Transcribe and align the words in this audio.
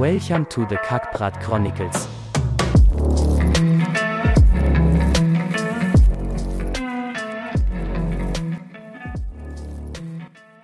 Welcome 0.00 0.46
to 0.46 0.64
the 0.64 0.78
Kackbrat 0.78 1.42
Chronicles. 1.42 2.08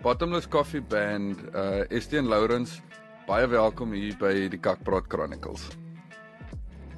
Bottomless 0.03 0.47
Coffee 0.47 0.81
Band, 0.81 1.37
uh 1.55 1.85
Estienne 1.91 2.29
Lourens, 2.29 2.81
baie 3.29 3.45
welkom 3.51 3.93
hier 3.93 4.17
by 4.21 4.49
die 4.49 4.61
Kakpraat 4.63 5.11
Chronicles. 5.13 5.69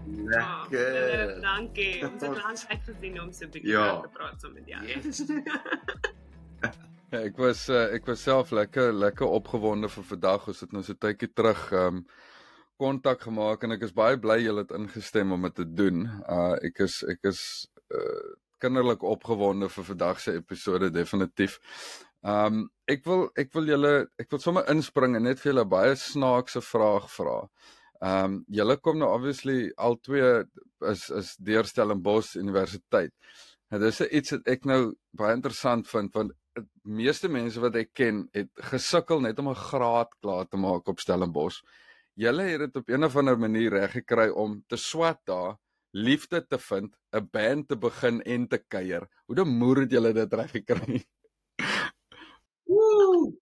Lekker. 0.08 1.34
Oh, 1.34 1.40
dankie. 1.42 1.98
Ons 2.06 2.22
het 2.22 2.38
lank 2.38 2.62
uitgesien 2.70 3.18
om 3.20 3.32
so 3.32 3.44
'n 3.46 3.50
bietjie 3.50 3.72
Ja. 3.74 4.00
te 4.00 4.08
praat 4.14 4.40
saam 4.40 4.52
met 4.54 4.66
jou. 4.66 4.82
Yes. 4.86 5.22
Ja, 7.08 7.22
ek 7.24 7.38
was 7.40 7.62
uh, 7.72 7.86
ek 7.96 8.04
was 8.04 8.20
self 8.20 8.50
lekker 8.52 8.90
lekker 8.92 9.30
opgewonde 9.32 9.88
vir 9.88 10.04
vandag. 10.10 10.42
Ons 10.52 10.58
het 10.60 10.74
nou 10.76 10.82
so 10.84 10.92
tydjie 11.00 11.30
terug 11.32 11.62
um 11.72 12.02
kontak 12.78 13.22
gemaak 13.24 13.64
en 13.64 13.72
ek 13.78 13.86
is 13.86 13.94
baie 13.96 14.18
bly 14.20 14.36
julle 14.42 14.66
het 14.66 14.74
ingestem 14.76 15.32
om 15.32 15.46
dit 15.48 15.54
te 15.56 15.64
doen. 15.78 16.02
Uh 16.28 16.58
ek 16.68 16.82
is 16.84 16.98
ek 17.08 17.30
is 17.30 17.40
uh 17.96 18.26
kinderlik 18.60 19.06
opgewonde 19.08 19.70
vir 19.72 19.86
vandag 19.88 20.20
se 20.20 20.34
episode 20.36 20.90
definitief. 20.92 21.56
Um 22.20 22.66
ek 22.92 23.06
wil 23.08 23.30
ek 23.40 23.56
wil 23.56 23.72
julle 23.72 23.94
ek 24.20 24.28
wil 24.34 24.44
sommer 24.44 24.68
inspring 24.68 25.16
en 25.16 25.24
net 25.30 25.40
vir 25.40 25.54
julle 25.54 25.64
baie 25.64 25.96
snaakse 25.96 26.60
vraag 26.60 27.08
vra. 27.14 27.38
Um 28.04 28.42
julle 28.60 28.76
kom 28.84 29.00
nou 29.00 29.08
obviously 29.14 29.70
al 29.80 29.96
twee 30.04 30.42
is 30.92 31.08
is 31.22 31.32
deur 31.40 31.64
Stellenbosch 31.64 32.36
Universiteit. 32.36 33.16
En 33.72 33.80
dis 33.80 34.04
iets 34.04 34.36
wat 34.36 34.52
ek 34.58 34.68
nou 34.68 34.82
baie 35.16 35.40
interessant 35.40 35.88
vind 35.88 36.12
want 36.12 36.36
meeste 36.82 37.28
mense 37.28 37.60
wat 37.60 37.76
ek 37.80 37.92
ken 37.96 38.24
het 38.36 38.50
gesukkel 38.72 39.20
net 39.20 39.38
om 39.38 39.48
'n 39.50 39.62
graad 39.68 40.10
klaar 40.20 40.46
te 40.48 40.56
maak 40.56 40.88
op 40.88 41.00
Stellenbosch. 41.00 41.62
Julle 42.14 42.42
het 42.42 42.60
dit 42.60 42.76
op 42.76 42.88
een 42.88 43.04
of 43.04 43.16
ander 43.16 43.38
manier 43.38 43.70
reg 43.70 43.92
gekry 43.92 44.28
om 44.28 44.64
te 44.66 44.76
swat 44.76 45.20
daar, 45.24 45.56
liefde 45.92 46.46
te 46.46 46.58
vind, 46.58 46.96
'n 47.12 47.28
band 47.30 47.68
te 47.68 47.76
begin 47.76 48.22
en 48.22 48.48
te 48.48 48.58
kuier. 48.58 49.08
Hoe 49.26 49.36
de 49.36 49.44
moer 49.44 49.80
het 49.80 49.90
julle 49.90 50.12
dit 50.12 50.32
reg 50.32 50.50
gekry? 50.50 51.04
Woe! 52.66 53.32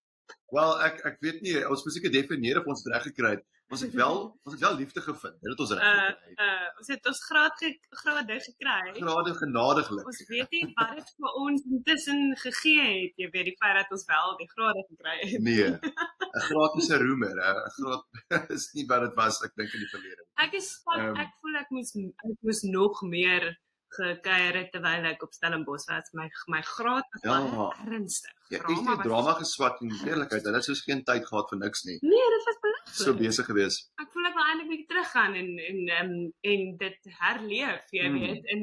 Wel, 0.51 0.83
ek 0.83 1.01
ek 1.05 1.17
weet 1.21 1.41
nie, 1.43 1.57
ons 1.69 1.85
moet 1.85 1.95
seker 1.95 2.13
definieer 2.13 2.61
of 2.61 2.67
ons 2.67 2.83
dit 2.83 2.93
reg 2.93 3.03
gekry 3.03 3.31
het. 3.31 3.45
Ons 3.69 3.81
het 3.83 3.95
wel 3.99 4.17
ons 4.45 4.53
het 4.55 4.61
wel 4.63 4.77
liefde 4.77 5.01
gevind. 5.03 5.37
Dit 5.43 5.51
het 5.51 5.61
ons 5.65 5.71
reg 5.75 5.83
Uh 5.83 6.05
gekry. 6.07 6.35
uh 6.47 6.69
ons 6.79 6.89
het 6.93 7.07
ons 7.11 7.21
graad 7.29 7.55
ge, 7.59 7.71
grade 8.03 8.37
gekry. 8.45 8.93
Grade 9.01 9.35
genadiglik. 9.35 10.07
Ons 10.07 10.21
weet 10.29 10.51
nie 10.55 10.73
wat 10.77 10.93
dit 10.97 11.11
vir 11.17 11.33
ons 11.43 11.65
intussen 11.77 12.21
gegee 12.45 12.85
het. 13.03 13.13
Jy 13.23 13.29
weet 13.35 13.45
die 13.51 13.57
feit 13.63 13.75
dat 13.81 13.91
ons 13.91 14.05
wel 14.13 14.37
die 14.43 14.49
grade 14.55 14.85
gekry 14.91 15.17
het. 15.23 15.43
Nee. 15.43 15.69
'n 16.37 16.41
Graad 16.49 16.77
is 16.79 16.89
'n 16.95 17.01
roemer. 17.07 17.35
'n 17.35 17.71
Graad 17.77 18.05
is 18.57 18.71
nie 18.75 18.87
wat 18.87 19.01
dit 19.09 19.15
was 19.19 19.43
ek 19.43 19.53
dink 19.57 19.73
in 19.75 19.81
die 19.83 19.93
verlede. 19.95 20.23
Ek 20.47 20.53
is 20.55 20.71
spot, 20.79 20.99
Ehm. 21.03 21.17
ek 21.17 21.31
voel 21.41 21.55
ek 21.63 21.71
moes 21.71 21.91
ek 21.97 22.37
moes 22.43 22.63
nog 22.63 23.03
meer 23.03 23.51
gekuier 23.97 24.55
het 24.61 24.71
terwyl 24.73 25.05
ek 25.11 25.23
op 25.27 25.33
Stellenbosch 25.35 25.87
was. 25.91 26.11
My 26.13 26.29
my 26.47 26.63
graad 26.63 27.05
was 27.13 27.23
Ja. 27.25 27.41
baie 27.41 27.73
ernstig. 27.87 28.33
Ja, 28.49 28.59
ek 28.59 28.67
Drama 28.67 28.91
het 28.91 28.97
was- 28.97 29.07
drama 29.07 29.33
geswat 29.41 29.81
en 29.81 29.91
eerlikheid, 30.07 30.43
hulle 30.45 30.57
het 30.61 30.65
soos 30.65 30.83
geen 30.85 31.03
tyd 31.05 31.27
gehad 31.27 31.49
vir 31.51 31.59
niks 31.59 31.85
nie. 31.85 31.99
Nee, 32.03 32.29
dit 32.37 32.45
was 32.47 32.59
belaglik. 32.63 32.95
So 33.05 33.15
besig 33.15 33.47
gewees. 33.47 33.91
ek 33.99 34.13
voel 34.13 34.27
ek 34.27 34.35
wil 34.35 34.45
eintlik 34.45 34.69
bietjie 34.71 34.87
teruggaan 34.93 35.35
en 35.35 35.49
en 35.71 35.79
um, 36.01 36.33
en 36.53 36.77
dit 36.77 36.99
herleef, 37.21 37.83
jy 37.91 38.07
Hmm. 38.09 38.19
weet, 38.21 38.45
in 38.45 38.61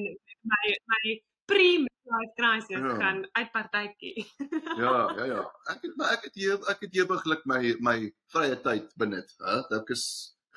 my 0.53 0.65
my 0.93 1.21
pre-midlife 1.45 2.33
crisis 2.35 2.69
Ja. 2.81 2.95
gaan 2.99 3.27
uitpartytjie. 3.31 4.25
Ja, 4.83 4.93
ja, 5.17 5.25
ja. 5.25 5.41
Ek 5.73 5.81
het 5.81 5.95
maar 5.97 6.13
ek 6.13 6.23
het 6.23 6.35
hier 6.35 6.57
ek 6.71 6.79
het 6.85 6.95
ewiglik 6.95 7.43
my 7.45 7.75
my 7.79 7.97
vrye 8.33 8.55
tyd 8.61 8.93
benut, 8.97 9.33
hè. 9.39 9.61
Dit 9.69 9.89
is 9.89 10.05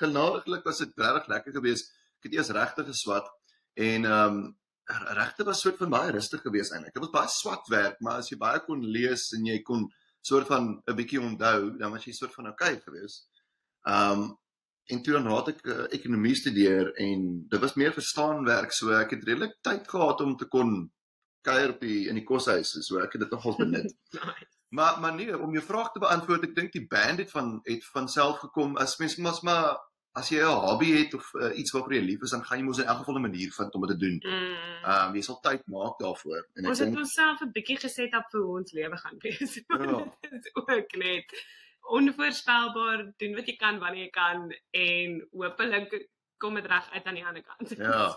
genadiglik 0.01 0.65
was 0.65 0.79
dit 0.79 0.93
regtig 0.97 1.27
lekker 1.29 1.53
geweest. 1.53 1.91
Ek 2.21 2.29
het 2.31 2.35
eers 2.39 2.51
regtig 2.51 2.87
geswat 2.93 3.29
en 3.75 4.05
ehm 4.05 4.37
um, 4.37 4.57
regte 4.87 5.45
was 5.45 5.61
soort 5.61 5.79
van 5.83 5.91
baie 5.91 6.11
rustig 6.15 6.41
geweest 6.41 6.73
eintlik. 6.73 6.95
Dit 6.95 7.03
was 7.03 7.15
baie 7.15 7.31
swat 7.33 7.69
werk, 7.69 8.01
maar 8.01 8.23
as 8.23 8.31
jy 8.31 8.39
baie 8.39 8.61
kon 8.67 8.85
lees 8.85 9.33
en 9.37 9.47
jy 9.47 9.61
kon 9.67 9.87
soort 10.27 10.47
van 10.47 10.83
'n 10.87 10.97
bietjie 10.97 11.21
onthou, 11.21 11.77
dan 11.79 11.93
was 11.93 12.05
jy 12.05 12.13
soort 12.13 12.35
van 12.35 12.49
okay 12.49 12.81
geweest. 12.85 13.29
Um, 13.83 14.37
en 14.87 15.03
toe 15.03 15.13
dan 15.13 15.27
raad 15.27 15.49
ek 15.49 15.67
uh, 15.67 15.87
ekonomie 15.91 16.35
studeer 16.35 16.93
en 17.03 17.47
dit 17.49 17.61
was 17.61 17.75
meer 17.75 17.93
verstaan 17.93 18.45
werk, 18.45 18.73
so 18.73 18.91
ek 18.95 19.11
het 19.11 19.25
redelik 19.25 19.57
tyd 19.63 19.89
gehad 19.89 20.21
om 20.21 20.37
te 20.37 20.47
kon 20.47 20.91
kuier 21.43 21.75
op 21.75 21.81
die 21.81 22.09
in 22.09 22.15
die 22.15 22.27
koshuis, 22.27 22.75
so 22.87 22.99
ek 23.03 23.13
het 23.13 23.27
dit 23.27 23.31
nogals 23.31 23.57
benut. 23.57 23.91
nice. 24.15 24.55
Maar 24.69 25.01
maar 25.01 25.15
nee, 25.15 25.39
om 25.39 25.53
jou 25.53 25.65
vraag 25.65 25.93
te 25.93 26.03
beantwoord, 26.03 26.45
ek 26.49 26.55
dink 26.55 26.73
die 26.75 26.87
band 26.91 27.23
het 27.23 27.31
van 27.31 27.61
het 27.65 27.85
van 27.93 28.09
self 28.09 28.43
gekom. 28.43 28.77
As 28.77 28.97
mens 28.99 29.17
mos 29.17 29.41
maar 29.47 29.79
as 30.17 30.31
jy 30.33 30.41
'n 30.41 30.61
hobby 30.65 30.91
het 30.97 31.15
of 31.15 31.27
uh, 31.35 31.53
iets 31.61 31.73
waarvoor 31.75 31.95
jy 31.95 32.05
lief 32.05 32.23
is, 32.25 32.33
dan 32.33 32.45
gaan 32.45 32.59
jy 32.59 32.65
mos 32.65 32.79
in 32.81 32.89
elk 32.89 33.03
geval 33.03 33.19
'n 33.19 33.27
manier 33.29 33.53
vind 33.53 33.75
om 33.75 33.87
dit 33.87 33.91
te 33.91 33.97
doen. 34.05 34.17
Mm. 34.25 34.57
Ehm 34.85 35.09
um, 35.09 35.15
jy 35.15 35.23
sal 35.27 35.39
tyd 35.45 35.63
maak 35.67 35.99
daarvoor. 36.01 36.43
En 36.55 36.65
ek 36.65 36.71
ons 36.71 36.79
het 36.79 36.89
dink 36.89 37.03
onsself 37.05 37.41
'n 37.45 37.53
bietjie 37.53 37.79
geset 37.85 38.17
op 38.17 38.27
vir 38.33 38.41
hoe 38.41 38.57
ons 38.61 38.73
lewe 38.73 38.97
gaan 38.97 39.19
wees. 39.25 39.53
Ja. 39.87 39.99
Dit 40.21 40.33
is 40.45 40.55
ook 40.55 40.97
net 40.97 41.37
onvoorspelbaar, 41.99 43.13
doen 43.17 43.35
wat 43.35 43.47
jy 43.47 43.57
kan 43.57 43.79
wanneer 43.79 44.05
jy 44.09 44.11
kan 44.11 44.51
en 44.71 45.29
hopelik 45.31 46.09
kom 46.37 46.55
dit 46.55 46.67
reg 46.67 46.91
uit 46.93 47.05
aan 47.05 47.15
die 47.15 47.27
ander 47.27 47.43
kant. 47.43 47.77
Ja. 47.79 48.17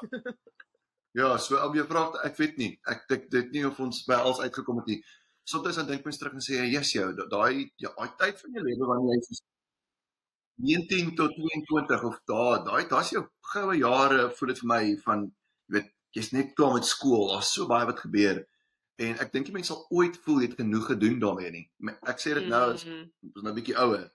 ja, 1.19 1.37
so 1.37 1.59
om 1.67 1.75
jou 1.75 1.85
vraag, 1.87 2.15
ek 2.23 2.37
weet 2.37 2.57
nie. 2.57 2.79
Ek 2.83 3.05
dink 3.11 3.29
dit 3.31 3.51
nie 3.51 3.67
of 3.67 3.79
ons 3.79 4.03
by 4.07 4.17
alles 4.23 4.39
uitgekom 4.39 4.81
het 4.81 4.87
nie. 4.87 5.03
Soms 5.43 5.75
dan 5.75 5.87
dink 5.87 6.03
mens 6.05 6.17
terug 6.17 6.33
en 6.33 6.43
sê, 6.45 6.63
"Jesus 6.69 6.91
jou, 6.93 7.13
da- 7.15 7.27
daai 7.27 7.71
ja, 7.75 7.91
daai 7.97 8.11
tyd 8.17 8.41
van 8.41 8.51
jou 8.53 8.63
lewe 8.63 8.85
wanneer 8.87 9.15
jy 9.15 9.39
19 10.59 11.15
tot 11.15 11.31
22 11.35 12.03
of 12.03 12.19
daai 12.27 12.63
daai 12.65 12.83
daar's 12.89 13.09
jou 13.15 13.23
goue 13.53 13.75
jare 13.79 14.29
voel 14.37 14.47
dit 14.53 14.59
vir 14.59 14.67
my 14.73 14.83
van 15.05 15.23
jy 15.25 15.73
weet 15.77 15.89
jy's 16.17 16.31
net 16.33 16.53
klaar 16.55 16.73
met 16.73 16.85
skool 16.85 17.27
daar's 17.33 17.53
so 17.53 17.67
baie 17.67 17.85
wat 17.85 17.99
gebeur 18.05 18.45
en 18.99 19.19
ek 19.23 19.31
dink 19.33 19.45
die 19.47 19.53
mense 19.55 19.71
sal 19.73 19.85
ooit 19.89 20.17
voel 20.25 20.41
jy 20.41 20.47
het 20.49 20.57
genoeg 20.59 20.87
gedoen 20.91 21.19
daarmee 21.19 21.51
nie 21.51 21.65
ek 22.13 22.19
sê 22.19 22.33
dit 22.35 22.47
nou 22.51 22.73
as 22.73 22.85
Mm. 22.85 23.09
ons 23.35 23.43
nou 23.43 23.51
'n 23.51 23.55
bietjie 23.55 23.77
ouer 23.77 24.09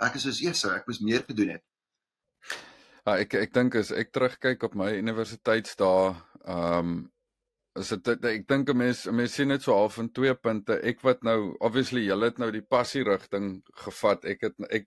ek 0.00 0.16
is 0.16 0.22
soos 0.22 0.40
Jesus 0.40 0.70
ek 0.72 0.86
moes 0.88 1.00
meer 1.00 1.22
gedoen 1.22 1.50
het 1.56 1.62
Ja, 3.06 3.12
ek 3.22 3.34
ek 3.34 3.52
dink 3.54 3.74
as 3.78 3.92
ek 3.92 4.08
terugkyk 4.12 4.64
op 4.66 4.74
my 4.74 4.88
universiteitsdae, 4.98 6.16
ehm 6.46 6.78
um, 6.78 7.12
is 7.78 7.88
dit 7.92 8.02
dit- 8.04 8.24
ek 8.24 8.48
dink 8.48 8.68
'n 8.70 8.76
mens 8.76 9.06
'n 9.06 9.14
mens 9.14 9.32
sien 9.34 9.48
dit 9.48 9.62
so 9.62 9.72
half 9.72 9.98
in 9.98 10.10
twee 10.10 10.34
punte. 10.34 10.80
Ek 10.82 11.00
wat 11.02 11.22
nou 11.22 11.54
obviously 11.60 12.00
julle 12.06 12.24
het 12.24 12.38
nou 12.38 12.50
die 12.50 12.62
passie 12.66 13.04
rigting 13.04 13.62
gevat. 13.84 14.24
Ek 14.24 14.40
het 14.40 14.54
ek 14.70 14.86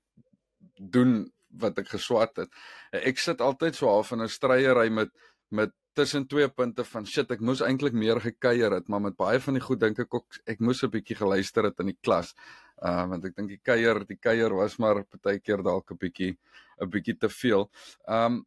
doen 0.79 1.31
wat 1.59 1.77
ek 1.81 1.89
geswat 1.95 2.35
het. 2.37 2.49
Ek 2.91 3.17
sit 3.17 3.41
altyd 3.41 3.75
so 3.75 3.87
half 3.87 4.11
in 4.11 4.21
'n 4.21 4.29
stryery 4.29 4.89
met 4.89 5.11
met 5.49 5.71
tussen 5.93 6.27
twee 6.27 6.47
punte 6.47 6.83
van 6.85 7.05
shit, 7.05 7.31
ek 7.31 7.41
moes 7.41 7.61
eintlik 7.65 7.93
meer 7.93 8.19
gekuier 8.21 8.71
het, 8.71 8.87
maar 8.87 9.01
met 9.01 9.17
baie 9.17 9.39
van 9.39 9.57
die 9.57 9.63
goed 9.63 9.79
dink 9.81 9.99
ek 9.99 10.13
ook 10.13 10.37
ek 10.45 10.59
moes 10.59 10.83
'n 10.83 10.91
bietjie 10.93 11.17
geluister 11.17 11.63
het 11.63 11.79
in 11.79 11.91
die 11.91 11.97
klas. 12.01 12.35
Uh 12.81 13.05
want 13.09 13.25
ek 13.25 13.35
dink 13.35 13.49
die 13.49 13.61
kuier, 13.63 14.05
die 14.05 14.17
kuier 14.17 14.53
was 14.55 14.77
maar 14.79 15.03
partykeer 15.03 15.63
dalk 15.63 15.91
'n 15.91 15.97
bietjie 15.97 16.37
'n 16.81 16.89
bietjie 16.89 17.17
te 17.17 17.29
veel. 17.29 17.69
Um 18.07 18.45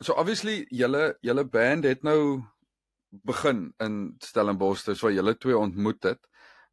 so 0.00 0.12
obviously 0.12 0.66
julle 0.70 1.16
julle 1.22 1.44
band 1.44 1.84
het 1.84 2.02
nou 2.02 2.42
begin 3.24 3.72
in 3.80 4.16
Stellenbosch, 4.20 4.84
dis 4.84 5.00
waar 5.00 5.12
julle 5.12 5.34
twee 5.38 5.56
ontmoet 5.56 6.02
het. 6.02 6.20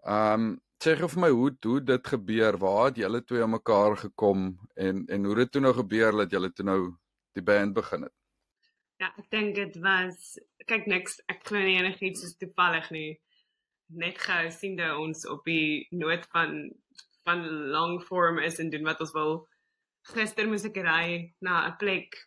Um 0.03 0.59
sê 0.81 0.95
gou 0.97 1.07
vir 1.13 1.21
my 1.21 1.29
hoe 1.29 1.51
hoe 1.65 1.79
dit 1.85 2.07
gebeur? 2.13 2.57
Waar 2.57 2.87
het 2.89 2.97
julle 3.03 3.21
twee 3.23 3.43
aan 3.45 3.53
mekaar 3.53 3.97
gekom 4.03 4.47
en 4.85 5.05
en 5.13 5.25
hoe 5.29 5.35
dit 5.35 5.51
toe 5.51 5.61
nou 5.61 5.73
gebeur 5.77 6.17
dat 6.23 6.31
julle 6.33 6.49
toe 6.53 6.65
nou 6.65 6.79
die 7.37 7.43
band 7.49 7.75
begin 7.77 8.07
het? 8.07 8.15
Ja, 9.01 9.11
ek 9.17 9.27
dink 9.33 9.55
dit 9.55 9.77
was 9.83 10.39
kyk 10.69 10.87
niks, 10.89 11.19
ek 11.29 11.45
glo 11.45 11.61
nie 11.61 11.77
enigiets 11.77 12.25
is 12.25 12.37
toevallig 12.41 12.89
nie. 12.95 13.11
Net 14.01 14.17
gou 14.25 14.41
sien 14.57 14.75
dit 14.79 14.97
ons 15.05 15.25
op 15.29 15.45
die 15.45 15.85
noot 15.91 16.25
van 16.33 16.57
van 17.29 17.45
long 17.75 17.99
form 18.01 18.41
is 18.41 18.57
en 18.59 18.73
doen 18.73 18.87
wat 18.89 19.01
ons 19.05 19.13
wil. 19.13 19.33
Gister 20.15 20.49
moes 20.49 20.65
ek 20.65 20.81
ry 20.81 21.33
na 21.45 21.67
'n 21.67 21.77
plek. 21.77 22.17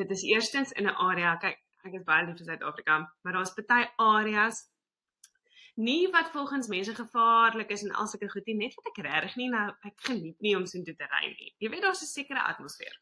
Dit 0.00 0.10
is 0.10 0.24
eerstens 0.24 0.72
in 0.72 0.88
'n 0.88 0.96
area, 1.10 1.36
kyk, 1.36 1.60
ek 1.84 1.94
is 2.00 2.08
baie 2.08 2.24
lief 2.24 2.38
vir 2.38 2.46
Suid-Afrika, 2.46 3.00
maar 3.22 3.32
daar's 3.36 3.52
baie 3.52 3.88
areas 3.98 4.71
nie 5.74 6.08
wat 6.12 6.30
volgens 6.30 6.68
mense 6.68 6.94
gevaarlik 6.94 7.70
is 7.70 7.82
en 7.82 7.92
al 7.92 8.06
sulke 8.06 8.28
goed 8.28 8.46
nie, 8.46 8.54
net 8.54 8.74
wat 8.74 8.90
ek 8.92 9.04
regtig 9.04 9.36
nie 9.36 9.48
nou 9.48 9.68
ek 9.88 9.94
geniet 10.08 10.40
nie 10.40 10.56
om 10.56 10.66
so 10.66 10.78
intoe 10.78 10.94
te 10.94 11.08
ry 11.08 11.30
nie. 11.32 11.54
Jy 11.58 11.70
weet 11.72 11.82
daar's 11.82 12.02
'n 12.02 12.06
sekere 12.06 12.42
atmosfeer. 12.42 12.98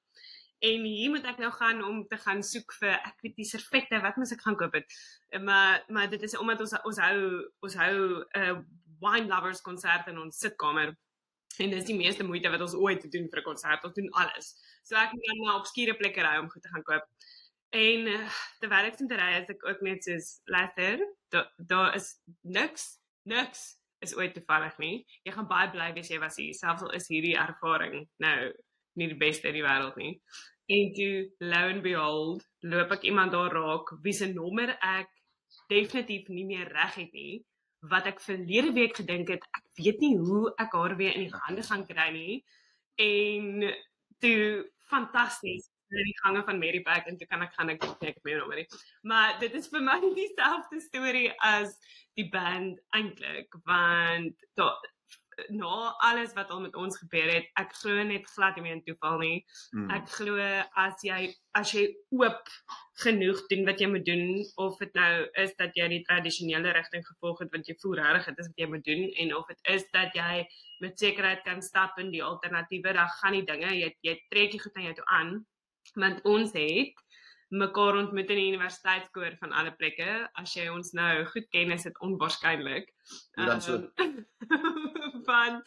En 0.61 0.83
hier 0.85 1.11
moet 1.11 1.25
ek 1.25 1.39
nou 1.39 1.51
gaan 1.51 1.85
om 1.85 2.03
te 2.09 2.17
gaan 2.21 2.43
soek 2.43 2.73
vir 2.81 2.93
ek 2.93 3.23
weet 3.25 3.37
die 3.37 3.45
servette, 3.49 4.01
wat 4.01 4.17
moet 4.17 4.33
ek 4.33 4.43
gaan 4.45 4.57
koop 4.57 4.73
het. 4.73 4.93
Eh, 5.33 5.41
Maar 5.41 5.85
maar 5.89 6.11
dit 6.11 6.23
is 6.23 6.37
omdat 6.37 6.61
ons 6.61 6.75
ons 6.85 6.99
hou 6.99 7.51
ons 7.61 7.75
hou 7.75 7.95
'n 8.21 8.41
uh, 8.41 8.59
wine 9.01 9.27
lovers 9.27 9.61
konsert 9.61 10.07
in 10.09 10.19
ons 10.19 10.39
sitkamer. 10.39 10.97
En 11.59 11.71
dis 11.71 11.85
die 11.85 11.97
meeste 11.97 12.25
moeite 12.25 12.51
wat 12.51 12.61
ons 12.61 12.75
ooit 12.75 13.01
te 13.01 13.09
doen 13.09 13.29
vir 13.31 13.41
'n 13.41 13.45
konsert. 13.45 13.85
Ons 13.85 13.95
doen 13.95 14.11
alles. 14.11 14.55
So 14.83 14.97
ek 14.97 15.13
moet 15.13 15.27
dan 15.27 15.39
na 15.47 15.57
obskure 15.57 15.95
plekke 15.95 16.23
ry 16.23 16.37
om 16.39 16.51
goed 16.51 16.63
te 16.63 16.69
gaan 16.69 16.83
koop. 16.83 17.07
En 17.71 18.09
uh, 18.11 18.39
terwyl 18.63 18.89
ek 18.89 18.97
sit 18.99 19.13
ry, 19.15 19.29
is 19.39 19.53
ek 19.53 19.67
ook 19.69 19.83
net 19.87 20.07
soos 20.07 20.31
luister, 20.51 21.05
daar 21.31 21.51
daar 21.71 21.95
is 21.99 22.09
niks, 22.43 22.87
niks 23.31 23.61
is 24.03 24.17
ooit 24.19 24.35
toevallig 24.35 24.79
nie. 24.83 24.97
Jy 25.27 25.35
gaan 25.37 25.51
baie 25.51 25.71
bly 25.71 25.91
wees 25.95 26.11
jy 26.11 26.19
was 26.23 26.41
hier. 26.41 26.57
Selfs 26.57 26.83
al 26.83 26.97
is 26.99 27.07
hierdie 27.13 27.37
ervaring 27.39 28.09
nou 28.25 28.39
nie 28.99 29.09
die 29.13 29.21
beste 29.21 29.53
in 29.53 29.61
die 29.61 29.67
wêreld 29.67 30.01
nie. 30.01 30.17
En 30.71 30.91
toe 30.97 31.15
lo 31.53 31.63
and 31.69 31.85
behold, 31.85 32.43
loop 32.67 32.97
ek 32.97 33.07
iemand 33.11 33.35
daar 33.37 33.55
raak 33.55 33.95
wie 34.03 34.17
se 34.17 34.31
nommer 34.33 34.75
ek 34.79 35.11
definitief 35.71 36.29
nie 36.31 36.47
meer 36.47 36.71
reg 36.75 36.99
het 37.05 37.15
nie 37.15 37.41
wat 37.91 38.07
ek 38.11 38.21
verlede 38.21 38.73
week 38.77 38.97
gedink 39.01 39.31
het 39.33 39.45
ek 39.57 39.65
weet 39.81 40.03
nie 40.05 40.17
hoe 40.21 40.51
ek 40.61 40.75
haar 40.77 40.97
weer 40.99 41.17
in 41.17 41.27
die 41.27 41.43
hande 41.47 41.65
gaan 41.67 41.87
kry 41.89 42.09
nie 42.15 42.41
en 43.01 43.71
toe 44.21 44.67
fantasties 44.91 45.71
in 45.91 46.07
die 46.11 46.19
gange 46.23 46.45
van 46.47 46.63
Marypack 46.63 47.11
en 47.11 47.19
toe 47.19 47.29
kan 47.31 47.43
ek 47.47 47.57
gaan 47.57 47.75
ek 47.75 47.83
kyk 48.03 48.23
meer 48.27 48.41
nommer 48.43 48.63
nie. 48.63 48.69
Maar 49.03 49.39
dit 49.43 49.55
is 49.59 49.69
vir 49.73 49.85
my 49.87 49.99
dieselfde 50.21 50.81
storie 50.87 51.29
as 51.51 51.77
die 52.19 52.29
band 52.33 52.81
eintlik 52.97 53.61
want 53.67 54.49
tot 54.59 54.91
na 55.49 55.95
alles 56.05 56.33
wat 56.37 56.51
al 56.51 56.61
met 56.61 56.75
ons 56.77 56.99
gebeur 57.01 57.31
het, 57.33 57.47
ek 57.61 57.73
glo 57.81 58.03
net 58.05 58.27
glad 58.35 58.57
nie 58.57 58.65
meer 58.67 58.77
in 58.77 58.83
toeval 58.85 59.19
nie. 59.23 59.37
Hmm. 59.73 59.89
Ek 59.95 60.09
glo 60.13 60.37
as 60.83 61.05
jy 61.07 61.21
as 61.57 61.73
jy 61.75 61.87
oop 62.15 62.51
genoeg 63.03 63.41
doen 63.51 63.65
wat 63.67 63.81
jy 63.81 63.89
moet 63.91 64.05
doen 64.07 64.43
of 64.63 64.77
dit 64.83 64.99
nou 64.99 65.13
is 65.43 65.55
dat 65.59 65.77
jy 65.79 65.89
die 65.95 66.03
tradisionele 66.07 66.75
rigting 66.77 67.07
gevolg 67.07 67.41
het 67.43 67.55
want 67.55 67.71
jy 67.71 67.77
voel 67.83 67.97
regtig 67.99 68.29
dit 68.29 68.43
is 68.45 68.51
wat 68.51 68.61
jy 68.63 68.69
moet 68.75 68.85
doen 68.87 69.07
en 69.25 69.33
of 69.39 69.49
dit 69.49 69.73
is 69.75 69.87
dat 69.97 70.15
jy 70.19 70.45
met 70.85 71.01
sekerheid 71.01 71.43
kan 71.47 71.65
stap 71.65 71.99
in 72.03 72.13
die 72.15 72.23
alternatiewe 72.25 72.95
dan 72.99 73.11
gaan 73.17 73.39
die 73.39 73.47
dinge 73.49 73.73
jy 73.73 73.91
jy 74.07 74.15
trek 74.29 74.55
jy 74.55 74.63
goed 74.63 74.79
aan 74.79 74.89
jou 74.91 74.99
toe 75.01 75.09
aan 75.17 75.33
want 75.95 76.25
ons 76.29 76.53
het 76.53 76.99
mekaar 77.51 77.97
ontmoet 77.99 78.31
in 78.31 78.39
die 78.39 78.51
universiteitskoor 78.53 79.35
van 79.41 79.53
alle 79.59 79.73
plekke. 79.75 80.07
As 80.39 80.55
jy 80.55 80.69
ons 80.71 80.93
nou 80.95 81.25
goed 81.33 81.49
ken 81.51 81.73
is 81.75 81.87
dit 81.89 81.99
onwaarskynlik 82.07 82.93
dan 83.35 83.63
so? 83.65 83.81
Ehm, 84.51 85.23
van 85.27 85.61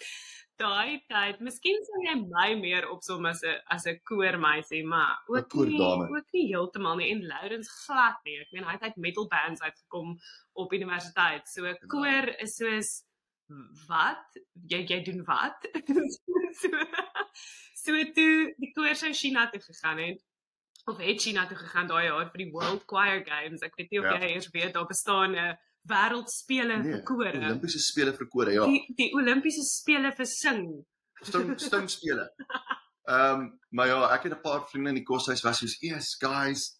daai 0.59 1.03
tyd 1.07 1.39
miskien 1.45 1.79
sou 1.87 1.99
jy 2.03 2.15
my 2.21 2.47
meer 2.59 2.87
opsom 2.91 3.25
as 3.29 3.43
'n 3.43 3.59
as 3.75 3.85
'n 3.87 3.99
koormeisie 4.09 4.83
maar 4.85 5.21
ook 5.27 5.53
nie 5.53 5.79
ook 5.79 6.29
nie 6.33 6.47
heeltemal 6.47 6.95
nie. 6.97 7.11
En 7.11 7.25
Lourens 7.27 7.69
glad 7.85 8.17
nie. 8.25 8.39
Ek 8.39 8.51
meen 8.51 8.63
hy 8.63 8.75
het 8.77 8.83
uit 8.83 8.97
metal 9.07 9.27
bands 9.27 9.61
uitgekom 9.61 10.17
op 10.53 10.73
universiteit. 10.73 11.47
So 11.47 11.73
koor 11.87 12.27
is 12.39 12.55
soos 12.55 13.03
wat? 13.87 14.25
Jy 14.67 14.85
jy 14.87 15.03
doen 15.03 15.23
wat? 15.25 15.59
So 16.53 16.69
so 17.85 17.91
toe 18.15 18.53
die 18.59 18.71
koor 18.75 18.95
sou 18.95 19.11
China 19.13 19.49
toe 19.51 19.61
gegaan 19.61 19.99
het 19.99 20.21
of 20.91 20.97
het 20.97 21.21
China 21.21 21.45
toe 21.47 21.57
gegaan 21.57 21.87
daai 21.87 22.05
jaar 22.07 22.29
vir 22.31 22.37
die 22.45 22.51
World 22.51 22.83
Choir 22.87 23.23
Games 23.27 23.61
ek 23.61 23.75
weet 23.77 23.91
nie 23.91 23.99
of 23.99 24.05
Ja. 24.05 24.17
jy 24.19 24.29
eers 24.35 24.49
weet 24.53 24.73
daar 24.73 24.87
bestaan 24.87 25.35
'n 25.35 25.57
wêreldspele 25.91 26.77
Nee, 26.83 26.91
vir 26.93 27.03
kore 27.03 27.31
Olimpiese 27.37 27.79
spele 27.79 28.13
vir 28.13 28.27
kore, 28.27 28.51
ja. 28.53 28.65
die 28.65 28.81
die 28.97 29.11
Olimpiese 29.13 29.63
spele 29.63 30.11
vir 30.15 30.25
sing 30.25 30.85
Sting 31.23 31.53
sting 31.67 31.87
spele. 31.89 32.29
Ehm 33.07 33.39
um, 33.39 33.59
maar 33.71 33.87
ja, 33.87 33.99
ek 34.15 34.23
het 34.23 34.33
'n 34.33 34.41
paar 34.41 34.61
vriende 34.69 34.89
in 34.89 34.95
die 34.95 35.03
koshuis 35.03 35.41
was 35.43 35.57
soos, 35.59 35.77
"Yes, 35.81 36.15
guys. 36.19 36.79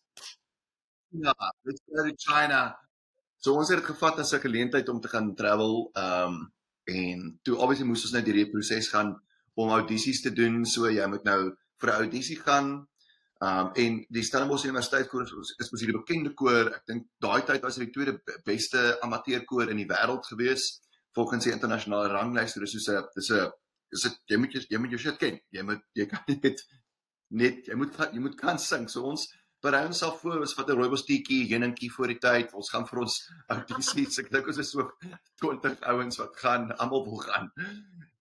Ja, 1.11 1.33
let's 1.63 1.81
go 1.87 2.03
to 2.07 2.13
China." 2.17 2.75
So 3.37 3.53
ons 3.59 3.69
het 3.69 3.79
dit 3.79 3.85
gevat 3.87 4.19
as 4.19 4.33
'n 4.33 4.39
geleentheid 4.39 4.89
om 4.89 4.99
te 5.01 5.07
gaan 5.07 5.35
travel 5.35 5.89
ehm 5.93 6.33
um, 6.33 6.53
en 6.85 7.39
toe 7.43 7.55
obviously 7.57 7.85
moes 7.87 8.03
ons 8.03 8.11
nou 8.11 8.23
deur 8.23 8.33
die 8.33 8.49
proses 8.51 8.87
gaan 8.89 9.15
om 9.55 9.69
audisies 9.69 10.21
te 10.21 10.31
doen. 10.33 10.65
So 10.65 10.89
jy 10.89 11.05
moet 11.07 11.23
nou 11.23 11.39
vir 11.81 11.89
'n 11.89 12.01
audisie 12.03 12.37
gaan. 12.39 12.87
Um, 13.43 13.71
en 13.75 14.05
die 14.09 14.23
Stellenbosch 14.23 14.63
Universiteit 14.63 15.09
koor 15.09 15.23
is 15.23 15.55
is 15.59 15.71
mos 15.71 15.81
hierdie 15.81 15.97
bekende 15.99 16.33
koor. 16.33 16.67
Ek 16.75 16.85
dink 16.87 17.07
daai 17.19 17.41
tyd 17.45 17.61
was 17.61 17.75
dit 17.75 17.85
die 17.87 17.93
tweede 17.93 18.13
be- 18.25 18.39
beste 18.45 18.97
amateurkoor 19.03 19.69
in 19.69 19.77
die 19.77 19.87
wêreld 19.87 20.25
gewees 20.31 20.79
volgens 21.15 21.43
die 21.43 21.51
internasionale 21.51 22.07
ranglys. 22.09 22.53
So 22.53 22.59
dis 22.61 22.71
soos 22.71 22.87
'n 22.89 23.03
dis 23.15 23.29
'n 23.31 23.51
dis 23.91 24.01
dit 24.03 24.17
jy 24.29 24.37
moet 24.37 24.53
jy, 24.53 24.65
jy 24.69 24.77
moet 24.79 24.89
jou 24.91 24.99
shit 24.99 25.17
ken. 25.19 25.39
Jy 25.51 25.61
moet 25.63 25.81
jy 25.93 26.05
kan 26.05 26.21
net 26.43 26.63
net 27.29 27.67
jy 27.67 27.75
moet 27.75 27.97
jy 28.13 28.19
moet 28.19 28.37
kan 28.37 28.57
sing. 28.59 28.87
So 28.89 29.03
ons 29.03 29.27
berei 29.61 29.85
ons 29.85 29.97
self 29.99 30.21
voor 30.21 30.39
ons 30.39 30.53
vat 30.53 30.69
'n 30.69 30.75
rooibos 30.77 31.05
teetjie, 31.05 31.47
heuningkie 31.49 31.91
voor 31.91 32.07
die 32.07 32.19
tyd. 32.19 32.53
Ons 32.53 32.69
gaan 32.69 32.87
vir 32.87 32.99
ons 32.99 33.29
audisies. 33.55 34.19
Ek 34.19 34.31
dink 34.31 34.47
ons 34.47 34.57
is 34.57 34.71
so 34.71 34.89
20 35.41 35.81
ouens 35.81 36.17
wat 36.17 36.35
gaan, 36.37 36.71
almal 36.77 37.03
wil 37.05 37.17
gaan. 37.17 37.51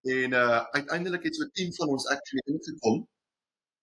En 0.02 0.32
uh 0.32 0.62
uiteindelik 0.70 1.22
het 1.22 1.36
so 1.36 1.44
'n 1.44 1.50
team 1.52 1.74
van 1.74 1.88
ons 1.88 2.06
actually 2.06 2.42
ingekom. 2.44 3.08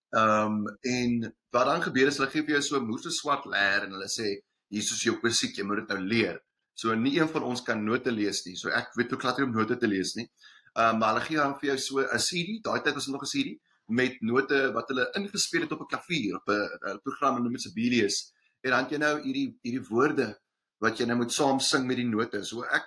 Ehm 0.10 0.68
um, 0.68 0.78
en 0.82 1.36
wat 1.50 1.66
dan 1.66 1.82
gebeur 1.82 2.08
is 2.08 2.18
hulle 2.18 2.30
gee 2.30 2.44
vir 2.44 2.52
jou 2.52 2.62
so 2.62 2.78
'n 2.80 2.88
moeë 2.90 3.12
swart 3.12 3.46
leer 3.46 3.84
en 3.86 3.92
hulle 3.92 4.10
sê 4.10 4.28
hier 4.68 4.82
is 4.82 5.04
jou 5.04 5.18
musiek, 5.22 5.56
jy 5.56 5.64
moet 5.64 5.82
dit 5.82 5.88
nou 5.88 6.00
leer. 6.00 6.42
So 6.74 6.96
nie 6.96 7.20
een 7.20 7.30
van 7.30 7.44
ons 7.44 7.62
kan 7.62 7.84
note 7.84 8.12
lees 8.12 8.44
nie. 8.46 8.56
So 8.56 8.70
ek 8.70 8.94
weet 8.96 9.14
ook 9.14 9.22
glad 9.22 9.38
nie 9.38 9.46
om 9.46 9.52
note 9.54 9.78
te 9.78 9.88
lees 9.88 10.16
nie. 10.16 10.28
Ehm 10.74 10.90
um, 10.90 11.00
maar 11.00 11.14
hulle 11.14 11.26
gee 11.26 11.38
dan 11.38 11.56
vir 11.60 11.70
jou 11.70 11.78
so 11.78 12.00
'n 12.02 12.24
CD, 12.28 12.60
daai 12.68 12.82
tyd 12.82 12.94
was 12.94 13.06
dit 13.06 13.14
nog 13.14 13.24
'n 13.24 13.34
CD 13.34 13.50
met 13.90 14.22
note 14.22 14.72
wat 14.74 14.88
hulle 14.88 15.10
ingespeel 15.18 15.62
het 15.62 15.72
op 15.72 15.82
'n 15.82 15.92
klavier 15.94 16.36
op 16.36 16.50
'n 16.50 17.00
program 17.04 17.38
en 17.38 17.52
dit 17.52 17.62
Sibelius. 17.62 18.34
En 18.62 18.72
dan 18.72 18.84
het 18.84 18.92
jy 18.92 18.98
nou 18.98 19.16
hierdie 19.22 19.58
hierdie 19.62 19.88
woorde 19.90 20.40
wat 20.80 20.98
jy 20.98 21.06
nou 21.06 21.18
moet 21.18 21.32
saam 21.32 21.60
sing 21.60 21.86
met 21.88 21.98
die 21.98 22.08
note. 22.08 22.44
So 22.44 22.64
ek 22.64 22.86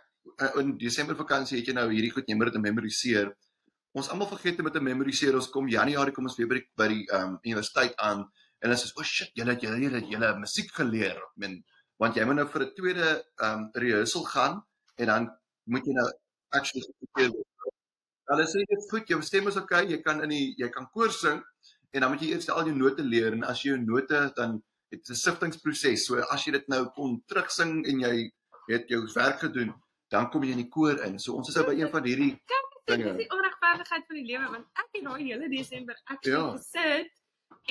in 0.60 0.76
Desember 0.78 1.16
vakansie 1.16 1.58
het 1.58 1.68
jy 1.68 1.74
nou 1.76 1.88
hierdie 1.90 2.12
goed 2.14 2.28
jy 2.28 2.36
moet 2.36 2.52
dit 2.52 2.62
memoriseer. 2.62 3.32
Ons 3.92 4.08
almal 4.08 4.30
vergeet 4.30 4.60
om 4.60 4.68
dit 4.70 4.76
te 4.78 4.80
memoriseer. 4.80 5.36
Ons 5.36 5.50
kom 5.52 5.68
Januarie 5.68 6.14
kom 6.16 6.28
ons 6.30 6.38
weer 6.38 6.48
by 6.48 6.58
die 6.60 6.66
by 6.80 6.88
die 6.94 7.04
ehm 7.10 7.28
um, 7.28 7.38
universiteit 7.44 7.94
aan 7.98 8.24
en 8.62 8.68
hulle 8.70 8.78
sê 8.78 8.88
o 8.94 9.02
oh 9.02 9.06
shit, 9.06 9.32
julle 9.38 9.54
het 9.54 9.62
julle 9.66 9.90
het 9.96 10.10
julle 10.14 10.32
musiek 10.40 10.70
geleer. 10.78 11.18
Ek 11.18 11.38
meen 11.44 11.60
want 12.02 12.16
jy 12.16 12.24
moet 12.26 12.40
nou 12.40 12.48
vir 12.54 12.64
'n 12.66 12.74
tweede 12.78 13.08
ehm 13.12 13.48
um, 13.52 13.70
rehearsal 13.84 14.26
gaan 14.34 14.60
en 14.98 15.06
dan 15.12 15.30
moet 15.64 15.86
jy 15.86 15.94
nou 15.98 16.08
actually 16.58 16.84
geprepareer 16.88 17.32
word. 17.36 17.48
Hulle 18.32 18.46
sê 18.48 18.64
dit 18.72 18.90
goed, 18.90 19.08
jou 19.08 19.20
stem 19.22 19.48
is 19.48 19.56
okay, 19.60 19.84
jy 19.92 20.00
kan 20.02 20.22
in 20.24 20.30
die 20.30 20.54
jy 20.58 20.68
kan 20.72 20.88
koor 20.94 21.12
sing 21.12 21.42
en 21.92 22.00
dan 22.00 22.10
moet 22.12 22.22
jy 22.22 22.32
eers 22.32 22.48
al 22.48 22.68
jou 22.70 22.76
note 22.76 23.02
leer 23.04 23.36
en 23.36 23.44
as 23.44 23.64
jy 23.64 23.74
jou 23.74 23.80
note 23.84 24.20
dan 24.36 24.62
is 24.92 25.10
'n 25.10 25.14
siftingproses. 25.24 26.06
So 26.06 26.20
as 26.20 26.46
jy 26.46 26.52
dit 26.52 26.68
nou 26.68 26.84
kon 26.96 27.22
terugsing 27.26 27.84
en 27.86 28.00
jy 28.00 28.30
het 28.68 28.88
jou 28.88 29.02
werk 29.14 29.40
gedoen, 29.40 29.72
dan 30.12 30.28
kom 30.30 30.44
jy 30.44 30.50
in 30.54 30.60
die 30.62 30.68
koor 30.68 31.00
in. 31.06 31.18
So 31.18 31.34
ons 31.38 31.48
is 31.48 31.56
nou 31.56 31.64
by 31.70 31.74
een 31.80 31.90
van 31.90 32.04
hierdie 32.04 32.32
Dit 32.84 32.98
dinge. 32.98 33.10
is 33.14 33.16
die 33.24 33.30
onregverdigheid 33.32 34.06
van 34.06 34.16
die 34.20 34.24
lewe 34.28 34.46
want 34.52 34.66
ek 34.82 34.88
het 34.92 35.04
daai 35.08 35.22
hele 35.24 35.48
Desember 35.48 35.96
actually 36.04 36.38
Ja. 36.38 36.56
gesit 36.56 37.10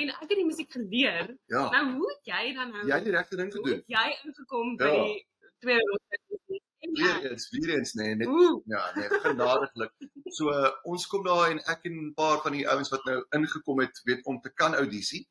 en 0.02 0.10
ek 0.10 0.20
het 0.30 0.38
die 0.40 0.46
musiek 0.46 0.72
geleer. 0.72 1.36
Ja, 1.52 1.70
Nou 1.70 1.84
hoe 1.98 2.10
het 2.14 2.26
jy 2.34 2.54
dan 2.54 2.72
nou 2.72 2.86
jy 2.88 2.96
het 2.96 3.04
die 3.04 3.12
regte 3.18 3.36
ding 3.42 3.52
gedoen. 3.54 3.84
jy 3.88 4.08
ingekom 4.26 4.76
by 4.78 4.86
Ja. 4.92 5.04
die 5.04 5.28
tweede 5.60 5.86
ronde? 5.90 6.30
Weer 6.92 7.32
eens, 7.32 7.50
weer 7.50 7.70
eens 7.78 7.94
nee, 7.94 8.16
net 8.16 8.28
Hoe? 8.28 8.62
ja, 8.66 8.92
nee, 8.96 9.08
genadiglik. 9.10 9.92
So 10.38 10.50
uh, 10.52 10.72
ons 10.84 11.06
kom 11.08 11.24
daar 11.24 11.52
en 11.52 11.60
ek 11.60 11.86
en 11.86 11.94
'n 12.08 12.14
paar 12.14 12.42
van 12.42 12.52
die 12.52 12.68
ouens 12.70 12.90
wat 12.90 13.06
nou 13.06 13.24
ingekom 13.38 13.80
het, 13.80 14.02
weet 14.04 14.26
om 14.26 14.42
te 14.42 14.50
kan 14.54 14.76
audisie. 14.76 15.28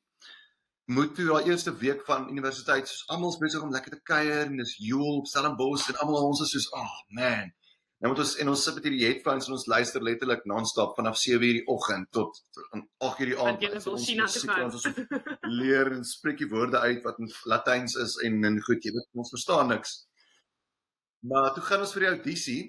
Moet 0.91 1.15
toe 1.15 1.27
daai 1.29 1.51
eerste 1.53 1.73
week 1.79 2.01
van 2.07 2.29
universiteit, 2.33 2.89
soos 2.89 3.07
almal 3.15 3.37
besig 3.39 3.63
om 3.63 3.71
lekker 3.71 3.95
te 3.95 4.03
kuier 4.11 4.49
en 4.49 4.57
dis 4.59 4.73
Joel 4.83 5.21
op 5.21 5.29
Stellenbosch 5.31 5.91
en 5.93 5.99
almal 6.03 6.31
ons 6.33 6.41
is 6.47 6.55
soos, 6.57 6.73
"Ag, 6.73 6.83
oh, 6.83 7.03
man." 7.19 7.53
Nou 8.01 8.13
moet 8.13 8.23
ons 8.23 8.33
en 8.41 8.49
ons 8.49 8.63
sit 8.65 8.75
met 8.75 8.87
hierdie 8.89 9.03
headphones 9.05 9.47
en 9.47 9.55
ons 9.59 9.67
luister 9.69 10.03
letterlik 10.03 10.47
non-stop 10.49 10.95
vanaf 10.97 11.19
7:00 11.21 11.41
die 11.59 11.67
oggend 11.75 12.09
tot 12.17 12.39
tot 12.57 12.87
8:00 13.09 13.29
die 13.29 13.39
aand. 13.39 13.83
So 13.83 13.93
ons 13.93 14.07
China 14.09 14.25
musiek, 14.25 14.51
gaan. 14.51 14.65
ons 14.65 14.75
is 14.75 14.95
leer 15.61 15.93
en 15.93 16.05
spreek 16.05 16.39
die 16.41 16.49
woorde 16.49 16.81
uit 16.81 17.05
wat 17.05 17.19
in 17.21 17.29
Latyns 17.53 17.95
is 18.07 18.17
en 18.25 18.45
en 18.45 18.57
goed, 18.63 18.83
jy 18.83 18.95
weet 18.97 19.23
ons 19.25 19.35
verstaan 19.37 19.69
niks. 19.69 19.95
Maar 21.29 21.53
toe 21.55 21.63
gaan 21.63 21.85
ons 21.85 21.93
vir 21.93 22.07
die 22.07 22.13
audisie 22.15 22.63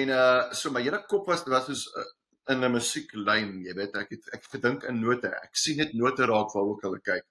en 0.00 0.14
uh 0.20 0.52
so 0.54 0.70
my 0.70 0.86
hele 0.86 1.02
kop 1.10 1.26
was 1.26 1.42
was 1.50 1.66
soos 1.66 1.84
uh, 1.98 2.08
in 2.54 2.62
'n 2.62 2.72
musieklyn, 2.72 3.52
jy 3.66 3.74
weet, 3.74 3.94
ek 3.96 4.10
het 4.10 4.34
ek 4.38 4.50
gedink 4.54 4.84
in 4.84 5.00
note. 5.00 5.28
Ek 5.42 5.56
sien 5.56 5.76
net 5.82 5.94
note 5.94 6.30
raak 6.30 6.54
waar 6.54 6.70
ook 6.70 6.82
hulle 6.86 7.00
kyk. 7.00 7.26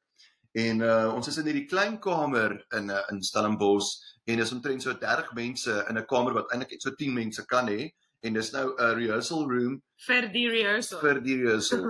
En 0.54 0.82
uh 0.82 1.14
ons 1.16 1.28
is 1.28 1.38
in 1.38 1.46
hierdie 1.50 1.66
klein 1.70 2.00
kamer 2.00 2.60
in 2.78 2.90
uh, 2.90 3.02
in 3.12 3.22
Stellenbosch 3.26 3.96
en 4.28 4.38
dis 4.38 4.52
omtrent 4.54 4.82
so 4.84 4.94
30 4.94 5.34
mense 5.34 5.86
in 5.90 5.98
'n 5.98 6.06
kamer 6.06 6.34
wat 6.34 6.52
eintlik 6.54 6.72
net 6.72 6.82
so 6.82 6.92
10 6.92 7.14
mense 7.14 7.46
kan 7.50 7.68
hê 7.68 7.90
en 8.24 8.34
dis 8.34 8.52
nou 8.54 8.76
'n 8.78 8.96
rehearsal 8.96 9.48
room 9.50 9.82
vir 10.08 10.28
die 10.32 10.48
rehearsal. 10.50 11.00
vir 11.00 11.20
die 11.22 11.38
rehearsal. 11.42 11.90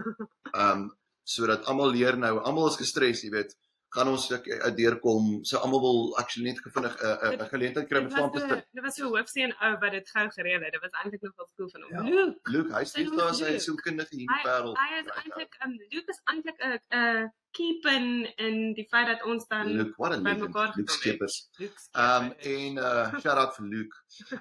Um 0.53 0.91
sodat 1.33 1.65
almal 1.71 1.91
leer 1.91 2.17
nou, 2.17 2.39
almal 2.43 2.67
is 2.67 2.75
gestres, 2.75 3.21
jy 3.23 3.29
weet. 3.31 3.53
Gaan 3.95 4.07
ons 4.09 4.31
ek 4.31 4.47
uit 4.49 4.75
deurkom. 4.77 5.43
So 5.45 5.57
almal 5.57 5.79
wil 5.81 6.17
actually 6.17 6.49
net 6.49 6.59
gevindig 6.63 6.95
'n 7.03 7.35
'n 7.35 7.41
'n 7.41 7.49
geleentheid 7.51 7.87
kry 7.89 7.99
om 7.99 8.09
saam 8.09 8.31
was 8.31 8.33
te 8.33 8.39
so- 8.47 8.55
sit. 8.55 8.65
Dit 8.73 8.83
was 8.83 8.95
so 8.95 9.07
hoofseun 9.09 9.53
ou 9.61 9.71
wat 9.81 9.91
dit 9.91 10.09
gou 10.09 10.25
gereël 10.29 10.61
het. 10.63 10.71
Dit 10.71 10.81
was 10.81 10.91
eintlik 11.03 11.21
nog 11.21 11.35
wel 11.37 11.49
cool 11.57 11.69
van 11.69 11.81
hom. 11.81 11.91
Ja. 11.91 12.01
Luke, 12.03 12.39
Luke, 12.53 12.71
hy 12.73 12.83
Sy 12.83 12.89
steeds 12.89 13.09
noem 13.09 13.17
daar 13.19 13.27
dit 13.31 13.37
sy 13.37 13.51
Luke. 13.51 13.59
sielkundige 13.67 14.15
hier 14.15 14.29
Hy- 14.31 14.39
in 14.39 14.47
wêreld. 14.49 14.75
hy 14.79 14.89
is 14.99 15.07
eintlik 15.21 15.53
um 15.65 15.71
Luke 15.91 16.09
is 16.15 16.21
eintlik 16.31 16.57
'n 16.59 16.79
'n 16.91 17.31
keep 17.53 17.85
in 17.91 18.07
in 18.41 18.59
die 18.77 18.85
feit 18.91 19.07
dat 19.07 19.23
ons 19.29 19.47
dan 19.47 19.67
Luke, 19.69 19.93
by 19.97 20.09
legend. 20.09 20.39
mekaar 20.39 20.71
Luke 20.75 20.77
gekom 20.77 20.81
het. 20.81 20.91
Skeepers. 20.91 21.37
Luke's 21.61 21.89
Um 21.93 22.31
en 22.31 22.77
uh 22.77 23.11
shout 23.21 23.37
out 23.37 23.55
vir 23.55 23.67
Luke. 23.67 23.97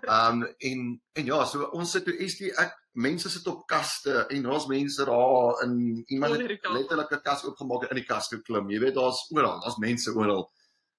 Um 0.09 0.47
en 0.59 0.87
en 1.13 1.29
ja, 1.31 1.45
so 1.45 1.69
ons 1.77 1.91
sit 1.91 2.05
toe 2.09 2.17
is 2.17 2.39
die 2.41 2.53
ek 2.61 2.75
mense 2.93 3.31
sit 3.33 3.47
op 3.49 3.67
kaste 3.69 4.27
en 4.29 4.43
daar's 4.49 4.67
mense 4.69 5.05
daar 5.09 5.63
in 5.65 6.03
iemand 6.07 6.41
het 6.41 6.69
letterlik 6.69 7.13
'n 7.13 7.23
kas 7.25 7.45
oopgemaak 7.45 7.87
en 7.87 7.97
in 7.97 8.03
die 8.03 8.09
kas 8.09 8.29
geklim. 8.33 8.71
Jy 8.71 8.81
weet 8.81 8.95
daar's 8.95 9.27
oral, 9.31 9.61
daar's 9.61 9.79
mense 9.79 10.15
oral. 10.15 10.49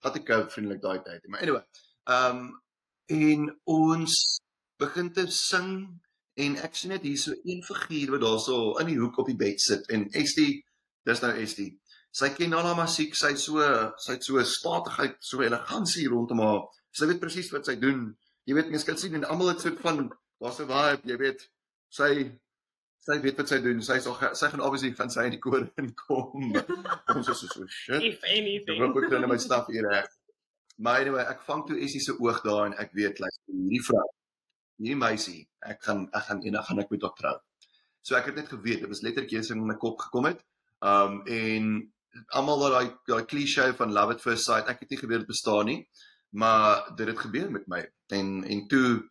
Wat 0.01 0.15
ek 0.15 0.27
gou 0.27 0.41
vriendelik 0.49 0.81
daai 0.81 1.01
tyd. 1.01 1.27
Maar 1.27 1.41
anyway, 1.41 1.65
um 2.05 2.61
en 3.07 3.49
ons 3.63 4.39
begin 4.77 5.13
te 5.13 5.27
sing 5.27 6.01
en 6.33 6.55
ek 6.65 6.75
sien 6.75 6.93
net 6.93 7.05
hier 7.05 7.17
so 7.19 7.35
een 7.43 7.61
figuur 7.63 8.15
wat 8.15 8.23
daarso 8.25 8.77
in 8.81 8.89
die 8.89 8.99
hoek 8.99 9.17
op 9.21 9.29
die 9.29 9.37
bed 9.37 9.61
sit 9.61 9.89
en 9.93 10.07
Estie, 10.17 10.63
dis 11.05 11.21
nou 11.21 11.31
Estie. 11.37 11.69
Sy 12.13 12.29
ken 12.37 12.53
al 12.53 12.67
haar 12.69 12.77
musiek, 12.77 13.15
sy 13.17 13.33
so 13.41 13.63
sy 14.01 14.17
het 14.17 14.27
so 14.27 14.41
statigheid, 14.45 15.17
so 15.25 15.41
elegansie 15.41 16.05
rondom 16.11 16.43
haar. 16.43 16.61
Sy 16.93 17.09
weet 17.09 17.21
presies 17.23 17.49
wat 17.53 17.69
sy 17.69 17.75
doen. 17.81 18.11
Jy 18.45 18.57
weet 18.57 18.71
mense 18.73 18.87
kan 18.87 18.99
sien 19.01 19.17
en 19.17 19.25
almal 19.25 19.53
het 19.53 19.65
so 19.65 19.73
van 19.81 20.05
daar's 20.41 20.59
'n 20.61 20.69
vibe, 20.69 21.09
jy 21.09 21.17
weet. 21.17 21.45
Sy 21.89 22.09
sy 23.03 23.19
weet 23.21 23.37
wat 23.37 23.49
sy 23.49 23.59
doen. 23.59 23.81
Sy 23.81 23.99
sal 23.99 24.17
sy 24.35 24.49
gaan 24.49 24.61
obviously 24.61 24.93
van 24.95 25.09
sy 25.09 25.25
in 25.25 25.37
die 25.37 25.43
koor 25.45 25.65
inkom. 25.81 26.53
Ons 27.15 27.29
is 27.29 27.39
so, 27.39 27.47
so 27.47 27.67
shit. 27.67 28.01
If 28.01 28.23
anything. 28.23 28.83
Ek 28.83 28.93
wil 28.93 29.19
net 29.19 29.29
my 29.29 29.37
staf 29.37 29.67
hier 29.67 29.89
reg. 29.89 30.09
Maar 30.77 31.01
anyway, 31.01 31.23
ek 31.29 31.41
vang 31.47 31.67
toe 31.67 31.79
Essie 31.79 32.01
se 32.01 32.13
oog 32.19 32.41
daar 32.43 32.65
en 32.65 32.77
ek 32.77 32.93
weet 32.97 33.19
luister 33.19 33.53
hierdie 33.53 33.81
vrou 33.85 34.07
hierdie 34.81 34.99
meisie, 34.99 35.41
ek 35.63 35.83
gaan 35.85 36.07
ek 36.11 36.27
gaan 36.27 36.41
eendag 36.43 36.67
gaan 36.67 36.81
ek 36.83 36.91
met 36.93 37.05
haar 37.05 37.17
trou. 37.17 37.35
So 38.03 38.17
ek 38.19 38.31
het 38.31 38.39
net 38.41 38.49
geweet, 38.51 38.81
dit 38.83 38.91
was 38.91 39.03
letterlik 39.05 39.51
in 39.53 39.65
my 39.67 39.77
kop 39.79 39.99
gekom 40.05 40.27
het. 40.31 40.41
Um 40.81 41.21
en 41.27 41.69
almal 42.37 42.61
daai 42.69 42.91
daai 43.09 43.25
klise 43.29 43.73
van 43.77 43.93
love 43.93 44.15
at 44.15 44.21
first 44.21 44.45
sight, 44.45 44.69
ek 44.69 44.83
het 44.85 44.93
nie 44.93 45.01
geweet 45.01 45.23
dit 45.23 45.31
bestaan 45.31 45.69
nie, 45.69 45.79
maar 46.31 46.93
dit 46.97 47.07
het 47.07 47.19
gebeur 47.25 47.49
met 47.51 47.67
my. 47.67 47.81
En 48.17 48.43
en 48.43 48.67
toe 48.67 49.01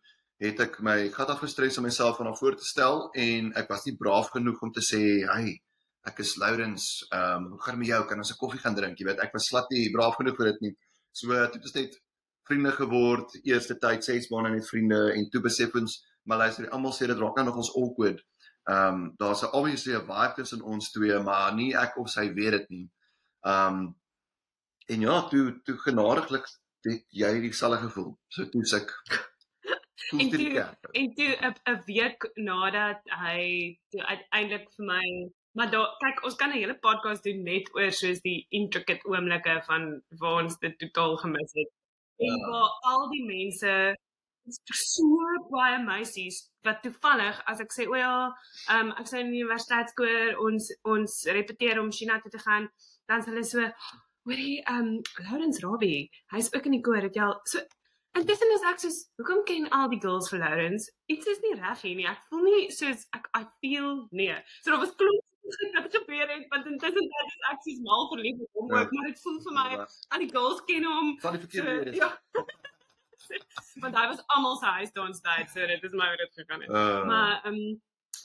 het 0.43 0.59
ek 0.59 0.79
my 0.83 0.97
gat 1.13 1.31
afgestres 1.31 1.77
om 1.79 1.87
myself 1.87 2.19
aan 2.19 2.27
haar 2.31 2.39
voor 2.39 2.57
te 2.59 2.67
stel 2.67 3.05
en 3.25 3.51
ek 3.59 3.69
was 3.71 3.85
nie 3.87 3.95
braaf 3.99 4.31
genoeg 4.35 4.61
om 4.61 4.71
te 4.71 4.83
sê, 4.83 5.01
"Hey, 5.27 5.61
ek 6.05 6.19
is 6.19 6.35
Lourens, 6.35 7.05
um 7.11 7.51
hoe 7.51 7.61
gaan 7.61 7.79
dit 7.79 7.87
met 7.87 7.93
jou? 7.93 8.05
Kan 8.07 8.17
ons 8.17 8.31
'n 8.31 8.39
koffie 8.39 8.59
gaan 8.59 8.75
drink?" 8.75 8.99
Jy 8.99 9.05
weet, 9.05 9.19
ek 9.19 9.33
was 9.33 9.47
slat 9.47 9.69
nie 9.71 9.91
braaf 9.91 10.15
genoeg 10.15 10.35
vir 10.37 10.51
dit 10.51 10.61
nie. 10.61 10.75
So 11.11 11.27
dit 11.27 11.63
het 11.63 11.75
net 11.75 12.01
vriende 12.47 12.71
geword, 12.71 13.39
eerste 13.43 13.77
tyd 13.79 14.03
6 14.03 14.29
maande 14.29 14.49
met 14.49 14.67
vriende 14.67 15.13
en 15.13 15.29
toe 15.29 15.41
besef 15.41 15.75
ons, 15.75 16.03
maar 16.25 16.37
luister, 16.37 16.69
almal 16.69 16.91
sê 16.91 17.07
dit 17.07 17.17
raak 17.17 17.35
nou 17.35 17.45
nog 17.45 17.55
ons 17.55 17.75
awkward. 17.75 18.23
Ehm 18.63 18.93
um, 18.93 19.13
daar's 19.17 19.43
'n 19.43 19.51
obviously 19.59 19.93
'n 19.95 20.05
vibe 20.05 20.33
tussen 20.35 20.61
ons 20.61 20.91
twee, 20.91 21.19
maar 21.19 21.53
nie 21.53 21.75
ek 21.75 21.97
of 21.97 22.09
sy 22.09 22.33
weet 22.33 22.51
dit 22.51 22.69
nie. 22.69 22.91
Ehm 23.41 23.75
um, 23.75 23.95
en 24.85 24.99
ja, 24.99 25.27
toe 25.27 25.61
toe 25.63 25.77
genadiglik 25.77 26.47
het 26.81 27.05
jy 27.09 27.39
dieselfde 27.39 27.77
gevoel. 27.87 28.19
So 28.27 28.49
toe 28.49 28.65
suk. 28.65 28.89
en 30.19 30.29
toe 30.29 30.75
en 30.91 31.13
toe 31.13 31.31
'n 31.41 31.55
'n 31.71 31.83
week 31.85 32.31
nadat 32.35 33.01
hy 33.03 33.79
toe 33.89 34.03
uiteindelik 34.03 34.71
vir 34.75 34.85
my 34.85 35.33
Maar 35.53 35.69
daar 35.71 35.95
kyk 35.97 36.23
ons 36.25 36.35
kan 36.35 36.49
'n 36.49 36.57
hele 36.57 36.77
podcast 36.79 37.23
doen 37.23 37.43
net 37.43 37.69
oor 37.75 37.91
soos 37.91 38.21
die 38.21 38.45
intricate 38.49 39.05
oomblikke 39.05 39.61
van 39.65 40.01
waar 40.21 40.43
ons 40.43 40.57
dit 40.59 40.79
totaal 40.79 41.17
gemis 41.17 41.51
het 41.53 41.71
en 42.17 42.37
ja. 42.39 42.49
waar 42.49 42.71
al 42.91 43.09
die 43.09 43.25
mense 43.25 43.73
so 44.47 45.35
baie 45.51 45.77
meisies 45.83 46.39
wat 46.67 46.81
toevallig 46.83 47.39
as 47.47 47.61
ek 47.63 47.75
sê 47.75 47.87
o 47.87 47.95
ja, 47.99 48.15
um, 48.75 48.91
ek 48.99 49.07
sê 49.09 49.21
in 49.23 49.31
die 49.31 49.43
universiteitskoor 49.43 50.41
ons 50.47 50.71
ons 50.95 51.19
repeteer 51.37 51.79
om 51.81 51.91
China 51.91 52.19
toe 52.23 52.31
te 52.33 52.41
gaan, 52.43 52.67
dan 53.07 53.23
hulle 53.27 53.43
so 53.47 53.63
hoorie 54.27 54.59
um 54.71 54.99
Lawrence 55.27 55.63
Robbie, 55.63 56.09
hy's 56.31 56.51
ook 56.55 56.67
in 56.69 56.77
die 56.77 56.83
koor, 56.83 57.01
het 57.03 57.19
jy 57.19 57.29
al 57.29 57.39
so 57.49 57.63
En 58.13 58.21
dis 58.29 58.41
net 58.45 58.65
ek 58.69 58.77
sê, 58.77 58.89
hoekom 59.17 59.39
ken 59.49 59.63
al 59.73 59.87
die 59.89 59.97
girls 59.97 60.27
vir 60.29 60.43
Lawrence? 60.43 60.91
Iets 61.09 61.31
is 61.31 61.39
nie 61.41 61.55
reg 61.57 61.79
hier 61.81 61.95
nie. 61.97 62.05
Ek 62.05 62.19
voel 62.29 62.43
nie 62.45 62.67
soos 62.69 63.07
ek 63.17 63.25
I 63.33 63.41
feel 63.57 64.03
nee. 64.13 64.35
So 64.61 64.69
daar 64.69 64.83
was 64.83 64.93
klop 64.99 65.23
wat 65.73 65.95
gebeur 65.95 66.27
het 66.29 66.45
want 66.49 66.65
intussen 66.65 67.09
dat 67.09 67.25
is 67.27 67.47
ek 67.51 67.61
sies 67.61 67.79
mal 67.79 68.07
verlief 68.11 68.39
op 68.39 68.49
hom 68.53 68.69
ja. 68.69 68.87
maar 68.91 69.07
dit 69.07 69.21
voel 69.21 69.39
vir 69.45 69.53
my 69.57 69.69
ja. 69.73 69.87
al 70.09 70.23
die 70.23 70.29
girls 70.35 70.61
ken 70.69 70.85
hom 70.91 71.09
van 71.23 71.35
die 71.37 71.41
verkeerde 71.45 71.93
so, 71.93 71.99
ja 72.03 72.09
want 73.83 73.97
hy 73.97 74.07
was 74.07 74.23
almal 74.35 74.57
se 74.57 74.65
huis 74.65 74.91
daar 74.91 75.05
ontstaan 75.05 75.47
so 75.47 75.67
dit 75.73 75.83
is 75.83 75.95
my 76.01 76.09
wat 76.13 76.23
dit 76.25 76.33
gegaan 76.41 76.61
het 76.61 76.69
uh. 76.69 77.05
maar 77.05 77.39
ehm 77.43 77.53
um, 77.53 77.81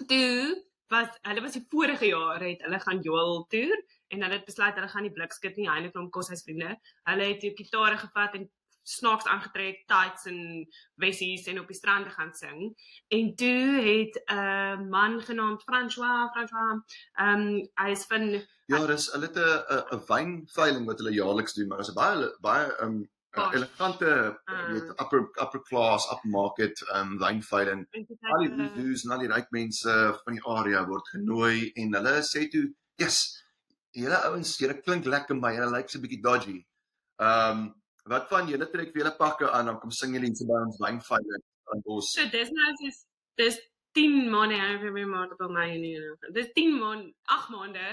toe 0.07 0.67
was 0.89 1.09
hulle 1.23 1.41
was 1.45 1.57
die 1.59 1.67
vorige 1.69 2.07
jaar 2.07 2.41
het 2.41 2.63
hulle 2.67 2.81
gaan 2.81 3.01
Joel 3.01 3.47
toer 3.55 3.79
en 4.09 4.23
hulle 4.23 4.39
het 4.39 4.45
besluit 4.45 4.75
hulle 4.75 4.89
gaan 4.89 5.03
nie 5.03 5.17
blikskit 5.19 5.57
nie 5.57 5.69
eintlik 5.69 5.97
om 5.97 6.11
koshuisvriende 6.11 6.77
hulle 7.11 7.33
het 7.33 7.41
die 7.41 7.57
gitare 7.57 7.99
gevat 8.05 8.39
en 8.41 8.49
snaaks 8.89 9.27
aangetrek, 9.29 9.83
tights 9.91 10.27
en 10.31 10.39
wessies 11.03 11.47
en 11.51 11.61
op 11.61 11.69
die 11.69 11.77
strand 11.77 12.09
gaan 12.13 12.33
sing. 12.35 12.61
En 13.13 13.35
toe 13.37 13.65
het 13.85 14.15
'n 14.25 14.33
uh, 14.35 14.81
man 14.89 15.21
genaamd 15.21 15.63
François, 15.63 16.31
François, 16.33 16.81
ehm 17.13 17.41
um, 17.41 17.69
hy 17.83 17.91
is 17.91 18.05
van 18.09 18.25
Ja, 18.67 18.87
dis 18.87 19.13
hulle 19.13 19.27
het 19.27 19.37
'n 19.37 19.97
'n 19.97 20.05
wynveiling 20.09 20.87
wat 20.87 20.99
hulle 20.99 21.13
jaarliks 21.13 21.55
doen, 21.55 21.69
maar 21.69 21.79
is 21.79 21.91
'n 21.91 22.01
baie 22.01 22.37
baie 22.41 22.67
ehm 22.77 22.89
um, 22.89 23.11
elegante 23.57 24.13
uh, 24.51 24.67
weet 24.73 24.93
upper 25.03 25.21
upper 25.45 25.63
class 25.71 26.07
upmarket 26.15 26.83
ehm 26.89 27.13
um, 27.15 27.19
wynveiling. 27.23 27.87
Al 28.33 28.45
die 28.45 28.55
reviews 28.55 29.05
en 29.05 29.17
al 29.17 29.25
die 29.25 29.33
ryk 29.33 29.51
mense 29.55 29.97
van 30.23 30.39
die 30.39 30.47
area 30.59 30.85
word 30.87 31.09
genooi 31.17 31.73
en 31.75 31.99
hulle 31.99 32.15
sê 32.31 32.47
toe, 32.53 32.65
"Yes, 33.03 33.19
julle 33.91 34.23
ouens, 34.31 34.57
julle 34.59 34.81
klink 34.81 35.05
lekker, 35.05 35.37
maar 35.37 35.55
julle 35.57 35.71
lyk 35.77 35.91
so 35.91 35.99
'n 35.99 36.07
bietjie 36.07 36.23
dodgy." 36.23 36.59
Ehm 37.19 37.59
um, 37.59 37.69
Wat 38.09 38.29
van 38.33 38.49
julle 38.49 38.69
trek 38.73 38.93
vir 38.93 39.03
julle 39.03 39.17
pakke 39.19 39.51
aan 39.53 39.69
dan 39.69 39.79
kom 39.81 39.91
sing 39.93 40.15
julle 40.17 40.29
iets 40.31 40.45
by 40.49 40.61
ons 40.65 40.79
wynveiling 40.81 41.43
aan 41.73 41.83
ons. 41.95 42.13
So 42.17 42.25
dis 42.33 42.53
nou 42.57 42.69
soos 42.81 43.01
dis 43.41 43.59
10 43.99 44.31
maande 44.33 44.57
en 44.65 44.79
vir 44.83 44.95
my 44.95 45.05
maand 45.11 45.35
op 45.37 45.43
my 45.53 45.67
nie. 45.77 45.97
Dis 46.37 46.49
10 46.57 46.79
maande, 46.81 47.13
8 47.37 47.51
maande 47.53 47.85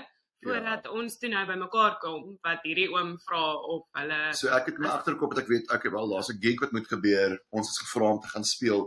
voordat 0.43 0.83
ja. 0.83 0.91
ons 0.91 1.17
toe 1.17 1.29
nou 1.29 1.45
bymekaar 1.47 1.97
kom 2.01 2.35
wat 2.45 2.65
hierdie 2.67 2.89
oom 2.93 3.15
vra 3.27 3.43
of 3.75 3.85
hulle 3.99 4.19
So 4.37 4.51
ek 4.57 4.71
het 4.71 4.81
my 4.81 4.91
agterkop 4.93 5.33
dat 5.33 5.43
ek 5.45 5.51
weet 5.53 5.71
ek 5.73 5.87
het 5.87 5.95
wel 5.95 6.13
daar's 6.13 6.29
'n 6.33 6.41
gig 6.41 6.59
wat 6.61 6.71
moet 6.71 6.87
gebeur. 6.87 7.39
Ons 7.49 7.71
is 7.71 7.81
gevra 7.85 8.11
om 8.11 8.21
te 8.21 8.33
gaan 8.33 8.43
speel. 8.43 8.85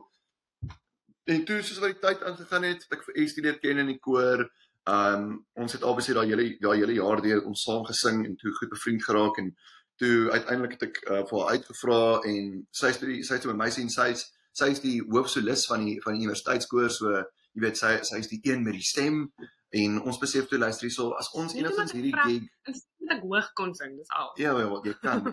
En 1.24 1.44
toe 1.44 1.62
soos 1.62 1.78
wat 1.78 1.92
die 1.92 2.00
tyd 2.06 2.22
aangegaan 2.22 2.64
het, 2.64 2.82
het 2.82 2.98
ek 2.98 3.04
vir 3.04 3.18
Estie 3.22 3.42
leer 3.42 3.58
ken 3.58 3.78
in 3.78 3.92
die 3.92 3.98
koor. 3.98 4.48
Um 4.88 5.46
ons 5.54 5.72
het 5.72 5.82
albei 5.82 6.14
daai 6.14 6.28
hele 6.28 6.56
daai 6.60 6.78
hele 6.78 6.94
jaar 6.94 7.20
deur 7.22 7.44
ons 7.44 7.62
saam 7.62 7.84
gesing 7.84 8.24
en 8.26 8.36
toe 8.36 8.52
goed 8.52 8.70
bevriend 8.70 9.04
geraak 9.04 9.38
en 9.38 9.54
toe 9.98 10.30
uiteindelik 10.30 10.78
het 10.78 10.82
ek 10.88 11.00
uh, 11.10 11.22
vir 11.28 11.38
haar 11.40 11.50
uitgevra 11.56 12.02
en 12.30 12.66
sy 12.70 12.92
het 12.92 13.04
sy 13.26 13.34
het 13.34 13.46
met 13.50 13.60
my 13.62 13.70
sien 13.74 13.90
sy's 13.90 14.28
sy's 14.56 14.80
die 14.80 14.98
hoofsolis 15.10 15.66
van 15.70 15.84
die 15.84 15.98
van 16.04 16.16
die 16.16 16.24
universiteitskoor 16.24 16.90
so 16.94 17.12
jy 17.12 17.64
weet 17.66 17.80
sy 17.80 17.92
sy's 18.06 18.30
die 18.30 18.40
een 18.46 18.64
met 18.64 18.78
die 18.78 18.86
stem 18.86 19.26
en 19.70 20.00
ons 20.02 20.18
besef 20.18 20.48
toe 20.48 20.58
luister 20.58 20.88
hierso 20.88 21.10
as 21.20 21.28
ons 21.36 21.54
enigstens 21.54 21.92
hierdie 21.92 22.14
gig 22.24 22.78
ek 23.12 23.22
hoog 23.24 23.48
kon 23.56 23.74
sing 23.76 23.96
dis 23.96 24.10
al. 24.16 24.32
Ja 24.40 24.54
wel 24.56 24.74
jy 24.84 24.94
kan 25.02 25.24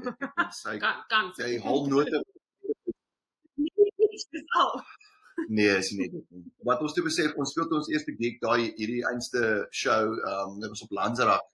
sy 0.63 0.77
kan 0.81 1.03
kan. 1.11 1.31
jy 1.39 1.57
hou 1.63 1.85
note. 1.91 2.21
Dis 3.55 4.27
al. 4.59 4.79
Nee 5.51 5.75
is 5.79 5.91
nie. 5.95 6.07
Wat 6.67 6.81
ons 6.83 6.95
toe 6.95 7.03
besef 7.05 7.35
ons 7.39 7.51
speel 7.51 7.67
toe 7.69 7.81
ons 7.81 7.91
eerste 7.91 8.15
gig 8.19 8.39
daai 8.43 8.71
hierdie 8.77 9.03
einste 9.11 9.67
show 9.71 10.15
um 10.35 10.59
dit 10.61 10.71
was 10.71 10.85
op 10.87 10.95
Lanzarak 10.99 11.51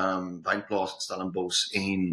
um 0.00 0.28
wynplaas 0.44 0.96
in 0.98 1.04
Stellenbosch 1.06 1.64
en 1.80 2.06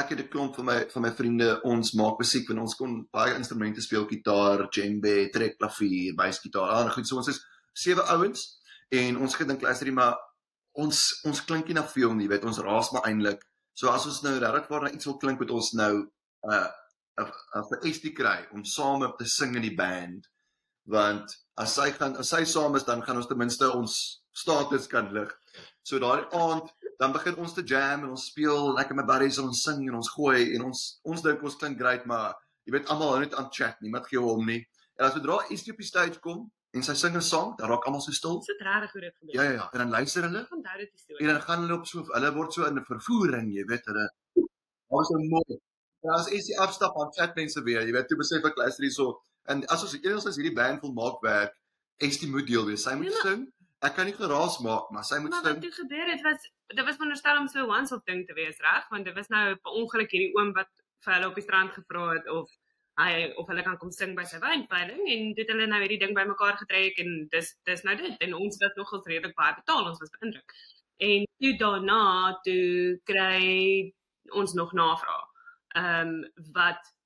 ek 0.00 0.14
het 0.14 0.20
'n 0.22 0.30
klomp 0.30 0.54
van 0.54 0.64
my 0.64 0.78
van 0.90 1.02
my 1.02 1.10
vriende 1.10 1.48
ons 1.66 1.94
maak 1.98 2.18
musiek 2.18 2.48
want 2.48 2.60
ons 2.66 2.78
kon 2.78 3.08
baie 3.10 3.34
instrumente 3.34 3.82
speel 3.82 4.06
gitaar, 4.06 4.68
djembe, 4.70 5.30
trekklavier, 5.34 6.14
basgitaar, 6.14 6.70
al 6.70 6.90
goed. 6.90 7.06
So 7.06 7.16
ons 7.16 7.28
is 7.28 7.42
sewe 7.74 8.02
ouens 8.02 8.59
en 8.90 9.20
ons 9.22 9.36
gedink 9.38 9.62
luister 9.62 9.86
jy 9.86 9.94
maar 9.94 10.18
ons 10.78 10.98
ons 11.28 11.44
klink 11.46 11.68
nie 11.68 11.78
na 11.78 11.86
veel 11.86 12.14
nie 12.14 12.28
weet. 12.30 12.44
Ons 12.46 12.62
raas 12.64 12.92
maar 12.94 13.06
eintlik 13.08 13.44
so 13.80 13.88
as 13.88 14.06
ons 14.08 14.22
nou 14.26 14.34
regtig 14.42 14.68
waar 14.70 14.86
na 14.86 14.92
iets 14.94 15.08
wil 15.08 15.18
klink 15.22 15.40
met 15.40 15.50
ons 15.54 15.72
nou 15.78 15.94
'n 16.00 16.52
uh, 16.52 16.68
'n 17.20 17.64
vir 17.68 17.86
SD 17.92 18.12
kry 18.16 18.38
om 18.52 18.64
saam 18.64 19.04
te 19.18 19.24
sing 19.24 19.56
in 19.56 19.62
die 19.62 19.76
band. 19.76 20.28
Want 20.86 21.36
as 21.56 21.74
sy 21.74 21.90
gaan 21.92 22.16
as 22.16 22.30
sy 22.34 22.44
saam 22.44 22.76
is 22.76 22.84
dan 22.84 23.02
gaan 23.02 23.16
ons 23.16 23.26
ten 23.26 23.38
minste 23.38 23.70
ons 23.70 24.22
status 24.32 24.86
kan 24.86 25.12
lig. 25.12 25.32
So 25.82 25.98
daai 25.98 26.26
aand 26.32 26.70
dan 26.98 27.12
begin 27.12 27.36
ons 27.36 27.54
te 27.54 27.64
jam 27.64 28.04
en 28.04 28.10
ons 28.10 28.26
speel 28.32 28.74
lekker 28.76 28.96
met 28.96 29.06
buddies 29.06 29.38
en 29.38 29.48
ons 29.48 29.62
sing 29.62 29.88
en 29.88 29.94
ons 30.00 30.14
gooi 30.16 30.54
en 30.54 30.64
ons 30.70 30.80
ons 31.04 31.22
dink 31.22 31.42
ons 31.42 31.56
klink 31.56 31.78
great 31.78 32.06
maar 32.06 32.34
jy 32.64 32.72
weet 32.72 32.88
almal 32.92 33.14
hou 33.14 33.20
net 33.20 33.34
aan 33.34 33.52
chat 33.52 33.80
nie 33.80 33.90
met 33.90 34.06
gee 34.06 34.20
hom 34.20 34.46
nie. 34.46 34.62
En 34.98 35.06
as 35.06 35.14
sodra 35.16 35.40
iets 35.48 35.68
op 35.70 35.80
die 35.80 35.92
stage 35.92 36.20
kom 36.20 36.50
en 36.76 36.82
sy 36.86 36.94
sing 36.94 37.16
'n 37.16 37.22
song 37.22 37.56
dan 37.58 37.68
raak 37.70 37.86
almal 37.86 38.00
so 38.00 38.12
stil. 38.12 38.42
So 38.42 38.54
regtig 38.58 38.92
hoe 38.92 39.00
dit 39.00 39.14
gebeur 39.18 39.34
ja 39.34 39.42
ja 39.42 39.52
ja. 39.58 39.64
En 39.72 39.78
dan 39.78 39.90
luister 39.96 40.22
hulle 40.22 40.42
onthou 40.56 40.76
dit 40.82 40.90
die 40.90 41.02
storie 41.04 41.26
en 41.26 41.32
dan 41.32 41.42
gaan 41.46 41.60
hulle 41.62 41.78
op 41.78 41.86
so 41.86 42.04
hulle 42.16 42.30
word 42.38 42.52
so 42.52 42.66
in 42.66 42.78
'n 42.78 42.84
vervoering 42.92 43.48
jy 43.56 43.64
weet 43.72 43.84
hulle 43.90 44.06
was 44.90 45.08
so 45.08 45.18
mooi 45.34 45.58
en 46.02 46.10
as 46.18 46.28
is 46.38 46.46
die 46.50 46.58
afstap 46.66 46.94
aan 46.96 47.10
chat 47.16 47.34
mense 47.36 47.62
weer 47.68 47.82
jy 47.86 47.92
weet 47.96 48.10
jy 48.10 48.16
besef 48.22 48.44
ek 48.50 48.56
luister 48.62 48.84
hierso 48.84 49.06
en 49.50 49.66
as 49.74 49.82
ons 49.82 49.96
eers 50.02 50.36
hierdie 50.36 50.58
band 50.60 50.82
wil 50.82 50.92
maak 50.92 51.18
werk 51.22 51.54
is 52.00 52.18
die 52.18 52.30
moet 52.30 52.46
deel 52.46 52.66
wees. 52.66 52.84
Sy 52.86 52.94
moet 52.96 53.12
ja, 53.12 53.24
sing. 53.24 53.48
Ek 53.84 53.94
kan 53.96 54.06
nie 54.08 54.16
geraas 54.16 54.58
maak 54.64 54.90
maar 54.94 55.04
sy 55.04 55.18
moet 55.20 55.34
maar 55.34 55.44
sing. 55.44 55.58
wat 55.58 55.64
toe 55.64 55.76
gebeur 55.82 56.08
het 56.12 56.22
was 56.24 56.40
dit 56.76 56.84
was 56.86 56.96
veronderstel 57.00 57.40
om 57.42 57.48
so 57.48 57.66
once 57.66 57.94
off 57.94 58.04
ding 58.04 58.26
te 58.26 58.36
wees 58.38 58.58
reg? 58.66 58.88
Want 58.92 59.04
dit 59.04 59.16
was 59.16 59.28
nou 59.28 59.44
per 59.56 59.78
ongeluk 59.82 60.10
hierdie 60.14 60.32
oom 60.38 60.52
wat 60.58 60.70
vir 61.04 61.14
hulle 61.16 61.30
op 61.30 61.38
die 61.38 61.46
strand 61.46 61.72
gevra 61.76 62.06
het 62.14 62.28
of 62.28 62.50
hy 62.98 63.30
of 63.40 63.48
hulle 63.48 63.62
kan 63.66 63.78
kom 63.80 63.92
sing 63.94 64.16
by 64.18 64.26
sy 64.28 64.40
wynpeiling 64.42 65.06
en 65.14 65.32
dit 65.38 65.52
hulle 65.52 65.68
nou 65.70 65.80
hierdie 65.82 66.00
ding 66.02 66.14
bymekaar 66.16 66.58
getrek 66.60 66.98
en 67.04 67.16
dis 67.32 67.54
dis 67.68 67.84
nou 67.86 67.96
dit 67.96 68.26
en 68.26 68.36
ons 68.42 68.60
was 68.62 68.76
nogals 68.76 69.08
redelik 69.12 69.36
baie 69.38 69.56
betaal 69.56 69.90
ons 69.92 70.02
was 70.02 70.14
beïndruk 70.18 70.56
en 71.10 71.26
toe 71.40 71.52
daarna 71.64 72.02
toe 72.44 72.98
kry 73.08 73.92
ons 74.42 74.56
nog 74.58 74.74
navraag 74.76 75.28
ehm 75.80 76.16
um, 76.16 76.48
wat 76.56 76.96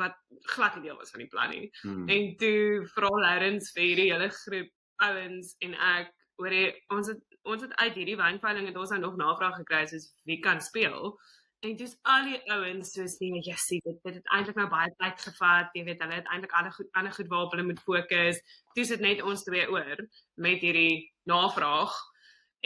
wat 0.00 0.16
glad 0.52 0.74
nie 0.74 0.82
deel 0.82 0.96
was 0.96 1.10
van 1.10 1.20
die 1.20 1.28
plan 1.28 1.50
nie. 1.50 1.70
Hmm. 1.82 2.08
En 2.08 2.36
toe 2.36 2.86
vra 2.94 3.10
Lawrence 3.20 3.72
vir 3.74 3.82
hierdie 3.82 4.10
hele 4.12 4.28
groep 4.32 4.70
ouens 5.04 5.54
en 5.64 5.74
ek 5.74 6.12
oor 6.40 6.52
die, 6.52 6.68
ons 6.92 7.10
het 7.12 7.22
ons 7.46 7.62
het 7.62 7.74
uit 7.78 7.98
hierdie 8.00 8.18
wynveiling 8.18 8.66
het 8.70 8.78
ons 8.80 8.92
nou 8.94 9.00
nog 9.04 9.18
navraag 9.20 9.60
gekry 9.60 9.84
soos 9.90 10.08
wie 10.28 10.40
kan 10.44 10.60
speel. 10.64 11.14
En 11.66 11.76
dis 11.76 11.94
al 12.06 12.28
die 12.28 12.38
ouens 12.54 12.92
soos 12.94 13.16
nee, 13.18 13.40
jessie, 13.42 13.80
dit 13.82 13.96
dit 14.06 14.18
het 14.18 14.28
eintlik 14.34 14.58
nou 14.60 14.66
baie 14.70 14.90
tyd 15.00 15.22
gevat. 15.24 15.72
Jy 15.74 15.82
weet, 15.88 16.02
hulle 16.04 16.18
het 16.20 16.28
eintlik 16.30 16.52
ander 16.58 16.74
goed 16.76 16.90
ander 17.00 17.14
goed 17.16 17.30
waarop 17.32 17.54
hulle 17.56 17.66
moet 17.66 17.80
fokus. 17.82 18.38
Toe 18.76 18.84
sit 18.86 19.02
net 19.02 19.22
ons 19.22 19.42
twee 19.46 19.64
oor 19.72 20.02
met 20.46 20.62
hierdie 20.62 21.08
navraag. 21.30 21.96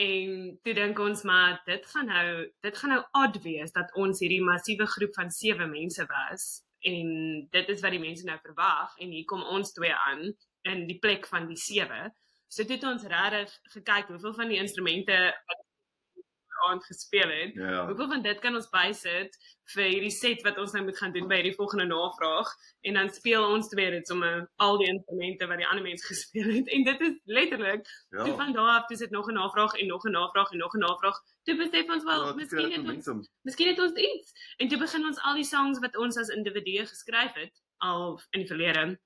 En 0.05 0.35
toe 0.65 0.75
dink 0.77 1.01
ons 1.01 1.25
maar 1.29 1.61
dit 1.69 1.87
gaan 1.93 2.13
nou 2.13 2.27
dit 2.67 2.83
gaan 2.83 2.95
nou 2.95 3.01
odd 3.23 3.41
wees 3.47 3.73
dat 3.77 3.95
ons 4.03 4.21
hierdie 4.21 4.43
massiewe 4.45 4.89
groep 4.97 5.17
van 5.17 5.33
7 5.39 5.71
mense 5.71 6.07
was 6.13 6.47
en 6.93 7.09
dit 7.57 7.73
is 7.75 7.83
wat 7.85 7.97
die 7.97 8.05
mense 8.05 8.25
nou 8.29 8.39
verwag 8.45 8.95
en 9.01 9.17
hier 9.17 9.27
kom 9.33 9.43
ons 9.57 9.73
twee 9.77 9.93
aan 9.95 10.23
in 10.69 10.87
die 10.89 10.99
plek 11.01 11.27
van 11.29 11.49
die 11.49 11.59
7. 11.61 12.13
So 12.53 12.65
toe 12.65 12.77
het 12.77 12.87
ons 12.93 13.09
regtig 13.09 13.57
gekyk 13.75 14.13
hoeveel 14.13 14.37
van 14.39 14.53
die 14.53 14.61
instrumente 14.61 15.19
wat 15.49 15.67
aand 16.69 16.85
gespeel 16.85 17.29
het. 17.31 17.55
Ja. 17.55 17.87
Hoeveel 17.87 18.09
van 18.09 18.23
dit 18.23 18.39
kan 18.39 18.55
ons 18.55 18.69
bysit 18.71 19.37
vir 19.75 19.85
hierdie 19.85 20.11
set 20.11 20.43
wat 20.43 20.59
ons 20.59 20.73
nou 20.73 20.85
moet 20.85 20.99
gaan 20.99 21.13
doen 21.13 21.29
by 21.29 21.35
hierdie 21.41 21.55
volgende 21.55 21.85
navraag 21.87 22.49
en 22.83 22.95
dan 22.95 23.11
speel 23.15 23.45
ons 23.47 23.69
twee 23.69 23.91
dit 23.91 24.07
sommer 24.07 24.51
al 24.57 24.79
die 24.79 24.89
instrumente 24.89 25.47
wat 25.47 25.57
die 25.63 25.67
ander 25.67 25.83
mense 25.85 26.07
gespeel 26.13 26.49
het 26.57 26.69
en 26.69 26.85
dit 26.85 27.01
is 27.01 27.17
letterlik 27.25 27.87
Ja. 28.11 28.25
toe 28.25 28.35
van 28.37 28.53
daar 28.53 28.71
af 28.81 28.87
toe 28.87 28.97
sit 28.97 29.11
nog 29.11 29.29
'n 29.31 29.35
navraag 29.35 29.73
en 29.75 29.87
nog 29.87 30.05
'n 30.05 30.11
navraag 30.11 30.51
en 30.51 30.59
nog 30.59 30.75
'n 30.75 30.79
navraag. 30.79 31.17
Toe 31.45 31.57
besef 31.57 31.89
ons 31.89 32.05
wel 32.05 32.21
Ja, 32.27 32.33
dit 32.33 32.37
miskien 32.37 32.71
het 32.71 32.79
ons 32.79 32.87
momentum. 33.07 33.21
miskien 33.43 33.69
het 33.69 33.79
ons 33.81 33.93
iets 33.93 34.33
en 34.57 34.69
toe 34.69 34.79
begin 34.79 35.05
ons 35.07 35.19
al 35.21 35.35
die 35.35 35.45
songs 35.45 35.79
wat 35.79 35.97
ons 35.97 36.17
as 36.17 36.29
individue 36.29 36.87
geskryf 36.87 37.33
het 37.35 37.53
al 37.79 38.21
in 38.31 38.41
die 38.41 38.47
verlede. 38.49 38.99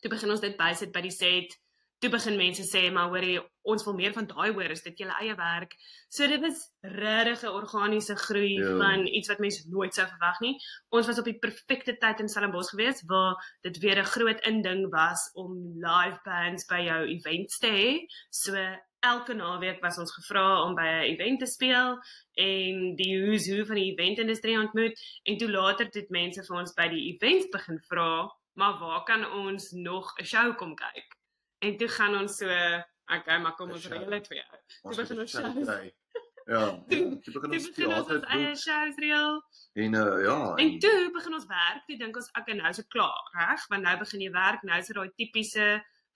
Toe 0.00 0.10
begin 0.10 0.30
ons 0.30 0.40
dit 0.40 0.56
bysit 0.56 0.92
by 0.92 1.00
die 1.00 1.10
set. 1.10 1.58
Toe 2.00 2.08
begin 2.10 2.36
mense 2.40 2.64
sê 2.64 2.86
maar 2.92 3.10
hoorie 3.12 3.40
ons 3.68 3.82
wil 3.84 3.94
meer 3.94 4.14
van 4.16 4.24
daai 4.26 4.52
hoor, 4.56 4.70
is 4.72 4.80
dit 4.82 5.02
julle 5.02 5.12
eie 5.20 5.34
werk. 5.36 5.74
So 6.08 6.26
dit 6.26 6.40
was 6.40 6.62
regtig 6.80 7.42
'n 7.44 7.52
organiese 7.60 8.16
groei 8.16 8.54
Ja. 8.56 8.76
van 8.78 9.06
iets 9.06 9.28
wat 9.28 9.38
mense 9.38 9.68
nooit 9.68 9.94
sou 9.94 10.06
verwag 10.08 10.40
nie. 10.40 10.56
Ons 10.88 11.06
was 11.06 11.18
op 11.18 11.24
die 11.24 11.38
perfekte 11.38 11.96
tyd 11.98 12.20
in 12.20 12.28
Stellenbosch 12.28 12.70
geweest 12.70 13.04
waar 13.06 13.36
dit 13.62 13.78
weer 13.78 13.98
'n 13.98 14.04
groot 14.14 14.40
inding 14.46 14.88
was 14.90 15.30
om 15.34 15.52
live 15.76 16.18
bands 16.24 16.64
by 16.66 16.80
jou 16.88 17.06
events 17.06 17.58
te 17.58 17.68
hê. 17.68 18.06
So 18.30 18.54
elke 19.02 19.34
naweek 19.34 19.82
was 19.82 19.98
ons 19.98 20.12
gevra 20.14 20.62
om 20.64 20.74
by 20.74 20.86
'n 20.88 21.12
event 21.12 21.40
te 21.40 21.46
speel 21.46 22.00
en 22.34 22.96
die 22.96 23.20
who's 23.20 23.46
who 23.46 23.64
van 23.64 23.76
die 23.76 23.92
eventindustrie 23.92 24.58
ontmoet 24.58 25.20
en 25.24 25.36
toe 25.36 25.50
later 25.50 25.86
het 25.92 26.08
mense 26.10 26.42
vir 26.42 26.56
ons 26.56 26.72
by 26.74 26.88
die 26.88 27.12
events 27.14 27.46
begin 27.52 27.78
vra, 27.90 28.26
maar 28.54 28.78
waar 28.78 29.04
kan 29.04 29.24
ons 29.32 29.70
nog 29.72 30.14
'n 30.18 30.24
show 30.24 30.56
kom 30.56 30.74
kyk? 30.74 31.19
En 31.60 31.76
toe 31.76 31.88
gaan 31.88 32.14
ons 32.22 32.36
so, 32.40 32.46
okay, 33.16 33.38
maar 33.42 33.54
kom 33.58 33.70
ons 33.76 33.86
reël 33.92 34.10
dit 34.10 34.26
vir 34.32 34.36
jou. 34.40 34.60
Ons 34.88 34.96
begin 35.02 35.20
ons 35.26 35.30
shows. 35.38 35.64
kry. 35.66 35.90
Ja, 36.50 36.60
Toe- 36.88 37.20
toe 37.22 37.32
begin 37.34 37.50
Toe 37.52 37.58
ons 37.60 37.66
teater 37.76 38.16
ons 38.16 38.30
eie 38.34 38.54
shows 38.58 38.96
reël. 38.98 39.36
en 39.84 39.94
uh, 39.94 40.22
ja, 40.24 40.38
En 40.58 40.70
toe 40.82 41.10
begin 41.14 41.34
ons 41.36 41.44
werk. 41.46 41.84
Toe 41.86 41.96
dink 42.00 42.16
ons 42.16 42.30
okay, 42.40 42.54
nou 42.58 42.68
is 42.72 42.80
dit 42.80 42.88
klaar, 42.90 43.20
reg? 43.36 43.66
Want 43.70 43.82
nou 43.86 43.92
begin 44.00 44.20
jy 44.24 44.30
werk. 44.34 44.62
Nou 44.66 44.78
is 44.80 44.88
dit 44.90 44.96
daai 44.96 45.12
tipiese 45.20 45.66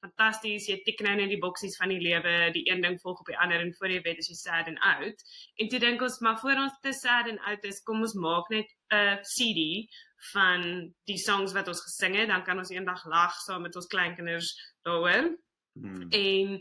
fantasties, 0.04 0.66
jy 0.68 0.80
tik 0.84 1.04
nou 1.06 1.14
net 1.16 1.30
die 1.30 1.38
boksies 1.40 1.76
van 1.80 1.88
die 1.94 2.00
lewe, 2.02 2.50
die 2.56 2.64
een 2.70 2.82
ding 2.82 2.98
volg 3.04 3.20
op 3.22 3.30
die 3.30 3.38
ander 3.38 3.60
en 3.62 3.70
voor 3.78 3.88
jy 3.94 4.00
weet 4.04 4.18
is 4.24 4.28
jy 4.32 4.34
sad 4.40 4.66
and 4.72 4.80
out. 4.82 5.22
En 5.62 5.68
toe 5.70 5.78
dink 5.86 6.02
ons 6.02 6.18
maar 6.26 6.40
voor 6.42 6.64
ons 6.64 6.74
te 6.82 6.92
sad 6.92 7.30
and 7.30 7.40
out 7.46 7.64
is, 7.70 7.78
kom 7.86 8.02
ons 8.02 8.16
maak 8.18 8.50
net 8.50 8.66
'n 8.90 9.22
CD 9.36 9.86
van 10.32 10.66
die 11.06 11.18
songs 11.20 11.52
wat 11.52 11.68
ons 11.68 11.80
gesing 11.86 12.16
het, 12.16 12.28
dan 12.28 12.42
kan 12.42 12.58
ons 12.58 12.70
eendag 12.74 13.04
lag 13.06 13.32
saam 13.46 13.62
met 13.62 13.76
ons 13.76 13.86
kleinkinders 13.86 14.50
daaroor. 14.82 15.30
Hmm. 15.74 16.06
En 16.10 16.60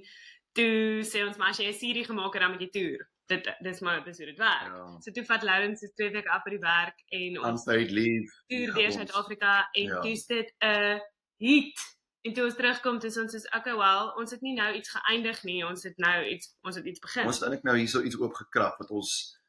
toe 0.52 1.02
sê 1.06 1.24
ons 1.28 1.38
maar 1.38 1.50
as 1.50 1.58
jy 1.58 1.70
'n 1.72 1.80
CD 1.82 2.06
gemaak 2.06 2.34
het 2.34 2.42
dan 2.42 2.52
met 2.52 2.62
jy 2.62 2.70
toer. 2.70 3.10
Dit 3.26 3.48
dis 3.64 3.80
maar 3.80 4.04
dis 4.04 4.18
hoe 4.18 4.26
dit 4.26 4.38
werk. 4.38 4.68
Ja. 4.68 5.00
So 5.00 5.12
toe 5.12 5.26
vat 5.26 5.44
Lawrence 5.44 5.80
se 5.86 5.94
twee 5.94 6.12
weke 6.12 6.30
af 6.30 6.44
by 6.44 6.50
die 6.50 6.60
werk 6.60 6.98
en 7.10 7.40
ons 7.40 7.66
Unpaid 7.66 7.92
leave. 7.92 8.28
toer 8.48 8.68
Ja, 8.68 8.74
deur 8.74 8.92
Suid-Afrika 8.92 9.70
en 9.72 9.84
Ja. 9.84 10.00
toe 10.02 10.12
is 10.12 10.26
dit 10.26 10.54
'n 10.62 11.00
hit. 11.38 11.80
En 12.22 12.34
toe 12.34 12.44
ons 12.46 12.56
terugkom, 12.56 13.00
dis 13.00 13.18
ons 13.18 13.34
is 13.34 13.46
okay, 13.52 13.76
wel, 13.76 14.10
ons 14.18 14.32
het 14.32 14.42
nie 14.42 14.54
nou 14.54 14.74
iets 14.74 14.90
geëindig 14.90 15.44
nie, 15.44 15.66
ons 15.66 15.84
het 15.84 15.98
nou 15.98 16.26
iets 16.26 16.56
ons 16.64 16.76
het 16.76 16.86
iets 16.86 17.00
begin. 17.00 17.26
Ons 17.26 17.36
het 17.40 17.44
eintlik 17.44 17.64
nou 17.64 17.78
hierso 17.78 18.02
iets 18.02 18.18
oopgekrap 18.20 18.78
wat 18.80 18.90
ons 18.90 19.40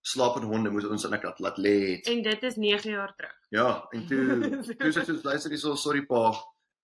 slapende 0.00 0.46
honde 0.46 0.70
moes 0.70 0.84
ons 0.84 1.04
eintlik 1.04 1.22
laat, 1.22 1.38
laat 1.38 1.58
lê. 1.58 2.00
En 2.02 2.22
dit 2.22 2.42
is 2.42 2.56
9 2.56 2.90
jaar 2.90 3.14
terug. 3.14 3.36
Ja, 3.50 3.86
en 3.90 4.06
toe 4.06 4.18
toe 4.78 4.92
sê 4.92 5.10
ons 5.12 5.22
luister 5.22 5.50
hierso, 5.50 5.74
sorry 5.74 6.04
pa. 6.06 6.32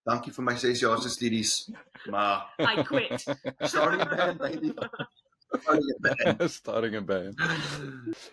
Dankie 0.02 0.32
vir 0.34 0.44
my 0.44 0.56
6 0.58 0.80
jaar 0.82 1.00
se 1.02 1.10
studies. 1.10 1.70
Maar 2.10 2.54
I 2.58 2.82
quit. 2.82 3.22
starting 3.60 4.00
a 4.00 4.06
band 4.06 4.38
baby. 4.38 4.74
Starting 6.48 6.96
a 6.96 7.00
band. 7.00 7.40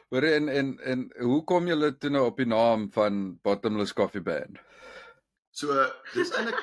Hoor 0.09 0.23
en 0.23 0.47
en 0.47 0.79
en 0.79 1.05
hoe 1.17 1.43
kom 1.43 1.67
julle 1.67 1.91
toe 1.97 2.09
nou 2.09 2.25
op 2.25 2.37
die 2.37 2.47
naam 2.47 2.87
van 2.95 3.39
Bottomless 3.43 3.93
Coffee 3.93 4.21
Band? 4.21 4.59
So 5.51 5.75
dis 6.13 6.31
eintlik 6.31 6.61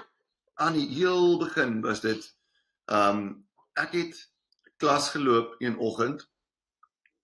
aan 0.54 0.78
die 0.78 0.88
heel 0.88 1.38
begin 1.38 1.80
was 1.84 2.00
dit 2.00 2.24
um 2.92 3.44
ek 3.76 3.92
het 3.98 4.22
klas 4.80 5.10
geloop 5.12 5.54
een 5.58 5.76
oggend. 5.76 6.24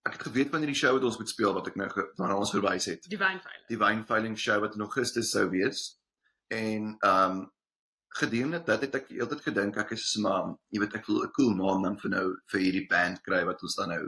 Ek 0.03 0.17
het 0.19 0.27
geweet 0.29 0.51
wanneer 0.51 0.71
die 0.73 0.77
show 0.77 0.93
wat 0.93 1.07
ons 1.09 1.17
moet 1.17 1.31
speel 1.31 1.53
wat 1.57 1.67
ek 1.71 1.79
nou 1.79 1.89
waarna 2.19 2.37
ons 2.37 2.53
verwys 2.53 2.85
het. 2.91 3.09
Die 3.09 3.19
wynveiling. 3.19 3.67
Die 3.71 3.81
wynveiling 3.81 4.39
show 4.39 4.59
wat 4.61 4.77
in 4.77 4.85
Augustus 4.85 5.33
sou 5.33 5.49
wees. 5.51 5.97
En 6.53 6.95
um 7.01 7.43
gedurende 8.19 8.59
dit 8.65 8.81
het 8.85 8.95
ek 8.95 9.09
heeltyd 9.09 9.41
gedink 9.47 9.77
ek 9.81 9.93
is 9.95 10.05
so 10.11 10.21
maar 10.21 10.53
jy 10.73 10.81
weet 10.83 10.95
ek 10.99 11.07
wil 11.09 11.23
'n 11.23 11.33
cool 11.37 11.53
naam 11.57 11.83
dan 11.83 11.97
vir 12.01 12.11
nou 12.15 12.25
vir 12.51 12.63
hierdie 12.65 12.87
band 12.89 13.21
kry 13.27 13.43
wat 13.49 13.63
ons 13.63 13.75
dan 13.75 13.89
nou 13.89 14.03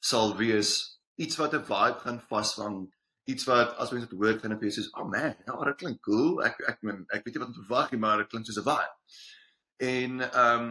sal 0.00 0.36
wees. 0.36 0.98
Iets 1.16 1.36
wat 1.36 1.54
'n 1.54 1.64
vibe 1.70 2.00
gaan 2.04 2.20
vasvang. 2.30 2.76
Iets 3.26 3.44
wat 3.44 3.76
as 3.76 3.90
mense 3.90 4.08
dit 4.08 4.18
hoor 4.18 4.38
gaan 4.40 4.58
wees 4.58 4.74
soos 4.74 4.92
oh 4.94 5.08
man 5.08 5.36
ja 5.46 5.64
dit 5.64 5.76
klink 5.76 6.02
cool. 6.02 6.42
Ek 6.44 6.60
ek 6.68 6.82
men, 6.82 7.04
ek 7.10 7.24
weet 7.24 7.34
nie 7.34 7.42
wat 7.42 7.48
om 7.48 7.54
te 7.54 7.66
verwag 7.66 7.90
nie 7.90 8.00
maar 8.00 8.18
dit 8.18 8.28
klink 8.28 8.46
soos 8.46 8.58
'n 8.58 8.68
vibe. 8.70 8.94
En 9.78 10.12
um 10.44 10.64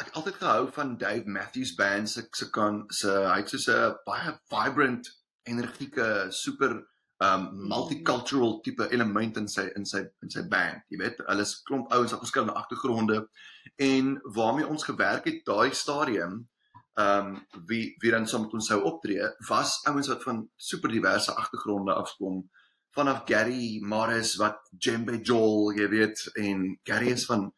ek 0.00 0.06
het 0.06 0.14
altyd 0.14 0.34
gehou 0.34 0.72
van 0.72 0.96
Dave 0.98 1.26
Matthews 1.26 1.74
Band 1.74 2.10
se 2.10 2.26
se 2.32 2.50
kan 2.50 2.84
se 2.88 3.10
hy 3.10 3.38
het 3.40 3.50
so 3.50 3.72
'n 3.72 3.98
baie 4.06 4.38
vibrant 4.50 5.10
energieke 5.42 6.26
super 6.30 6.93
um 7.24 7.44
multicultural 7.70 8.58
tipe 8.62 8.88
element 8.90 9.36
in 9.40 9.46
sy 9.48 9.68
in 9.78 9.86
sy 9.88 10.02
in 10.22 10.32
sy 10.32 10.42
band 10.50 10.82
jy 10.92 11.00
weet. 11.02 11.22
Hulle 11.28 11.46
is 11.46 11.54
klomp 11.68 11.92
ouens 11.94 12.14
op 12.16 12.24
verskillende 12.24 12.56
agtergronde 12.60 13.20
en 13.88 14.10
waarmee 14.36 14.68
ons 14.68 14.86
gewerk 14.88 15.28
het 15.30 15.44
daai 15.48 15.74
stadium 15.74 16.42
um 17.04 17.30
wie 17.68 17.84
wie 18.02 18.12
dan 18.14 18.26
saam 18.30 18.46
met 18.46 18.56
ons 18.58 18.68
sou 18.70 18.80
optree 18.90 19.30
was 19.48 19.80
ouens 19.90 20.10
wat 20.12 20.22
van 20.22 20.44
super 20.56 20.92
diverse 20.92 21.32
agtergronde 21.34 21.94
afkom 21.94 22.44
vanaf 22.94 23.24
Gary 23.26 23.80
Morris 23.82 24.36
wat 24.38 24.60
djembe 24.70 25.18
Joel 25.22 25.72
jy 25.78 25.88
weet 25.90 26.26
en 26.38 26.66
Gary 26.86 27.10
is 27.16 27.26
van 27.30 27.48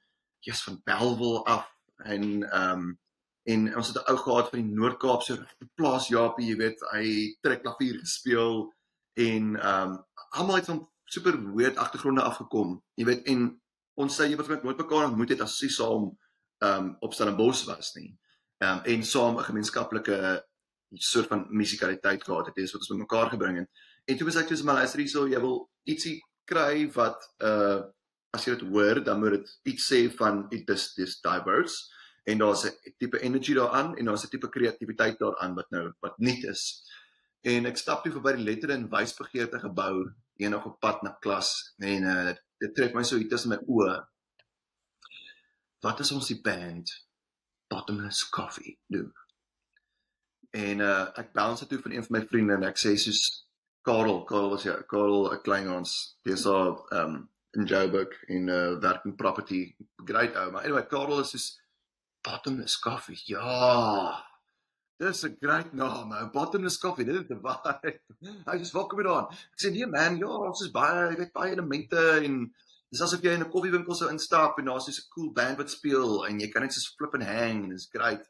jy's 0.47 0.63
van 0.69 0.81
Bellville 0.85 1.43
af 1.57 1.69
en 2.15 2.31
um 2.61 2.95
en 3.47 3.67
ons 3.79 3.89
het 3.89 3.97
'n 3.97 4.11
ou 4.11 4.17
gehad 4.19 4.49
van 4.51 4.63
die 4.63 4.75
Noord-Kaap 4.75 5.23
regte 5.23 5.69
plaas 5.75 6.09
Japie 6.09 6.49
jy 6.49 6.57
weet. 6.57 6.81
Hy 6.93 7.37
trek 7.41 7.63
klavier 7.63 7.99
gespeel 7.99 8.73
en 9.17 9.57
um 9.57 9.97
almal 10.37 10.61
het 10.61 10.69
van 10.69 10.83
super 11.05 11.39
weird 11.55 11.77
agtergronde 11.77 12.23
afgekom. 12.23 12.77
Jy 12.95 13.05
weet 13.09 13.29
en 13.33 13.49
ons 13.97 14.13
sê 14.21 14.29
jy 14.29 14.37
met 14.37 14.63
nooit 14.63 14.83
mekaar 14.83 15.09
ontmoet 15.09 15.33
het 15.33 15.45
as 15.45 15.57
sy 15.61 15.71
saam 15.73 16.11
um 16.67 16.91
op 17.01 17.15
Stellenbosch 17.15 17.65
was 17.69 17.95
nie. 17.97 18.13
Um 18.65 18.83
en 18.85 19.05
saam 19.05 19.39
'n 19.39 19.49
gemeenskaplike 19.49 20.45
soort 20.93 21.29
van 21.29 21.47
musikaliteit 21.51 22.25
gehad 22.25 22.47
het 22.47 22.55
dis 22.55 22.73
wat 22.73 22.81
ons 22.81 22.91
met 22.91 23.05
mekaar 23.05 23.31
gebring 23.31 23.59
het. 23.59 23.71
En 24.05 24.17
toe 24.17 24.27
was 24.27 24.37
ek 24.37 24.49
soos 24.49 24.63
maar 24.63 24.75
luister 24.75 25.01
hierso 25.01 25.27
jy 25.27 25.41
wil 25.41 25.71
ietsie 25.85 26.21
kry 26.45 26.91
wat 26.93 27.23
uh 27.41 27.83
as 28.37 28.45
jy 28.45 28.53
dit 28.53 28.69
hoor 28.69 29.01
dan 29.05 29.21
moet 29.21 29.31
dit 29.31 29.73
iets 29.73 29.93
sê 29.93 30.11
van 30.13 30.49
dit 30.49 30.69
is 30.69 30.93
dis 30.95 31.21
diverse. 31.21 31.89
En 32.27 32.39
daar's 32.39 32.65
'n 32.67 32.95
tipe 32.99 33.19
energy 33.21 33.55
daaraan 33.55 33.97
en 33.97 34.05
daar's 34.05 34.25
'n 34.25 34.29
tipe 34.29 34.49
kreatiwiteit 34.49 35.19
daaraan 35.19 35.55
wat 35.55 35.71
nou 35.71 35.93
wat 36.01 36.19
nuut 36.19 36.45
is 36.45 36.83
en 37.47 37.69
ek 37.71 37.79
stap 37.79 38.03
toe 38.03 38.13
verby 38.15 38.35
die 38.37 38.47
letter 38.49 38.73
en 38.75 38.89
wysbegeerte 38.91 39.61
gebou 39.63 40.09
eendag 40.43 40.67
op 40.67 40.81
pad 40.83 41.05
na 41.07 41.15
klas 41.23 41.53
en 41.79 42.07
uh, 42.11 42.33
dit, 42.61 42.73
trek 42.75 42.97
my 42.97 43.05
so 43.07 43.21
hier 43.21 43.31
tussen 43.31 43.55
my 43.55 43.61
oë. 43.63 43.95
Wat 45.85 46.03
is 46.03 46.11
ons 46.17 46.33
die 46.33 46.41
band? 46.43 46.91
Bottomless 47.71 48.27
coffee 48.35 48.77
doen. 48.91 49.13
En 50.57 50.83
uh, 50.83 51.07
ek 51.21 51.33
bounce 51.37 51.69
toe 51.71 51.79
van 51.85 51.95
een 51.95 52.07
van 52.07 52.19
my 52.19 52.23
vriende 52.27 52.57
en 52.59 52.69
ek 52.69 52.81
sê 52.81 52.97
soos 53.01 53.23
Karel 53.87 54.25
Karel 54.27 54.51
was 54.51 54.67
ja 54.67 54.81
Karel 54.91 55.31
'n 55.31 55.43
klein 55.47 55.71
ons. 55.71 56.19
Al 56.51 56.81
um 56.91 57.29
in 57.57 57.65
Joburg 57.65 58.13
in 58.29 58.49
uh, 58.49 58.79
werking 58.83 59.15
property. 59.17 59.77
Great 60.05 60.35
ou. 60.37 60.51
Maar 60.51 60.65
anyway 60.65 60.87
Karel 60.87 61.21
is 61.21 61.31
soos 61.31 61.61
bottomless 62.27 62.79
coffee? 62.79 63.21
Ja 63.31 64.36
Dis 64.99 65.25
'n 65.25 65.37
great 65.41 65.73
naam, 65.73 66.13
ou. 66.13 66.31
Bottomless 66.33 66.79
coffee, 66.79 67.05
dit 67.05 67.15
is 67.15 67.29
'n 67.31 67.41
vibe. 67.41 68.01
Hy 68.49 68.57
sê, 68.59 68.73
"Welkom 68.73 68.99
hier 68.99 69.11
aan." 69.13 69.27
Ek 69.53 69.61
sê, 69.61 69.71
"Nee 69.71 69.87
man, 69.87 70.17
ja, 70.17 70.27
ons 70.27 70.63
is 70.63 70.71
baie, 70.71 71.11
jy 71.11 71.17
weet, 71.17 71.33
baie 71.33 71.53
elemente 71.53 72.01
en 72.25 72.55
dis 72.91 73.03
asof 73.03 73.21
jy 73.21 73.35
in 73.35 73.43
'n 73.43 73.51
koffiewinkel 73.51 73.95
sou 73.95 74.09
instap 74.11 74.59
en 74.59 74.65
daar's 74.65 74.87
so 74.87 74.91
'n 74.93 75.11
cool 75.15 75.33
band 75.33 75.59
wat 75.59 75.71
speel 75.71 76.27
en 76.27 76.41
jy 76.41 76.49
kan 76.49 76.63
net 76.63 76.73
so 76.73 76.95
flip 76.97 77.15
and 77.15 77.25
hang 77.25 77.65
en 77.65 77.71
dis 77.71 77.89
great." 77.93 78.25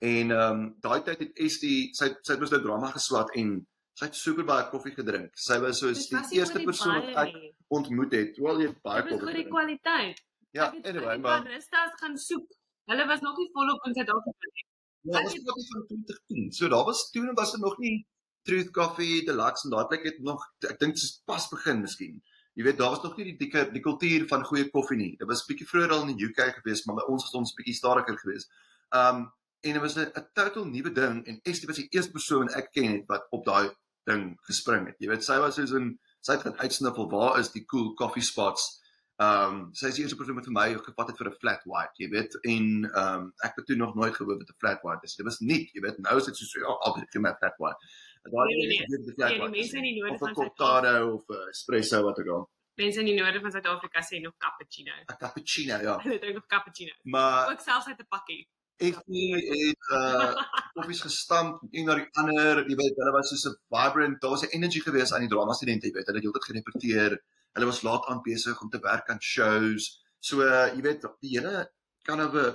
En 0.00 0.30
ehm 0.30 0.52
um, 0.52 0.76
daai 0.80 1.02
tyd 1.02 1.18
het 1.18 1.32
Estie 1.36 1.90
sy 1.94 2.14
sy 2.22 2.32
het 2.32 2.40
mos 2.40 2.50
nou 2.50 2.62
drama 2.62 2.90
geswat 2.90 3.30
en 3.36 3.66
sy 3.94 4.04
het 4.04 4.14
super 4.16 4.44
baie 4.44 4.68
koffie 4.68 4.94
gedrink. 4.94 5.30
Sy 5.36 5.58
was 5.58 5.78
so 5.78 5.88
Dis 5.88 6.08
die 6.08 6.16
nie 6.16 6.38
eerste 6.38 6.58
die 6.58 6.66
persoon 6.66 6.94
wat 6.94 7.14
baie 7.14 7.28
ek 7.28 7.54
ontmoet 7.68 8.12
het 8.12 8.34
terwyl 8.34 8.60
jy 8.60 8.74
baie 8.82 9.02
Dit 9.02 9.10
was 9.10 9.20
koffie 9.20 9.26
oor 9.26 9.42
die 9.42 9.48
kwaliteit. 9.48 10.22
Ja, 10.52 10.66
anyway, 10.84 11.16
die 11.16 11.22
maar 11.22 11.44
baristas 11.44 11.92
gaan 12.00 12.16
soek. 12.16 12.48
Hulle 12.90 13.06
was 13.06 13.20
nog 13.20 13.36
nie 13.38 13.50
volop 13.52 13.86
in 13.86 13.94
Suid-Afrika 13.94 14.46
nie. 14.54 14.69
Ja, 15.02 15.22
wat 15.22 15.32
nie 15.32 15.42
van 15.44 15.86
2010. 15.86 16.52
So 16.52 16.68
daar 16.68 16.84
was 16.84 17.10
toe 17.10 17.32
was 17.34 17.52
dit 17.52 17.60
nog 17.60 17.78
nie 17.78 18.06
Truth 18.42 18.70
Coffee, 18.70 19.24
Deluxe 19.24 19.64
en 19.64 19.70
daai 19.74 19.86
plek 19.86 20.04
het 20.04 20.20
nog 20.24 20.44
ek 20.68 20.78
dink 20.80 20.94
dit 20.96 21.22
pas 21.24 21.48
begin 21.48 21.80
miskien. 21.80 22.20
Jy 22.58 22.64
weet 22.66 22.78
daar 22.78 22.90
was 22.94 23.02
nog 23.02 23.16
nie 23.16 23.30
die 23.30 23.36
dikke 23.40 23.66
die 23.72 23.82
kultuur 23.84 24.26
van 24.28 24.44
goeie 24.44 24.70
koffie 24.70 24.98
nie. 24.98 25.12
Dit 25.20 25.28
was 25.28 25.44
bietjie 25.48 25.68
vroeër 25.68 25.94
al 25.94 26.08
in 26.08 26.16
die 26.16 26.28
UK 26.28 26.40
gewees, 26.58 26.84
maar 26.86 27.00
by 27.00 27.06
ons 27.12 27.24
was 27.28 27.36
ons 27.38 27.54
bietjie 27.56 27.76
stadiger 27.78 28.18
gewees. 28.20 28.48
Um 28.96 29.28
en 29.60 29.76
dit 29.76 29.82
was 29.82 29.96
'n 29.96 30.08
'n 30.16 30.26
totaal 30.32 30.64
nuwe 30.64 30.92
ding 30.92 31.24
en 31.26 31.40
Estie 31.44 31.68
was 31.68 31.76
die 31.76 31.88
eerste 31.90 32.12
persoon 32.12 32.48
ek 32.48 32.72
ken 32.72 32.92
het 32.92 33.04
wat 33.08 33.26
op 33.30 33.44
daai 33.44 33.70
ding 34.08 34.36
gespring 34.48 34.86
het. 34.86 34.96
Jy 34.98 35.08
weet 35.08 35.24
sy 35.24 35.36
was 35.38 35.54
soos 35.54 35.72
'n 35.72 35.98
sy 36.20 36.32
het 36.32 36.42
gaan 36.42 36.58
uitsniffel 36.58 37.10
waar 37.10 37.38
is 37.38 37.52
die 37.52 37.64
cool 37.64 37.94
coffee 37.94 38.22
spots. 38.22 38.79
Um 39.20 39.56
sy 39.76 39.86
is 39.90 39.94
die 39.98 40.02
eerste 40.04 40.16
persoon 40.16 40.36
wat 40.38 40.46
vir 40.48 40.54
my 40.56 40.68
gevat 40.74 41.08
het 41.10 41.18
vir 41.20 41.28
'n 41.28 41.36
flat 41.42 41.62
white, 41.70 41.92
jy 42.02 42.08
weet, 42.14 42.32
en 42.54 42.64
um 43.02 43.32
ek 43.44 43.56
het 43.56 43.66
toe 43.66 43.76
nog 43.76 43.94
nooit 43.94 44.14
gehoor 44.16 44.38
wat 44.40 44.48
'n 44.48 44.58
flat 44.62 44.80
white 44.82 45.04
is. 45.04 45.16
Dit 45.16 45.26
was 45.26 45.40
nie, 45.40 45.68
jy 45.74 45.80
weet, 45.84 45.98
nou 45.98 46.16
is 46.16 46.24
dit 46.24 46.36
so 46.36 46.44
so 46.52 46.60
ja, 46.60 46.72
albei 46.86 47.04
gee 47.12 47.20
my 47.20 47.34
flat 47.40 47.56
white. 47.58 47.80
Daai 48.22 48.46
Nee, 48.48 48.66
nee, 48.68 48.80
is 48.82 48.88
nee. 48.88 48.98
die 49.04 49.14
flat 49.14 49.28
Nee, 49.28 49.38
die 49.38 49.42
white. 49.42 49.56
mense 49.58 49.76
in 49.76 49.82
die 49.82 49.96
noorde 50.00 50.14
of 50.14 50.20
'n 50.20 50.24
van 50.24 50.34
cortado 50.34 51.14
of 51.16 51.24
'n 51.28 51.48
espresso 51.50 52.02
wat 52.02 52.18
ook 52.20 52.28
al. 52.36 52.50
Mense 52.80 53.00
in 53.00 53.06
die 53.06 53.18
noorde 53.20 53.40
van 53.40 53.50
Suid-Afrika 53.50 54.00
sê 54.00 54.20
nog 54.22 54.34
cappuccino. 54.38 54.92
'n 54.92 55.16
Cappuccino, 55.18 55.76
ja. 55.88 55.98
Hulle 56.02 56.18
drink 56.18 56.34
nog 56.34 56.46
cappuccino. 56.46 56.92
Maar 57.02 57.50
Ook 57.52 57.60
selfs 57.60 57.86
uit 57.88 57.98
'n 58.00 58.06
pakkie. 58.08 58.48
Effie 58.76 59.34
het 59.34 59.84
uh 59.96 60.32
koffies 60.72 61.00
gestamp 61.02 61.60
een 61.70 61.84
na 61.84 61.94
die 61.94 62.08
ander, 62.12 62.64
jy 62.68 62.74
weet, 62.76 62.96
hulle 62.96 63.12
was 63.12 63.28
so 63.42 63.50
'n 63.50 63.56
vibrant, 63.68 64.20
daar 64.20 64.30
was 64.30 64.42
'n 64.46 64.54
energy 64.56 64.80
gewees 64.80 65.12
aan 65.12 65.20
die 65.20 65.28
drama 65.28 65.52
studente, 65.52 65.86
jy 65.86 65.92
weet, 65.92 66.06
hulle 66.06 66.18
het 66.18 66.24
heeltyd 66.24 66.44
gerepeteer. 66.44 67.20
Hulle 67.54 67.66
was 67.66 67.82
laat 67.82 68.06
aan 68.08 68.22
besig 68.22 68.60
om 68.62 68.70
te 68.70 68.78
werk 68.82 69.08
aan 69.10 69.20
shows. 69.20 70.02
So 70.20 70.40
uh, 70.42 70.68
jy 70.74 70.82
weet, 70.82 71.04
die 71.20 71.36
hele 71.38 71.68
kind 72.06 72.20
of 72.20 72.34
'n 72.34 72.54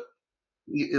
i- 0.81 0.91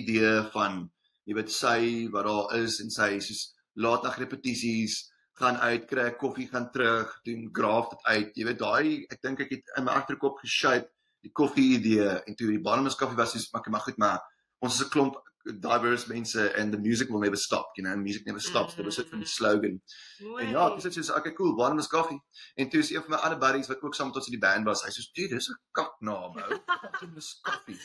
idee 0.00 0.42
van 0.52 0.90
jy 1.26 1.34
weet 1.36 1.50
sy 1.52 2.08
wat 2.12 2.24
daar 2.26 2.54
is 2.62 2.80
en 2.80 2.90
sy 2.90 3.18
soos 3.20 3.42
laat 3.74 4.02
nag 4.04 4.16
repetisies 4.18 4.94
gaan 5.40 5.56
uit 5.56 5.84
kry 5.90 6.06
'n 6.10 6.16
koffie 6.22 6.48
gaan 6.48 6.70
terug 6.72 7.12
doen 7.24 7.48
graaf 7.52 7.90
dit 7.90 8.02
uit 8.14 8.30
jy 8.36 8.44
weet 8.48 8.58
daai 8.58 9.06
ek 9.12 9.20
dink 9.22 9.40
ek 9.40 9.50
het 9.50 9.64
in 9.76 9.84
my 9.84 9.92
agterkop 9.92 10.38
geshape 10.40 10.88
die 11.22 11.32
koffie 11.32 11.76
idee 11.78 12.08
en 12.26 12.34
toe 12.36 12.48
die 12.48 12.60
bottomless 12.66 12.96
koffie 12.96 13.16
was 13.16 13.32
soos 13.32 13.50
maar 13.52 13.62
maar 13.70 13.80
goed 13.86 13.98
maar 13.98 14.20
ons 14.64 14.74
is 14.80 14.86
'n 14.86 14.90
klomp 14.90 15.14
diverse 15.44 16.06
mense 16.08 16.36
and 16.36 16.72
the 16.72 16.78
music 16.78 17.08
will 17.08 17.20
never 17.20 17.36
stop 17.36 17.72
you 17.76 17.84
know 17.84 17.96
music 17.96 18.26
never 18.26 18.40
stops. 18.40 18.74
Dit 18.74 18.84
was 18.84 18.96
dit 18.96 19.08
van 19.08 19.18
die 19.18 19.28
slogan. 19.28 19.80
Mooi. 20.18 20.44
en 20.44 20.50
ja 20.50 20.66
ek 20.74 20.82
sê 20.84 20.92
soos 20.92 21.12
okay 21.16 21.32
cool 21.32 21.54
bottomless 21.56 21.88
coffee. 21.88 22.20
En 22.56 22.68
toe 22.68 22.80
is 22.80 22.90
een 22.92 23.02
van 23.06 23.16
my 23.16 23.20
ander 23.24 23.38
buddies 23.38 23.70
wat 23.72 23.82
ook 23.82 23.94
saam 23.94 24.10
met 24.12 24.20
ons 24.20 24.28
in 24.28 24.36
die 24.36 24.44
band 24.44 24.68
was 24.68 24.84
hy 24.84 24.92
sê 24.92 25.06
dude 25.16 25.34
dis 25.34 25.48
'n 25.48 25.58
kaknaam 25.78 26.36
ou 26.44 26.60
bottomless 26.68 27.40
coffee 27.40 27.80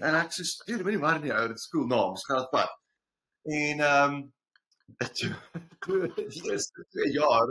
en 0.00 0.14
ek 0.20 0.32
sê 0.36 0.46
dude 0.66 0.84
moenie 0.84 1.00
maar 1.00 1.20
nie 1.20 1.32
ou 1.32 1.46
dit 1.48 1.58
is 1.62 1.68
cool 1.72 1.86
naam 1.86 2.16
ons 2.16 2.26
gaan 2.28 2.44
dit 2.44 2.54
vat. 2.56 2.78
En 3.60 3.84
ehm 3.88 4.14
um, 4.20 4.32
die 6.36 6.42
eerste 6.50 6.84
twee 6.90 7.12
jaar 7.16 7.48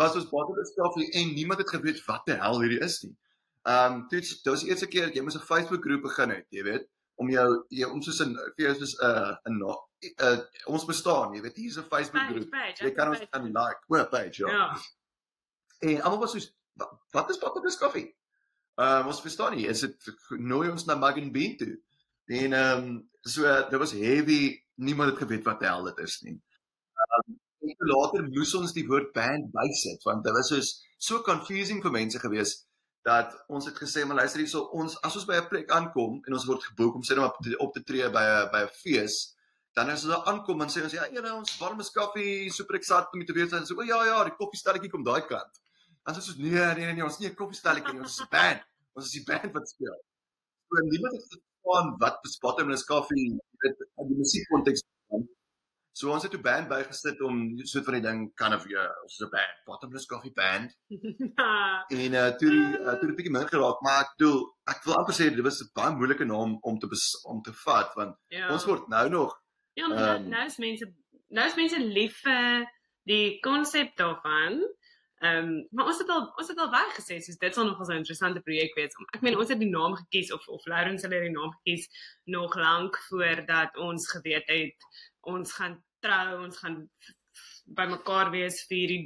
was 0.00 0.16
ons 0.16 0.30
bottomless 0.32 0.72
coffee 0.78 1.10
en 1.20 1.34
niemand 1.34 1.60
het 1.60 1.74
geweet 1.76 2.00
wat 2.06 2.24
die 2.24 2.38
hel 2.40 2.60
hierdie 2.64 2.80
is 2.88 3.02
nie. 3.04 3.16
Ehm 3.68 4.00
um, 4.00 4.08
toe 4.08 4.20
dit 4.20 4.48
was 4.52 4.64
die 4.64 4.72
eerste 4.72 4.88
keer 4.88 5.08
dat 5.10 5.16
jy 5.18 5.24
mos 5.26 5.36
'n 5.36 5.48
Facebook 5.52 5.84
groep 5.84 6.02
begin 6.08 6.30
het, 6.36 6.46
jy 6.56 6.64
weet, 6.64 6.88
om 7.20 7.28
jou 7.30 7.48
jy 7.68 7.84
om 7.92 8.00
soos 8.02 8.20
'n 8.24 8.32
vir 8.56 8.64
jou 8.66 8.74
soos 8.80 8.94
'n 9.00 9.04
uh, 9.06 9.34
'n 9.50 9.58
na- 9.58 9.82
uh, 10.26 10.38
ons 10.66 10.84
bestaan, 10.88 11.34
jy 11.36 11.42
weet, 11.44 11.56
hier's 11.56 11.76
'n 11.78 11.88
Facebook 11.90 12.22
groep. 12.30 12.50
Jy 12.86 12.94
kan 12.96 13.08
ons 13.12 13.20
aan 13.36 13.44
like, 13.52 13.80
web 13.88 14.10
page, 14.10 14.38
ja. 14.42 14.48
Ja. 14.48 14.78
En 15.80 16.00
almal 16.02 16.18
was 16.20 16.32
soos 16.32 16.48
"Wa- 16.74 16.90
wat 17.12 17.30
is 17.30 17.38
bottomless 17.38 17.78
coffee? 17.78 18.08
Ehm 18.80 19.00
um, 19.00 19.06
ons 19.12 19.20
verstaan 19.20 19.56
nie, 19.56 19.66
is 19.68 19.80
dit 19.80 19.96
nooi 20.38 20.70
ons 20.70 20.84
na 20.86 20.94
Mug 20.94 21.16
and 21.20 21.32
Bean 21.32 21.56
toe. 21.56 21.74
En 22.26 22.52
ehm 22.52 22.84
um, 22.84 23.10
so 23.22 23.42
uh, 23.44 23.68
dit 23.70 23.78
was 23.78 23.92
heavy, 23.92 24.62
niemand 24.76 25.10
het 25.10 25.18
geweet 25.18 25.44
wat 25.44 25.60
die 25.60 25.68
hel 25.68 25.84
dit 25.84 25.98
is 25.98 26.20
nie. 26.22 26.36
Ehm 26.36 27.32
um, 27.32 27.38
later 27.78 28.22
moes 28.28 28.54
ons 28.54 28.72
die 28.72 28.86
woord 28.86 29.12
band 29.12 29.50
bysit 29.52 30.02
want 30.08 30.24
dit 30.24 30.32
was 30.32 30.48
soos 30.48 30.70
so 30.98 31.20
confusing 31.22 31.82
vir 31.82 31.90
mense 31.90 32.18
gewees 32.18 32.66
dat 33.02 33.34
ons 33.48 33.64
het 33.64 33.78
gesê 33.80 34.04
maar 34.04 34.16
luister 34.16 34.42
hierso 34.42 34.60
ons 34.76 34.96
as 35.06 35.16
ons 35.16 35.26
by 35.28 35.36
'n 35.40 35.48
plek 35.48 35.70
aankom 35.70 36.20
en 36.26 36.32
ons 36.32 36.46
word 36.46 36.64
geboek 36.64 36.94
om 36.94 37.02
sê 37.02 37.16
maar 37.16 37.32
op 37.32 37.38
op 37.66 37.72
te 37.74 37.82
tree 37.82 38.10
by 38.10 38.24
'n 38.24 38.50
by 38.52 38.62
'n 38.64 38.74
fees 38.82 39.36
dan 39.74 39.90
as 39.90 40.04
ons 40.04 40.12
daar 40.12 40.26
aankom 40.32 40.58
dan 40.58 40.70
sê 40.72 40.82
ons 40.82 40.92
ja 40.92 41.06
ene 41.08 41.32
ons 41.34 41.58
warm 41.62 41.80
is 41.80 41.92
koffie 41.94 42.50
super 42.50 42.76
excited 42.78 43.12
om 43.14 43.24
te 43.24 43.36
weet 43.36 43.52
en 43.52 43.66
so 43.66 43.78
o 43.78 43.86
ja 43.86 43.98
ja 44.04 44.24
die 44.28 44.36
koffiestelletjie 44.42 44.90
kom 44.90 45.04
daai 45.06 45.22
kant. 45.32 45.60
Dan 46.04 46.14
sê 46.14 46.18
ons 46.18 46.36
nee 46.36 46.50
nee 46.50 46.74
nee, 46.86 46.94
nee 46.96 47.04
ons 47.06 47.14
is 47.16 47.22
nie 47.22 47.30
'n 47.30 47.40
koffiestelletjie 47.42 47.94
nie 47.94 48.02
ons 48.06 48.16
is 48.18 48.24
'n 48.26 48.32
band 48.36 48.62
ons 48.96 49.06
is 49.06 49.16
die 49.18 49.26
band 49.30 49.52
wat 49.56 49.68
speel. 49.68 49.98
So 50.68 50.74
niemand 50.92 51.14
het 51.16 51.26
verstaan 51.32 51.86
wat 52.02 52.16
bottomless 52.42 52.84
coffee 52.92 53.26
jy 53.30 53.38
weet 53.62 53.86
in 54.00 54.10
die 54.10 54.18
musiekkonteks 54.22 54.82
So 55.92 56.12
ons 56.12 56.22
het 56.22 56.34
'n 56.34 56.42
band 56.42 56.68
bygesit 56.68 57.20
om 57.20 57.58
so 57.66 57.82
van 57.82 57.94
die 57.94 58.06
ding 58.08 58.34
kind 58.34 58.54
of 58.54 58.68
ja, 58.68 58.84
ons 59.02 59.18
is 59.18 59.26
'n 59.26 59.30
band, 59.30 59.54
Bottomless 59.64 60.06
Coffee 60.06 60.32
Band. 60.32 60.76
En 61.90 62.12
uh 62.14 62.30
toe 62.38 62.50
die 62.50 62.68
uh, 62.78 62.94
toe 62.98 63.06
het 63.08 63.10
'n 63.10 63.18
bietjie 63.18 63.36
min 63.36 63.48
geraak, 63.48 63.80
maar 63.80 64.00
ek 64.00 64.14
bedoel, 64.16 64.40
ek 64.72 64.84
wil 64.84 64.96
amper 64.96 65.14
sê 65.14 65.30
dit 65.34 65.44
was 65.44 65.60
'n 65.60 65.70
baie 65.74 65.96
moeilike 65.96 66.24
naam 66.24 66.58
om 66.60 66.78
te 66.78 66.86
bes, 66.86 67.04
om 67.24 67.42
te 67.42 67.52
vat 67.52 67.94
want 67.94 68.16
ja. 68.28 68.52
ons 68.52 68.64
word 68.64 68.88
nou 68.88 69.08
nog 69.08 69.38
Ja, 69.72 69.88
maar 69.88 70.20
nou, 70.20 70.44
is 70.46 70.56
mense 70.56 70.92
nou 71.28 71.46
is 71.46 71.56
mense 71.56 71.78
lief 71.80 72.20
vir 72.24 72.66
die 73.08 73.38
konsep 73.44 73.96
daarvan. 73.96 74.60
Ehm 75.20 75.48
um, 75.48 75.66
maar 75.76 75.90
ons 75.92 75.98
het 76.00 76.08
al 76.08 76.22
ons 76.40 76.48
het 76.48 76.58
al 76.58 76.70
baie 76.72 76.92
gesê 76.96 77.18
soos 77.20 77.38
dit 77.40 77.54
sal 77.54 77.66
nogal 77.68 77.84
so 77.84 77.92
'n 77.92 78.02
interessante 78.02 78.40
projek 78.40 78.74
wees. 78.74 78.96
Ek 79.14 79.20
meen 79.20 79.36
ons 79.36 79.52
het 79.52 79.60
die 79.60 79.70
naam 79.70 79.94
gekies 80.02 80.32
of 80.32 80.48
of 80.48 80.66
Lawrence 80.66 81.06
het 81.06 81.12
die 81.26 81.36
naam 81.36 81.52
gekies 81.58 81.88
nog 82.24 82.56
lank 82.56 82.96
voordat 83.08 83.76
ons 83.76 84.10
geweet 84.10 84.48
het 84.48 84.88
ons 85.22 85.52
gaan 85.52 85.76
trou, 86.00 86.44
ons 86.44 86.58
gaan 86.62 86.88
by 87.76 87.86
mekaar 87.90 88.30
wees 88.34 88.64
vir 88.70 88.94
die 88.94 89.04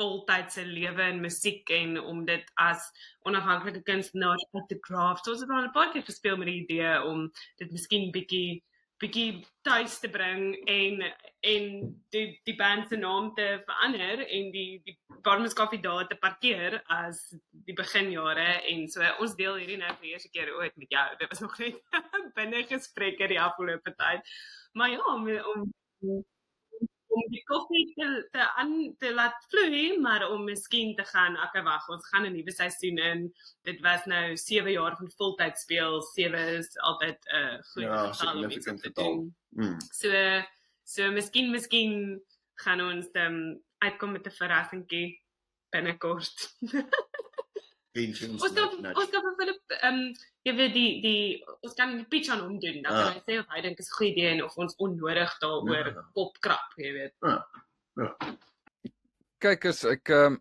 voltydse 0.00 0.64
lewe 0.64 1.10
in 1.12 1.20
musiek 1.20 1.68
en 1.76 1.98
om 2.00 2.24
dit 2.24 2.46
as 2.62 2.86
onafhanklike 3.28 3.82
kunstenaars 3.88 4.46
op 4.56 4.68
te 4.68 4.78
craft. 4.86 5.24
So 5.24 5.34
ons 5.34 5.44
het 5.44 5.50
al 5.50 5.68
'n 5.68 5.76
paar 5.76 5.92
keer 5.92 6.06
gespeel 6.06 6.36
met 6.36 6.48
die 6.48 6.62
idee 6.64 7.02
om 7.04 7.30
dit 7.58 7.72
miskien 7.72 8.10
bietjie 8.12 8.62
bietjie 9.00 9.40
tuis 9.64 9.98
te 10.00 10.08
bring 10.12 10.54
en 10.68 11.00
en 11.40 11.68
die 12.12 12.24
die 12.44 12.56
band 12.56 12.88
se 12.88 12.96
naam 13.00 13.30
te 13.36 13.46
verander 13.68 14.20
en 14.26 14.50
die 14.52 14.82
die 14.84 14.96
Barmes 15.24 15.54
Coffee 15.54 15.80
daar 15.80 16.06
te 16.08 16.16
parkeer 16.20 16.82
as 16.86 17.22
die 17.50 17.76
beginjare 17.76 18.48
en 18.72 18.88
so 18.88 19.04
ons 19.20 19.36
deel 19.36 19.56
hierdie 19.60 19.78
nou 19.80 19.92
vir 19.94 20.06
die 20.06 20.12
eerste 20.12 20.32
keer 20.32 20.52
ooit 20.52 20.76
met 20.76 20.92
jou. 20.96 21.06
Dit 21.20 21.32
was 21.32 21.40
nog 21.40 21.58
net 21.58 21.80
binne 22.36 22.64
gesprekke 22.68 23.28
die 23.32 23.40
afgelope 23.40 23.94
tyd. 23.96 24.36
Maar 24.72 24.90
ja, 24.90 25.14
om 25.14 25.28
om 25.30 25.72
om 27.10 27.24
die 27.30 27.42
koffie 27.44 27.92
te 27.94 28.28
te 28.30 28.44
aan 28.54 28.94
te 28.98 29.14
laat 29.14 29.46
vloei, 29.50 29.98
maar 29.98 30.28
om 30.30 30.44
miskien 30.44 30.94
te 30.96 31.04
gaan, 31.04 31.38
okay 31.42 31.62
wag, 31.62 31.88
ons 31.88 32.06
gaan 32.08 32.26
'n 32.26 32.32
nuwe 32.32 32.52
seisoen 32.52 32.98
in. 32.98 33.34
Dit 33.62 33.80
was 33.80 34.04
nou 34.04 34.36
7 34.36 34.70
jaar 34.70 34.96
van 34.96 35.10
voltyd 35.16 35.58
speel. 35.58 36.02
7 36.02 36.38
is 36.58 36.78
altyd 36.78 37.18
'n 37.24 37.36
uh, 37.36 37.62
goeie 37.72 37.88
Ja, 37.88 38.12
getal 38.12 38.44
om 38.44 38.50
iets 38.50 38.66
te 38.66 38.90
doen. 38.92 39.36
mm, 39.48 39.76
So 39.90 40.42
so 40.84 41.10
miskien 41.10 41.50
miskien 41.50 42.22
gaan 42.54 42.80
ons 42.80 43.08
um, 43.12 43.62
uitkom 43.78 44.12
met 44.12 44.26
'n 44.26 44.30
verrassingkie 44.30 45.22
binnekort. 45.70 46.36
pensions. 47.92 48.42
ons 48.42 48.52
kan 48.54 48.68
ons 48.94 49.10
kan 49.10 49.22
vir 49.22 49.34
Philip 49.38 49.60
ehm 49.82 49.94
um, 49.94 50.14
jy 50.44 50.54
weet 50.56 50.72
die 50.74 51.00
die 51.02 51.44
ons 51.62 51.74
kan 51.74 51.96
die 51.96 52.04
pitch 52.04 52.28
aan 52.30 52.40
hom 52.40 52.58
doen. 52.60 52.82
Dan 52.82 52.92
kan 52.92 53.06
Ah. 53.06 53.14
hy 53.14 53.20
sê 53.26 53.38
of 53.40 53.46
hy 53.48 53.60
dink 53.62 53.78
is 53.80 53.88
'n 53.90 53.96
goeie 53.98 54.10
idee 54.12 54.30
en 54.34 54.42
of 54.44 54.56
ons 54.58 54.74
onnodig 54.78 55.32
daaroor 55.42 55.86
Ja. 55.94 56.04
opkrap, 56.14 56.68
jy 56.78 56.92
weet. 56.92 57.14
Kyk 59.40 59.64
as 59.70 59.84
ek 59.88 60.10
um, 60.12 60.38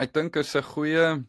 ek 0.00 0.12
dink 0.12 0.36
is 0.36 0.54
'n 0.56 0.62
goeie 0.62 1.24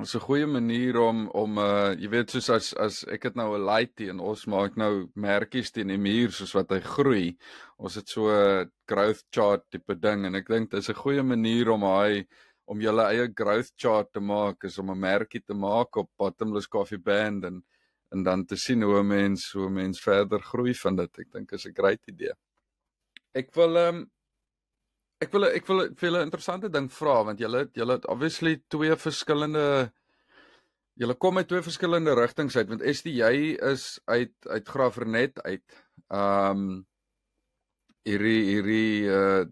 is 0.00 0.14
'n 0.16 0.20
goeie 0.20 0.46
manier 0.46 0.98
om 0.98 1.28
om 1.30 1.58
uh 1.58 1.94
jy 1.94 2.08
weet 2.10 2.30
soos 2.30 2.50
as 2.50 2.72
as 2.74 3.04
ek 3.06 3.22
het 3.24 3.36
nou 3.36 3.54
'n 3.56 3.66
lightie 3.66 4.10
en 4.10 4.20
ons 4.20 4.46
maak 4.46 4.76
nou 4.76 5.08
merkies 5.14 5.70
teen 5.70 5.88
die 5.88 5.98
muur 5.98 6.30
soos 6.32 6.54
wat 6.54 6.70
hy 6.70 6.80
groei. 6.80 7.36
Ons 7.78 7.94
het 7.94 8.08
so 8.08 8.26
'n 8.30 8.70
growth 8.88 9.22
chart 9.32 9.62
tipe 9.70 9.94
ding 9.94 10.26
en 10.26 10.34
ek 10.34 10.48
dink 10.48 10.70
dis 10.70 10.88
'n 10.90 10.94
goeie 10.94 11.22
manier 11.22 11.70
om 11.70 11.82
hy 11.82 12.26
om 12.70 12.80
julle 12.80 13.04
eie 13.10 13.26
growth 13.34 13.72
chart 13.76 14.12
te 14.14 14.22
maak 14.22 14.64
is 14.68 14.78
om 14.78 14.90
'n 14.90 15.00
merkie 15.00 15.42
te 15.42 15.54
maak 15.54 15.96
op 15.96 16.10
Bottomless 16.18 16.68
Coffee 16.68 16.98
Band 16.98 17.44
en 17.44 17.64
en 18.12 18.22
dan 18.26 18.44
te 18.44 18.56
sien 18.56 18.82
hoe 18.82 19.00
'n 19.00 19.06
mens 19.06 19.52
hoe 19.52 19.66
'n 19.66 19.72
mens 19.72 20.00
verder 20.00 20.40
groei 20.42 20.74
van 20.74 20.96
dit. 20.96 21.18
Ek 21.18 21.32
dink 21.32 21.52
is 21.52 21.66
'n 21.66 21.74
great 21.74 22.06
idee. 22.06 22.34
Ek 23.34 23.54
wil 23.54 23.76
ehm 23.76 23.94
um, 23.94 24.10
ek 25.20 25.32
wil 25.32 25.44
ek 25.44 25.66
wil 25.66 25.80
vir 25.96 26.10
'n 26.10 26.26
interessante 26.26 26.68
ding 26.68 26.88
vra 26.90 27.24
want 27.24 27.38
julle 27.38 27.70
julle 27.74 27.92
het 27.92 28.06
obviously 28.06 28.62
twee 28.68 28.96
verskillende 28.96 29.92
julle 30.94 31.14
kom 31.14 31.38
uit 31.38 31.48
twee 31.48 31.62
verskillende 31.62 32.14
rigtings 32.14 32.56
uit 32.56 32.68
want 32.68 32.82
ST 32.96 33.06
jy 33.06 33.56
is 33.72 34.00
uit 34.06 34.34
uit 34.46 34.68
Graafrenet 34.68 35.42
uit. 35.42 35.66
Ehm 36.08 36.50
um, 36.50 36.86
hierdie 38.04 38.42
hierdie 38.52 39.08
uh 39.08 39.44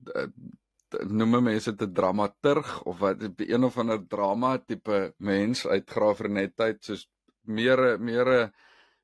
noem 1.08 1.42
mense 1.44 1.72
'n 1.72 1.92
dramaturg 1.94 2.82
of 2.82 2.98
wat 2.98 3.22
een 3.36 3.64
of 3.64 3.78
ander 3.78 4.00
drama 4.06 4.58
tipe 4.58 5.14
mens 5.18 5.66
uit 5.66 5.90
Graafrenet 5.90 6.60
uit 6.60 6.84
soos 6.84 7.08
meer 7.42 8.00
meer 8.00 8.50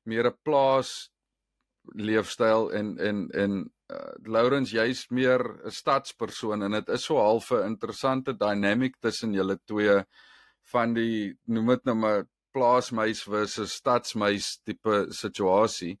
meer 0.03 0.27
'n 0.27 0.37
plaas 0.43 1.11
leefstyl 1.93 2.71
en 2.71 2.97
en 2.97 3.29
en 3.31 3.51
uh, 3.91 4.13
Lawrence 4.23 4.75
jy's 4.75 5.05
meer 5.09 5.41
'n 5.65 5.71
stadspersoon 5.71 6.63
en 6.63 6.71
dit 6.71 6.89
is 6.89 7.05
so 7.05 7.17
half 7.17 7.51
'n 7.51 7.65
interessante 7.65 8.33
dynamic 8.33 8.95
tussen 8.99 9.33
julle 9.33 9.59
twee 9.65 10.03
van 10.71 10.93
die 10.93 11.37
noem 11.45 11.67
dit 11.67 11.85
nou 11.85 11.95
maar 11.95 12.25
plaasmeis 12.51 13.23
versus 13.23 13.73
stadsmeis 13.73 14.59
tipe 14.63 15.05
situasie. 15.09 15.99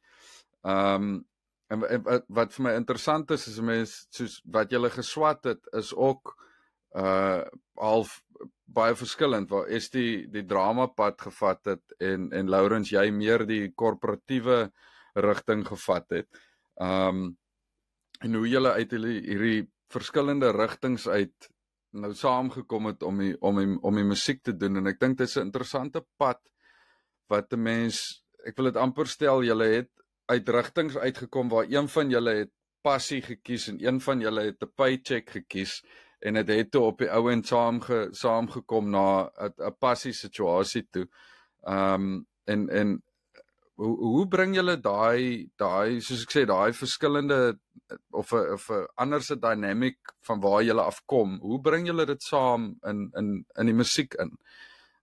Ehm 0.63 1.03
um, 1.03 1.25
En, 1.67 1.83
en 1.89 2.03
wat, 2.05 2.25
wat 2.27 2.53
vir 2.53 2.63
my 2.67 2.73
interessant 2.77 3.31
is 3.33 3.47
is 3.49 3.61
mense 3.61 4.05
soos 4.13 4.41
wat 4.45 4.71
jy 4.71 4.77
gele 4.77 4.91
geswat 4.93 5.47
het 5.51 5.71
is 5.73 5.93
ook 5.93 6.35
uh 6.95 7.41
half 7.75 8.21
baie 8.75 8.95
verskillend 8.95 9.49
waar 9.51 9.67
is 9.67 9.89
die 9.91 10.27
die 10.31 10.45
drama 10.47 10.85
pad 10.87 11.21
gevat 11.27 11.73
het 11.73 11.95
en 11.99 12.29
en 12.31 12.51
Lawrence 12.51 12.95
jy 12.95 13.09
meer 13.11 13.45
die 13.49 13.73
korporatiewe 13.73 14.69
rigting 15.15 15.65
gevat 15.67 16.09
het. 16.19 16.29
Um 16.81 17.35
en 18.23 18.37
hoe 18.37 18.47
jy 18.47 18.61
uit 18.63 18.91
hierdie, 18.91 19.19
hierdie 19.25 19.61
verskillende 19.91 20.51
rigtings 20.55 21.07
uit 21.07 21.49
nou 21.95 22.11
saamgekom 22.15 22.89
het 22.91 23.03
om 23.03 23.19
die, 23.19 23.33
om 23.39 23.59
die, 23.59 23.67
om 23.87 23.95
die 23.95 24.07
musiek 24.07 24.41
te 24.43 24.53
doen 24.55 24.81
en 24.81 24.91
ek 24.91 24.99
dink 24.99 25.17
dit 25.17 25.27
is 25.27 25.37
'n 25.37 25.47
interessante 25.47 26.03
pad 26.17 26.41
wat 27.29 27.53
'n 27.53 27.61
mens 27.61 28.23
ek 28.45 28.57
wil 28.57 28.71
dit 28.71 28.81
amper 28.81 29.07
stel 29.07 29.43
jy 29.43 29.55
het 29.63 29.91
uit 30.25 30.49
rigtings 30.49 30.97
uitgekom 30.97 31.49
waar 31.49 31.65
een 31.69 31.87
van 31.87 32.09
julle 32.09 32.33
het 32.43 32.51
passie 32.81 33.21
gekies 33.21 33.67
en 33.67 33.79
een 33.81 34.01
van 34.01 34.19
julle 34.19 34.41
het 34.51 34.63
'n 34.63 34.71
paycheck 34.75 35.29
gekies 35.29 35.83
en 36.19 36.33
dit 36.33 36.47
het, 36.47 36.57
het 36.57 36.71
toe 36.71 36.83
op 36.83 36.97
die 36.97 37.09
ou 37.11 37.31
en 37.31 37.43
saam 37.43 37.81
ge, 37.81 38.07
saamgekom 38.11 38.89
na 38.89 39.29
'n 39.39 39.75
passie 39.79 40.13
situasie 40.13 40.87
toe. 40.91 41.07
Ehm 41.63 41.93
um, 41.93 42.27
en 42.45 42.69
en 42.69 43.03
hoe 43.75 43.97
hoe 43.97 44.27
bring 44.27 44.55
julle 44.55 44.77
daai 44.79 45.49
daai 45.55 46.01
soos 46.01 46.23
ek 46.23 46.31
sê 46.31 46.45
daai 46.45 46.73
verskillende 46.73 47.59
of 48.09 48.31
'n 48.33 48.53
of 48.53 48.69
'n 48.69 48.87
anderse 48.95 49.35
dynamic 49.39 49.97
van 50.27 50.39
waar 50.39 50.63
julle 50.63 50.81
afkom? 50.81 51.39
Hoe 51.39 51.61
bring 51.61 51.87
julle 51.87 52.05
dit 52.05 52.23
saam 52.23 52.77
in 52.83 53.09
in 53.13 53.45
in 53.59 53.65
die 53.65 53.79
musiek 53.81 54.13
in? 54.13 54.37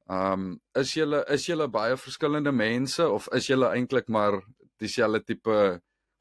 Ehm 0.08 0.32
um, 0.32 0.60
is 0.74 0.94
julle 0.94 1.24
is 1.28 1.46
julle 1.46 1.68
baie 1.68 1.96
verskillende 1.96 2.52
mense 2.52 3.08
of 3.08 3.28
is 3.32 3.46
julle 3.46 3.68
eintlik 3.68 4.08
maar 4.08 4.42
dieselfde 4.82 5.22
tipe 5.24 5.58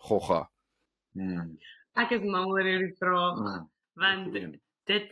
gogga. 0.08 0.44
Hmm. 1.18 1.58
Ek 2.00 2.14
is 2.16 2.24
mal 2.24 2.48
oor 2.48 2.68
hierdie 2.68 2.96
vraag 3.00 3.42
hmm. 3.42 3.66
want 4.00 4.38
dit 4.90 5.10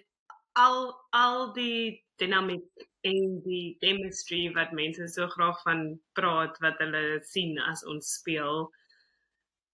al 0.59 0.95
al 1.15 1.51
die 1.55 1.99
dinamiek 2.19 2.87
en 3.07 3.39
die 3.45 3.77
chemistry 3.83 4.41
wat 4.55 4.73
mense 4.75 5.07
so 5.07 5.27
graag 5.35 5.59
van 5.63 5.83
praat 6.17 6.57
wat 6.63 6.79
hulle 6.83 7.19
sien 7.27 7.59
as 7.63 7.83
ons 7.87 8.15
speel 8.19 8.67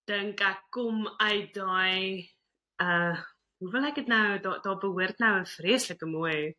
dink 0.10 0.42
ek 0.46 0.62
kom 0.76 1.08
uit 1.22 1.54
daai 1.58 2.30
uh 2.84 3.16
hoe 3.64 3.72
wil 3.72 3.88
ek 3.88 3.98
dit 4.02 4.10
nou 4.12 4.38
daar 4.44 4.60
daar 4.66 4.78
behoort 4.84 5.22
nou 5.24 5.34
'n 5.40 5.52
vreeslike 5.58 6.06
mooi 6.06 6.54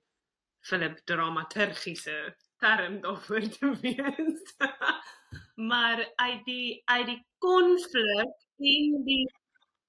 Philip 0.66 0.98
dramaturgiese 1.06 2.34
term 2.58 3.00
daarvoor 3.04 3.46
te 3.58 3.70
wees 3.82 4.56
maar 5.56 6.12
uit 6.16 6.44
die 6.44 6.82
uit 6.84 7.06
die 7.06 7.20
konflik 7.38 8.32
en 8.58 9.02
die 9.04 9.24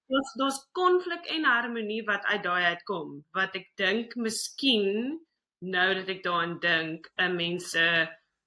ons 0.08 0.34
daar's 0.40 0.60
konflik 0.72 1.26
en 1.36 1.44
harmonie 1.44 2.04
wat 2.08 2.26
uit 2.26 2.44
daai 2.44 2.64
uitkom 2.74 3.18
wat 3.36 3.56
ek 3.60 3.68
dink 3.80 4.16
miskien 4.16 5.18
nou 5.60 5.88
dat 6.00 6.12
ek 6.14 6.24
daaraan 6.24 6.60
dink 6.64 7.10
'n 7.18 7.36
mense 7.36 7.88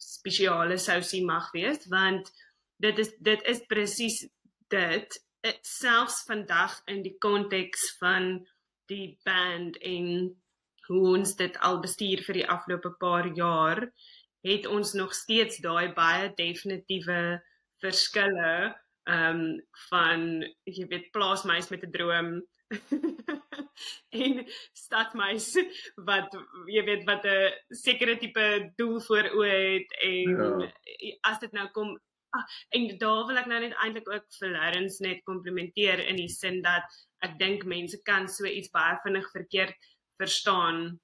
spesiale 0.00 0.78
sousie 0.78 1.24
mag 1.24 1.50
wees 1.52 1.84
want 1.92 2.32
dit 2.80 2.98
is 2.98 3.12
dit 3.20 3.42
is 3.52 3.60
presies 3.68 4.22
dit 4.72 5.20
selfs 5.66 6.22
vandag 6.28 6.80
in 6.86 7.02
die 7.02 7.16
konteks 7.18 7.96
van 7.98 8.46
die 8.88 9.18
band 9.24 9.76
en 9.76 10.06
hoe 10.88 11.02
ons 11.16 11.36
dit 11.36 11.58
al 11.68 11.80
bestuur 11.80 12.22
vir 12.26 12.40
die 12.40 12.48
afgelope 12.48 12.94
paar 13.04 13.28
jaar 13.36 13.84
het 14.46 14.66
ons 14.66 14.92
nog 14.92 15.14
steeds 15.14 15.60
daai 15.64 15.92
baie 15.96 16.32
definitiewe 16.36 17.40
verskille 17.82 18.54
ehm 19.10 19.40
um, 19.40 19.44
van 19.88 20.20
jy 20.68 20.86
weet 20.88 21.10
plaasmeis 21.14 21.70
met 21.72 21.84
'n 21.84 21.92
droom 21.94 22.28
en 24.22 24.44
stadmeis 24.76 25.48
wat 26.08 26.36
jy 26.70 26.82
weet 26.86 27.06
wat 27.08 27.24
'n 27.26 27.74
sekere 27.84 28.16
tipe 28.20 28.46
doel 28.76 29.00
voor 29.08 29.30
oë 29.40 29.56
het 29.74 29.96
en 30.10 30.36
ja. 30.36 30.70
as 31.30 31.40
dit 31.44 31.52
nou 31.52 31.66
kom 31.76 31.98
ah, 32.36 32.46
en 32.76 32.86
daar 32.98 33.26
wil 33.26 33.40
ek 33.42 33.50
nou 33.50 33.60
net 33.60 33.74
eintlik 33.82 34.10
ook 34.14 34.26
vir 34.38 34.54
Lawrence 34.54 35.02
net 35.02 35.24
komplimenteer 35.30 36.04
in 36.06 36.20
die 36.22 36.28
sin 36.28 36.62
dat 36.62 36.86
ek 37.26 37.38
dink 37.38 37.64
mense 37.64 37.98
kan 38.02 38.28
so 38.28 38.46
iets 38.46 38.70
baie 38.70 38.98
vinnig 39.04 39.30
verkeerd 39.34 39.90
verstaan 40.22 41.00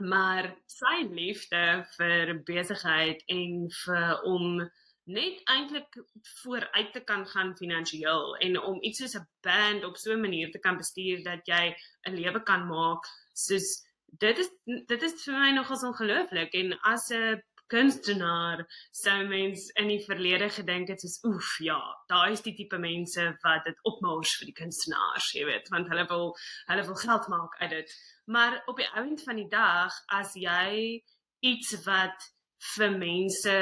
maar 0.00 0.54
sy 0.66 1.06
liefde 1.10 1.62
vir 1.96 2.34
besigheid 2.44 3.22
en 3.26 3.66
vir 3.84 4.22
om 4.24 4.60
net 5.08 5.40
eintlik 5.48 5.94
vooruit 6.42 6.92
te 6.92 7.00
kan 7.00 7.26
gaan 7.26 7.54
finansiëel 7.56 8.36
en 8.44 8.60
om 8.60 8.82
iets 8.82 9.00
soos 9.00 9.16
'n 9.16 9.28
band 9.46 9.84
op 9.84 9.96
so 9.96 10.12
'n 10.12 10.20
manier 10.20 10.50
te 10.50 10.58
kan 10.58 10.76
bestuur 10.76 11.22
dat 11.24 11.46
jy 11.46 11.74
'n 12.08 12.16
lewe 12.20 12.42
kan 12.42 12.66
maak 12.68 13.04
soos 13.32 13.88
dit 14.16 14.38
is 14.38 14.50
dit 14.64 15.02
is 15.02 15.24
vir 15.24 15.38
my 15.38 15.50
nogals 15.52 15.84
ongelooflik. 15.84 16.52
En 16.52 16.78
as 16.80 17.10
'n 17.10 17.42
kunstenaar 17.68 18.64
sou 18.90 19.18
mens 19.28 19.68
in 19.80 19.88
die 19.88 20.04
verlede 20.04 20.50
gedink 20.50 20.88
het 20.88 21.00
soos 21.00 21.18
oef 21.24 21.56
ja 21.60 21.80
daai 22.08 22.32
is 22.32 22.42
die 22.42 22.54
tipe 22.54 22.78
mense 22.78 23.24
wat 23.44 23.64
dit 23.64 23.82
opmors 23.84 24.36
vir 24.38 24.50
die 24.52 24.58
kunstenaars 24.62 25.32
jy 25.34 25.44
weet 25.48 25.68
want 25.74 25.88
hulle 25.88 26.06
wil 26.12 26.32
hulle 26.70 26.86
wil 26.90 27.02
geld 27.06 27.28
maak 27.28 27.60
uit 27.60 27.70
dit 27.70 27.98
Maar 28.28 28.62
op 28.64 28.76
die 28.76 28.90
einde 28.92 29.22
van 29.22 29.36
die 29.36 29.48
dag 29.48 29.92
as 30.06 30.34
jy 30.36 31.00
iets 31.40 31.70
wat 31.84 32.26
vir 32.74 32.90
mense 32.98 33.54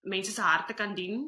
mense 0.00 0.32
se 0.32 0.42
harte 0.44 0.74
kan 0.76 0.92
dien, 0.94 1.22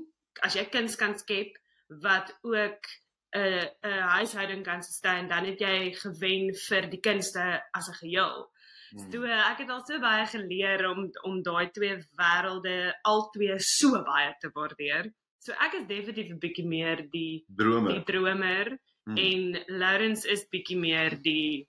as 0.44 0.58
jy 0.58 0.66
kuns 0.68 0.98
kan 1.00 1.16
skep 1.16 1.56
wat 2.04 2.34
ook 2.42 2.90
'n 3.32 3.64
'n 3.84 4.02
huishouding 4.16 4.64
kan 4.64 4.82
sustain, 4.82 5.28
dan 5.28 5.44
het 5.44 5.60
jy 5.60 5.94
gewen 6.02 6.52
vir 6.68 6.90
die 6.90 7.00
kunste 7.00 7.62
as 7.72 7.88
'n 7.88 7.98
geheel. 8.02 8.50
Hmm. 8.90 9.06
So 9.12 9.22
ek 9.26 9.62
het 9.64 9.70
al 9.70 9.84
so 9.86 10.00
baie 10.00 10.26
geleer 10.30 10.86
om 10.90 11.06
om 11.28 11.42
daai 11.42 11.70
twee 11.76 11.96
wêrelde 12.20 12.76
albei 13.02 13.56
so 13.58 14.02
baie 14.06 14.34
te 14.40 14.50
waardeer. 14.54 15.12
So 15.38 15.52
ek 15.52 15.80
is 15.80 15.86
definitief 15.86 16.32
'n 16.32 16.42
bietjie 16.42 16.66
meer 16.66 17.06
die 17.10 17.44
dromer. 17.48 17.92
Die 17.92 18.04
dromer 18.04 18.76
hmm. 19.06 19.16
en 19.16 19.64
Lawrence 19.78 20.28
is 20.28 20.46
bietjie 20.50 20.78
meer 20.78 21.18
die 21.22 21.66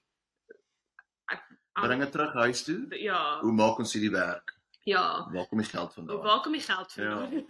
bring 1.81 2.01
dit 2.01 2.11
terug 2.11 2.33
huis 2.33 2.63
toe. 2.63 2.85
Ja. 2.89 3.39
Hoe 3.41 3.53
maak 3.53 3.79
ons 3.79 3.93
hierdie 3.93 4.13
werk? 4.13 4.55
Ja. 4.87 5.27
Waar 5.31 5.47
kom 5.47 5.59
die 5.61 5.67
geld 5.67 5.93
vandaan? 5.93 6.21
Waar 6.23 6.41
kom 6.41 6.51
die 6.51 6.61
geld 6.61 6.91
vandaan? 6.91 7.31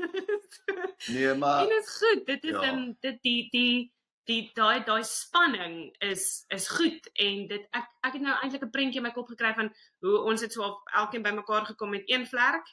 Ja. 1.08 1.13
nee, 1.13 1.34
maar 1.34 1.67
Dit 1.67 1.84
is 1.84 1.97
goed. 1.97 2.25
Dit 2.25 2.43
is 2.43 2.49
ja. 2.49 2.71
um, 2.71 2.97
dit 2.99 3.17
die 3.21 3.49
die 3.49 3.93
die 4.28 4.52
daai 4.56 4.84
daai 4.88 5.04
spanning 5.08 5.76
is 6.04 6.46
is 6.56 6.68
goed 6.76 7.08
en 7.26 7.48
dit 7.48 7.63
ek 7.80 7.88
ek 8.08 8.18
het 8.18 8.24
nou 8.24 8.36
eintlik 8.36 8.63
'n 8.66 8.76
prentjie 8.76 9.00
in 9.00 9.08
my 9.08 9.13
kop 9.16 9.30
gekry 9.32 9.54
van 9.56 9.70
hoe 10.06 10.18
ons 10.32 10.42
het 10.42 10.54
so 10.54 10.68
elkeen 11.02 11.24
bymekaar 11.24 11.66
gekom 11.66 11.90
met 11.96 12.04
een 12.12 12.26
vlerk 12.28 12.68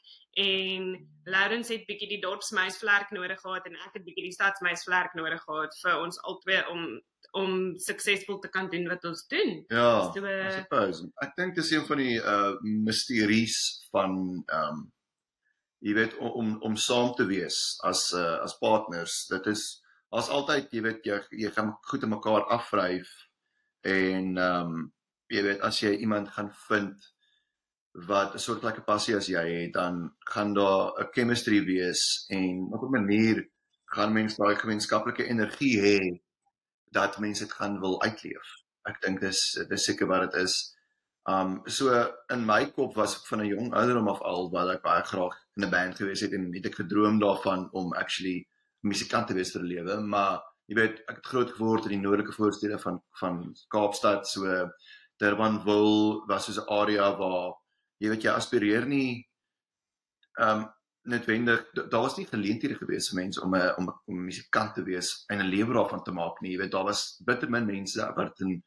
en 0.45 0.93
Lawrence 1.25 1.73
het 1.73 1.87
bietjie 1.87 2.09
die 2.09 2.21
dorpsmeis 2.21 2.79
vlerk 2.79 3.11
nodig 3.11 3.41
gehad 3.41 3.67
en 3.67 3.77
ek 3.87 3.99
het 3.99 4.05
bietjie 4.05 4.29
die 4.29 4.37
stadsmeis 4.39 4.83
vlerk 4.85 5.15
nodig 5.15 5.43
gehad 5.43 5.79
vir 5.83 6.01
ons 6.01 6.21
albei 6.23 6.63
om 6.71 7.01
om 7.35 7.79
suksesvol 7.83 8.39
te 8.39 8.49
kan 8.49 8.69
doen 8.71 8.87
wat 8.87 9.05
ons 9.05 9.27
doen. 9.27 9.65
Ja. 9.69 10.13
So, 10.15 10.23
I 10.23 10.51
suppose. 10.55 11.09
Ek 11.23 11.33
dink 11.37 11.57
dis 11.59 11.71
een 11.71 11.87
van 11.87 11.99
die 11.99 12.19
uh 12.19 12.55
misteries 12.63 13.57
van 13.91 14.45
um 14.47 14.85
jy 15.85 15.95
weet 15.95 16.15
om 16.19 16.31
om, 16.41 16.53
om 16.71 16.77
saam 16.77 17.15
te 17.15 17.27
wees 17.27 17.79
as 17.83 18.13
uh 18.13 18.39
as 18.43 18.59
partners. 18.59 19.27
Dit 19.31 19.47
is 19.47 19.84
as 20.19 20.31
altyd 20.31 20.71
jy 20.73 20.83
weet 20.87 21.07
jy 21.09 21.19
jy 21.45 21.51
gaan 21.57 21.75
goed 21.91 22.05
in 22.07 22.13
mekaar 22.15 22.47
afvryf 22.57 23.11
en 23.95 24.39
um 24.39 24.77
jy 25.33 25.43
weet 25.49 25.65
as 25.69 25.81
jy 25.83 25.95
iemand 26.07 26.31
gaan 26.37 26.51
vind 26.69 27.11
wat 28.11 28.35
'n 28.35 28.43
soortgelyke 28.43 28.83
passie 28.83 29.17
as 29.17 29.29
jy 29.31 29.45
het, 29.49 29.73
dan 29.73 30.11
gaan 30.33 30.55
daar 30.55 30.93
'n 31.01 31.11
chemistry 31.15 31.65
wees 31.65 32.27
en 32.29 32.73
op 32.75 32.83
'n 32.83 32.91
manier 32.99 33.49
gaan 33.95 34.13
mense 34.13 34.37
daai 34.37 34.57
gemeenskaplike 34.57 35.25
energie 35.27 35.77
hê 35.81 35.99
dat 36.93 37.19
mense 37.19 37.45
dit 37.45 37.53
gaan 37.53 37.81
wil 37.81 38.03
uitleef. 38.03 38.47
Ek 38.87 39.01
dink 39.03 39.21
dis 39.21 39.41
dis 39.69 39.85
seker 39.85 40.07
wat 40.07 40.31
dit 40.31 40.43
is. 40.43 40.75
Um 41.27 41.63
so 41.67 41.91
in 42.31 42.45
my 42.47 42.67
kop 42.67 42.95
was 42.97 43.17
ek 43.17 43.27
van 43.27 43.41
'n 43.41 43.53
jong 43.55 43.75
ouderdom 43.75 44.09
af 44.09 44.21
al 44.23 44.51
wat 44.51 44.75
ek 44.75 44.83
baie 44.83 45.03
graag 45.03 45.37
in 45.57 45.65
'n 45.65 45.71
band 45.71 45.97
gewees 45.97 46.21
het 46.21 46.33
en 46.33 46.53
het 46.55 46.67
ek 46.67 46.75
gedroom 46.83 47.19
daarvan 47.21 47.69
om 47.73 47.93
actually 47.93 48.47
musikant 48.85 49.29
te 49.29 49.35
wees 49.35 49.53
vir 49.53 49.63
'n 49.63 49.71
lewe, 49.73 50.01
maar 50.01 50.43
jy 50.69 50.77
weet 50.77 51.03
ek 51.09 51.17
het 51.17 51.27
groot 51.27 51.51
geword 51.53 51.87
in 51.87 51.97
die 51.97 52.05
noordelike 52.05 52.33
voorstede 52.33 52.79
van 52.79 53.01
van 53.21 53.55
Kaapstad, 53.69 54.29
so 54.29 54.71
Durbanville 55.21 56.25
was 56.29 56.47
soos 56.47 56.59
'n 56.59 56.71
area 56.81 57.11
waar 57.19 57.55
jy 58.01 58.09
weet 58.11 58.25
jy 58.25 58.31
aspireer 58.31 58.87
nie 58.87 59.27
um 60.41 60.67
noodwendig 61.05 61.67
daar 61.75 62.01
was 62.01 62.17
nie 62.17 62.27
geleenthede 62.27 62.77
gewees 62.81 63.11
vir 63.11 63.21
mense 63.21 63.43
om 63.43 63.55
'n 63.55 63.75
om 63.79 63.91
'n 64.09 64.25
musikant 64.25 64.75
te 64.75 64.83
wees 64.83 65.25
en 65.29 65.41
'n 65.41 65.51
lewe 65.55 65.75
daarvan 65.75 66.03
te 66.03 66.13
maak 66.13 66.41
nie. 66.41 66.53
Jy 66.53 66.59
weet 66.59 66.71
daar 66.73 66.85
was 66.85 67.21
bitter 67.27 67.51
min 67.51 67.67
mense 67.67 68.13
wat 68.17 68.41
in 68.41 68.63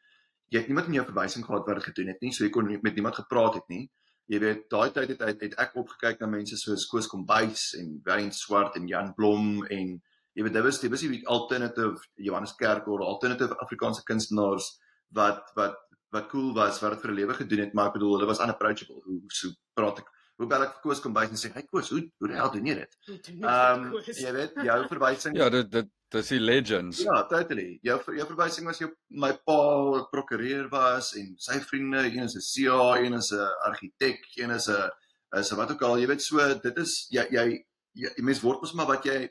jy 0.49 0.59
het 0.59 0.67
niemand 0.67 0.87
in 0.87 0.93
jou 0.93 1.05
verwysing 1.05 1.45
gehad 1.45 1.65
wat 1.65 1.75
dit 1.75 1.83
gedoen 1.83 2.07
het 2.07 2.21
nie, 2.21 2.31
so 2.31 2.43
jy 2.43 2.49
kon 2.49 2.79
met 2.81 2.95
niemand 2.95 3.15
gepraat 3.15 3.53
het 3.53 3.67
nie. 3.67 3.89
Jy 4.27 4.39
weet 4.43 4.65
daai 4.69 4.91
tyd 4.91 5.13
het, 5.13 5.21
het, 5.23 5.41
het 5.41 5.55
ek 5.63 5.77
opgekyk 5.79 6.19
na 6.19 6.27
mense 6.27 6.57
soos 6.59 6.85
Koos 6.91 7.07
Kombuis 7.07 7.73
en 7.79 8.01
Wayne 8.05 8.35
Swart 8.35 8.75
en 8.75 8.87
Jan 8.87 9.13
Blom 9.15 9.63
en 9.71 9.95
jy 10.35 10.43
weet 10.43 10.53
dit 10.53 10.65
was 10.65 10.79
dit 10.83 10.91
was 10.91 11.05
die 11.05 11.23
alternative 11.25 11.95
Johannes 12.15 12.55
Kerk 12.59 12.87
of 12.87 13.01
alternative 13.01 13.55
Afrikaanse 13.63 14.03
kunstenaars 14.03 14.75
wat 15.15 15.53
wat 15.55 15.79
wat 16.15 16.29
cool 16.31 16.53
was 16.55 16.79
wat 16.83 16.95
dit 16.95 17.01
vir 17.05 17.11
'n 17.11 17.19
lewe 17.19 17.33
gedoen 17.33 17.59
het, 17.59 17.73
maar 17.73 17.87
ek 17.87 17.97
bedoel 17.97 18.13
hulle 18.15 18.27
was 18.27 18.39
unapproachable. 18.39 19.01
Hoe 19.03 19.21
so 19.27 19.49
praat 19.73 19.99
ek 19.99 20.11
hoe 20.37 20.47
bel 20.47 20.63
ek 20.63 20.73
vir 20.75 20.81
Koos 20.81 20.99
kom 21.01 21.13
by 21.13 21.23
en 21.25 21.39
sê, 21.39 21.51
"Hey 21.53 21.63
Koos, 21.63 21.89
hoe 21.89 22.01
hoe 22.19 22.27
die 22.27 22.37
hel 22.37 22.51
doen 22.51 22.65
jy 22.65 22.75
dit?" 22.75 22.97
Ehm 23.41 23.85
um, 23.85 24.01
jy 24.23 24.31
weet, 24.31 24.53
jou 24.63 24.87
verwysing 24.87 25.35
Ja, 25.35 25.49
dit 25.49 25.71
dit 25.71 25.89
dis 26.15 26.29
die 26.31 26.39
legends. 26.39 27.01
Ja, 27.03 27.23
totally. 27.27 27.79
Jou 27.85 27.97
jou 28.15 28.27
verwysing 28.29 28.67
was 28.69 28.79
jou 28.81 28.89
my 29.09 29.33
pa 29.47 29.57
prokureur 30.11 30.69
was 30.71 31.13
en 31.19 31.33
sy 31.41 31.59
vriende, 31.63 32.05
een 32.05 32.23
is 32.23 32.35
'n 32.35 32.45
CA, 32.47 32.99
een 33.01 33.13
is 33.13 33.31
'n 33.31 33.49
argitek, 33.69 34.23
een 34.35 34.51
is 34.51 34.69
'n 34.69 34.89
is 35.39 35.51
'n 35.51 35.57
wat 35.57 35.71
ook 35.71 35.81
al, 35.81 35.97
jy 35.99 36.07
weet 36.07 36.21
so, 36.21 36.37
dit 36.37 36.77
is 36.77 37.07
jy 37.09 37.27
jy 37.31 37.47
jy, 37.93 38.09
jy 38.15 38.23
mens 38.23 38.41
word 38.41 38.61
mos 38.61 38.73
maar 38.73 38.87
wat 38.87 39.03
jy 39.03 39.29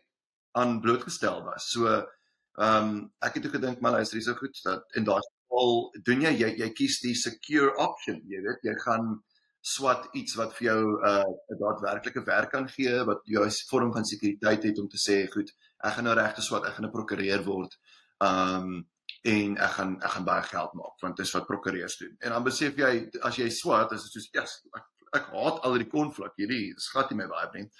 aan 0.52 0.80
blootgestel 0.80 1.44
was. 1.44 1.70
So 1.70 1.86
ehm 1.86 2.88
um, 2.88 3.12
ek 3.20 3.34
het 3.34 3.42
toe 3.42 3.52
gedink, 3.52 3.80
maar 3.80 3.92
luister, 3.92 4.18
dis 4.18 4.26
so 4.26 4.34
goed 4.34 4.60
dat 4.64 4.84
en 4.96 5.04
daar's 5.04 5.28
al 5.48 5.92
doen 6.04 6.20
jy 6.20 6.32
jy 6.40 6.50
jy 6.58 6.70
kies 6.72 7.00
die 7.00 7.14
secure 7.14 7.74
option, 7.76 8.22
jy 8.28 8.40
weet, 8.40 8.62
jy 8.62 8.74
gaan 8.84 9.22
swat 9.66 10.08
iets 10.14 10.36
wat 10.38 10.52
vir 10.56 10.66
jou 10.68 10.82
'n 10.82 11.06
uh, 11.10 11.58
daadwerklike 11.60 12.22
werk 12.26 12.50
kan 12.54 12.68
gee 12.70 13.04
wat 13.08 13.20
jou 13.24 13.44
'n 13.44 13.54
vorm 13.70 13.92
van 13.92 14.04
sekuriteit 14.04 14.62
het 14.62 14.78
om 14.78 14.88
te 14.88 15.00
sê 15.06 15.16
goed 15.32 15.50
ek 15.84 15.92
gaan 15.94 16.04
nou 16.04 16.14
regte 16.14 16.42
swat 16.42 16.66
ek 16.66 16.74
gaan 16.76 16.86
'n 16.86 16.96
prokureur 16.96 17.42
word 17.44 17.72
um 18.20 18.86
en 19.22 19.56
ek 19.56 19.72
gaan 19.76 19.96
ek 20.02 20.12
gaan 20.14 20.24
baie 20.24 20.42
geld 20.42 20.72
maak 20.74 21.02
want 21.02 21.16
dis 21.16 21.34
wat 21.34 21.46
prokureurs 21.46 21.96
doen 22.02 22.14
en 22.20 22.30
dan 22.30 22.44
besef 22.44 22.78
jy 22.78 22.92
as 23.22 23.38
jy 23.42 23.48
swat 23.50 23.92
is 23.92 24.02
dit 24.04 24.12
soos 24.12 24.28
ja 24.32 24.42
yes, 24.42 24.54
ek, 24.78 24.86
ek 25.18 25.26
haat 25.34 25.58
al 25.64 25.78
die 25.82 25.90
konflik 25.96 26.32
hierdie 26.42 26.74
is 26.76 26.88
glad 26.92 27.10
nie 27.10 27.18
my 27.22 27.28
baie 27.34 27.48
vriend 27.50 27.72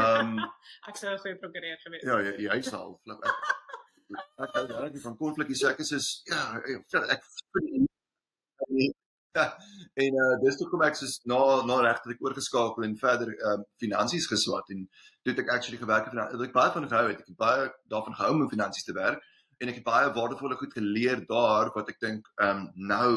um 0.00 0.36
ek 0.88 0.96
sou 1.00 1.14
'n 1.14 1.22
goeie 1.24 1.38
prokureur 1.44 1.78
gewees 1.86 2.04
ja 2.10 2.18
jy 2.28 2.34
jy 2.48 2.60
sal 2.72 3.00
flip 3.04 3.24
ek 3.30 3.36
ek 4.44 4.54
hou 4.58 4.66
regtig 4.68 5.02
van 5.08 5.16
konflik 5.24 5.56
so 5.56 5.72
ek 5.72 5.80
is 5.80 5.94
soos 5.96 6.12
ja 6.28 6.42
ek, 6.60 6.84
ek 7.16 7.22
Ja, 7.72 7.91
en 10.04 10.16
uh 10.24 10.34
dis 10.44 10.56
toe 10.60 10.68
kom 10.70 10.82
ek 10.86 10.96
soos 10.98 11.18
na 11.32 11.40
na 11.68 11.80
regter 11.86 12.14
ek 12.14 12.24
oorgeskakel 12.24 12.86
en 12.88 12.96
verder 13.00 13.32
um 13.32 13.62
uh, 13.62 13.68
finansies 13.82 14.28
geswat 14.30 14.72
en 14.74 14.88
toe 15.22 15.32
het 15.32 15.44
ek 15.44 15.52
actually 15.56 15.80
gewerk 15.80 16.08
het 16.08 16.18
en 16.18 16.44
ek 16.48 16.56
baie 16.56 16.74
van 16.74 16.88
gehou 16.88 17.06
het 17.08 17.22
ek 17.22 17.30
het 17.32 17.38
baie 17.44 17.70
daarvan 17.94 18.18
gehou 18.18 18.34
om 18.34 18.44
in 18.46 18.52
finansies 18.52 18.88
te 18.88 18.96
werk 18.98 19.22
en 19.62 19.70
ek 19.70 19.80
het 19.80 19.86
baie 19.86 20.12
waardevolle 20.18 20.58
goed 20.60 20.76
geleer 20.76 21.24
daar 21.28 21.72
wat 21.76 21.90
ek 21.94 22.00
dink 22.02 22.28
um 22.48 22.68
nou 22.92 23.12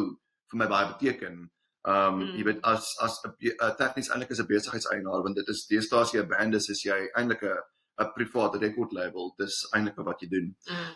vir 0.51 0.62
my 0.62 0.67
baie 0.71 0.89
beteken. 0.93 1.45
Um 1.86 2.19
mm. 2.19 2.34
jy 2.39 2.43
weet 2.49 2.62
as 2.71 2.91
as 3.06 3.17
'n 3.25 3.71
tegnies 3.80 4.10
eintlik 4.10 4.36
is 4.36 4.41
'n 4.43 4.51
besigheidseienaar 4.51 5.23
want 5.25 5.39
dit 5.41 5.49
is 5.54 5.65
deesdae 5.71 6.01
as 6.01 6.13
jy 6.13 6.21
'n 6.21 6.30
band 6.34 6.56
is 6.60 6.69
is 6.69 6.84
jy 6.86 6.99
eintlik 7.15 7.43
'n 7.43 7.58
'n 8.04 8.13
private 8.15 8.62
record 8.65 8.93
label. 8.99 9.34
Dis 9.38 9.58
eintlik 9.73 9.97
wat 10.12 10.21
jy 10.21 10.30
doen. 10.30 10.47
Mm. 10.69 10.93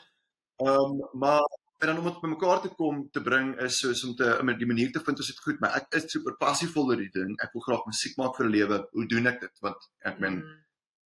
Um 0.69 1.01
maar 1.13 1.58
en 1.79 1.87
dan 1.87 1.97
om 1.97 2.07
dit 2.09 2.21
bymekaar 2.21 2.61
te 2.61 2.69
kom 2.75 3.05
te 3.15 3.21
bring 3.23 3.53
is 3.65 3.77
soos 3.79 4.03
om 4.03 4.15
te 4.15 4.27
om 4.41 4.51
die 4.61 4.67
manier 4.67 4.91
te 4.91 5.01
vind 5.03 5.21
ons 5.23 5.29
dit 5.31 5.43
goed 5.45 5.61
maar 5.63 5.77
ek 5.79 5.93
is 5.99 6.09
super 6.11 6.35
passievol 6.41 6.91
oor 6.91 6.99
die 6.99 7.13
ding. 7.13 7.35
Ek 7.43 7.53
wil 7.55 7.63
graag 7.67 7.85
musiek 7.87 8.17
maak 8.19 8.35
vir 8.35 8.45
'n 8.47 8.55
lewe. 8.55 8.79
Hoe 8.91 9.05
doen 9.13 9.31
ek 9.31 9.39
dit? 9.45 9.61
Want 9.61 9.87
ek 10.11 10.19
meen 10.19 10.41
mm. 10.41 10.57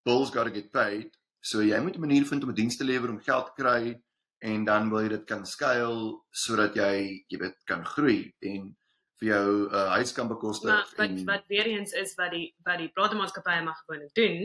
bills 0.05 0.33
got 0.33 0.49
to 0.49 0.53
get 0.53 0.71
paid. 0.71 1.13
So 1.41 1.61
jy 1.61 1.79
moet 1.79 1.97
'n 1.97 2.05
manier 2.05 2.25
vind 2.25 2.43
om 2.43 2.49
'n 2.49 2.59
diens 2.61 2.77
te 2.77 2.83
lewer 2.83 3.09
om 3.09 3.21
geld 3.21 3.45
te 3.45 3.61
kry 3.61 4.01
en 4.41 4.65
dan 4.65 4.89
wil 4.89 5.03
jy 5.03 5.09
dit 5.09 5.25
kan 5.25 5.45
skuil 5.45 6.23
sodat 6.31 6.75
jy 6.75 7.23
jy 7.29 7.37
weet 7.39 7.57
kan 7.65 7.85
groei. 7.85 8.33
En 8.41 8.75
vir 9.23 9.29
jou 9.31 9.49
'n 9.49 9.73
uh, 9.73 9.89
huis 9.97 10.11
kan 10.11 10.27
bekostig 10.27 10.69
maar 10.69 10.87
wat 10.97 11.09
en... 11.09 11.25
wat 11.25 11.43
weer 11.47 11.67
eens 11.71 11.91
is 11.91 12.15
wat 12.19 12.31
die 12.35 12.47
wat 12.67 12.77
die 12.77 12.91
platenmaatskappye 12.97 13.63
mag 13.63 13.79
gewoon 13.85 14.09
doen 14.19 14.39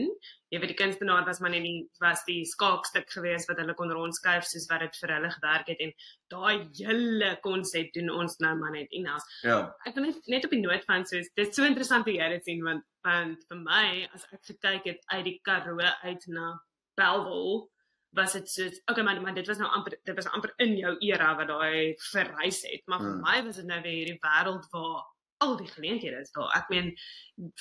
jy 0.49 0.59
weet 0.59 0.71
die 0.73 0.79
kunstenaar 0.81 1.25
was 1.27 1.39
maar 1.39 1.51
net 1.53 1.65
die 1.67 1.89
was 1.99 2.23
die 2.25 2.45
skaakstuk 2.45 3.09
geweest 3.11 3.49
wat 3.51 3.59
hulle 3.61 3.75
kon 3.77 3.91
rondskuif 3.91 4.47
soos 4.47 4.67
wat 4.71 4.85
dit 4.85 5.01
vir 5.01 5.13
hulle 5.15 5.31
gewerk 5.35 5.67
het 5.73 5.83
en 5.85 5.93
daai 6.33 6.69
hele 6.79 7.31
konsep 7.45 7.91
doen 7.93 8.09
ons 8.21 8.37
nou 8.45 8.55
maar 8.57 8.71
net. 8.71 8.87
In 8.95 9.09
ons 9.13 9.25
ja. 9.43 9.59
ek 9.85 9.97
wil 9.97 10.07
net 10.07 10.31
net 10.35 10.47
op 10.47 10.55
die 10.55 10.63
noot 10.63 10.85
van 10.89 11.05
soos 11.05 11.29
dit 11.35 11.47
is 11.47 11.55
so 11.55 11.67
interessant 11.67 12.07
hoe 12.09 12.15
jy 12.15 12.29
dit 12.35 12.51
sien 12.51 12.63
want 12.65 12.85
want 13.07 13.43
vir 13.51 13.61
my 13.65 14.07
as 14.13 14.25
ek 14.31 14.41
gekyk 14.53 14.89
het 14.93 15.03
uit 15.13 15.25
die 15.27 15.37
Karoo 15.43 15.91
uit 16.05 16.31
na 16.37 16.55
Bellville 16.99 17.67
was 18.11 18.33
dit 18.33 18.49
so 18.49 18.65
okay 18.91 19.03
man 19.03 19.21
man 19.21 19.37
dit 19.37 19.47
was 19.47 19.57
nou 19.61 19.69
amper 19.69 19.99
dit 20.03 20.15
was 20.15 20.27
amper 20.27 20.53
in 20.57 20.75
jou 20.77 20.95
era 21.11 21.35
wat 21.37 21.47
daai 21.47 21.95
verrys 22.11 22.63
het 22.71 22.85
maar 22.85 23.03
vir 23.03 23.11
hmm. 23.11 23.21
my 23.27 23.43
was 23.45 23.61
dit 23.61 23.69
nou 23.69 23.81
weer 23.81 23.97
hierdie 23.99 24.21
wêreld 24.25 24.67
waar 24.73 25.05
al 25.45 25.55
die 25.57 25.69
geleenthede 25.71 26.23
is 26.25 26.33
daar 26.35 26.55
ek 26.57 26.73
meen 26.73 26.89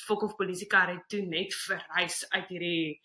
fok 0.06 0.24
of 0.26 0.38
polisiekar 0.40 0.94
het 0.94 1.04
toe 1.12 1.22
net 1.26 1.54
verrys 1.66 2.24
uit 2.30 2.48
hierdie 2.54 2.98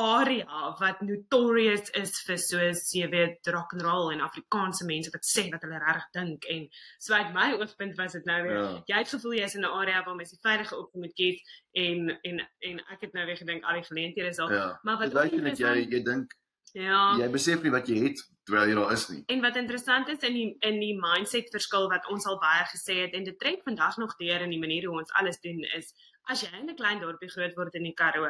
area 0.00 0.74
wat 0.80 1.02
notorious 1.04 1.90
is 2.00 2.14
vir 2.26 2.38
soos 2.40 2.86
jy 2.96 3.08
weet 3.12 3.50
rock 3.52 3.74
and 3.76 3.84
roll 3.84 4.08
en 4.12 4.22
Afrikaanse 4.24 4.86
mense 4.88 5.12
wat 5.12 5.26
sê 5.28 5.44
wat 5.52 5.66
hulle 5.66 5.80
reg 5.82 6.06
dink 6.16 6.46
en 6.54 6.62
so 6.98 7.12
uit 7.12 7.34
my 7.34 7.50
oogpunt 7.58 7.98
was 7.98 8.16
dit 8.16 8.30
nou 8.30 8.38
weer 8.46 8.56
ja. 8.56 8.70
jy 8.88 9.02
het 9.02 9.12
gevoel 9.12 9.36
jy 9.36 9.50
is 9.50 9.56
in 9.58 9.66
'n 9.68 9.74
area 9.80 10.04
waar 10.06 10.16
mense 10.16 10.38
veilige 10.46 10.78
op 10.78 10.94
moet 10.94 11.12
kies 11.18 11.42
en 11.72 12.08
en 12.22 12.40
en 12.70 12.80
ek 12.94 13.04
het 13.08 13.12
nou 13.12 13.26
weer 13.26 13.40
gedink 13.42 13.64
al 13.64 13.82
die 13.82 13.88
geleenthede 13.90 14.32
is 14.32 14.38
al 14.38 14.52
ja. 14.52 14.68
maar 14.82 14.98
wat 15.02 15.12
jy 15.12 15.52
jy 15.60 15.74
jy 15.92 16.02
dink 16.08 16.32
Ja. 16.72 17.16
Jy 17.20 17.28
besef 17.30 17.62
nie 17.62 17.70
wat 17.70 17.88
jy 17.88 17.98
het 18.06 18.22
terwyl 18.44 18.68
jy 18.68 18.74
daar 18.74 18.92
is 18.92 19.08
nie. 19.08 19.22
En 19.26 19.40
wat 19.40 19.56
interessant 19.56 20.08
is 20.08 20.22
in 20.26 20.34
die 20.34 20.56
in 20.60 20.80
die 20.80 20.94
mindset 20.98 21.50
verskil 21.52 21.88
wat 21.92 22.08
ons 22.10 22.26
al 22.26 22.38
baie 22.40 22.64
gesê 22.70 23.02
het 23.04 23.12
en 23.14 23.24
dit 23.24 23.38
trek 23.38 23.60
vandag 23.62 23.98
nog 24.00 24.16
deur 24.16 24.40
in 24.40 24.50
die 24.50 24.62
manier 24.62 24.88
hoe 24.88 24.98
ons 24.98 25.12
alles 25.20 25.38
doen 25.40 25.60
is 25.76 25.92
as 26.30 26.42
jy 26.42 26.50
in 26.58 26.68
'n 26.70 26.76
klein 26.76 27.00
dorpie 27.00 27.30
groot 27.30 27.54
word 27.56 27.74
in 27.74 27.84
die 27.88 27.94
Karoo 27.94 28.26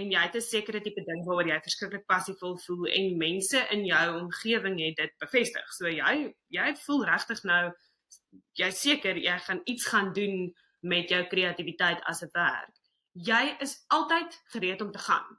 en 0.00 0.10
jy 0.10 0.20
het 0.26 0.36
'n 0.36 0.40
sekere 0.40 0.80
tipe 0.80 1.02
ding 1.06 1.24
waaroor 1.26 1.48
jy 1.48 1.60
verskriklik 1.60 2.06
passievol 2.06 2.58
voel 2.66 2.86
en 2.86 3.18
mense 3.18 3.58
in 3.70 3.84
jou 3.84 4.20
omgewing 4.20 4.78
het 4.80 4.96
dit 4.96 5.12
bevestig. 5.18 5.72
So 5.72 5.86
jy 5.88 6.34
jy 6.48 6.74
voel 6.86 7.04
regtig 7.04 7.44
nou 7.44 7.72
jy 8.54 8.70
seker 8.70 9.16
jy 9.16 9.38
gaan 9.38 9.60
iets 9.64 9.86
gaan 9.86 10.12
doen 10.12 10.54
met 10.80 11.08
jou 11.08 11.22
kreatiwiteit 11.26 12.02
as 12.04 12.22
'n 12.22 12.30
werk. 12.32 12.74
Jy 13.12 13.56
is 13.60 13.84
altyd 13.88 14.42
gereed 14.52 14.80
om 14.80 14.92
te 14.92 14.98
gaan. 14.98 15.38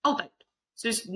Altyd. 0.00 0.32
Soos 0.74 1.06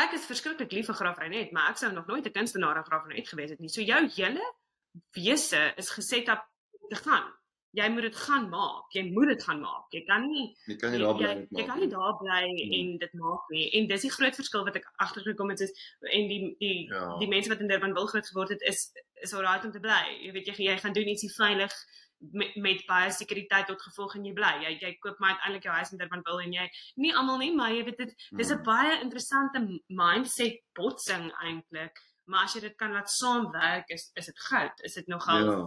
ek 0.00 0.16
is 0.18 0.26
verskriklik 0.26 0.72
lief 0.74 0.90
vir 0.90 0.98
Graaf 0.98 1.18
Reinet, 1.22 1.52
maar 1.54 1.70
ek 1.70 1.78
sou 1.78 1.92
nog 1.92 2.06
nooit 2.06 2.26
'n 2.26 2.36
kunstenaar 2.36 2.76
aan 2.76 2.88
Graaf 2.88 3.06
Reinet 3.06 3.28
gewees 3.28 3.50
het 3.50 3.60
nie. 3.60 3.68
So 3.68 3.80
jou 3.80 4.02
hele 4.16 4.44
wese 5.12 5.72
is 5.76 5.90
geset 5.90 6.28
op 6.28 6.42
te 6.88 6.96
gaan. 6.96 7.32
Jy 7.74 7.88
moet 7.90 8.02
dit 8.06 8.16
gaan 8.16 8.48
maak. 8.48 8.92
Jy 8.94 9.02
moet 9.10 9.26
dit 9.32 9.42
gaan 9.42 9.60
maak. 9.60 9.86
Jy 9.90 10.04
kan 10.06 10.26
nie 10.30 10.44
jy 10.66 10.76
kan 10.76 10.92
nie 10.92 11.00
daar 11.00 11.16
bly 11.16 11.32
nie. 11.34 11.46
Jy 11.50 11.64
kan 11.66 11.80
nie 11.82 11.88
daar 11.90 12.16
bly 12.20 12.42
hmm. 12.50 12.74
en 12.78 12.98
dit 12.98 13.14
maak 13.18 13.48
nie. 13.50 13.64
En 13.78 13.88
dis 13.90 14.06
die 14.06 14.10
groot 14.10 14.34
verskil 14.34 14.64
wat 14.64 14.76
ek 14.76 14.86
agtergekom 15.06 15.50
het 15.50 15.64
is 15.66 15.74
en 16.00 16.28
die 16.30 16.54
die 16.60 16.86
ja. 16.86 17.16
die 17.18 17.28
mense 17.28 17.50
wat 17.50 17.64
in 17.64 17.72
Durban 17.72 17.96
wil 17.98 18.06
groot 18.06 18.28
geword 18.30 18.54
het 18.54 18.62
is 18.62 18.92
is 19.26 19.34
alright 19.34 19.64
om 19.64 19.72
te 19.74 19.82
bly. 19.82 20.04
Jy 20.22 20.32
weet 20.36 20.52
jy 20.52 20.68
jy 20.68 20.78
gaan 20.78 20.94
doen 20.94 21.10
ietsie 21.10 21.32
veilig 21.34 21.74
met, 22.32 22.56
met 22.56 22.82
baie 22.86 23.10
sekuriteit 23.12 23.66
tot 23.66 23.82
gevolg 23.82 24.16
en 24.16 24.24
jy 24.24 24.32
bly. 24.36 24.52
Jy 24.64 24.74
jy 24.80 24.92
koop 25.02 25.18
maar 25.18 25.36
uiteindelik 25.36 25.68
jou 25.68 25.76
huis 25.76 25.92
in 25.92 25.98
Durban 26.02 26.24
wil 26.28 26.40
en 26.40 26.52
jy 26.52 26.66
nie 27.04 27.14
almal 27.14 27.38
nie, 27.38 27.52
maar 27.54 27.72
jy 27.74 27.84
weet 27.84 28.02
dit 28.04 28.14
dis 28.36 28.50
'n 28.50 28.54
hmm. 28.54 28.64
baie 28.64 29.00
interessante 29.00 29.64
mindset 29.88 30.60
botsing 30.74 31.32
eintlik. 31.40 31.98
Maar 32.24 32.44
as 32.44 32.54
jy 32.54 32.60
dit 32.60 32.76
kan 32.76 32.92
laat 32.92 33.10
saamwerk, 33.10 33.90
is 33.90 34.10
is 34.14 34.26
dit 34.26 34.46
goud. 34.50 34.80
Is 34.82 34.94
dit 34.94 35.06
nogal 35.06 35.50
ja. 35.50 35.66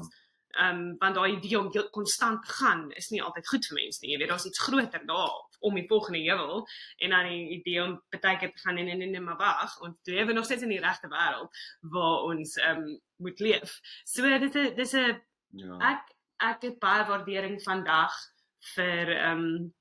Ehm 0.58 0.78
um, 0.78 0.96
want 0.98 1.16
daai 1.16 1.36
idee 1.36 1.60
om 1.60 1.90
konstant 1.92 2.44
te 2.44 2.52
gaan 2.52 2.92
is 2.92 3.10
nie 3.10 3.22
altyd 3.22 3.48
goed 3.48 3.66
vir 3.70 3.76
mense 3.78 4.00
nie. 4.02 4.12
Jy 4.14 4.18
weet 4.22 4.32
daar's 4.32 4.46
iets 4.48 4.64
groter 4.66 5.04
daar 5.06 5.36
om 5.60 5.76
die 5.76 5.86
volgende 5.88 6.22
heuwel 6.24 6.64
en 6.98 7.14
dan 7.14 7.30
die 7.30 7.50
idee 7.60 7.84
om 7.84 7.94
baie 8.10 8.38
keer 8.38 8.54
te 8.54 8.64
gaan 8.64 8.78
en 8.78 8.90
en 8.90 9.02
en 9.06 9.24
maar 9.24 9.38
wag, 9.38 9.80
ons 9.86 9.98
lewe 10.04 10.34
nog 10.34 10.46
steeds 10.46 10.66
in 10.66 10.74
die 10.74 10.82
regte 10.82 11.10
wêreld 11.14 11.62
waar 11.94 12.26
ons 12.32 12.56
ehm 12.58 12.82
um, 12.82 13.00
moet 13.22 13.40
leef. 13.40 13.80
So 14.06 14.40
dit 14.46 14.56
is 14.56 14.74
dis 14.76 14.94
'n 14.94 15.22
ja. 15.62 15.78
ek 15.94 16.17
ek 16.38 16.62
het 16.62 16.80
baie 16.80 17.06
waardering 17.10 17.58
vandag 17.64 18.14
vir 18.76 19.14
ehm 19.16 19.44
um, 19.44 19.74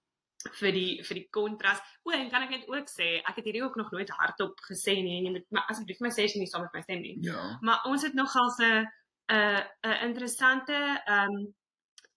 vir 0.61 0.73
die 0.77 1.03
vir 1.03 1.19
die 1.19 1.29
kontras. 1.35 1.81
O, 2.07 2.13
en 2.15 2.29
kan 2.31 2.45
ek 2.45 2.53
net 2.53 2.69
ook 2.71 2.91
sê, 2.91 3.17
ek 3.19 3.41
het 3.41 3.49
hierdie 3.49 3.65
ook 3.65 3.79
nog 3.81 3.91
nooit 3.91 4.11
hardop 4.15 4.61
gesê 4.69 4.95
nie 5.03 5.17
en 5.19 5.27
jy 5.27 5.33
moet 5.35 5.47
maar 5.51 5.73
asseblief 5.73 5.99
my 6.05 6.13
sê 6.15 6.27
as 6.29 6.37
jy 6.37 6.45
nie 6.45 6.51
saam 6.51 6.67
met 6.67 6.77
my 6.77 6.83
stem 6.85 7.03
nie. 7.03 7.17
Ja. 7.27 7.57
Maar 7.67 7.89
ons 7.91 8.07
het 8.07 8.15
nogal 8.15 8.53
'n 8.61 8.87
'n 9.33 9.63
'n 9.91 10.01
interessante 10.09 10.77
ehm 10.77 11.35
um, 11.35 11.55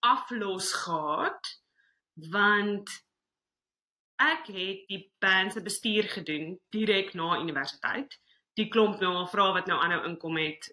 aflos 0.00 0.72
gehad 0.72 1.40
want 2.30 2.88
ek 4.20 4.46
het 4.52 4.88
die 4.88 5.12
band 5.18 5.52
se 5.52 5.62
bestuur 5.62 6.04
gedoen 6.04 6.58
direk 6.70 7.14
na 7.14 7.40
universiteit. 7.40 8.18
Die 8.58 8.68
klomp 8.68 9.00
nou 9.00 9.14
al 9.14 9.28
vra 9.32 9.52
wat 9.52 9.66
nou 9.66 9.78
aanhou 9.80 10.04
inkom 10.08 10.36
het, 10.36 10.68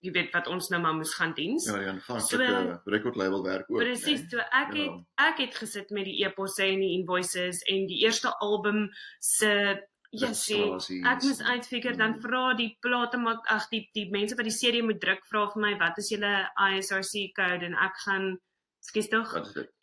jy 0.00 0.10
weet 0.12 0.32
wat 0.32 0.46
ons 0.48 0.68
nou 0.70 0.80
maar 0.82 0.94
moes 0.94 1.14
gaan 1.14 1.32
diens. 1.34 1.66
Ja, 1.66 1.80
ja, 1.80 1.98
van 1.98 2.20
So- 2.20 2.36
so, 2.38 2.80
record 2.84 3.16
label 3.16 3.42
werk 3.42 3.70
ook. 3.70 3.78
Presies, 3.78 4.24
so 4.28 4.38
ek 4.38 4.74
Ja. 4.74 4.82
het 4.82 5.04
ek 5.18 5.38
het 5.38 5.54
gesit 5.54 5.90
met 5.90 6.04
die 6.04 6.24
eposse 6.24 6.62
en 6.64 6.80
die 6.80 6.98
invoices 6.98 7.62
en 7.68 7.86
die 7.86 8.00
eerste 8.04 8.32
album 8.40 8.90
se 9.20 9.78
ja, 10.12 10.28
sê 10.34 10.56
Registrasies. 10.58 11.04
ek 11.06 11.22
moes 11.22 11.40
uitfigure 11.42 11.96
dan 11.96 12.12
Mm. 12.16 12.20
vra 12.20 12.54
die 12.56 12.76
plate 12.80 13.16
maak 13.18 13.46
ag 13.48 13.68
die 13.70 13.88
die 13.94 14.10
mense 14.10 14.34
wat 14.36 14.44
die 14.44 14.58
CD 14.58 14.82
moet 14.82 15.00
druk 15.00 15.24
vra 15.30 15.46
vir 15.52 15.60
my 15.62 15.78
wat 15.78 15.98
is 15.98 16.10
julle 16.10 16.48
ISRC 16.58 17.32
code 17.32 17.62
en 17.64 17.74
ek 17.74 17.94
gaan 18.06 18.38
skus 18.80 19.08
tog 19.08 19.30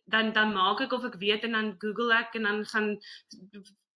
dan 0.07 0.33
dan 0.33 0.53
maak 0.53 0.81
ek 0.81 0.91
of 0.91 1.05
ek 1.05 1.15
weet 1.19 1.43
en 1.45 1.51
dan 1.53 1.75
Google 1.79 2.11
ek 2.13 2.35
en 2.35 2.43
dan 2.43 2.65
gaan 2.65 2.97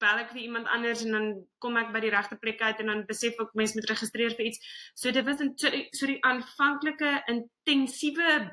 bel 0.01 0.21
ek 0.23 0.33
vir 0.33 0.41
iemand 0.41 0.69
anders 0.73 1.03
en 1.05 1.15
dan 1.15 1.29
kom 1.63 1.77
ek 1.79 1.93
by 1.93 2.01
die 2.03 2.11
regte 2.13 2.37
plek 2.41 2.61
uit 2.61 2.81
en 2.83 2.91
dan 2.91 3.05
besef 3.09 3.39
ek 3.43 3.55
mens 3.59 3.75
moet 3.77 3.89
registreer 3.91 4.35
vir 4.37 4.49
iets. 4.49 4.61
So 4.95 5.13
dit 5.15 5.25
was 5.25 5.41
'n 5.41 5.53
so, 5.55 5.69
so 5.99 6.09
die 6.09 6.21
aanvanklike 6.25 7.13
intensiewe 7.33 8.51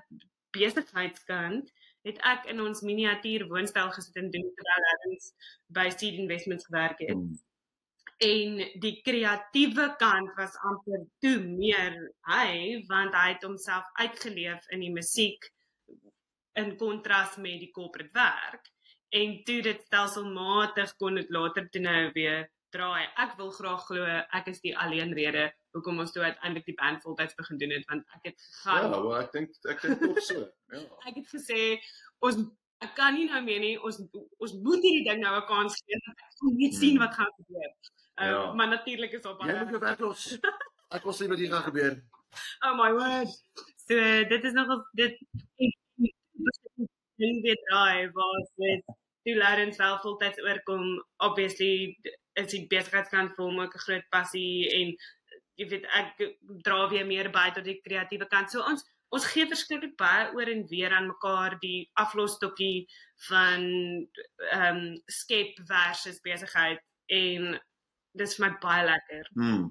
besigheidskant 0.56 1.72
het 2.06 2.20
ek 2.24 2.48
in 2.52 2.60
ons 2.64 2.84
miniatuur 2.86 3.48
woonstel 3.50 3.90
gesit 3.96 4.16
en 4.16 4.30
doen 4.30 4.48
terwyl 4.56 5.10
ons 5.10 5.32
by 5.78 5.88
Seed 5.90 6.16
Investments 6.22 6.66
gewerk 6.70 7.02
het. 7.04 7.16
Hmm. 7.16 7.36
En 8.18 8.56
die 8.82 8.94
kreatiewe 9.06 9.94
kant 9.98 10.32
was 10.36 10.56
amper 10.66 11.04
toe 11.22 11.38
meer 11.44 11.94
hy 12.30 12.82
want 12.88 13.14
hy 13.14 13.28
het 13.34 13.44
homself 13.46 13.86
uitgeleef 14.00 14.66
in 14.74 14.82
die 14.86 14.94
musiek 14.94 15.52
in 16.58 16.74
kontras 16.80 17.36
met 17.36 17.60
die 17.62 17.70
corporate 17.70 18.14
werk 18.16 18.66
en 19.10 19.44
toe 19.44 19.62
dit 19.62 19.80
stelselmatig 19.86 20.94
kon 20.96 21.14
dit 21.14 21.30
later 21.30 21.68
toe 21.70 21.80
nou 21.80 22.10
weer 22.14 22.48
draai. 22.70 23.06
Ek 23.16 23.36
wil 23.38 23.50
graag 23.50 23.84
glo 23.86 24.04
ek 24.04 24.46
is 24.52 24.60
die 24.60 24.74
alleen 24.76 25.12
rede 25.16 25.52
hoekom 25.72 25.98
ons 26.00 26.12
toe 26.12 26.22
uiteindelik 26.22 26.66
die 26.66 26.74
band 26.76 27.02
voltyds 27.02 27.34
begin 27.34 27.58
doen 27.58 27.70
het 27.70 27.84
want 27.88 28.04
ek 28.16 28.20
het 28.32 28.40
gegaan 28.42 28.82
Ja, 28.82 28.90
wel 28.90 29.16
ek 29.20 29.32
dink 29.32 29.50
ek 29.68 29.80
dink 29.82 30.02
ook 30.10 30.20
so. 30.20 30.48
Ja. 30.72 30.80
ek 31.08 31.14
het 31.16 31.28
gesê 31.32 31.78
ons 32.20 32.36
ek 32.84 32.92
kan 32.94 33.14
nie 33.14 33.26
nou 33.30 33.40
meer 33.44 33.60
nie 33.60 33.76
ons 33.80 33.96
ons 34.38 34.52
moet 34.62 34.82
hierdie 34.84 35.04
ding 35.08 35.20
nou 35.24 35.34
'n 35.40 35.46
kans 35.48 35.74
gee 35.86 35.96
want 36.06 36.18
ek 36.26 36.42
wil 36.42 36.52
net 36.60 36.74
sien 36.74 36.96
Hmm. 36.96 37.04
wat 37.06 37.14
gaan 37.14 37.32
gebeur. 37.40 37.70
Uh, 38.20 38.26
Ja. 38.26 38.52
maar 38.52 38.68
natuurlik 38.68 39.12
is 39.12 39.24
op 39.26 39.40
Jy 39.42 39.54
moet 39.58 39.70
jou 39.70 39.80
werk 39.80 40.00
los. 40.00 40.38
Ek 40.90 41.02
wil 41.04 41.12
sien 41.12 41.28
wat 41.28 41.38
hier 41.38 41.50
gaan 41.52 41.62
gebeur. 41.70 42.02
Oh 42.66 42.74
my 42.76 42.92
word. 42.92 43.28
So 43.88 43.94
dit 44.28 44.44
is 44.44 44.52
nogal 44.52 44.84
dit 44.92 45.16
ding 47.22 47.42
weer 47.42 47.60
draai 47.68 48.10
was 48.16 48.50
met 48.62 48.96
toe 49.26 49.36
Lawrence 49.36 49.78
wel 49.78 49.98
voltyds 50.04 50.42
oorkom 50.42 50.84
obviously 51.16 51.96
is 52.38 52.52
die 52.54 52.66
besigheidskant 52.70 53.34
vir 53.36 53.44
hom 53.44 53.60
ook 53.60 53.74
'n 53.74 53.86
groot 53.86 54.06
passie 54.14 54.68
en 54.80 54.94
jy 55.58 55.66
weet 55.72 55.86
ek 56.00 56.22
dra 56.66 56.86
weer 56.88 57.06
meer 57.06 57.30
by 57.34 57.50
tot 57.54 57.64
die 57.64 57.80
kreatiewe 57.82 58.28
kant. 58.30 58.50
So 58.50 58.62
ons 58.62 58.84
ons 59.14 59.24
gee 59.32 59.46
verskriklik 59.48 59.96
baie 60.00 60.28
oor 60.36 60.50
en 60.52 60.66
weer 60.68 60.92
aan 60.92 61.08
mekaar 61.08 61.56
die 61.62 61.88
aflosstokkie 62.02 62.86
van 63.28 63.64
ehm 64.52 64.76
um, 64.76 64.82
skep 65.06 65.56
versus 65.70 66.20
besigheid 66.20 66.80
en 67.06 67.58
dis 68.18 68.36
vir 68.36 68.46
my 68.46 68.52
baie 68.62 68.84
lekker. 68.84 69.30
Hmm. 69.34 69.64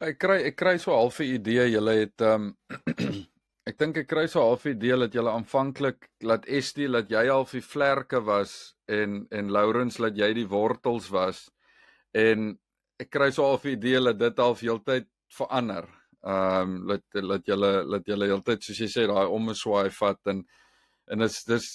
Ek 0.00 0.18
kry 0.22 0.38
ek 0.48 0.56
kry 0.56 0.78
so 0.78 0.94
half 0.96 1.20
'n 1.20 1.34
idee 1.34 1.70
julle 1.74 1.96
het 2.04 2.20
ehm 2.20 2.50
um, 2.50 3.26
ek 3.70 3.78
dink 3.78 4.00
ek 4.02 4.08
kry 4.10 4.26
so 4.26 4.42
half 4.42 4.66
'n 4.66 4.74
idee 4.74 4.96
dat 5.04 5.14
julle 5.14 5.30
aanvanklik 5.30 6.10
laat 6.26 6.48
Estie 6.58 6.88
laat 6.88 7.10
jy 7.10 7.24
half 7.28 7.52
die 7.54 7.62
vlerke 7.62 8.20
was 8.26 8.74
en 8.88 9.26
en 9.30 9.52
Lourens 9.56 9.98
laat 10.02 10.18
jy 10.18 10.32
die 10.34 10.48
wortels 10.48 11.10
was 11.14 11.48
en 12.14 12.58
ek 13.00 13.10
kry 13.10 13.30
so 13.30 13.46
half 13.46 13.64
'n 13.64 13.76
idee 13.78 14.00
dat 14.00 14.18
dit 14.18 14.38
half 14.38 14.60
heeltyd 14.60 15.08
verander. 15.38 15.86
Ehm 16.26 16.62
um, 16.62 16.88
laat 16.88 17.04
laat 17.14 17.46
julle 17.46 17.72
laat 17.84 18.06
julle 18.06 18.26
heeltyd 18.26 18.62
soos 18.62 18.80
jy 18.80 18.88
sê 18.92 19.06
daai 19.08 19.26
omswaai 19.26 19.90
vat 20.00 20.32
en 20.32 20.44
en 21.12 21.18
dis 21.18 21.44
dis 21.44 21.68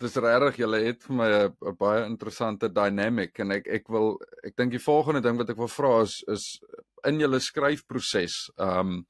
dis 0.00 0.16
regtig 0.24 0.60
julle 0.62 0.78
het 0.84 1.02
vir 1.06 1.16
my 1.16 1.30
'n 1.32 1.76
baie 1.78 2.04
interessante 2.06 2.68
dynamic 2.68 3.40
en 3.40 3.52
ek 3.52 3.66
ek 3.66 3.88
wil 3.88 4.18
ek 4.44 4.56
dink 4.56 4.72
die 4.72 4.86
volgende 4.90 5.20
ding 5.20 5.36
wat 5.38 5.50
ek 5.50 5.58
wil 5.58 5.68
vra 5.68 6.02
is 6.02 6.22
is 6.28 6.44
in 7.04 7.20
julle 7.20 7.40
skryfproses 7.40 8.50
um 8.58 9.04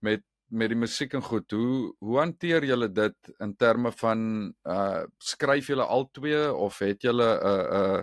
met 0.00 0.22
met 0.54 0.70
die 0.70 0.78
musiek 0.78 1.14
en 1.18 1.24
goed 1.24 1.50
hoe 1.56 1.94
hoe 1.98 2.18
hanteer 2.18 2.64
julle 2.64 2.88
dit 2.92 3.32
in 3.42 3.54
terme 3.58 3.92
van 4.02 4.20
uh 4.76 5.02
skryf 5.18 5.70
julle 5.72 5.86
albei 5.96 6.36
of 6.66 6.78
het 6.84 7.02
julle 7.02 7.28
'n 7.34 7.46
uh, 7.50 7.64
'n 7.64 7.98
uh, 7.98 8.02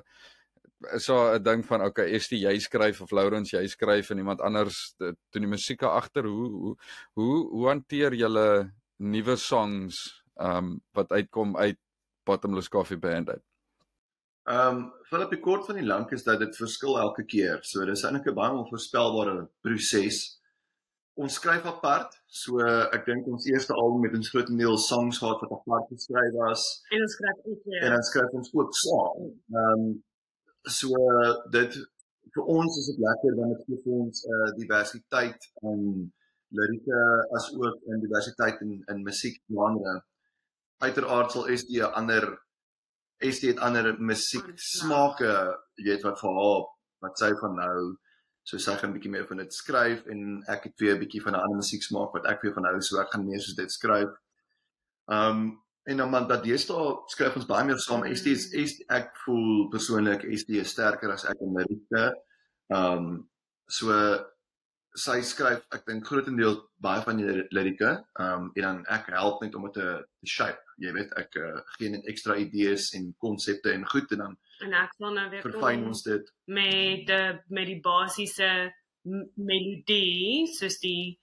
is 0.98 1.06
daar 1.06 1.40
'n 1.40 1.44
ding 1.44 1.66
van 1.66 1.86
okay 1.86 2.12
dit 2.12 2.42
jy 2.42 2.60
skryf 2.60 3.02
of 3.02 3.12
Lourens 3.12 3.52
jy 3.52 3.68
skryf 3.68 4.10
en 4.10 4.18
iemand 4.18 4.42
anders 4.42 4.96
doen 4.98 5.46
die 5.46 5.54
musiek 5.56 5.84
agter 5.84 6.26
hoe 6.26 6.50
hoe 6.50 6.76
hoe 7.14 7.38
hoe 7.50 7.68
hanteer 7.68 8.14
julle 8.14 8.74
nuwe 8.98 9.36
songs 9.36 10.24
um 10.36 10.82
wat 10.94 11.12
uitkom 11.12 11.58
uit 11.58 11.80
Bottomless 12.24 12.70
Coffee 12.70 12.98
Band 12.98 13.30
uit 13.30 13.44
Ehm 14.50 14.78
um, 14.78 14.94
Philip 15.06 15.30
die 15.30 15.40
kort 15.40 15.66
van 15.66 15.78
die 15.78 15.86
lank 15.86 16.12
is 16.12 16.24
dat 16.24 16.40
dit 16.40 16.56
verskil 16.58 16.98
elke 17.00 17.24
keer. 17.24 17.60
So 17.62 17.86
dis 17.86 18.04
eintlik 18.04 18.28
'n 18.32 18.34
baie 18.34 18.58
onvoorspelbare 18.58 19.50
proses. 19.62 20.41
Ons 21.22 21.38
skryf 21.40 21.66
apart. 21.70 22.16
So 22.42 22.62
ek 22.98 23.06
dink 23.10 23.28
ons 23.30 23.48
eerste 23.50 23.76
album 23.78 24.06
met 24.06 24.16
ons 24.18 24.30
grootendeels 24.34 24.88
songs 24.92 25.20
gehad 25.22 25.42
wat 25.44 25.56
apart 25.58 25.90
geskryf 25.94 26.38
was 26.38 26.64
En 26.96 27.04
ons 27.06 27.18
skryf 27.18 27.42
ook 27.52 27.66
weer. 27.66 27.82
en 27.86 27.96
dan 27.96 28.08
skryf 28.10 28.38
ons 28.40 28.54
ook 28.60 28.72
saam. 28.84 29.28
Ehm 29.58 29.84
um, 29.84 29.90
so 30.80 30.96
dit 31.58 31.78
vir 32.34 32.50
ons 32.56 32.78
is 32.80 32.88
dit 32.92 33.00
lekker 33.06 33.38
want 33.40 33.54
dit 33.56 33.64
gee 33.68 33.84
vir 33.84 33.94
ons 34.06 34.24
'n 34.26 34.36
uh, 34.38 34.52
diversiteit 34.62 35.48
in 35.72 35.82
lirieke 36.60 37.02
as 37.38 37.50
ook 37.58 37.90
in 37.94 38.06
diversiteit 38.06 38.62
in 38.66 38.78
in 38.94 39.04
musiekgenre. 39.10 39.96
Uiteraard 40.88 41.32
sal 41.32 41.50
SD 41.58 41.82
'n 41.82 41.94
ander 42.02 42.26
SD 43.22 43.52
het 43.54 43.60
ander 43.68 43.96
musiek 44.02 44.48
smake, 44.56 45.34
jy 45.78 45.92
weet 45.92 46.06
wat 46.08 46.20
vir 46.22 46.34
haar 46.40 46.64
wat 47.06 47.20
sy 47.22 47.30
van 47.42 47.56
nou 47.56 47.78
so 48.52 48.60
sy 48.60 48.74
gaan 48.76 48.90
'n 48.92 48.96
bietjie 48.98 49.12
meer 49.12 49.28
van 49.28 49.40
dit 49.40 49.54
skryf 49.56 50.08
en 50.12 50.22
ek 50.52 50.66
het 50.68 50.82
weer 50.84 50.96
'n 50.96 51.04
bietjie 51.04 51.22
van 51.24 51.36
'n 51.36 51.44
ander 51.44 51.60
musiek 51.62 51.84
smaak 51.84 52.12
wat 52.14 52.26
ek 52.28 52.42
weer 52.44 52.54
van 52.54 52.66
hou 52.68 52.82
so 52.82 53.00
ek 53.00 53.12
gaan 53.14 53.26
meer 53.26 53.40
soos 53.40 53.56
dit 53.56 53.72
skryf. 53.72 54.10
Um 55.20 55.62
en 55.90 55.98
dan 55.98 56.10
man 56.10 56.28
dat 56.28 56.44
deesdae 56.44 56.98
skryf 57.08 57.36
ons 57.36 57.48
baie 57.50 57.66
meer 57.66 57.80
saam. 57.80 58.04
SD 58.06 58.28
is 58.28 58.50
SD, 58.52 58.84
ek 58.90 59.16
voel 59.24 59.70
persoonlik 59.70 60.28
SD 60.40 60.60
is 60.64 60.70
sterker 60.76 61.12
as 61.12 61.26
ek 61.26 61.40
in 61.42 61.56
lirieke. 61.60 62.04
Um 62.82 63.30
so 63.68 63.96
sy 64.94 65.22
skryf 65.22 65.64
ek 65.72 65.86
dink 65.88 66.06
grootendeels 66.06 66.60
baie 66.78 67.02
van 67.08 67.18
die 67.18 67.48
lirieke. 67.56 68.04
Um 68.20 68.52
en 68.56 68.64
dan 68.68 68.86
ek 69.00 69.08
help 69.16 69.42
net 69.42 69.56
om 69.56 69.64
dit 69.64 69.74
te, 69.80 69.88
te 70.20 70.28
shape. 70.28 70.76
Jy 70.78 70.92
weet 70.92 71.12
ek 71.24 71.40
uh, 71.40 71.60
gee 71.78 71.90
net 71.90 72.06
ekstra 72.06 72.36
idees 72.36 72.92
en 73.00 73.14
konsepte 73.18 73.72
en 73.72 73.88
goed 73.88 74.12
en 74.12 74.18
dan 74.26 74.38
en 74.66 74.74
ek 74.74 74.94
sal 74.98 75.14
nou 75.18 75.30
weer 75.32 75.42
verfyn 75.46 75.88
ons 75.88 76.04
dit. 76.04 76.32
met 76.48 77.08
die 77.08 77.40
met 77.50 77.68
die 77.72 77.80
basiese 77.82 78.52
melodie 79.38 80.48
soos 80.58 80.80
die 80.84 81.18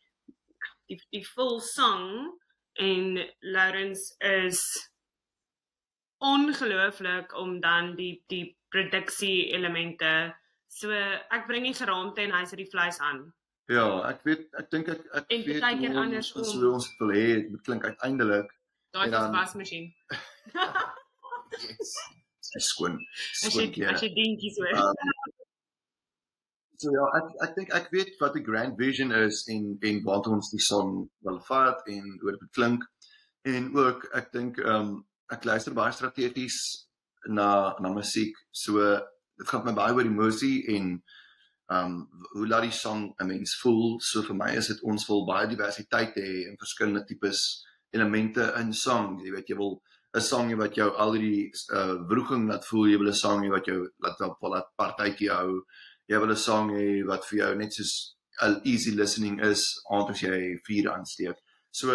die 0.88 0.98
die 1.12 1.24
full 1.24 1.60
song 1.60 2.32
en 2.78 3.18
Lawrence 3.42 4.14
is 4.20 4.62
ongelooflik 6.18 7.34
om 7.38 7.60
dan 7.60 7.94
die 7.96 8.22
die 8.28 8.56
produksie 8.74 9.48
elemente 9.54 10.34
so 10.68 10.90
ek 10.92 11.46
bring 11.48 11.64
die 11.68 11.74
geraamte 11.78 12.24
en 12.26 12.34
hy 12.36 12.44
sit 12.46 12.58
die 12.64 12.70
vleis 12.72 12.98
aan 13.00 13.28
Ja, 13.68 13.84
ek 14.08 14.22
weet 14.24 14.46
ek 14.56 14.70
dink 14.72 14.86
ek 14.88 15.02
ek 15.12 15.26
En 15.34 15.42
weet 15.44 15.60
partykeer 15.60 15.90
hoe 15.92 15.98
ons- 16.00 16.06
andersom. 16.06 16.44
so 16.44 16.70
ons 16.72 16.86
wil 17.00 17.10
hê 17.12 17.24
dit 17.52 17.62
klink 17.66 17.84
uiteindelik 17.84 18.48
daai 18.96 19.10
was 19.12 19.30
wasmasjien 19.34 19.90
yes. 21.62 21.92
Sy 22.52 22.62
skoon. 22.64 22.96
as 22.98 23.52
Skoon 23.52 23.74
jy 23.74 23.90
as 23.92 24.02
jy 24.04 24.12
dingetjies 24.16 24.58
hoor 24.62 24.78
Um, 24.78 25.36
so 26.78 26.92
ja, 26.94 27.06
ek 27.18 27.30
ek 27.44 27.54
dink 27.56 27.74
ek 27.74 27.88
weet 27.94 28.16
wat 28.22 28.36
die 28.38 28.44
grand 28.46 28.78
vision 28.78 29.12
is 29.20 29.44
en 29.54 29.70
en 29.90 30.02
wat 30.06 30.28
ons 30.30 30.50
die 30.54 30.62
song 30.62 31.08
wil 31.26 31.40
vat 31.48 31.82
en 31.94 32.18
hoe 32.22 32.34
dit 32.36 32.50
klink. 32.58 32.84
En 33.54 33.70
ook 33.76 34.08
ek 34.20 34.32
dink 34.34 34.60
ehm 34.64 34.74
um, 34.74 34.92
ek 35.34 35.44
luister 35.44 35.74
baie 35.76 35.92
strategies 35.92 36.58
na 37.38 37.76
na 37.82 37.92
musiek. 37.92 38.36
So 38.52 38.80
dit 39.38 39.48
gaan 39.48 39.66
my 39.66 39.74
baie 39.76 39.96
oor 39.96 40.06
emosie 40.06 40.58
en 40.76 40.92
ehm 41.68 41.96
um, 41.96 41.96
hoe 42.36 42.46
laat 42.48 42.68
die 42.68 42.78
song 42.84 43.08
'n 43.20 43.26
mens 43.26 43.58
voel. 43.62 43.98
So 44.00 44.22
vir 44.22 44.36
my 44.36 44.52
is 44.56 44.70
dit 44.72 44.82
ons 44.82 45.08
wil 45.08 45.26
baie 45.26 45.50
diversiteit 45.50 46.14
hê 46.16 46.30
en 46.48 46.62
verskillende 46.62 47.04
tipes 47.04 47.42
elemente 47.90 48.52
in 48.60 48.72
sang. 48.72 49.18
Jy 49.24 49.34
weet 49.34 49.50
jy 49.50 49.56
wil 49.56 49.80
'n 50.16 50.20
sang 50.20 50.54
wat 50.56 50.74
jou 50.74 50.88
al 51.04 51.12
die 51.12 51.50
uh 51.78 51.96
wroging 52.10 52.48
laat 52.48 52.64
voel, 52.66 52.86
jy 52.90 52.98
wil 52.98 53.10
'n 53.12 53.22
sang 53.24 53.48
wat 53.50 53.66
jou 53.66 53.80
laat 54.04 54.20
op 54.20 54.42
laat 54.54 54.70
partytjie 54.76 55.30
hou. 55.30 55.64
Jy 56.08 56.18
wil 56.18 56.32
'n 56.32 56.44
sang 56.48 56.70
hê 56.70 57.04
wat 57.10 57.26
vir 57.28 57.38
jou 57.38 57.54
net 57.56 57.72
soos 57.74 58.16
'n 58.42 58.60
easy 58.64 58.92
listening 58.94 59.40
is 59.44 59.62
aand 59.90 60.10
as 60.10 60.22
jy 60.22 60.38
vuur 60.66 60.90
aansteek. 60.92 61.36
So 61.70 61.92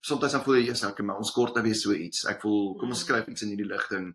soms 0.00 0.32
dan 0.32 0.44
voel 0.44 0.60
jy 0.60 0.66
jy's 0.68 0.84
ek 0.84 1.00
maar 1.02 1.18
ons 1.18 1.32
kort 1.32 1.54
nou 1.54 1.64
weer 1.64 1.74
so 1.74 1.92
iets. 1.92 2.24
Ek 2.26 2.42
voel 2.42 2.76
kom 2.78 2.90
ons 2.90 3.04
skryf 3.04 3.28
iets 3.28 3.42
in 3.42 3.54
hierdie 3.54 3.72
ligting. 3.72 4.14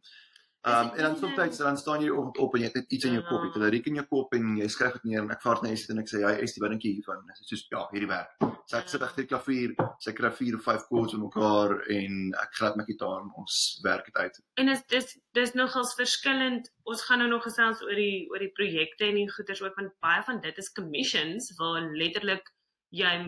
Um 0.66 0.90
en 0.96 1.02
dan 1.04 1.18
soms 1.18 1.58
dan 1.58 1.78
staan 1.78 2.02
jy 2.02 2.10
oggend 2.10 2.38
op 2.38 2.54
en 2.56 2.62
jy 2.62 2.68
het 2.70 2.76
net 2.78 2.92
iets 2.96 3.06
in 3.06 3.18
jou 3.18 3.24
kop, 3.28 3.42
jy 3.42 3.50
het 3.50 3.56
'n 3.58 3.64
liriek 3.64 3.88
in 3.88 3.98
jou 4.00 4.06
kop 4.08 4.34
en 4.34 4.56
jy 4.56 4.68
skryf 4.72 4.94
dit 4.94 5.04
neer 5.04 5.20
en 5.22 5.32
ek 5.32 5.42
vaar 5.42 5.60
net 5.62 5.72
iets 5.72 5.90
en 5.90 6.00
ek 6.00 6.08
sê 6.08 6.22
ja, 6.22 6.30
is 6.30 6.54
die 6.56 6.64
binneetjie 6.64 6.94
hiervan. 6.94 7.26
Dit 7.28 7.42
is 7.42 7.50
soos 7.50 7.66
ja, 7.68 7.82
hierdie 7.92 8.08
werk. 8.08 8.32
So 8.66 8.78
ek 8.78 8.88
sit 8.88 9.02
agter 9.02 9.24
die 9.24 9.28
klavier, 9.28 9.76
sy 10.00 10.14
kry 10.14 10.32
4 10.32 10.56
of 10.56 10.64
5 10.64 10.88
chords 10.88 11.18
mekaar 11.20 11.76
en 11.98 12.32
ek 12.46 12.56
gryp 12.56 12.80
my 12.80 12.86
gitaar 12.88 13.20
en 13.26 13.30
ons 13.36 13.60
werk 13.84 14.06
dit 14.06 14.16
uit. 14.16 14.40
En 14.56 14.70
is 14.70 14.86
dis 14.88 15.20
dis 15.34 15.54
nogals 15.54 15.96
verskillend. 16.00 16.72
Ons 16.84 17.04
gaan 17.04 17.20
nou 17.20 17.30
nog 17.30 17.44
gesels 17.44 17.84
oor 17.84 18.00
die 18.00 18.30
oor 18.32 18.40
die 18.40 18.56
projekte 18.56 19.06
en 19.12 19.20
die 19.20 19.30
goeders 19.36 19.62
ook 19.62 19.76
want 19.76 19.92
baie 20.00 20.24
van 20.24 20.40
dit 20.40 20.58
is 20.58 20.72
commissions 20.72 21.52
waar 21.60 21.82
letterlik 21.92 22.48
jy 22.90 23.28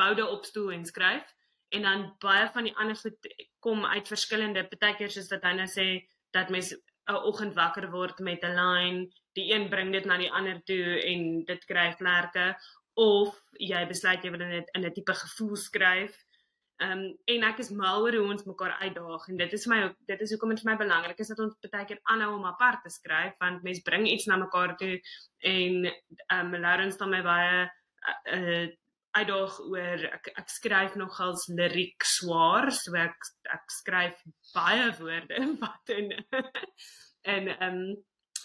boude 0.00 0.24
opstoel 0.26 0.72
en 0.72 0.84
skryf 0.84 1.28
en 1.76 1.82
dan 1.82 2.12
baie 2.24 2.48
van 2.54 2.64
die 2.64 2.76
ander 2.76 2.96
goed 2.96 3.34
kom 3.60 3.84
uit 3.84 4.08
verskillende 4.08 4.64
partykeer 4.64 5.12
soos 5.12 5.28
dat 5.28 5.44
hy 5.44 5.52
nou 5.58 5.68
sê 5.68 6.08
dat 6.30 6.50
mens 6.50 6.72
'n 7.08 7.14
oggend 7.30 7.54
wakker 7.54 7.90
word 7.90 8.18
met 8.18 8.42
'n 8.44 8.54
lyn, 8.54 8.96
die 9.32 9.52
een 9.52 9.68
bring 9.68 9.92
dit 9.92 10.04
na 10.04 10.16
die 10.16 10.32
ander 10.32 10.60
toe 10.64 11.02
en 11.04 11.44
dit 11.44 11.64
kry 11.64 11.92
vlerke 11.96 12.56
of 12.94 13.36
jy 13.52 13.86
besluit 13.86 14.24
jy 14.24 14.30
wil 14.30 14.38
dit 14.50 14.70
in 14.74 14.84
'n 14.84 14.92
tipe 14.92 15.14
gevoel 15.14 15.56
skryf. 15.56 16.16
Ehm 16.78 16.90
um, 16.98 17.18
en 17.24 17.42
ek 17.42 17.58
is 17.58 17.70
mal 17.74 18.02
oor 18.02 18.14
hoe 18.14 18.30
ons 18.30 18.44
mekaar 18.46 18.76
uitdaag 18.78 19.28
en 19.28 19.36
dit 19.36 19.52
is 19.52 19.66
my 19.66 19.78
dit 20.06 20.20
is 20.20 20.30
hoekom 20.30 20.52
dit 20.54 20.60
vir 20.62 20.70
my 20.70 20.76
belangrik 20.78 21.18
is 21.18 21.30
dat 21.32 21.40
ons 21.42 21.56
baie 21.70 21.84
keer 21.84 21.98
aanhou 22.02 22.36
om 22.36 22.44
apart 22.46 22.82
te 22.82 22.90
skryf 22.90 23.34
want 23.42 23.64
mense 23.66 23.82
bring 23.82 24.06
iets 24.06 24.26
na 24.30 24.36
mekaar 24.36 24.76
toe 24.76 25.00
en 25.38 25.88
ehm 25.88 26.54
um, 26.54 26.60
Lawrence 26.60 26.98
dan 26.98 27.10
my 27.10 27.22
baie 27.22 27.64
uh, 28.36 28.68
uitdaag 29.18 29.58
oor 29.72 30.04
ek 30.10 30.30
ek 30.42 30.52
skryf 30.54 30.96
nogals 31.00 31.46
liriek 31.60 32.06
swaar 32.16 32.70
so 32.74 32.96
ek 33.06 33.30
ek 33.56 33.74
skryf 33.80 34.22
baie 34.54 34.88
woorde 35.00 35.42
wat 35.62 35.96
in 35.98 36.12
en 37.34 37.52
ehm 37.54 37.66
um, 37.68 37.82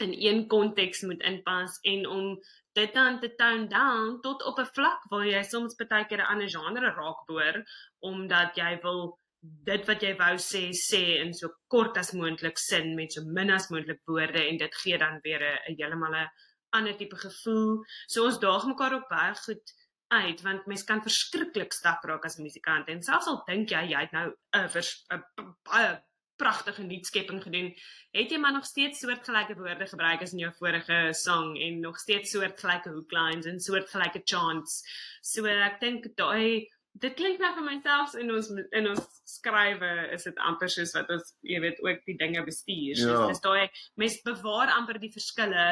in 0.01 0.13
een 0.17 0.47
konteks 0.49 1.03
moet 1.05 1.21
inpas 1.29 1.75
en 1.91 2.07
om 2.09 2.29
dit 2.73 2.93
dan 2.93 3.19
te 3.21 3.29
tone 3.37 3.67
down 3.69 4.15
tot 4.21 4.43
op 4.49 4.59
'n 4.59 4.71
vlak 4.77 5.01
waar 5.11 5.25
jy 5.25 5.43
soms 5.43 5.75
baie 5.75 6.05
keer 6.05 6.21
'n 6.21 6.31
ander 6.33 6.49
genre 6.55 6.89
raak 6.95 7.19
boor 7.27 7.61
omdat 7.99 8.57
jy 8.57 8.71
wil 8.85 9.19
dit 9.43 9.87
wat 9.87 10.03
jy 10.05 10.13
wou 10.23 10.35
sê 10.39 10.63
sê 10.71 11.03
in 11.23 11.33
so 11.33 11.49
kort 11.67 11.97
as 11.97 12.13
moontlik 12.13 12.57
sin 12.57 12.95
met 12.95 13.13
so 13.13 13.21
min 13.37 13.51
as 13.51 13.69
moontlik 13.69 14.01
woorde 14.07 14.41
en 14.49 14.57
dit 14.57 14.75
gee 14.81 14.97
dan 14.97 15.19
weer 15.23 15.43
'n 15.43 15.75
heeltemal 15.77 16.15
'n 16.15 16.29
ander 16.77 16.97
tipe 16.97 17.15
gevoel. 17.15 17.85
So 18.07 18.25
ons 18.25 18.39
daag 18.39 18.65
mekaar 18.65 18.93
op 18.95 19.09
baie 19.09 19.35
goed 19.45 19.73
uit 20.21 20.41
want 20.45 20.65
mens 20.69 20.85
kan 20.87 21.03
verskriklik 21.05 21.73
stak 21.73 22.05
raak 22.09 22.25
as 22.29 22.39
musikant 22.41 22.89
en 22.89 23.03
selfs 23.03 23.29
al 23.31 23.43
dink 23.49 23.73
jy 23.75 23.83
jy 23.91 24.05
het 24.05 24.15
nou 24.15 24.31
'n 24.55 25.23
baie 25.69 25.93
pragtige 26.35 26.83
nuutskepping 26.83 27.41
gedoen, 27.43 27.71
het 28.11 28.31
jy 28.31 28.37
maar 28.41 28.53
nog 28.55 28.65
steeds 28.65 28.99
soortgelyke 29.03 29.55
woorde 29.55 29.87
gebruik 29.87 30.21
as 30.25 30.33
in 30.33 30.43
jou 30.43 30.51
vorige 30.57 30.99
sang 31.17 31.57
en 31.61 31.79
nog 31.79 31.99
steeds 31.99 32.33
soortgelyke 32.33 32.93
hooklines 32.93 33.49
en 33.49 33.59
soortgelyke 33.59 34.21
chants. 34.25 34.81
So 35.21 35.45
ek 35.45 35.79
dink 35.83 36.09
daai 36.19 36.69
dit 37.01 37.15
klink 37.17 37.39
nou 37.41 37.49
vir 37.55 37.65
myself 37.65 38.13
in 38.21 38.29
ons 38.33 38.51
in 38.53 38.89
ons 38.91 39.05
skrywe 39.29 39.91
is 40.13 40.27
dit 40.29 40.43
amper 40.49 40.69
soos 40.69 40.93
wat 40.97 41.09
ons 41.13 41.33
jy 41.41 41.61
weet 41.63 41.81
ook 41.85 42.03
die 42.09 42.17
dinge 42.19 42.43
bestuur. 42.45 42.99
So 42.99 43.15
ja. 43.15 43.25
dis 43.31 43.41
daai 43.45 43.69
mens 44.01 44.19
bewaar 44.25 44.73
amper 44.77 45.01
die 45.01 45.13
verskille 45.13 45.67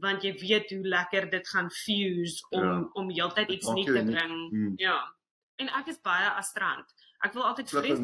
want 0.00 0.22
jy 0.24 0.32
weet 0.40 0.70
hoe 0.70 0.84
lekker 0.88 1.28
dit 1.30 1.48
gaan 1.48 1.70
fuse 1.70 2.46
om 2.50 2.64
ja. 2.64 2.78
om 2.92 3.10
heeltyd 3.10 3.50
iets 3.50 3.68
nuuts 3.68 3.92
te 3.92 4.04
bring. 4.04 4.36
Hmm. 4.50 4.72
Ja. 4.76 4.98
En 5.60 5.68
ek 5.80 5.92
is 5.92 6.00
baie 6.02 6.30
astrant. 6.30 6.94
Ek 7.22 7.36
wil 7.36 7.44
altyd 7.46 7.70
vrees 7.70 8.00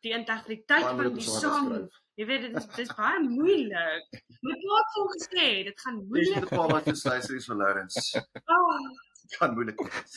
die 0.00 0.14
integriteit 0.16 0.86
van 0.86 1.10
die 1.12 1.26
sang. 1.26 1.72
Jy 2.20 2.26
weet 2.28 2.46
dit 2.46 2.56
is 2.60 2.68
dis 2.76 2.92
baie 2.96 3.20
moeilik. 3.24 4.20
Moet 4.44 4.64
wat 4.70 4.94
vol 4.94 5.10
gesê, 5.16 5.48
dit 5.68 5.82
gaan 5.84 5.98
moeilik. 6.04 6.44
Dis 6.44 6.50
'n 6.52 6.56
paar 6.56 6.70
wat 6.72 6.88
gesê 6.88 7.16
is 7.20 7.48
vir 7.50 7.56
Lawrence. 7.56 8.22
Oh. 8.46 8.80
Kan 9.38 9.54
moeilik 9.56 9.80
wees. 9.86 10.16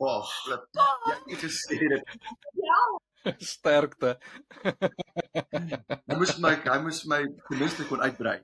Wow, 0.00 0.24
flip. 0.42 0.68
Ja, 0.76 0.88
ek 1.30 1.40
gesê 1.44 1.78
dit. 1.78 2.14
Ja. 2.68 2.82
Sterkte. 3.38 4.18
Hy 4.64 6.16
moes 6.18 6.36
my 6.42 6.56
hy 6.64 6.78
moes 6.82 7.04
my 7.06 7.22
tenminste 7.48 7.86
kon 7.86 8.02
uitbrei. 8.02 8.40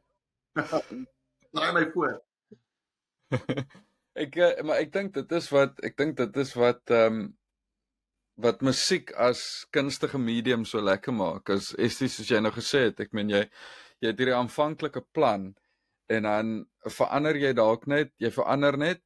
Draai 1.57 1.73
my 1.73 1.85
voor. 1.93 2.15
ek 4.23 4.37
eh, 4.37 4.63
maar 4.65 4.83
ek 4.83 4.93
dink 4.93 5.15
dit 5.17 5.35
is 5.39 5.51
wat 5.55 5.81
ek 5.85 5.97
dink 6.01 6.17
dit 6.21 6.41
is 6.45 6.55
wat 6.59 6.95
ehm 6.95 7.21
um, 7.21 7.27
wat 8.39 8.61
musiek 8.63 9.11
as 9.19 9.67
kunstige 9.75 10.19
medium 10.23 10.63
so 10.65 10.79
lekker 10.79 11.11
maak. 11.11 11.51
As 11.51 11.73
esties 11.75 12.21
soos 12.21 12.29
jy 12.31 12.39
nou 12.39 12.53
gesê 12.55 12.85
het, 12.87 13.01
ek 13.03 13.11
meen 13.17 13.33
jy 13.35 13.41
jy 13.99 14.13
het 14.13 14.21
hierdie 14.21 14.37
aanvanklike 14.37 15.03
plan 15.11 15.49
en 16.09 16.29
dan 16.29 16.53
verander 16.87 17.37
jy 17.37 17.51
dalk 17.59 17.89
net, 17.91 18.13
jy 18.23 18.31
verander 18.31 18.79
net 18.79 19.03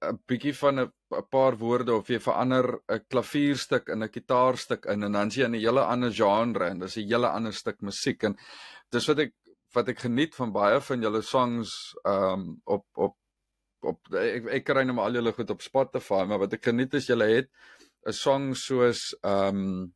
'n 0.00 0.16
bietjie 0.30 0.54
van 0.56 0.80
'n 0.80 0.92
paar 1.34 1.56
woorde 1.58 1.92
of 1.94 2.08
jy 2.08 2.20
verander 2.22 2.78
'n 2.88 3.04
klavierstuk 3.10 3.90
in 3.92 4.04
'n 4.04 4.12
gitaarstuk 4.14 4.86
in 4.86 5.02
en 5.04 5.12
dan 5.12 5.30
sien 5.30 5.42
jy 5.42 5.48
'n 5.58 5.64
hele 5.66 5.84
ander 5.84 6.12
genre 6.12 6.70
en 6.70 6.78
dis 6.78 6.96
'n 6.96 7.08
hele 7.10 7.28
ander 7.28 7.52
stuk 7.52 7.82
musiek 7.82 8.24
en 8.24 8.36
dis 8.90 9.06
wat 9.08 9.18
ek 9.18 9.34
wat 9.74 9.90
ek 9.92 10.04
geniet 10.06 10.34
van 10.38 10.52
baie 10.54 10.80
van 10.82 11.02
julle 11.04 11.22
songs 11.22 11.74
um 12.08 12.46
op 12.64 12.86
op 12.94 13.16
op 13.90 14.16
ek 14.20 14.48
ek 14.58 14.66
kry 14.66 14.84
nou 14.84 14.96
maar 14.98 15.10
al 15.10 15.20
julle 15.20 15.32
goed 15.36 15.52
op 15.54 15.62
Spotify 15.64 16.24
maar 16.28 16.42
wat 16.42 16.56
ek 16.58 16.66
geniet 16.70 16.94
is 16.98 17.08
julle 17.10 17.28
het 17.30 17.50
'n 18.06 18.16
song 18.16 18.54
soos 18.54 19.14
um 19.22 19.92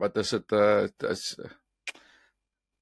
wat 0.00 0.16
is 0.22 0.30
dit 0.30 0.52
uh 0.52 0.88
is 1.10 1.36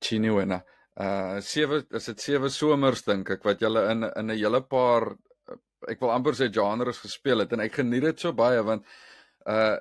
Chinuena 0.02 0.62
uh 1.00 1.40
sewe 1.40 1.82
is 1.90 2.06
dit 2.10 2.20
sewe 2.20 2.50
somers 2.50 3.02
dink 3.02 3.30
ek 3.30 3.44
wat 3.44 3.60
julle 3.60 3.84
in 3.90 4.04
in 4.04 4.30
'n 4.30 4.38
hele 4.38 4.62
paar 4.62 5.12
ek 5.88 6.00
wil 6.00 6.14
amper 6.14 6.34
sê 6.38 6.48
genres 6.52 7.02
gespeel 7.02 7.42
het 7.42 7.52
en 7.52 7.60
ek 7.60 7.80
geniet 7.80 8.02
dit 8.02 8.20
so 8.20 8.32
baie 8.32 8.62
want 8.62 8.86
uh 9.46 9.76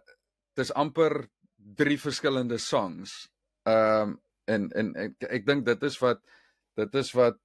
dis 0.55 0.71
amper 0.71 1.27
drie 1.57 1.97
verskillende 1.97 2.57
songs 2.57 3.29
um 3.65 4.19
en 4.55 4.67
en 4.81 4.91
ek 5.05 5.29
ek 5.39 5.47
dink 5.47 5.65
dit 5.69 5.87
is 5.89 5.97
wat 6.03 6.21
dit 6.79 6.99
is 7.01 7.13
wat 7.17 7.39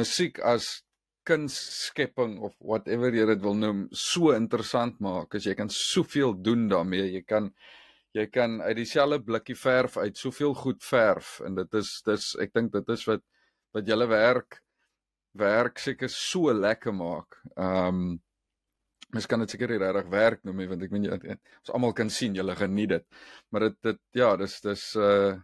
musiek 0.00 0.40
as 0.54 0.68
kunstskepping 1.26 2.36
of 2.46 2.54
whatever 2.72 3.14
jy 3.14 3.26
dit 3.32 3.42
wil 3.42 3.56
noem 3.58 3.86
so 3.90 4.34
interessant 4.34 5.00
maak 5.02 5.34
as 5.38 5.46
jy 5.48 5.56
kan 5.58 5.72
soveel 5.72 6.36
doen 6.48 6.68
daarmee 6.70 7.08
jy 7.16 7.24
kan 7.26 7.50
jy 8.16 8.28
kan 8.32 8.60
uit 8.62 8.76
dieselfde 8.78 9.24
blikkie 9.26 9.58
verf 9.58 9.98
uit 9.98 10.16
soveel 10.18 10.54
goed 10.54 10.84
verf 10.86 11.40
en 11.46 11.58
dit 11.58 11.80
is 11.80 11.96
dis 12.06 12.30
ek 12.44 12.54
dink 12.54 12.72
dit 12.76 12.94
is 12.94 13.08
wat 13.10 13.26
wat 13.76 13.90
julle 13.90 14.06
werk 14.08 14.62
werk 15.36 15.80
seker 15.82 16.10
so 16.12 16.52
lekker 16.52 16.94
maak. 16.94 17.40
Ehm 17.56 17.88
um, 17.88 18.06
mens 19.14 19.28
kan 19.30 19.40
dit 19.40 19.52
seker 19.54 19.70
regtig 19.70 20.08
werk 20.10 20.40
noem 20.44 20.64
want 20.68 20.82
ek 20.82 20.90
meen 20.92 21.04
jy 21.06 21.16
ons 21.16 21.70
almal 21.72 21.92
kan 21.96 22.08
sien 22.10 22.34
julle 22.34 22.56
geniet 22.58 22.90
dit. 22.90 23.04
Maar 23.50 23.68
dit 23.68 23.76
dit 23.88 24.00
ja, 24.20 24.32
dis 24.40 24.56
dis 24.64 24.86
uh 24.96 25.36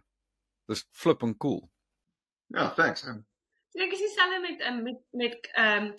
dis 0.67 0.85
flipping 0.91 1.37
cool. 1.37 1.69
Ja, 2.47 2.69
thanks. 2.73 3.05
Um. 3.07 3.25
Ek 3.73 3.91
is 3.91 3.99
dieselfde 3.99 4.39
met 4.39 4.61
um, 4.67 4.83
met 4.83 4.99
met 5.11 5.51
ehm 5.53 5.83
um, 5.83 5.93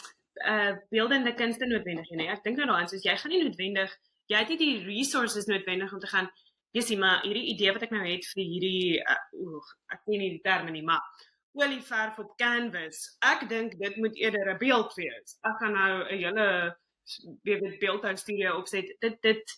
uh 0.46 0.72
beeldende 0.90 1.34
kunste 1.34 1.66
noodwendig 1.66 2.10
nie. 2.10 2.28
Ek 2.28 2.42
dink 2.42 2.56
nou 2.56 2.66
daaraan 2.66 2.88
soos 2.88 3.04
jy 3.06 3.16
gaan 3.16 3.30
nie 3.30 3.44
noodwendig 3.44 3.92
jy 4.30 4.40
het 4.40 4.48
nie 4.54 4.60
die 4.60 4.84
resources 4.86 5.48
noodwendig 5.50 5.92
om 5.92 6.00
te 6.00 6.10
gaan 6.10 6.30
dis 6.74 6.90
maar 6.98 7.22
hierdie 7.22 7.46
idee 7.52 7.72
wat 7.74 7.84
ek 7.86 7.92
nou 7.94 8.02
het 8.02 8.26
vir 8.32 8.42
hierdie 8.42 8.98
uh, 8.98 9.18
oeg, 9.44 9.66
ek 9.94 10.00
ken 10.02 10.18
nie 10.18 10.30
die 10.34 10.42
terme 10.42 10.72
nie, 10.74 10.82
maar 10.82 11.04
olieverf 11.54 12.16
op 12.18 12.32
canvas. 12.40 13.04
Ek 13.22 13.44
dink 13.50 13.76
dit 13.78 13.98
moet 14.02 14.16
eerder 14.18 14.50
'n 14.54 14.58
beeld 14.58 14.96
wees. 14.98 15.36
Ek 15.46 15.60
gaan 15.60 15.76
nou 15.78 15.92
'n 16.02 16.18
hele 16.18 16.46
weet 17.46 17.78
beeldhou 17.78 18.16
studio 18.16 18.56
opset. 18.58 18.90
Dit 19.00 19.20
dit 19.22 19.54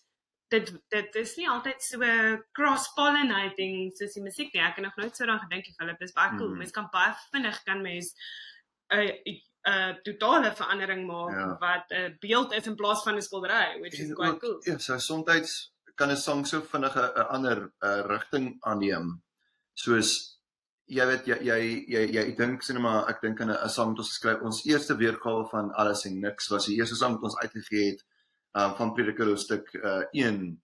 dit 0.48 0.72
dit 0.94 1.18
is 1.22 1.34
nie 1.36 1.48
altyd 1.50 1.82
so 1.82 2.10
cross 2.56 2.92
pollinating 2.94 3.90
soos 3.98 4.14
die 4.14 4.22
musiek 4.22 4.52
nie. 4.54 4.62
Ek 4.62 4.78
het 4.78 4.86
nog 4.86 4.96
nooit 5.00 5.16
so 5.16 5.24
daaraan 5.24 5.42
gedink, 5.46 5.72
Philip. 5.78 5.98
Dis 5.98 6.14
baie 6.16 6.36
cool. 6.36 6.52
Mm. 6.52 6.62
Mens 6.62 6.74
kan 6.76 6.88
baie 6.92 7.14
vinnig 7.32 7.62
kan 7.66 7.82
mens 7.82 8.14
'n 8.94 9.10
'n 9.66 9.98
totale 10.06 10.52
verandering 10.54 11.06
maak 11.06 11.34
ja. 11.34 11.48
wat 11.58 11.90
'n 11.90 12.16
beeld 12.20 12.52
is 12.52 12.66
in 12.66 12.76
plaas 12.76 13.02
van 13.02 13.16
'n 13.16 13.22
skildery, 13.22 13.80
which 13.80 13.98
is 13.98 14.14
quite 14.14 14.38
cool. 14.38 14.58
Ja, 14.62 14.78
so 14.78 14.98
soms 14.98 15.72
kan 15.94 16.10
'n 16.10 16.16
song 16.16 16.46
so 16.46 16.60
vinnig 16.60 16.94
'n 16.96 17.26
ander 17.36 17.72
rigting 18.06 18.56
aanneem. 18.60 19.22
Soos 19.74 20.36
jy 20.86 21.06
weet 21.06 21.26
jy 21.26 21.36
jy 21.42 21.58
jy, 21.90 22.02
jy 22.14 22.22
ek 22.22 22.36
dink 22.38 22.62
sien 22.62 22.78
maar 22.80 23.08
ek 23.10 23.20
dink 23.20 23.40
aan 23.40 23.50
'n 23.50 23.68
sang 23.68 23.90
wat 23.90 23.98
ons 23.98 24.12
geskryf 24.14 24.42
ons 24.42 24.64
eerste 24.70 24.94
weergawe 24.96 25.48
van 25.50 25.72
alles 25.74 26.04
en 26.06 26.20
niks 26.20 26.48
was 26.48 26.66
die 26.66 26.76
eerste 26.78 26.94
sang 26.94 27.14
wat 27.14 27.22
ons 27.30 27.38
uitgegee 27.42 27.90
het 27.90 28.04
um, 28.56 28.72
van 28.78 28.94
Prediker 28.96 29.28
hoofstuk 29.30 29.68
uh, 29.74 30.04
1 30.12 30.56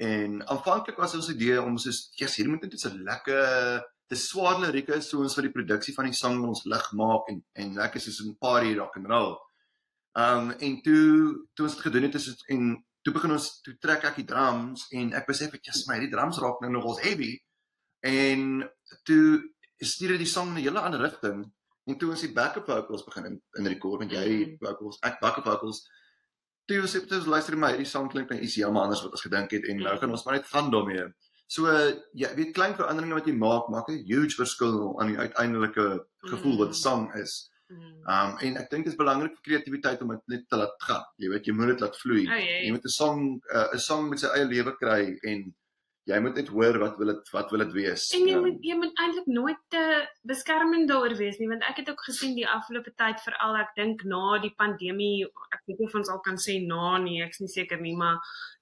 En 0.00 0.46
aanvanklik 0.48 0.96
was 0.96 1.14
ons 1.14 1.28
idee 1.28 1.58
om 1.60 1.74
soos 1.78 2.06
ja, 2.16 2.26
hier 2.32 2.48
moet 2.48 2.62
net 2.64 2.84
'n 2.88 3.02
lekker 3.04 3.82
dis 4.08 4.28
swaar 4.28 4.58
lirieke 4.60 4.96
so 5.02 5.20
ons 5.20 5.34
vir 5.36 5.46
die 5.46 5.56
produksie 5.56 5.94
van 5.94 6.08
die 6.08 6.16
sang 6.16 6.38
ons 6.44 6.64
lig 6.64 6.86
maak 7.00 7.28
en 7.28 7.42
en 7.52 7.74
lekker 7.74 8.00
soos 8.00 8.20
'n 8.24 8.38
party 8.40 8.72
rock 8.78 8.96
and 8.96 9.10
roll. 9.12 9.36
Um 10.16 10.50
en 10.50 10.80
toe 10.86 11.46
toe 11.54 11.66
ons 11.66 11.74
dit 11.74 11.84
gedoen 11.84 12.02
het 12.02 12.14
is 12.14 12.26
het, 12.26 12.40
en 12.48 12.84
toe 13.02 13.12
begin 13.12 13.36
ons 13.36 13.60
toe 13.60 13.76
trek 13.78 14.04
ek 14.04 14.16
die 14.16 14.24
drums 14.32 14.86
en 14.90 15.12
ek 15.12 15.26
besef 15.26 15.54
ek 15.54 15.68
jy's 15.68 15.86
my 15.86 16.00
die 16.00 16.10
drums 16.16 16.38
raak 16.38 16.60
nou 16.60 16.72
nogals 16.72 17.04
heavy 17.04 17.36
en 18.00 18.64
toe 19.04 19.52
stuur 19.78 20.16
dit 20.16 20.24
die 20.24 20.32
sang 20.34 20.48
in 20.48 20.56
'n 20.56 20.64
hele 20.64 20.80
ander 20.80 21.00
rigting 21.00 21.44
en 21.86 21.98
toe 21.98 22.10
ons 22.10 22.20
die 22.20 22.32
backup 22.32 22.66
vocals 22.66 23.04
begin 23.04 23.24
in, 23.26 23.42
in 23.58 23.66
record 23.66 23.98
want 24.00 24.12
jy 24.12 24.28
Mm. 24.46 24.58
vocals 24.64 24.98
ek 25.02 25.20
backup 25.20 25.44
vocals 25.44 25.84
toe 26.70 26.80
ons 26.84 26.94
het 26.94 27.12
ons 27.18 27.26
luister 27.34 27.56
maar 27.58 27.74
hierdie 27.74 27.88
sang 27.90 28.06
klink 28.12 28.30
nou 28.30 28.38
iets 28.38 28.56
heeltemal 28.60 28.86
anders 28.86 29.02
wat 29.02 29.18
ons 29.18 29.26
gedink 29.26 29.50
het 29.56 29.66
en 29.72 29.82
nou 29.82 29.96
gaan 29.98 30.14
ons 30.16 30.24
maar 30.26 30.38
net 30.38 30.46
gaan 30.52 30.70
daarmee. 30.70 31.06
So 31.50 31.66
ja, 32.14 32.28
weet 32.38 32.52
klein 32.54 32.76
veranderinge 32.78 33.16
wat 33.18 33.26
jy 33.26 33.34
maak 33.34 33.70
maak 33.74 33.88
'n 33.90 34.04
huge 34.06 34.36
verskil 34.38 34.76
aan 35.00 35.08
die 35.10 35.18
uiteindelike 35.18 35.86
gevoel 36.32 36.58
wat 36.62 36.68
Mm. 36.74 36.82
sang 36.86 37.14
is. 37.22 37.50
Mm. 37.70 38.02
Um 38.14 38.30
en 38.46 38.56
ek 38.62 38.70
dink 38.70 38.84
dit 38.84 38.92
is 38.92 38.98
belangrik 38.98 39.34
vir 39.34 39.42
kreatiwiteit 39.48 40.02
om 40.02 40.08
dit 40.14 40.22
net 40.26 40.48
te 40.48 40.56
laat 40.56 40.74
gaan. 40.86 41.04
Jy 41.18 41.28
weet 41.30 41.46
jy 41.46 41.52
moet 41.54 41.72
dit 41.74 41.80
laat 41.80 41.96
vloei. 41.96 42.24
Oh, 42.26 42.38
jee. 42.38 42.64
Jy 42.66 42.70
moet 42.70 42.84
'n 42.84 42.94
song 43.00 43.20
uh, 43.54 43.68
'n 43.74 43.78
song 43.78 44.08
met 44.10 44.20
sy 44.20 44.26
eie 44.26 44.44
lewe 44.46 44.76
kry 44.76 45.18
en 45.22 45.54
jy 46.10 46.20
moet 46.24 46.38
net 46.40 46.48
hoor 46.54 46.78
wat 46.82 46.98
wil 47.00 47.12
dit 47.12 47.32
wat 47.34 47.50
wil 47.54 47.64
dit 47.64 47.72
wees. 47.78 48.06
En 48.16 48.26
jy 48.28 48.36
Um, 48.36 48.46
moet 48.46 48.64
jy 48.66 48.76
moet 48.78 49.02
eintlik 49.04 49.26
nooit 49.26 49.60
te 49.74 49.82
beskermend 50.28 50.88
daaroor 50.90 51.16
wees 51.18 51.38
nie 51.40 51.48
want 51.50 51.66
ek 51.68 51.82
het 51.82 51.90
ook 51.92 52.04
gesien 52.08 52.36
die 52.38 52.48
afgelope 52.48 52.92
tyd 53.00 53.20
veral 53.24 53.58
ek 53.60 53.74
dink 53.78 54.04
na 54.08 54.38
die 54.42 54.52
pandemie 54.58 55.26
ek 55.26 55.62
weet 55.66 55.82
nie 55.82 55.88
of 55.88 55.98
ons 56.00 56.12
al 56.12 56.22
kan 56.26 56.40
sê 56.40 56.58
na 56.66 56.98
nie 57.02 57.20
ek's 57.24 57.42
nie 57.42 57.50
seker 57.52 57.80
nie 57.80 57.96
maar 57.96 58.18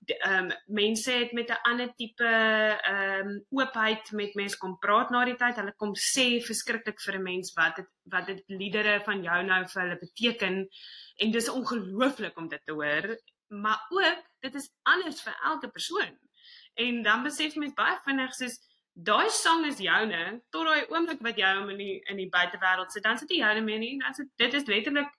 ehm 0.08 0.50
um, 0.50 0.52
mense 0.80 1.12
het 1.12 1.32
met 1.32 1.50
'n 1.50 1.62
ander 1.70 1.90
tipe 1.96 2.24
ehm 2.24 3.28
um, 3.28 3.40
oopheid 3.60 4.12
met 4.12 4.34
mense 4.34 4.58
kom 4.58 4.78
praat 4.78 5.10
na 5.10 5.24
die 5.24 5.36
tyd. 5.36 5.56
Hulle 5.56 5.74
kom 5.76 5.94
sê 5.94 6.26
verskriklik 6.50 7.00
vir 7.06 7.18
'n 7.18 7.22
mens 7.22 7.52
wat 7.56 7.76
dit 7.76 7.90
wat 8.12 8.26
dit 8.26 8.42
liedere 8.46 9.00
van 9.04 9.22
jou 9.22 9.42
nou 9.42 9.62
vir 9.72 9.82
hulle 9.82 9.98
beteken. 10.06 10.68
En 11.22 11.30
dis 11.30 11.48
ongelooflik 11.48 12.38
om 12.38 12.48
dit 12.48 12.62
te 12.64 12.72
hoor. 12.72 13.18
Maar 13.48 13.80
ook 13.90 14.24
dit 14.40 14.54
is 14.54 14.70
anders 14.82 15.22
vir 15.22 15.36
elke 15.44 15.68
persoon 15.68 16.16
En 16.86 17.02
dan 17.02 17.22
besef 17.26 17.54
mens 17.58 17.74
baie 17.78 17.98
vinnig 18.06 18.34
soos 18.34 18.58
daai 19.08 19.30
sang 19.30 19.64
is 19.66 19.78
joune 19.82 20.22
tot 20.54 20.66
daai 20.66 20.90
oomblik 20.94 21.22
wat 21.26 21.38
jy 21.38 21.50
hom 21.58 21.70
in 21.74 21.80
die 21.82 21.94
in 22.10 22.18
die 22.22 22.30
buitewêreld 22.34 22.92
sit, 22.94 23.04
dan 23.06 23.18
sit 23.18 23.30
jy 23.34 23.40
joune 23.42 23.64
meer 23.66 23.80
nie. 23.82 23.94
Dan 24.02 24.14
sit 24.14 24.30
dit 24.42 24.54
is 24.60 24.66
letterlik 24.70 25.14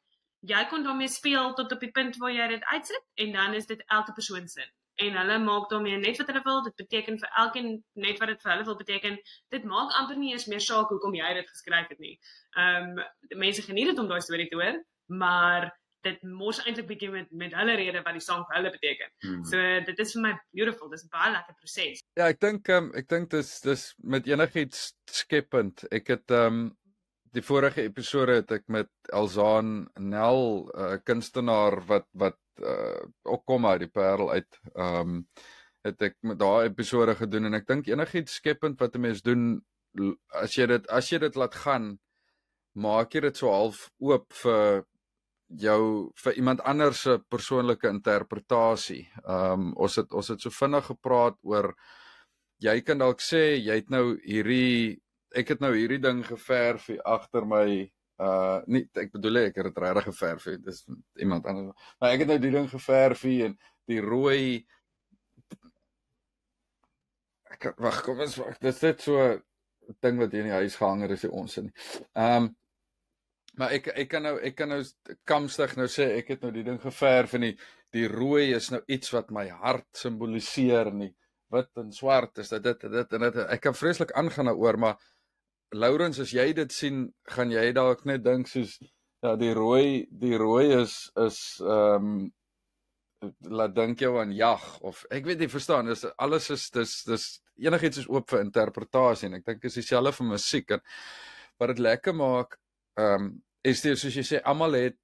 jy 0.47 0.65
kon 0.71 0.83
daarmee 0.83 1.11
speel 1.11 1.53
tot 1.53 1.71
op 1.75 1.79
die 1.83 1.91
punt 1.91 2.17
waar 2.17 2.31
jy 2.31 2.47
dit 2.53 2.67
uitsit 2.73 3.25
en 3.25 3.33
dan 3.35 3.53
is 3.53 3.67
dit 3.71 3.81
elke 3.87 4.13
persoon 4.13 4.47
se. 4.47 4.67
En 4.99 5.15
hulle 5.15 5.37
maak 5.39 5.69
daarmee 5.71 5.97
net 5.97 6.17
wat 6.19 6.27
hulle 6.27 6.43
wil. 6.43 6.63
Dit 6.63 6.75
beteken 6.75 7.19
vir 7.19 7.29
elkeen 7.43 7.69
net 7.93 8.19
wat 8.19 8.31
dit 8.33 8.41
vir 8.43 8.51
hulle 8.51 8.65
wil 8.67 8.77
beteken. 8.79 9.19
Dit 9.55 9.67
maak 9.73 9.95
amper 9.99 10.17
nie 10.19 10.31
eens 10.33 10.47
meer 10.51 10.63
saak 10.63 10.91
hoekom 10.91 11.15
jy 11.15 11.33
dit 11.39 11.51
geskryf 11.51 11.91
het 11.91 11.99
nie. 12.03 12.15
Ehm 12.55 12.97
um, 12.99 13.05
mense 13.45 13.63
geniet 13.67 13.91
dit 13.91 13.99
om 13.99 14.07
daai 14.11 14.21
storie 14.21 14.47
te 14.51 14.59
hoor, 14.59 14.81
maar 15.07 15.69
dit 16.05 16.23
mors 16.23 16.59
eintlik 16.63 16.87
bietjie 16.87 17.09
met 17.11 17.31
met 17.31 17.53
hulle 17.59 17.75
rede 17.79 18.01
wat 18.05 18.17
die 18.17 18.23
sang 18.23 18.45
vir 18.47 18.57
hulle 18.59 18.71
beteken. 18.73 19.13
hmm. 19.25 19.45
So 19.51 19.85
dit 19.87 20.03
is 20.05 20.13
vir 20.15 20.25
my 20.25 20.33
beautiful. 20.55 20.89
Dis 20.89 21.05
'n 21.05 21.13
baie 21.13 21.31
lekker 21.35 21.55
proses. 21.59 22.03
Ja, 22.15 22.27
ek 22.27 22.39
dink 22.39 22.69
um, 22.69 22.91
ek 22.95 23.07
dink 23.07 23.29
dis 23.31 23.59
dis 23.61 23.85
met 24.03 24.27
enigiets 24.27 24.93
skepend. 25.11 25.85
Ek 25.91 26.07
het 26.15 26.31
um 26.31 26.69
die 27.35 27.45
vorige 27.45 27.83
episode 27.85 28.39
het 28.41 28.51
ek 28.51 28.67
met 28.67 28.89
Elzaan 29.13 29.87
Nel 29.99 30.69
'n 30.73 30.81
uh, 30.81 30.97
kunstenaar 31.03 31.81
wat 31.85 32.07
wat 32.13 32.39
uh, 32.59 33.05
ook 33.23 33.45
kom 33.45 33.65
uit 33.65 33.79
die 33.85 33.93
Parel 33.93 34.31
uit. 34.31 34.59
Um 34.75 35.25
het 35.83 36.01
ek 36.01 36.17
met 36.27 36.39
daai 36.39 36.67
episode 36.67 37.15
gedoen 37.15 37.45
en 37.45 37.53
ek 37.53 37.67
dink 37.67 37.87
enigiets 37.87 38.39
skepend 38.41 38.79
wat 38.79 38.95
'n 38.95 39.01
mens 39.01 39.21
doen 39.21 39.61
as 40.35 40.55
jy 40.57 40.67
dit 40.67 40.87
as 40.89 41.09
jy 41.11 41.19
dit 41.19 41.35
laat 41.35 41.55
gaan 41.55 41.99
maak 42.75 43.13
jy 43.13 43.21
dit 43.21 43.37
so 43.37 43.51
half 43.51 43.89
oop 43.99 44.27
vir 44.43 44.83
jou 45.49 46.11
vir 46.23 46.37
iemand 46.37 46.61
anders 46.61 47.01
se 47.01 47.17
persoonlike 47.29 47.89
interpretasie. 47.89 49.07
Um 49.25 49.73
ons 49.75 49.95
het 49.97 50.11
ons 50.13 50.27
het 50.29 50.41
so 50.41 50.53
vinnig 50.53 50.85
gepraat 50.85 51.37
oor 51.41 51.73
jy 52.61 52.81
kan 52.85 52.99
dalk 52.99 53.21
sê 53.23 53.57
jy 53.57 53.79
het 53.81 53.89
nou 53.89 54.17
hierdie 54.25 54.99
ek 55.35 55.55
het 55.55 55.61
nou 55.63 55.71
hierdie 55.75 56.01
ding 56.01 56.21
geverf 56.25 56.89
agter 57.05 57.45
my 57.45 57.65
uh 58.19 58.59
nie 58.67 58.83
ek 58.99 59.13
bedoel 59.15 59.45
ek 59.45 59.59
het 59.59 59.69
dit 59.69 59.81
regtig 59.83 60.09
geverf 60.09 60.47
hier 60.49 60.59
dis 60.63 60.81
iemand 61.23 61.45
anders 61.47 61.91
maar 61.99 62.13
ek 62.13 62.25
het 62.25 62.33
nou 62.33 62.39
die 62.43 62.55
ding 62.57 62.67
geverf 62.69 63.23
hier 63.23 63.45
en 63.49 63.55
die 63.87 64.01
rooi 64.03 64.65
ek 67.55 67.71
wag 67.79 68.01
kom 68.05 68.19
ons 68.25 68.35
wag 68.41 68.59
dis 68.59 68.81
net 68.83 69.05
so 69.07 69.15
'n 69.19 69.95
ding 70.03 70.19
wat 70.19 70.31
hier 70.31 70.43
in 70.43 70.51
die 70.51 70.59
huis 70.59 70.75
gehang 70.75 71.01
het 71.05 71.15
is 71.15 71.25
die 71.25 71.31
ons 71.31 71.57
in 71.63 71.71
um 72.13 72.51
maar 73.57 73.73
ek 73.75 73.89
ek 73.95 74.09
kan 74.09 74.23
nou 74.23 74.35
ek 74.45 74.55
kan 74.55 74.69
nou 74.69 74.81
kamstig 75.27 75.75
nou 75.77 75.87
sê 75.91 76.11
ek 76.19 76.33
het 76.35 76.43
nou 76.45 76.51
die 76.55 76.65
ding 76.67 76.79
geverf 76.81 77.33
en 77.37 77.47
die 77.47 77.55
die 77.95 78.07
rooi 78.07 78.51
is 78.53 78.69
nou 78.71 78.81
iets 78.87 79.13
wat 79.15 79.31
my 79.33 79.47
hart 79.49 79.87
simboliseer 79.97 80.91
en 80.91 81.05
die 81.07 81.13
wit 81.53 81.81
en 81.81 81.91
swart 81.93 82.37
is 82.43 82.51
dit 82.53 82.63
dit 82.63 82.85
dit 82.93 83.13
en 83.17 83.25
dit. 83.25 83.39
Ek 83.49 83.63
kan 83.63 83.77
vreeslik 83.77 84.13
aangaan 84.17 84.51
daaroor 84.51 84.77
maar 84.77 84.99
Lourens 85.73 86.19
as 86.21 86.33
jy 86.33 86.51
dit 86.57 86.71
sien 86.73 87.07
gaan 87.29 87.51
jy 87.53 87.71
dalk 87.73 88.05
net 88.09 88.23
dink 88.25 88.49
soos 88.49 88.77
ja 89.23 89.35
die 89.37 89.53
rooi 89.53 90.07
die 90.09 90.37
rooi 90.37 90.69
is 90.81 90.99
is 91.19 91.39
ehm 91.65 92.11
um, 92.11 92.19
laat 93.51 93.73
dink 93.75 93.99
jou 93.99 94.13
aan 94.21 94.31
jag 94.31 94.63
of 94.87 95.01
ek 95.11 95.25
weet 95.27 95.41
nie 95.43 95.51
verstaan 95.51 95.89
dis 95.91 96.05
alles 96.15 96.49
is 96.55 96.69
dis 96.71 96.93
dis 97.03 97.25
enigiets 97.59 97.99
is 97.99 98.07
oop 98.07 98.29
vir 98.31 98.45
interpretasie 98.45 99.27
en 99.27 99.35
ek 99.41 99.45
dink 99.49 99.67
is 99.67 99.75
dieselfde 99.75 100.13
vir 100.15 100.29
musiek 100.29 100.71
en 100.77 100.83
wat 101.59 101.73
dit 101.73 101.81
lekker 101.83 102.15
maak 102.15 102.55
ehm 102.99 103.29
um, 103.29 103.31
dit 103.63 103.99
soos 103.99 104.15
jy 104.15 104.23
sê 104.25 104.39
almal 104.47 104.77
het 104.79 104.99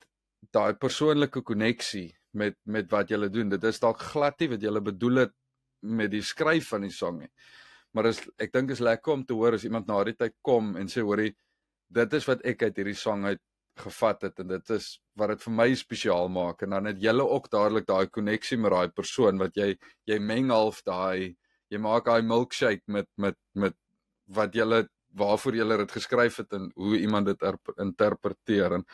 daai 0.56 0.76
persoonlike 0.80 1.42
koneksie 1.44 2.10
met 2.36 2.58
met 2.66 2.92
wat 2.92 3.12
jy 3.12 3.30
doen. 3.30 3.50
Dit 3.50 3.64
is 3.64 3.80
dalk 3.80 4.02
glad 4.14 4.40
nie 4.40 4.52
wat 4.54 4.64
jy 4.64 4.82
bedoel 4.90 5.26
het 5.26 5.34
met 5.82 6.12
die 6.12 6.24
skryf 6.24 6.70
van 6.74 6.86
die 6.88 6.94
song 6.94 7.22
nie. 7.24 7.32
Maar 7.94 8.12
is 8.12 8.22
ek 8.42 8.54
dink 8.54 8.72
is 8.72 8.84
lekker 8.84 9.14
om 9.14 9.26
te 9.26 9.34
hoor 9.34 9.56
as 9.56 9.64
iemand 9.64 9.88
na 9.88 10.04
die 10.04 10.16
tyd 10.20 10.36
kom 10.44 10.76
en 10.80 10.88
sê 10.92 11.04
hoorie 11.06 11.34
dit 11.96 12.14
is 12.18 12.28
wat 12.28 12.42
ek 12.46 12.64
uit 12.64 12.82
hierdie 12.82 12.98
song 12.98 13.26
uit 13.30 13.42
gevat 13.80 14.24
het 14.24 14.40
en 14.40 14.52
dit 14.54 14.70
is 14.76 14.88
wat 15.20 15.34
dit 15.34 15.42
vir 15.46 15.56
my 15.56 15.68
spesiaal 15.76 16.30
maak. 16.32 16.64
En 16.64 16.76
dan 16.76 16.90
het 16.92 17.02
jy 17.04 17.14
ook 17.22 17.50
dadelik 17.52 17.88
daai 17.88 18.08
koneksie 18.08 18.58
met 18.58 18.72
daai 18.72 18.92
persoon 18.96 19.40
wat 19.40 19.56
jy 19.56 19.76
jy 20.08 20.20
meng 20.20 20.52
half 20.52 20.82
daai 20.88 21.36
jy 21.72 21.80
maak 21.82 22.06
daai 22.08 22.22
milkshake 22.24 22.84
met 22.88 23.08
met 23.18 23.38
met 23.54 23.76
wat 24.28 24.56
jy 24.56 24.66
waarvoor 25.18 25.56
jy 25.60 25.68
dit 25.84 25.96
geskryf 25.98 26.42
het 26.44 26.54
en 26.58 26.72
hoe 26.76 26.98
iemand 27.00 27.30
dit 27.32 27.46
erp- 27.48 27.74
interpreteer 27.82 28.80
en 28.80 28.86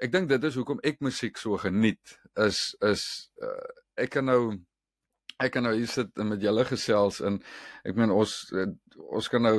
ek 0.00 0.12
dink 0.12 0.28
dit 0.30 0.48
is 0.48 0.56
hoekom 0.58 0.80
ek 0.82 1.00
musiek 1.04 1.38
so 1.38 1.58
geniet 1.60 2.16
is 2.46 2.74
is 2.86 3.04
uh, 3.42 3.68
ek 4.00 4.16
kan 4.16 4.26
nou 4.30 4.42
ek 5.40 5.54
kan 5.56 5.64
nou 5.64 5.74
hier 5.76 5.88
sit 5.88 6.16
met 6.24 6.42
julle 6.42 6.64
gesels 6.68 7.20
en 7.24 7.38
ek 7.84 7.96
meen 7.96 8.12
ons 8.12 8.34
eh, 8.56 8.68
ons 9.08 9.28
kan 9.32 9.42
nou 9.46 9.56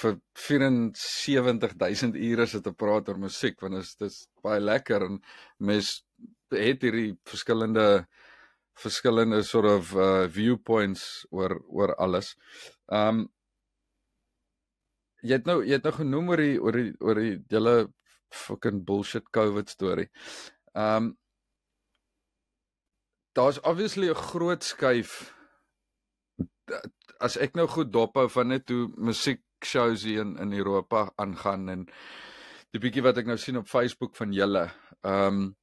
vir 0.00 0.16
74000 0.38 2.16
ure 2.30 2.46
sit 2.48 2.64
te 2.64 2.72
praat 2.72 3.10
oor 3.10 3.20
musiek 3.20 3.58
want 3.60 3.76
dit 3.76 3.84
is 3.84 3.96
dis 4.00 4.18
baie 4.44 4.62
lekker 4.62 5.04
en 5.08 5.18
mens 5.58 5.92
het 6.54 6.82
hierdie 6.86 7.12
verskillende 7.28 8.06
verskillende 8.80 9.42
sort 9.44 9.68
of 9.68 9.90
uh, 9.92 10.24
viewpoints 10.32 11.26
oor 11.36 11.58
oor 11.68 11.92
alles. 12.00 12.32
Um 12.88 13.26
jy 15.22 15.36
het 15.38 15.46
nou 15.46 15.60
jy 15.64 15.76
het 15.78 15.84
nou 15.84 15.92
genoem 15.96 16.30
oor 16.32 16.42
die 16.42 16.58
oor 16.60 16.78
die 16.78 16.92
oor 17.00 17.20
die 17.20 17.34
hele 17.50 17.74
fucking 18.30 18.84
bullshit 18.86 19.30
COVID 19.34 19.68
storie. 19.68 20.08
Um 20.74 21.16
daar's 23.36 23.60
obviously 23.62 24.08
'n 24.10 24.14
groot 24.14 24.64
skuif 24.64 25.34
as 27.20 27.36
ek 27.36 27.54
nou 27.54 27.66
goed 27.66 27.92
dophou 27.92 28.28
van 28.28 28.48
net 28.48 28.68
hoe 28.68 28.90
musiek 28.96 29.42
shows 29.64 30.02
hier 30.02 30.20
in 30.24 30.36
in 30.38 30.52
Europa 30.52 31.10
aangaan 31.16 31.68
en 31.68 31.86
die 32.72 32.80
bietjie 32.80 33.02
wat 33.02 33.18
ek 33.18 33.26
nou 33.26 33.36
sien 33.38 33.56
op 33.56 33.68
Facebook 33.68 34.16
van 34.16 34.32
julle. 34.32 34.70
Um 35.04 35.56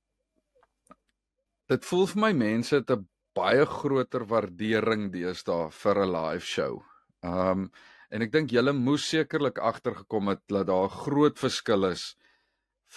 dit 1.68 1.86
voel 1.86 2.08
vir 2.08 2.22
my 2.22 2.34
mense 2.34 2.76
het 2.76 2.92
'n 2.92 3.08
baie 3.36 3.66
groter 3.66 4.26
waardering 4.26 5.12
deesdae 5.12 5.72
vir 5.72 5.96
'n 6.06 6.12
live 6.12 6.46
show. 6.46 6.84
Um 7.24 7.72
en 8.12 8.24
ek 8.26 8.32
dink 8.32 8.54
julle 8.56 8.74
moes 8.74 9.10
sekerlik 9.10 9.60
agtergekom 9.60 10.32
het 10.34 10.44
dat 10.48 10.68
daar 10.68 10.88
'n 10.88 10.98
groot 11.04 11.40
verskil 11.40 11.92
is 11.92 12.16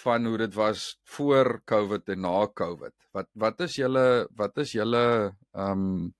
van 0.03 0.25
hoe 0.25 0.37
dit 0.37 0.53
was 0.55 0.99
voor 1.03 1.61
COVID 1.65 2.09
en 2.09 2.21
na 2.21 2.47
COVID. 2.47 2.95
Wat 3.11 3.27
wat 3.33 3.59
is 3.61 3.75
julle 3.75 4.27
wat 4.35 4.57
is 4.57 4.71
julle 4.71 5.35
um 5.53 6.13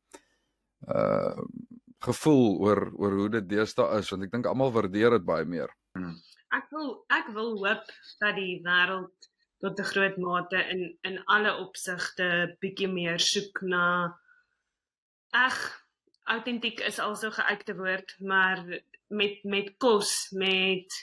uh 0.87 1.39
gevoel 2.01 2.57
oor 2.65 2.79
oor 2.97 3.11
hoe 3.11 3.29
dit 3.29 3.49
deesdae 3.49 3.99
is 3.99 4.09
want 4.09 4.23
ek 4.25 4.31
dink 4.31 4.47
almal 4.49 4.71
waardeer 4.73 5.11
dit 5.17 5.25
baie 5.25 5.45
meer. 5.45 5.69
Ek 6.51 6.65
wil 6.73 7.05
ek 7.13 7.29
wil 7.35 7.51
hoop 7.61 7.91
dat 8.19 8.35
die 8.35 8.61
wêreld 8.65 9.29
tot 9.61 9.79
'n 9.79 9.91
groot 9.93 10.17
mate 10.17 10.59
in 10.73 10.97
in 11.03 11.19
alle 11.27 11.53
opsigte 11.61 12.57
bietjie 12.59 12.89
meer 12.89 13.19
soek 13.19 13.61
na 13.61 14.17
ag 15.31 15.80
autentiek 16.33 16.79
is 16.87 16.99
also 16.99 17.31
geuite 17.31 17.75
woord, 17.75 18.15
maar 18.19 18.61
met 19.07 19.43
met 19.43 19.73
kos, 19.77 20.29
met 20.31 20.99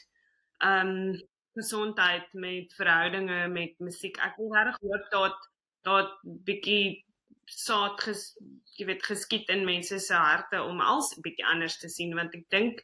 ehm 0.58 0.94
um, 0.94 1.26
gesondheid, 1.58 2.32
met 2.32 2.74
verhoudinge, 2.74 3.48
met 3.48 3.78
musiek. 3.82 4.16
Ek 4.22 4.36
wil 4.38 4.52
regtig 4.54 4.80
hoop 4.80 5.10
dat 5.10 5.48
dat 5.86 6.14
bietjie 6.22 7.04
saad 7.48 8.00
ges, 8.04 8.30
jy 8.78 8.86
weet 8.90 9.04
geskiet 9.06 9.50
in 9.52 9.64
mense 9.66 9.98
se 10.04 10.14
harte 10.14 10.62
om 10.62 10.80
als 10.80 11.14
bietjie 11.24 11.46
anders 11.46 11.78
te 11.80 11.90
sien 11.90 12.14
want 12.18 12.34
ek 12.36 12.44
dink 12.54 12.82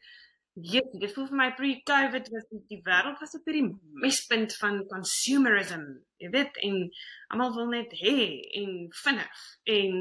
Ja, 0.54 0.84
dit 0.86 1.10
voel 1.10 1.24
vir 1.26 1.38
my 1.38 1.46
pre-COVID 1.58 2.28
was 2.30 2.44
die, 2.52 2.60
die 2.70 2.78
wêreld 2.86 3.18
was 3.18 3.32
op 3.34 3.48
hierdie 3.48 3.72
mespunt 3.98 4.52
van 4.60 4.76
consumerism. 4.86 5.82
Jy 6.22 6.28
weet, 6.30 6.60
en 6.62 6.76
almal 7.34 7.56
wil 7.56 7.72
net 7.72 7.94
hê 7.98 8.28
en 8.60 8.76
vinnig 9.00 9.40
en 9.74 9.96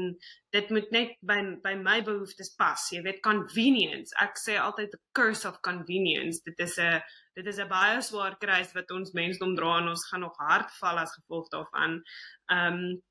dit 0.54 0.70
moet 0.76 0.94
net 0.94 1.16
by 1.26 1.40
by 1.64 1.72
my 1.80 1.96
behoeftes 2.06 2.52
pas. 2.60 2.84
Jy 2.94 3.02
weet, 3.02 3.18
convenience. 3.26 4.14
Ek 4.22 4.38
sê 4.38 4.54
altyd 4.62 4.94
the 4.94 5.00
curse 5.18 5.42
of 5.48 5.58
convenience. 5.66 6.38
Dit 6.46 6.62
is 6.62 6.78
'n 6.78 7.02
dit 7.34 7.50
is 7.50 7.58
'n 7.58 7.68
baie 7.68 7.98
swaar 8.00 8.38
kruis 8.38 8.70
wat 8.78 8.94
ons 8.94 9.10
mensdom 9.12 9.56
dra 9.58 9.80
en 9.80 9.90
ons 9.90 10.06
gaan 10.06 10.22
nog 10.22 10.38
hard 10.38 10.70
val 10.78 11.02
as 11.02 11.18
gevolg 11.18 11.50
daarvan. 11.50 11.98
Ehm 12.46 12.78
um, 12.78 13.02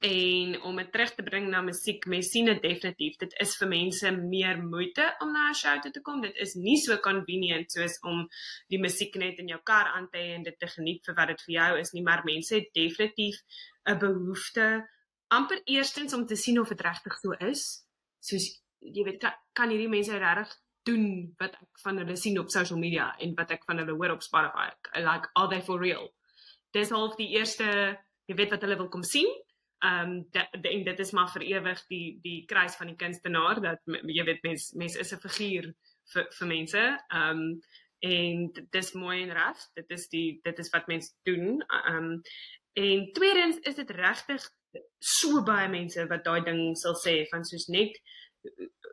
en 0.00 0.62
om 0.62 0.76
dit 0.76 0.92
terug 0.92 1.14
te 1.14 1.22
bring 1.22 1.48
na 1.50 1.60
musiek, 1.62 2.04
mens 2.06 2.30
sien 2.30 2.46
dit 2.46 2.62
definitief. 2.62 3.16
Dit 3.18 3.34
is 3.42 3.54
vir 3.58 3.68
mense 3.70 4.10
meer 4.14 4.60
moeite 4.62 5.08
om 5.24 5.32
na 5.32 5.48
'n 5.50 5.58
show 5.58 5.80
toe 5.80 5.90
te 5.90 6.00
kom. 6.00 6.20
Dit 6.20 6.36
is 6.36 6.54
nie 6.54 6.76
so 6.76 6.96
convenient 6.98 7.72
soos 7.72 7.98
om 8.00 8.28
die 8.68 8.78
musiek 8.78 9.14
net 9.14 9.38
in 9.38 9.48
jou 9.48 9.60
kar 9.64 9.86
aan 9.94 10.08
te 10.10 10.18
hê 10.18 10.34
en 10.34 10.42
dit 10.42 10.58
te 10.58 10.66
geniet 10.66 11.04
vir 11.06 11.14
wat 11.14 11.28
dit 11.28 11.42
vir 11.46 11.54
jou 11.54 11.78
is 11.78 11.92
nie, 11.92 12.02
maar 12.02 12.22
mense 12.24 12.54
het 12.54 12.72
definitief 12.74 13.42
'n 13.86 13.98
behoefte 13.98 14.88
amper 15.28 15.60
eerstens 15.64 16.14
om 16.14 16.26
te 16.26 16.36
sien 16.36 16.60
of 16.60 16.68
dit 16.68 16.80
regtig 16.80 17.18
so 17.20 17.32
is. 17.32 17.84
Soos 18.20 18.62
jy 18.80 19.04
weet, 19.04 19.20
kan, 19.20 19.32
kan 19.52 19.70
hierdie 19.70 19.88
mense 19.88 20.18
regtig 20.18 20.56
doen 20.84 21.34
wat 21.38 21.54
ek 21.54 21.78
van 21.84 21.98
hulle 21.98 22.16
sien 22.16 22.38
op 22.38 22.50
social 22.50 22.78
media 22.78 23.14
en 23.18 23.34
wat 23.34 23.50
ek 23.50 23.64
van 23.64 23.78
hulle 23.78 23.92
hoor 23.92 24.10
op 24.10 24.22
Spotify. 24.22 24.70
Like 24.94 25.28
are 25.34 25.48
they 25.48 25.62
for 25.62 25.80
real? 25.80 26.14
Dis 26.72 26.90
half 26.90 27.16
die 27.16 27.30
eerste 27.36 27.98
jy 28.26 28.36
weet 28.36 28.50
wat 28.50 28.62
hulle 28.62 28.76
wil 28.76 28.88
kom 28.88 29.02
sien 29.02 29.28
ehm 29.82 30.10
um, 30.10 30.42
en 30.62 30.84
dit 30.84 30.98
is 30.98 31.10
maar 31.10 31.30
vir 31.34 31.42
ewig 31.42 31.80
die 31.90 32.18
die 32.22 32.44
kruis 32.46 32.76
van 32.78 32.86
die 32.92 32.96
kunstenaar 32.96 33.60
dat 33.60 33.80
jy 33.86 34.24
weet 34.24 34.42
mens 34.46 34.70
mens 34.78 34.94
is 34.96 35.12
'n 35.12 35.22
figuur 35.24 35.72
vir 36.12 36.26
vir 36.38 36.46
mense. 36.46 36.82
Ehm 37.08 37.40
um, 37.40 37.60
en 38.02 38.48
dit 38.52 38.74
is 38.74 38.92
mooi 38.92 39.22
en 39.22 39.32
reg. 39.32 39.58
Dit 39.74 39.90
is 39.90 40.08
die 40.08 40.40
dit 40.42 40.58
is 40.58 40.70
wat 40.70 40.86
mense 40.86 41.12
doen. 41.22 41.64
Ehm 41.66 41.96
um, 41.96 42.20
en 42.72 43.12
tweedens 43.12 43.58
is 43.58 43.74
dit 43.74 43.90
regtig 43.90 44.50
so 44.98 45.42
baie 45.42 45.68
mense 45.68 46.06
wat 46.08 46.24
daai 46.24 46.42
ding 46.44 46.76
sal 46.78 46.94
sê 46.94 47.26
van 47.30 47.44
soos 47.44 47.66
net 47.66 47.98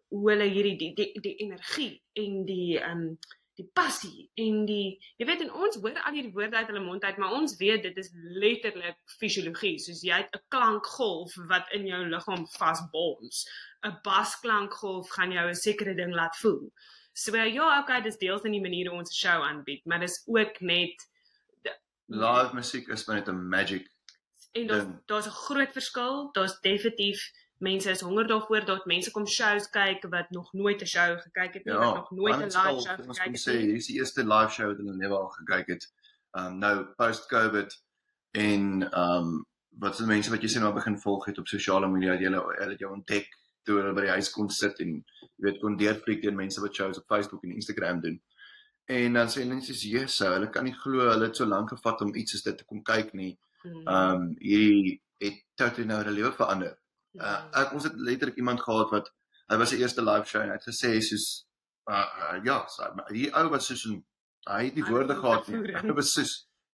hoe 0.09 0.29
hulle 0.31 0.49
hierdie 0.49 0.77
die 0.77 0.93
die, 0.97 1.21
die 1.21 1.35
energie 1.45 2.01
en 2.13 2.45
die 2.49 2.79
ehm 2.79 3.05
um, 3.09 3.17
die 3.59 3.67
passie 3.75 4.29
en 4.39 4.61
die 4.67 4.97
jy 5.19 5.27
weet 5.27 5.43
en 5.43 5.51
ons 5.65 5.79
hoor 5.83 5.97
al 5.99 6.15
hierdie 6.15 6.33
woorde 6.35 6.57
uit 6.57 6.71
hulle 6.71 6.83
mond 6.83 7.03
uit 7.03 7.17
maar 7.21 7.35
ons 7.37 7.57
weet 7.59 7.83
dit 7.87 7.97
is 7.99 8.11
letterlik 8.15 8.97
fisiologie. 9.19 9.75
Soos 9.83 10.03
jy 10.05 10.21
het 10.21 10.35
'n 10.35 10.45
klankgolf 10.55 11.35
wat 11.51 11.67
in 11.75 11.87
jou 11.87 12.01
liggaam 12.13 12.47
vasbons 12.55 13.45
'n 13.83 13.99
basklankgolf 14.03 15.11
gaan 15.17 15.35
jou 15.35 15.47
'n 15.49 15.61
sekere 15.65 15.95
ding 15.95 16.13
laat 16.15 16.35
voel. 16.37 16.71
So 17.13 17.35
ja 17.35 17.81
okay 17.81 18.01
dis 18.01 18.17
deels 18.17 18.43
in 18.43 18.55
die 18.57 18.65
manier 18.67 18.89
hoe 18.89 18.99
ons 18.99 19.11
'n 19.11 19.21
show 19.23 19.39
aanbied 19.43 19.85
maar 19.85 19.99
dis 19.99 20.23
ook 20.25 20.61
net 20.61 21.07
live 22.07 22.53
musiek 22.53 22.87
is 22.87 23.07
net 23.07 23.27
'n 23.27 23.49
magic 23.49 23.89
en 24.51 24.67
daar's 24.67 24.85
daar's 25.05 25.27
'n 25.27 25.41
groot 25.45 25.71
verskil. 25.71 26.31
Daar's 26.31 26.59
definitief 26.59 27.31
mense 27.59 27.89
is 27.91 28.01
honger 28.01 28.27
daarvoor 28.27 28.65
dat 28.65 28.85
mense 28.85 29.11
kom 29.11 29.27
shows 29.27 29.69
kyk 29.69 30.05
wat 30.09 30.29
nog 30.29 30.53
nooit 30.53 30.81
'n 30.81 30.85
show 30.85 31.19
gekyk 31.19 31.53
het 31.53 31.65
nie, 31.65 31.73
ja, 31.73 31.79
wat 31.79 31.95
nog 31.95 32.11
nooit 32.11 32.35
'n 32.35 32.43
live 32.43 32.81
show 32.81 32.97
gekyk 32.97 33.23
het 33.23 33.31
nie. 33.31 33.39
Sê, 33.45 33.57
hier 33.59 33.75
is 33.75 33.87
die 33.87 33.97
eerste 33.97 34.23
live 34.27 34.51
show 34.51 34.67
wat 34.67 34.77
hulle 34.77 34.95
nou 34.95 35.11
al 35.11 35.29
gekyk 35.29 35.67
het. 35.67 35.91
Um 36.31 36.57
nou 36.59 36.85
post-COVID 36.95 37.83
en 38.31 38.63
um 38.99 39.45
wat 39.69 39.95
se 39.95 40.05
mense 40.05 40.29
wat 40.29 40.41
jy 40.41 40.47
sien 40.47 40.61
nou 40.61 40.73
begin 40.73 40.99
volg 40.99 41.25
het 41.25 41.37
op 41.37 41.47
sosiale 41.47 41.87
media, 41.87 42.17
hulle 42.17 42.41
hulle 42.59 42.71
het 42.71 42.79
jou 42.79 42.91
ontdek 42.91 43.27
toe 43.63 43.77
hulle 43.77 43.93
by 43.93 44.01
die 44.01 44.15
huis 44.17 44.31
kon 44.31 44.49
sit 44.49 44.79
en 44.79 44.95
jy 45.19 45.45
weet 45.45 45.59
kon 45.59 45.77
deurfliek 45.77 46.21
teen 46.21 46.35
mense 46.35 46.61
wat 46.61 46.75
shows 46.75 46.97
op 46.97 47.07
Facebook 47.07 47.43
en 47.43 47.51
Instagram 47.51 48.01
doen. 48.01 48.21
En 48.85 49.13
dan 49.13 49.27
sê 49.27 49.43
hulle 49.43 49.55
net 49.55 49.67
yes, 49.67 50.15
so, 50.15 50.31
hulle 50.33 50.49
kan 50.49 50.63
nie 50.63 50.73
glo 50.73 51.09
hulle 51.11 51.25
het 51.25 51.35
so 51.35 51.45
lank 51.45 51.69
gevat 51.69 52.01
om 52.01 52.15
iets 52.15 52.31
soos 52.31 52.43
dit 52.43 52.57
te 52.57 52.65
kom 52.65 52.83
kyk 52.83 53.13
nie. 53.13 53.37
Hmm. 53.61 53.87
Um 53.87 54.35
hierdie 54.39 55.01
het 55.19 55.43
totally 55.55 55.87
nou 55.87 55.99
hulle 56.01 56.15
lewe 56.15 56.31
verander. 56.31 56.77
Uh, 57.19 57.39
ek 57.61 57.73
ons 57.77 57.83
het 57.83 57.95
letterlik 57.95 58.37
iemand 58.37 58.61
gehad 58.63 58.91
wat 58.95 59.09
hy 59.51 59.57
was 59.57 59.73
sy 59.73 59.79
eerste 59.81 60.05
live 60.05 60.27
show 60.29 60.41
en 60.41 60.53
hy 60.53 60.59
het 60.59 60.69
gesê 60.69 60.95
soos 61.03 61.25
uh, 61.89 62.05
uh 62.05 62.37
ja, 62.45 62.61
so, 62.67 62.87
die 63.09 63.27
ou 63.33 63.49
was 63.49 63.67
soos 63.67 63.85
'n 63.89 64.03
hy 64.47 64.69
het 64.69 64.77
die 64.77 64.85
woorde 64.85 65.15
gehad 65.15 65.47
nie. 65.47 65.59
Hy 65.83 65.93
was 65.97 66.13
soos 66.15 66.35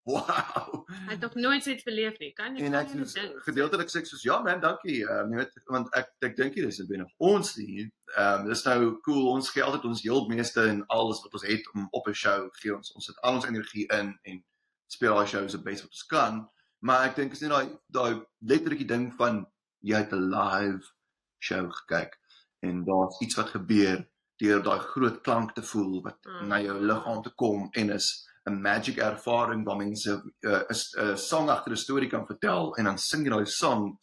wow. 0.09 0.83
Hy 0.89 1.13
het 1.13 1.21
nog 1.21 1.35
nooit 1.35 1.67
iets 1.67 1.85
beleef 1.87 2.19
nie. 2.19 2.33
Kan 2.35 2.57
jy 2.57 2.67
En 2.67 2.75
ek 2.75 2.91
het 2.91 3.37
gedeeltelik 3.47 3.91
sê 3.93 4.03
soos 4.09 4.25
ja 4.27 4.41
man, 4.43 4.61
dankie. 4.61 5.03
Ehm 5.07 5.29
um, 5.29 5.35
jy 5.37 5.45
weet 5.45 5.61
want 5.71 5.93
ek 5.99 6.11
ek 6.29 6.37
dink 6.37 6.59
hier 6.59 6.67
is 6.69 6.81
dit 6.83 6.89
binne 6.91 7.07
ons 7.19 7.55
hier. 7.59 7.87
Ehm 8.17 8.43
um, 8.43 8.49
dis 8.51 8.65
nou 8.67 8.97
cool. 9.07 9.29
Ons 9.37 9.53
gee 9.55 9.65
altyd 9.65 9.87
ons 9.91 10.03
heel 10.03 10.27
meeste 10.33 10.65
en 10.73 10.83
alles 10.97 11.23
wat 11.25 11.39
ons 11.39 11.47
het 11.47 11.71
om 11.75 11.87
op 11.91 12.09
'n 12.09 12.19
show 12.25 12.49
gee 12.61 12.75
ons. 12.75 12.93
Ons 12.99 13.07
sit 13.11 13.23
al 13.23 13.39
ons 13.39 13.47
energie 13.47 13.87
in 14.01 14.17
en 14.23 14.43
speel 14.91 15.15
daai 15.15 15.27
shows 15.27 15.57
die 15.57 15.63
beste 15.63 15.87
wat 15.87 15.97
ons 15.97 16.07
kan. 16.07 16.43
Maar 16.83 17.07
ek 17.09 17.17
dink 17.17 17.33
is 17.33 17.41
nie 17.41 17.53
daai 17.53 17.69
daai 17.87 18.23
letterlike 18.41 18.89
ding 18.91 19.13
van 19.15 19.47
jy 19.83 20.03
het 20.05 20.13
'n 20.13 20.29
live 20.31 20.93
show 21.39 21.71
gekyk 21.71 22.19
en 22.67 22.85
daar's 22.85 23.21
iets 23.21 23.37
wat 23.37 23.55
gebeur 23.55 24.09
deur 24.43 24.63
daai 24.63 24.79
groot 24.79 25.21
klank 25.23 25.55
te 25.55 25.63
voel 25.63 26.03
wat 26.03 26.19
mm. 26.25 26.49
na 26.49 26.61
jou 26.61 26.79
liggaam 26.81 27.23
te 27.23 27.33
kom 27.35 27.69
en 27.73 27.91
is 27.91 28.29
'n 28.51 28.61
magic 28.63 28.97
ervaring 28.99 29.65
waar 29.65 29.77
mense 29.77 30.11
uh, 30.41 30.63
'n 30.71 31.03
uh, 31.03 31.17
song 31.17 31.49
agter 31.49 31.73
'n 31.73 31.77
storie 31.77 32.09
kan 32.09 32.27
vertel 32.27 32.75
en 32.77 32.85
dan 32.85 32.99
sing 32.99 33.25
jy 33.25 33.31
daai 33.31 33.47
song 33.47 33.99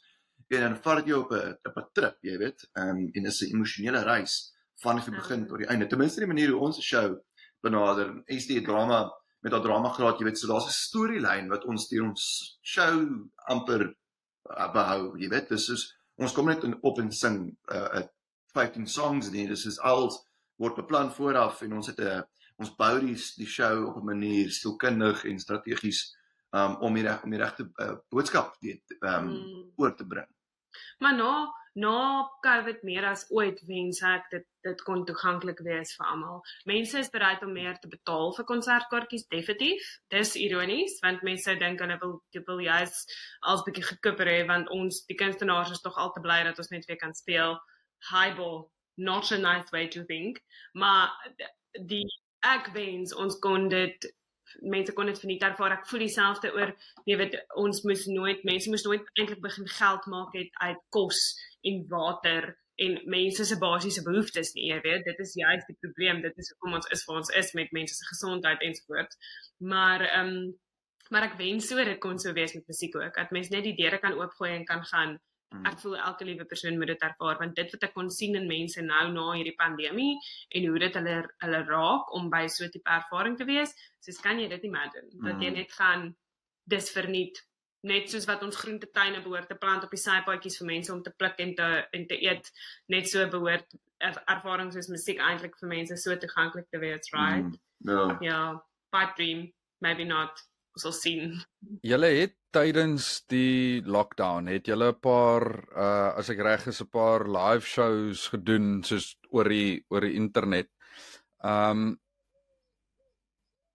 en 0.50 0.62
dan 0.62 0.78
vat 0.84 0.98
dit 0.98 1.12
jou 1.12 1.20
op 1.24 1.32
'n 1.32 1.58
op 1.70 1.78
'n 1.78 1.90
trip, 1.94 2.18
jy 2.22 2.38
weet, 2.38 2.70
um, 2.74 3.10
en 3.14 3.24
dis 3.24 3.42
'n 3.42 3.54
emosionele 3.56 4.04
reis 4.04 4.54
van 4.82 4.96
die 4.96 5.12
begin 5.12 5.48
tot 5.48 5.58
die 5.58 5.68
einde. 5.68 5.88
Ten 5.88 5.98
minste 5.98 6.20
die 6.20 6.28
manier 6.28 6.50
hoe 6.50 6.62
ons 6.62 6.78
'n 6.78 6.82
show 6.82 7.18
benader, 7.62 8.22
is 8.26 8.48
die 8.48 8.62
drama 8.62 9.12
met 9.42 9.52
daai 9.52 9.62
drama 9.62 9.90
graad, 9.90 10.20
jy 10.20 10.26
weet, 10.26 10.38
so 10.38 10.48
daar's 10.48 10.66
'n 10.66 10.80
storielyn 10.88 11.50
wat 11.50 11.66
ons 11.66 11.88
deur 11.88 12.04
ons 12.04 12.58
show 12.62 13.28
amper 13.48 13.96
behou, 14.74 15.16
jy 15.18 15.30
weet, 15.30 15.50
dis 15.50 15.70
is 15.70 15.86
ons 16.20 16.34
kom 16.36 16.50
net 16.52 16.64
in, 16.68 16.76
op 16.84 17.00
en 17.00 17.12
sing 17.12 17.46
uh, 17.74 18.02
uh 18.02 18.08
15 18.58 18.88
songs 18.90 19.28
nie, 19.30 19.46
dis 19.48 19.66
is 19.70 19.78
als 19.86 20.16
word 20.58 20.80
beplan 20.82 21.12
vooraf 21.14 21.62
en 21.62 21.76
ons 21.78 21.88
het 21.88 22.00
'n 22.02 22.24
ons 22.60 22.72
bou 22.76 22.96
die 23.00 23.16
die 23.38 23.48
show 23.48 23.88
op 23.88 23.98
'n 24.02 24.06
manier 24.06 24.50
sielkundig 24.52 25.26
en 25.26 25.40
strategies 25.40 26.16
um 26.52 26.76
om 26.82 26.94
die 26.94 27.04
reg 27.04 27.24
om 27.24 27.30
die 27.30 27.40
regte 27.40 27.70
uh, 27.78 27.96
boodskap 28.10 28.56
weet 28.60 28.98
um 29.00 29.30
mm. 29.30 29.72
oor 29.78 29.96
te 29.96 30.06
bring. 30.08 30.28
Maar 31.00 31.16
nou 31.16 31.48
na 31.76 32.28
COVID 32.44 32.84
meer 32.84 33.06
as 33.06 33.26
ooit 33.30 33.60
wens 33.68 34.02
ek 34.06 34.30
dit 34.32 34.46
dit 34.68 34.82
kon 34.84 35.06
toeganklik 35.08 35.62
wees 35.64 35.94
vir 35.96 36.08
almal. 36.12 36.42
Mense 36.68 37.00
is 37.00 37.12
bereid 37.14 37.44
om 37.46 37.54
meer 37.56 37.78
te 37.80 37.88
betaal 37.88 38.34
vir 38.36 38.48
konsertkaartjies 38.50 39.28
definitief. 39.32 39.86
Dis 40.12 40.36
ironies 40.36 40.98
want 41.06 41.24
mense 41.24 41.56
dink 41.62 41.80
hulle 41.80 42.00
wil 42.02 42.18
wil 42.50 42.60
juist 42.66 43.16
als 43.42 43.64
bietjie 43.68 43.86
gekupper 43.92 44.28
hê 44.28 44.42
want 44.50 44.70
ons 44.76 45.04
die 45.08 45.20
kunstenaars 45.20 45.72
is 45.78 45.82
tog 45.86 45.98
al 45.98 46.12
te 46.16 46.24
bly 46.26 46.42
dat 46.48 46.60
ons 46.60 46.74
net 46.76 46.86
weer 46.90 47.00
kan 47.00 47.16
speel. 47.16 47.60
Highball 48.12 48.68
not 48.98 49.32
a 49.32 49.38
nice 49.38 49.72
way 49.72 49.88
to 49.88 50.04
think. 50.06 50.44
Maar 50.74 51.12
die 51.88 52.06
ek 52.46 52.72
wens 52.76 53.14
ons 53.16 53.40
kon 53.40 53.68
dit 53.72 54.12
mense 54.62 54.94
kon 54.98 55.10
dit 55.10 55.20
verniet 55.22 55.44
ervaar 55.46 55.76
ek 55.78 55.88
voel 55.90 56.04
dieselfde 56.06 56.52
oor 56.56 56.72
jy 57.10 57.18
weet 57.20 57.36
ons 57.64 57.84
moes 57.86 58.06
nooit 58.10 58.42
mense 58.48 58.72
moes 58.72 58.86
nooit 58.88 59.06
eintlik 59.20 59.42
begin 59.44 59.68
geld 59.76 60.08
maak 60.12 60.34
het 60.38 60.50
uit 60.66 60.82
kos 60.96 61.22
en 61.62 61.86
water 61.92 62.54
en 62.80 62.96
mense 63.12 63.46
se 63.46 63.58
basiese 63.60 64.04
behoeftes 64.06 64.54
nie, 64.56 64.70
jy 64.72 64.80
weet, 64.86 65.04
dit 65.04 65.20
is 65.20 65.36
juist 65.36 65.68
die 65.68 65.78
probleem, 65.84 66.22
dit 66.24 66.38
is 66.40 66.54
hoekom 66.54 66.78
ons 66.80 66.88
is 66.96 67.04
waar 67.08 67.20
ons 67.22 67.32
is 67.42 67.52
met 67.58 67.74
mense 67.76 67.96
se 67.96 68.08
gesondheid 68.14 68.64
ensovoorts. 68.70 69.20
Maar 69.74 70.06
ehm 70.08 70.36
um, 70.40 70.58
maar 71.10 71.26
ek 71.26 71.40
wens 71.40 71.68
so 71.68 71.82
dit 71.82 71.98
kon 72.04 72.20
so 72.22 72.34
wees 72.38 72.54
met 72.54 72.68
musiek 72.70 72.96
ook, 72.96 73.16
dat 73.16 73.32
mense 73.34 73.50
net 73.50 73.66
die 73.66 73.74
deure 73.78 73.98
kan 73.98 74.14
oopgooi 74.14 74.52
en 74.54 74.66
kan 74.66 74.84
gaan. 74.86 75.16
Mm. 75.50 75.66
Ek 75.66 75.80
voel 75.82 75.96
elke 75.98 76.28
liewe 76.28 76.46
persoon 76.46 76.78
moet 76.78 76.92
dit 76.92 77.06
ervaar 77.08 77.40
want 77.42 77.56
dit 77.58 77.72
wat 77.74 77.86
ek 77.88 77.96
kon 77.96 78.12
sien 78.14 78.38
in 78.38 78.46
mense 78.50 78.84
nou 78.86 79.06
na 79.16 79.24
hierdie 79.34 79.56
pandemie 79.58 80.20
en 80.54 80.68
hoe 80.70 80.82
dit 80.86 81.00
hulle 81.00 81.16
hulle 81.44 81.62
raak 81.72 82.14
om 82.20 82.30
by 82.30 82.44
so 82.46 82.68
'n 82.68 82.74
tipe 82.76 82.98
ervaring 83.00 83.38
te 83.38 83.50
wees, 83.50 83.74
soos 84.06 84.22
kan 84.22 84.40
jy 84.40 84.48
dit 84.54 84.70
imagine 84.70 85.10
dat 85.26 85.42
jy 85.42 85.50
mm. 85.50 85.58
net 85.58 85.72
gaan 85.80 86.12
dis 86.70 86.92
verniet 86.94 87.42
net 87.88 88.10
soos 88.12 88.26
wat 88.28 88.44
ons 88.44 88.58
groentetuine 88.60 89.22
behoort 89.24 89.48
te 89.48 89.56
plant 89.56 89.84
op 89.84 89.94
die 89.96 90.02
saaipaadjies 90.02 90.58
vir 90.60 90.68
mense 90.68 90.94
om 90.94 91.04
te 91.04 91.14
pluk 91.16 91.40
en 91.40 91.54
te 91.56 91.70
en 91.96 92.08
te 92.08 92.18
eet 92.26 92.52
net 92.88 93.08
so 93.08 93.24
behoort 93.32 93.78
er, 94.00 94.18
ervarings 94.28 94.76
soos 94.76 94.92
musiek 94.92 95.20
eintlik 95.20 95.56
vir 95.62 95.72
mense 95.76 95.98
so 95.98 96.16
toeganklik 96.16 96.68
te 96.72 96.82
wees 96.84 97.14
right 97.16 97.46
mm, 97.46 97.56
no. 97.88 98.18
ja 98.26 98.42
pipe 98.92 99.16
dream 99.16 99.48
maybe 99.80 100.04
not 100.04 100.44
ons 100.76 100.86
sal 100.86 100.94
sien. 100.96 101.40
Julle 101.84 102.10
het 102.16 102.36
tydens 102.56 103.08
die 103.30 103.82
lockdown 103.86 104.48
het 104.50 104.68
julle 104.68 104.92
'n 104.92 105.00
paar 105.02 105.46
uh 105.76 106.12
as 106.18 106.30
ek 106.30 106.40
reg 106.40 106.68
is 106.68 106.82
'n 106.82 106.90
paar 106.90 107.28
live 107.28 107.66
shows 107.66 108.28
gedoen 108.34 108.84
soos 108.84 109.16
oor 109.30 109.50
die 109.50 109.84
oor 109.90 110.02
die 110.02 110.16
internet. 110.16 110.70
Um 111.44 112.00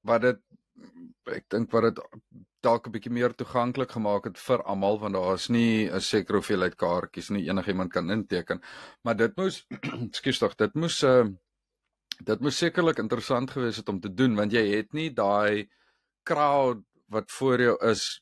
wat 0.02 0.22
dit 0.22 0.40
ek 1.26 1.48
dink 1.48 1.70
wat 1.72 1.82
dit 1.82 1.98
dalk 2.64 2.86
'n 2.88 2.94
bietjie 2.94 3.12
meer 3.12 3.34
toeganklik 3.36 3.92
gemaak 3.96 4.24
het 4.30 4.38
vir 4.38 4.62
almal 4.62 4.98
want 5.02 5.14
daar 5.14 5.34
is 5.34 5.48
nie 5.48 5.88
'n 5.90 6.00
sekere 6.00 6.38
hoeveelheid 6.38 6.76
kaartjies 6.76 7.30
nie 7.30 7.48
enigiemand 7.48 7.92
kan 7.92 8.10
inteken. 8.10 8.62
Maar 9.04 9.16
dit 9.16 9.36
moes 9.36 9.66
ekskuus 10.08 10.38
tog, 10.38 10.54
dit 10.56 10.74
moes 10.74 11.02
'n 11.02 11.06
uh, 11.06 11.24
dit 12.22 12.40
moes 12.40 12.58
sekerlik 12.58 12.98
interessant 12.98 13.50
gewees 13.50 13.76
het 13.76 13.88
om 13.88 14.00
te 14.00 14.14
doen 14.14 14.36
want 14.36 14.52
jy 14.52 14.64
het 14.76 14.92
nie 14.92 15.10
daai 15.10 15.68
crowd 16.22 16.84
wat 17.08 17.30
voor 17.30 17.60
jou 17.60 17.76
is 17.90 18.20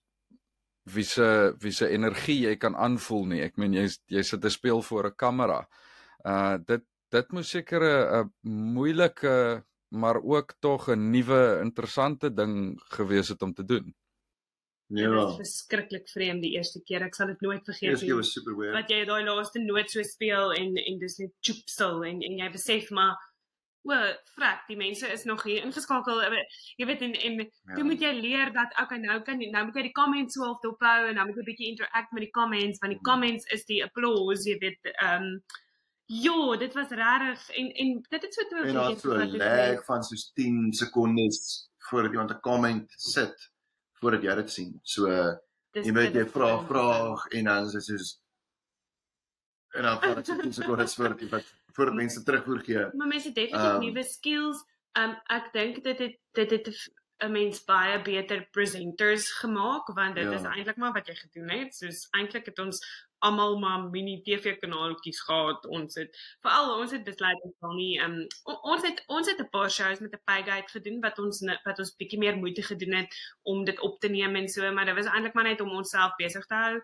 wie 0.84 1.05
se 1.05 1.55
wie 1.61 1.72
se 1.72 1.88
energie 1.88 2.40
jy 2.49 2.57
kan 2.57 2.76
aanvoel 2.76 3.26
nie. 3.26 3.43
Ek 3.43 3.57
meen 3.57 3.74
jy 3.74 3.88
jy 4.09 4.22
sit 4.22 4.45
'n 4.45 4.51
speel 4.51 4.82
voor 4.82 5.07
'n 5.07 5.16
kamera. 5.16 5.66
Uh 6.24 6.59
dit 6.66 6.82
dit 7.11 7.32
moes 7.32 7.51
seker 7.51 7.82
'n 7.82 8.32
moeilike 8.74 9.64
maar 9.93 10.22
ook 10.22 10.55
tog 10.61 10.88
'n 10.88 11.11
nuwe 11.11 11.61
interessante 11.62 12.34
ding 12.34 12.80
gewees 12.97 13.28
het 13.28 13.43
om 13.43 13.55
te 13.55 13.64
doen. 13.64 13.95
Ja. 14.87 15.09
Dit 15.09 15.14
was 15.14 15.37
verskriklik 15.37 16.09
vreemd 16.09 16.43
die 16.43 16.53
eerste 16.57 16.83
keer. 16.85 17.03
Ek 17.07 17.14
sal 17.14 17.33
dit 17.33 17.41
nooit 17.41 17.64
vergeet 17.64 17.95
nie. 18.01 18.09
Dit 18.09 18.16
was 18.18 18.33
super 18.33 18.57
weird. 18.59 18.76
Wat 18.76 18.91
jy 18.93 19.05
daai 19.09 19.22
laaste 19.24 19.62
noot 19.62 19.91
so 19.91 20.03
speel 20.03 20.53
en 20.53 20.76
en 20.76 20.99
dis 21.01 21.18
net 21.22 21.33
choop 21.41 21.68
stil 21.70 22.05
en 22.09 22.20
en 22.22 22.41
jy 22.43 22.51
besef 22.53 22.91
maar 22.91 23.16
o, 23.83 23.97
frak, 24.37 24.61
die 24.68 24.76
mense 24.78 25.09
is 25.11 25.24
nog 25.26 25.43
hier 25.43 25.64
ingeskakel. 25.66 26.20
Jy 26.78 26.87
weet 26.87 27.03
en 27.09 27.16
en 27.18 27.41
ja. 27.41 27.78
jy 27.78 27.87
moet 27.89 28.05
jy 28.05 28.12
leer 28.20 28.53
dat 28.55 28.76
okay, 28.83 29.01
nou 29.03 29.18
kan 29.26 29.41
jy 29.43 29.51
nou 29.51 29.64
moet 29.66 29.80
jy 29.80 29.89
die 29.89 29.97
comments 29.97 30.39
so 30.39 30.45
half 30.47 30.61
dophou 30.62 31.09
en 31.09 31.18
dan 31.18 31.26
moet 31.26 31.41
jy 31.41 31.43
'n 31.43 31.51
bietjie 31.51 31.72
interact 31.72 32.12
met 32.12 32.26
die 32.28 32.35
comments 32.37 32.78
want 32.85 32.95
die 32.95 33.01
mm. 33.01 33.09
comments 33.11 33.49
is 33.57 33.64
die 33.66 33.83
applause, 33.83 34.49
jy 34.49 34.59
weet, 34.62 34.95
ehm 34.99 35.28
um, 35.33 35.43
Ja, 36.12 36.57
dit 36.57 36.74
was 36.74 36.89
regtig 36.89 37.49
en 37.57 37.72
en 37.72 38.07
dit 38.09 38.22
het 38.22 38.35
so 38.35 38.49
toe 38.49 38.64
en 38.66 38.74
daar 38.74 38.99
so 38.99 39.14
'n 39.14 39.37
lag 39.37 39.85
van 39.85 40.03
so 40.03 40.14
10 40.35 40.72
sekondes 40.72 41.70
voordat 41.78 42.11
iemand 42.11 42.30
'n 42.30 42.41
comment 42.41 42.93
sit 42.97 43.51
voordat 44.03 44.26
jy 44.26 44.34
dit 44.42 44.50
sien. 44.50 44.74
So 44.82 45.09
dis, 45.72 45.86
jy 45.86 45.94
moet 45.94 46.18
jy 46.18 46.26
vra 46.34 46.50
vraag 46.68 47.26
en 47.38 47.50
dan 47.50 47.68
is 47.70 47.76
dit 47.78 47.88
soos 47.90 48.16
en 49.72 49.86
dan 49.88 50.00
vat 50.03 50.18
dit 50.20 50.42
10 50.42 50.57
sekondes 50.59 50.94
voordat 50.98 51.22
jy 51.24 51.28
wat 51.32 51.53
voordat 51.72 51.96
mense 51.96 52.22
terugvoer 52.22 52.64
gee. 52.66 52.88
Maar 52.98 53.12
mense 53.14 53.30
het 53.30 53.38
definitief 53.38 53.76
um, 53.78 53.86
nuwe 53.86 54.03
skills. 54.05 54.64
Um 55.00 55.14
ek 55.32 55.46
dink 55.55 55.78
dit 55.86 56.03
het 56.05 56.18
dit 56.36 56.50
het 56.59 56.68
'n 57.22 57.32
mens 57.32 57.62
baie 57.64 58.03
beter 58.03 58.42
presenters 58.50 59.30
gemaak 59.38 59.88
want 59.96 60.18
dit 60.18 60.24
ja. 60.24 60.34
is 60.36 60.42
eintlik 60.42 60.76
maar 60.76 60.92
wat 60.92 61.07
jy 61.07 61.14
gedoen 61.14 61.48
het. 61.50 61.74
Soos 61.74 62.09
eintlik 62.11 62.50
het 62.50 62.59
ons 62.59 62.82
almal 63.22 63.58
maar 63.62 63.84
mini 63.90 64.16
TV 64.26 64.56
kanaaltjies 64.58 65.20
gehad. 65.26 65.66
Ons 65.66 65.94
het 66.00 66.18
veral 66.44 66.72
ons 66.80 66.90
het 66.94 67.04
besluit 67.06 67.42
om 67.46 67.54
dan 67.60 67.76
nie 67.78 67.92
um, 68.02 68.18
ons 68.74 68.82
het 68.86 69.02
ons 69.06 69.30
het 69.30 69.40
'n 69.40 69.50
paar 69.54 69.70
shows 69.70 70.00
met 70.00 70.14
'n 70.14 70.22
pay 70.24 70.42
guide 70.42 70.68
gedoen 70.74 71.00
wat 71.00 71.18
ons 71.18 71.42
wat 71.64 71.78
ons 71.78 71.96
bietjie 71.96 72.18
meer 72.18 72.36
moeite 72.36 72.62
gedoen 72.62 72.94
het 73.00 73.14
om 73.42 73.64
dit 73.64 73.80
op 73.80 74.00
te 74.00 74.08
neem 74.08 74.36
en 74.36 74.48
so, 74.48 74.72
maar 74.72 74.84
dit 74.84 74.94
was 74.94 75.06
eintlik 75.06 75.34
maar 75.34 75.50
net 75.50 75.60
om 75.60 75.70
onsself 75.70 76.16
besig 76.16 76.46
te 76.46 76.54
hou. 76.54 76.76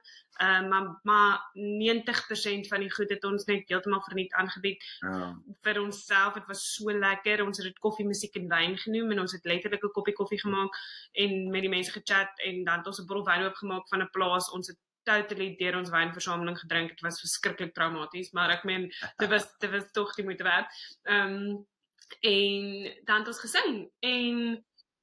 Uh, 0.43 0.69
maar 0.69 1.01
maar 1.03 1.51
90% 1.55 2.69
van 2.69 2.81
die 2.81 2.93
goed 2.93 3.11
het 3.11 3.25
ons 3.25 3.45
net 3.45 3.69
heeltemal 3.69 4.03
verniet 4.03 4.33
aangebied. 4.33 4.85
Ja. 5.01 5.43
Vir 5.63 5.81
onsself, 5.81 6.35
dit 6.35 6.47
was 6.47 6.75
so 6.75 6.99
lekker. 6.99 7.45
Ons 7.45 7.59
het 7.59 7.67
dit 7.67 7.79
koffie, 7.79 8.07
musiek 8.07 8.35
en 8.35 8.49
wyn 8.49 8.79
genoem 8.79 9.11
en 9.11 9.21
ons 9.21 9.33
het 9.33 9.45
letterlik 9.45 9.85
'n 9.85 9.91
koppie 9.91 10.15
koffie 10.15 10.41
gemaak 10.41 10.79
en 11.13 11.51
met 11.51 11.61
die 11.61 11.71
mense 11.71 11.93
gechat 11.93 12.31
en 12.47 12.65
dan 12.65 12.79
het 12.79 12.87
ons 12.87 13.01
'n 13.01 13.07
bottel 13.07 13.25
wyn 13.25 13.47
oopgemaak 13.47 13.89
van 13.89 14.03
'n 14.03 14.11
plaas. 14.11 14.51
Ons 14.51 14.67
het 14.67 14.79
totally 15.09 15.49
deur 15.61 15.79
ons 15.81 15.93
wynversameling 15.93 16.59
gedrink. 16.61 16.95
Dit 16.95 17.05
was 17.07 17.21
verskriklik 17.23 17.75
traumaties, 17.77 18.33
maar 18.37 18.53
ek 18.57 18.65
meen 18.69 18.89
dit 18.91 19.29
was 19.33 19.49
dit 19.63 19.73
was 19.73 19.91
tog 19.97 20.15
die 20.19 20.27
moeite 20.29 20.47
werd. 20.47 20.81
Ehm 21.09 21.37
um, 21.41 21.67
en 22.25 22.87
dan 23.05 23.21
het 23.21 23.29
ons 23.29 23.41
gesing 23.43 23.75
en 24.01 24.37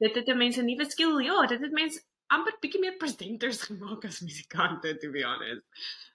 dit 0.01 0.15
het 0.17 0.31
mense 0.37 0.63
nuwe 0.65 0.87
skill. 0.89 1.19
Ja, 1.21 1.45
dit 1.45 1.61
het 1.61 1.75
mense 1.75 2.01
amper 2.33 2.55
bietjie 2.61 2.81
meer 2.81 2.97
presenters 3.01 3.61
gemaak 3.69 4.07
as 4.09 4.23
musikante 4.25 4.95
to 5.01 5.11
be 5.13 5.25
honest. 5.25 5.65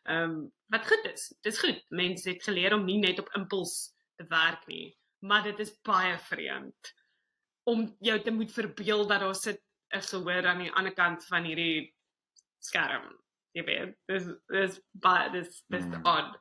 Ehm 0.04 0.30
um, 0.30 0.38
wat 0.74 0.86
goed 0.86 1.10
is. 1.12 1.30
Dis 1.46 1.60
goed. 1.62 1.82
Mense 1.88 2.30
het 2.30 2.46
geleer 2.46 2.74
om 2.74 2.86
nie 2.86 2.98
net 3.02 3.18
op 3.22 3.30
impuls 3.38 3.92
te 4.16 4.26
werk 4.30 4.66
nie, 4.70 4.96
maar 5.26 5.42
dit 5.46 5.58
is 5.66 5.74
baie 5.86 6.18
vreemd 6.30 6.94
om 7.70 7.84
jou 8.00 8.16
te 8.24 8.32
moet 8.34 8.52
verbeel 8.52 9.06
dat 9.06 9.20
daar 9.20 9.34
sit 9.34 9.60
'n 9.94 10.02
gehoor 10.02 10.46
aan 10.46 10.62
die 10.62 10.72
ander 10.72 10.94
kant 10.94 11.26
van 11.26 11.44
hierdie 11.44 11.94
skerm 12.58 13.10
weet 13.54 13.96
dis 14.08 14.28
dis 14.48 14.80
baie 14.92 15.30
dis 15.30 15.62
dis 15.68 15.86
mm. 15.86 16.04
odd 16.04 16.36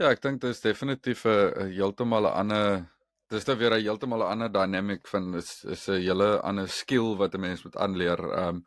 ja 0.00 0.10
ek 0.10 0.22
dink 0.24 0.40
dit 0.40 0.50
is 0.50 0.64
definitief 0.64 1.26
'n 1.26 1.72
heeltemal 1.76 2.28
'n 2.28 2.36
ander 2.42 2.86
dis 3.30 3.44
dan 3.44 3.58
weer 3.58 3.74
'n 3.76 3.84
heeltemal 3.84 4.24
'n 4.24 4.32
ander 4.32 4.52
dynamic 4.52 5.08
van 5.08 5.34
is 5.34 5.64
is 5.64 5.88
'n 5.88 6.00
hele 6.00 6.40
ander 6.42 6.68
skill 6.68 7.16
wat 7.16 7.34
'n 7.34 7.40
mens 7.40 7.64
moet 7.64 7.76
aanleer 7.76 8.20
um 8.44 8.64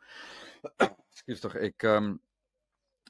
ekskuus 0.78 1.40
tog 1.40 1.56
ek 1.56 1.84
um 1.84 2.20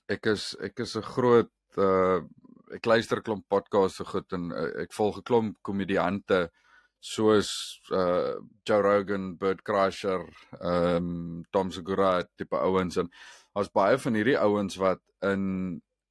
ek 0.08 0.26
is 0.26 0.56
ek 0.60 0.80
is 0.80 0.96
'n 0.96 1.10
groot 1.14 1.52
uh 1.76 2.20
ek 2.74 2.86
luister 2.86 3.22
klomp 3.22 3.44
podcasts 3.48 3.98
so 3.98 4.04
goed 4.04 4.32
en 4.32 4.50
uh, 4.52 4.82
ek 4.82 4.92
volg 4.92 5.18
'n 5.18 5.28
klomp 5.30 5.56
komediante 5.62 6.50
soos 7.04 7.80
uh 7.92 8.40
Joe 8.64 8.80
Rogan, 8.80 9.36
Bert 9.36 9.62
Kreischer, 9.62 10.24
um 10.60 11.44
Tom 11.52 11.70
Segura 11.70 12.22
tipe 12.36 12.56
ouens 12.56 12.96
en 12.96 13.10
daar's 13.54 13.72
baie 13.72 13.98
van 13.98 14.18
hierdie 14.18 14.38
ouens 14.38 14.78
wat 14.82 15.02
in 15.22 15.44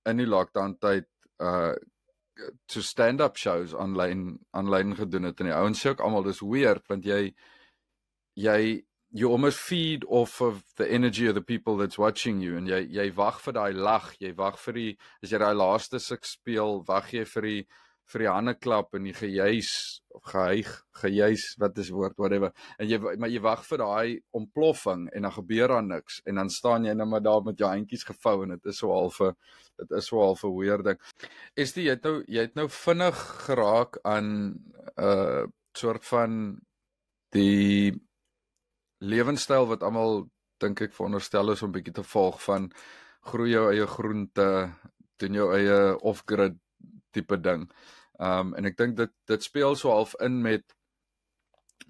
in 0.10 0.22
die 0.22 0.30
lockdown 0.30 0.78
tyd 0.80 1.10
uh 1.39 1.74
to 2.68 2.82
stand 2.82 3.22
up 3.22 3.38
shows 3.38 3.76
aanlyn 3.78 4.39
aanlyn 4.58 4.96
gedoen 4.98 5.30
het 5.30 5.39
en 5.39 5.52
die 5.52 5.56
ouens 5.56 5.84
sê 5.84 5.91
ook 5.91 6.02
almal 6.02 6.26
dis 6.26 6.41
weird 6.41 6.88
want 6.89 7.06
jy 7.06 7.22
jy 8.34 8.84
you 9.14 9.30
almost 9.30 9.60
feed 9.62 10.06
off 10.06 10.41
of 10.41 10.64
the 10.78 10.88
energy 10.89 11.28
of 11.28 11.36
the 11.36 11.41
people 11.41 11.78
that's 11.78 12.00
watching 12.00 12.41
you 12.41 12.58
en 12.58 12.66
jy 12.66 12.82
jy 12.98 13.12
wag 13.20 13.39
vir 13.46 13.58
daai 13.60 13.74
lag 13.78 14.10
jy 14.20 14.34
wag 14.39 14.58
vir 14.66 14.80
die 14.80 14.89
as 15.22 15.34
jy 15.34 15.41
daai 15.44 15.54
laaste 15.54 16.02
suk 16.02 16.26
speel 16.26 16.82
wag 16.88 17.14
jy 17.14 17.26
vir 17.36 17.50
die 17.50 17.62
vir 18.14 18.26
die 18.26 18.32
hande 18.32 18.53
klap 18.55 18.93
en 18.95 19.07
die 19.07 19.16
gejuis 19.18 19.72
of 20.14 20.24
gehuig 20.30 20.70
gejuis 21.01 21.45
wat 21.61 21.78
is 21.82 21.89
woord 21.93 22.18
whatever 22.22 22.53
en 22.78 22.89
jy 22.89 22.99
maar 23.01 23.32
jy 23.34 23.41
wag 23.41 23.64
vir 23.66 23.82
daai 23.82 24.20
ontploffing 24.39 25.07
en 25.11 25.28
dan 25.28 25.36
gebeur 25.38 25.74
daar 25.74 25.86
niks 25.88 26.22
en 26.30 26.41
dan 26.41 26.51
staan 26.53 26.86
jy 26.86 26.93
net 26.93 27.09
maar 27.09 27.26
daar 27.26 27.41
met 27.45 27.59
jou 27.59 27.70
handjies 27.70 28.05
gevou 28.09 28.43
en 28.43 28.55
dit 28.55 28.72
is 28.74 28.82
so 28.84 28.93
half 28.93 29.20
'n 29.22 29.34
dit 29.82 29.91
is 29.97 30.07
so 30.07 30.22
half 30.22 30.43
'n 30.43 30.55
weird 30.57 30.86
ding. 30.86 30.99
Dit 31.55 31.76
jy 31.76 31.89
het 31.89 32.03
nou 32.03 32.24
jy 32.28 32.41
het 32.41 32.55
nou 32.55 32.68
vinnig 32.70 33.18
geraak 33.47 33.99
aan 34.03 34.28
'n 34.28 34.57
uh, 34.97 35.45
soort 35.74 36.05
van 36.05 36.59
die 37.34 37.93
lewenstyl 39.01 39.66
wat 39.68 39.84
almal 39.84 40.30
dink 40.59 40.82
ek 40.82 40.93
veronderstel 40.93 41.51
is 41.51 41.64
om 41.64 41.72
bietjie 41.72 41.93
te 41.93 42.03
volg 42.03 42.41
van 42.43 42.72
groei 43.22 43.51
jou 43.51 43.72
eie 43.72 43.88
groente, 43.88 44.47
doen 45.18 45.34
jou 45.34 45.49
eie 45.55 45.97
off-grid 46.01 46.55
tipe 47.11 47.38
ding. 47.38 47.68
Um 48.24 48.54
en 48.58 48.70
ek 48.70 48.78
dink 48.80 48.98
dit 49.00 49.14
dit 49.30 49.44
speel 49.44 49.76
so 49.76 49.92
half 49.92 50.16
in 50.24 50.42
met 50.46 50.64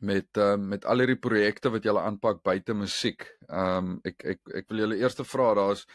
met 0.03 0.41
um 0.41 0.67
met 0.73 0.85
al 0.85 1.03
hierdie 1.03 1.19
projekte 1.21 1.71
wat 1.73 1.85
jy 1.85 1.95
aanpak 1.99 2.43
buite 2.43 2.75
musiek. 2.77 3.27
Um 3.49 3.99
ek 4.03 4.25
ek 4.35 4.53
ek 4.61 4.69
wil 4.71 4.85
julle 4.85 4.99
eers 5.01 5.19
vra 5.29 5.53
daar's 5.59 5.85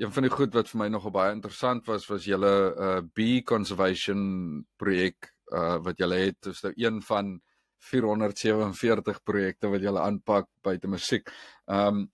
een 0.00 0.10
van 0.10 0.26
die 0.26 0.32
goed 0.32 0.54
wat 0.54 0.70
vir 0.70 0.80
my 0.80 0.88
nogal 0.90 1.14
baie 1.14 1.34
interessant 1.34 1.86
was 1.86 2.08
was 2.10 2.26
julle 2.26 2.52
uh 2.86 3.00
bee 3.14 3.42
conservation 3.42 4.64
projek 4.80 5.30
uh 5.52 5.78
wat 5.84 5.98
julle 5.98 6.18
het. 6.26 6.40
Dis 6.42 6.64
nou 6.64 6.72
een 6.76 7.02
van 7.02 7.36
447 7.84 9.22
projekte 9.22 9.68
wat 9.68 9.82
julle 9.84 10.00
aanpak 10.00 10.48
buite 10.62 10.88
musiek. 10.88 11.30
Um 11.66 12.08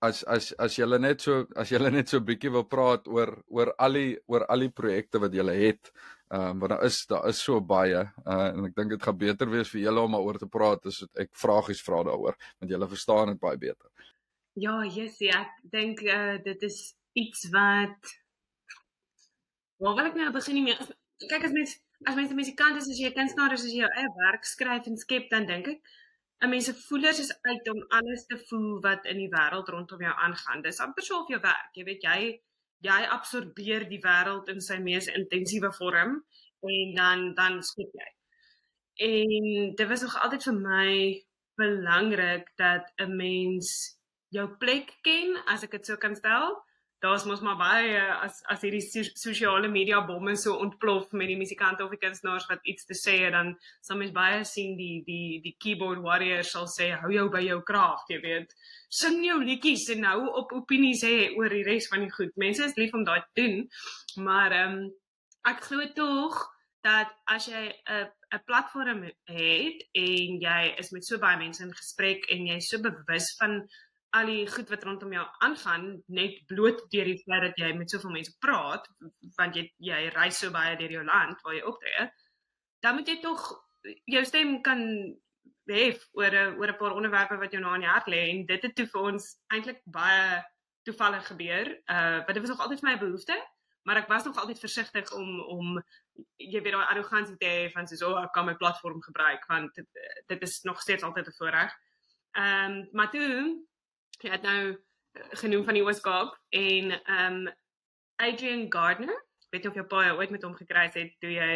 as 0.00 0.22
as 0.24 0.52
as 0.58 0.76
jy 0.78 0.86
net 0.98 1.20
so 1.20 1.46
as 1.56 1.70
jy 1.70 1.78
net 1.90 2.08
so 2.08 2.18
'n 2.18 2.26
bietjie 2.28 2.52
wil 2.52 2.64
praat 2.64 3.08
oor 3.08 3.42
oor 3.48 3.74
al 3.78 3.92
die 3.92 4.16
oor 4.26 4.46
al 4.48 4.64
die 4.64 4.72
projekte 4.80 5.20
wat 5.20 5.34
jy 5.34 5.44
het. 5.48 5.92
Ehm 6.32 6.50
um, 6.50 6.60
want 6.60 6.70
daar 6.70 6.84
is 6.84 7.06
daar 7.06 7.28
is 7.28 7.42
so 7.42 7.60
baie 7.60 8.02
uh, 8.26 8.48
en 8.54 8.64
ek 8.66 8.76
dink 8.76 8.90
dit 8.90 9.02
gaan 9.02 9.18
beter 9.18 9.50
wees 9.50 9.68
vir 9.68 9.82
julle 9.82 10.00
om 10.00 10.12
daaroor 10.12 10.38
te 10.38 10.46
praat 10.46 10.86
as 10.86 11.02
ek 11.18 11.30
vragies 11.34 11.82
vra 11.82 12.04
daaroor 12.04 12.36
want 12.60 12.70
julle 12.70 12.88
verstaan 12.88 13.32
dit 13.32 13.40
baie 13.40 13.58
beter. 13.58 13.90
Ja, 14.54 14.82
ja, 14.84 15.06
ek 15.40 15.52
dink 15.72 16.02
uh, 16.02 16.38
dit 16.44 16.62
is 16.62 16.94
iets 17.14 17.50
wat 17.52 18.16
Waar 19.80 19.94
wil 19.96 20.10
ek 20.10 20.16
nou 20.16 20.30
begin 20.32 20.54
nie 20.58 20.66
meer? 20.68 20.80
Kyk 21.28 21.44
as 21.48 21.52
mens 21.56 21.78
as 22.08 22.16
mens 22.16 22.30
'n 22.30 22.36
musikant 22.36 22.76
is, 22.76 22.88
as 22.88 22.98
jy 23.00 23.08
'n 23.08 23.16
kunstenaar 23.16 23.52
is, 23.52 23.64
as 23.64 23.72
jy 23.72 23.80
jou 23.80 23.92
eie 23.96 24.10
werk 24.16 24.44
skryf 24.44 24.86
en 24.86 24.96
skep, 24.96 25.28
dan 25.30 25.46
dink 25.46 25.68
ek 25.68 25.80
'n 26.40 26.48
mens 26.48 26.64
se 26.64 26.74
voelers 26.74 27.18
is 27.20 27.32
uit 27.42 27.68
om 27.70 27.84
alles 27.88 28.26
te 28.26 28.38
voel 28.48 28.80
wat 28.80 29.04
in 29.04 29.16
die 29.16 29.32
wêreld 29.32 29.68
rondom 29.68 30.00
jou 30.00 30.14
aangaan. 30.26 30.62
Dis 30.62 30.80
amper 30.80 31.04
so 31.04 31.20
of 31.20 31.28
jou 31.28 31.40
werk, 31.40 31.74
jy 31.74 31.84
weet 31.84 32.02
jy 32.02 32.20
jy 32.88 33.00
absorbeer 33.16 33.84
die 33.88 34.00
wêreld 34.00 34.48
in 34.48 34.60
sy 34.64 34.78
mees 34.80 35.06
intensiewe 35.12 35.72
vorm 35.76 36.14
en 36.70 36.94
dan 36.96 37.34
dan 37.34 37.60
skep 37.62 37.92
jy. 38.00 38.08
En 39.08 39.74
dit 39.76 39.88
was 39.88 40.04
nog 40.06 40.16
altyd 40.22 40.46
vir 40.48 40.56
my 40.56 40.92
belangrik 41.60 42.48
dat 42.56 42.92
'n 42.96 43.16
mens 43.16 43.68
jou 44.28 44.48
plek 44.62 44.98
ken, 45.02 45.36
as 45.46 45.62
ek 45.62 45.70
dit 45.70 45.86
so 45.86 45.96
kan 45.96 46.16
stel. 46.16 46.56
Daar's 47.00 47.24
mos 47.24 47.40
maar 47.40 47.56
baie 47.56 48.00
as 48.20 48.42
as 48.52 48.60
hierdie 48.60 49.04
sosiale 49.16 49.70
media 49.72 50.02
bomme 50.04 50.34
so 50.36 50.58
ontplof 50.60 51.14
met 51.16 51.30
die 51.32 51.38
musikante 51.40 51.84
of 51.84 51.94
die 51.94 52.00
kunstenaars 52.02 52.44
wat 52.50 52.66
iets 52.68 52.84
te 52.84 52.96
sê 52.98 53.14
het, 53.22 53.32
dan 53.32 53.54
sal 53.80 53.96
mens 53.96 54.12
baie 54.12 54.42
sien 54.44 54.76
die 54.76 55.00
die 55.06 55.40
die 55.46 55.54
keyboard 55.64 56.02
warrior 56.04 56.44
sal 56.44 56.68
sê 56.68 56.90
hou 57.00 57.12
jou 57.14 57.26
by 57.32 57.40
jou 57.46 57.58
kraag, 57.72 58.04
jy 58.12 58.20
weet. 58.26 58.54
Sing 59.00 59.24
jou 59.24 59.38
liedjies 59.40 59.88
en 59.96 60.04
hou 60.10 60.28
op 60.42 60.52
opinies 60.60 61.06
hê 61.08 61.30
oor 61.38 61.48
die 61.48 61.64
res 61.64 61.88
van 61.88 62.04
die 62.04 62.12
goed. 62.12 62.36
Mense 62.36 62.68
is 62.68 62.76
lief 62.76 62.92
om 62.92 63.08
daai 63.08 63.20
te 63.24 63.42
doen, 63.42 63.60
maar 64.28 64.52
ehm 64.52 64.80
um, 64.80 64.88
ek 65.48 65.64
glo 65.70 65.86
tog 65.96 66.36
dat 66.84 67.08
as 67.32 67.48
jy 67.48 67.64
'n 67.88 68.08
'n 68.36 68.44
platform 68.46 69.02
het 69.24 69.78
en 69.94 70.40
jy 70.40 70.62
is 70.78 70.90
met 70.92 71.04
so 71.04 71.18
baie 71.18 71.38
mense 71.38 71.62
in 71.62 71.72
gesprek 71.72 72.28
en 72.30 72.46
jy 72.46 72.56
is 72.56 72.68
so 72.68 72.78
bewus 72.78 73.36
van 73.40 73.62
al 74.18 74.26
die 74.26 74.46
goed 74.50 74.70
wat 74.72 74.84
rondom 74.84 75.12
jou 75.14 75.24
aangaan 75.46 75.86
net 76.06 76.38
bloot 76.50 76.82
deur 76.92 77.08
die 77.10 77.22
feit 77.22 77.42
dat 77.46 77.58
jy 77.62 77.72
met 77.78 77.90
soveel 77.90 78.14
mense 78.16 78.34
praat 78.42 78.88
want 79.38 79.56
jy 79.56 79.66
jy 79.90 80.00
reis 80.16 80.40
so 80.42 80.50
baie 80.54 80.76
deur 80.80 80.96
jou 80.98 81.04
land 81.06 81.42
waar 81.44 81.56
jy 81.56 81.64
optree 81.72 82.06
dan 82.84 82.96
moet 82.96 83.08
jy 83.08 83.20
tog 83.22 83.44
jou 84.04 84.24
stem 84.24 84.56
kan 84.66 84.82
hê 85.70 85.84
oor 86.18 86.34
'n 86.34 86.58
oor 86.58 86.72
'n 86.72 86.80
paar 86.80 86.96
onderwerpe 86.98 87.38
wat 87.38 87.52
jou 87.52 87.62
na 87.62 87.74
in 87.74 87.86
die 87.86 87.94
hart 87.94 88.08
lê 88.08 88.22
en 88.30 88.46
dit 88.46 88.62
het 88.62 88.74
toe 88.74 88.86
vir 88.86 89.02
ons 89.12 89.30
eintlik 89.54 89.80
baie 89.84 90.42
toevallig 90.84 91.26
gebeur 91.26 91.66
uh 91.94 92.18
wat 92.26 92.34
dit 92.34 92.42
was 92.42 92.50
nog 92.50 92.60
altyd 92.60 92.80
vir 92.80 92.90
my 92.90 92.98
behoefte 92.98 93.38
maar 93.82 93.96
ek 93.96 94.08
was 94.08 94.24
nog 94.24 94.36
altyd 94.36 94.58
versigtig 94.58 95.12
om 95.12 95.40
om 95.40 95.82
jy 96.36 96.60
weet 96.60 96.74
daai 96.74 96.90
arrogansie 96.92 97.36
te 97.40 97.46
hê 97.46 97.70
van 97.72 97.86
soos 97.88 98.02
o, 98.02 98.12
oh, 98.12 98.24
ek 98.24 98.32
kan 98.34 98.46
my 98.46 98.56
platform 98.60 99.00
gebruik 99.02 99.46
want 99.48 99.74
dit, 99.74 99.88
dit 100.26 100.42
is 100.42 100.60
nog 100.68 100.80
steeds 100.80 101.02
altyd 101.02 101.26
'n 101.26 101.38
voorreg. 101.38 101.72
Ehm 102.36 102.70
um, 102.70 102.88
maar 102.92 103.10
toe 103.10 103.66
jy 104.22 104.30
het 104.30 104.42
nou 104.46 104.62
eh, 104.70 105.28
genoem 105.42 105.64
van 105.64 105.78
die 105.78 105.84
Ooskaap 105.84 106.36
en 106.50 106.94
ehm 107.00 107.40
um, 107.46 107.50
Adrian 108.20 108.66
Gardner, 108.68 109.16
weet 109.50 109.62
nie 109.62 109.70
of 109.70 109.76
jy 109.78 109.84
baie 109.88 110.16
ooit 110.16 110.30
met 110.30 110.42
hom 110.44 110.54
gekry 110.54 110.90
het 110.92 111.14
toe 111.24 111.30
jy 111.32 111.54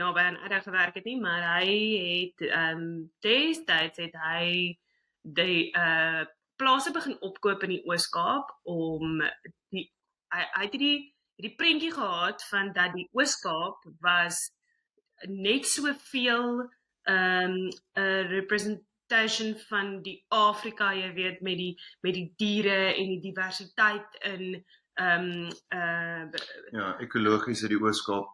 naby 0.00 0.22
aan 0.24 0.38
Ada 0.46 0.60
gewerk 0.64 0.94
het 0.94 1.04
nie, 1.04 1.18
maar 1.20 1.44
hy 1.58 1.68
het 1.98 2.48
ehm 2.48 2.82
um, 2.82 3.12
destyds 3.24 4.00
het 4.00 4.16
hy 4.24 4.78
die 5.22 5.70
uh 5.76 6.24
plase 6.58 6.90
begin 6.90 7.14
opkoop 7.22 7.62
in 7.62 7.76
die 7.76 7.84
Ooskaap 7.86 8.50
om 8.66 9.20
die 9.70 9.84
hy, 10.34 10.42
hy 10.42 10.64
het 10.64 10.72
die 10.74 10.96
hierdie 11.38 11.54
prentjie 11.60 11.92
gehad 11.94 12.42
van 12.50 12.72
dat 12.74 12.96
die 12.96 13.06
Ooskaap 13.14 13.84
was 14.02 14.48
net 15.26 15.66
soveel 15.66 16.66
ehm 17.08 17.54
um, 17.54 17.70
'n 17.94 18.26
representation 19.08 19.56
van 19.68 20.02
die 20.02 20.24
Afrika, 20.28 20.92
jy 20.92 21.12
weet, 21.14 21.40
met 21.40 21.56
die 21.56 21.74
met 22.02 22.14
die 22.14 22.32
diere 22.36 22.94
en 22.94 23.08
die 23.14 23.20
diversiteit 23.20 24.18
in 24.20 24.64
ehm 24.98 25.24
um, 25.24 25.48
uh 25.72 26.26
ja, 26.72 26.98
ekologies 27.00 27.60
het 27.62 27.70
die 27.70 27.80
Ooskaap. 27.80 28.28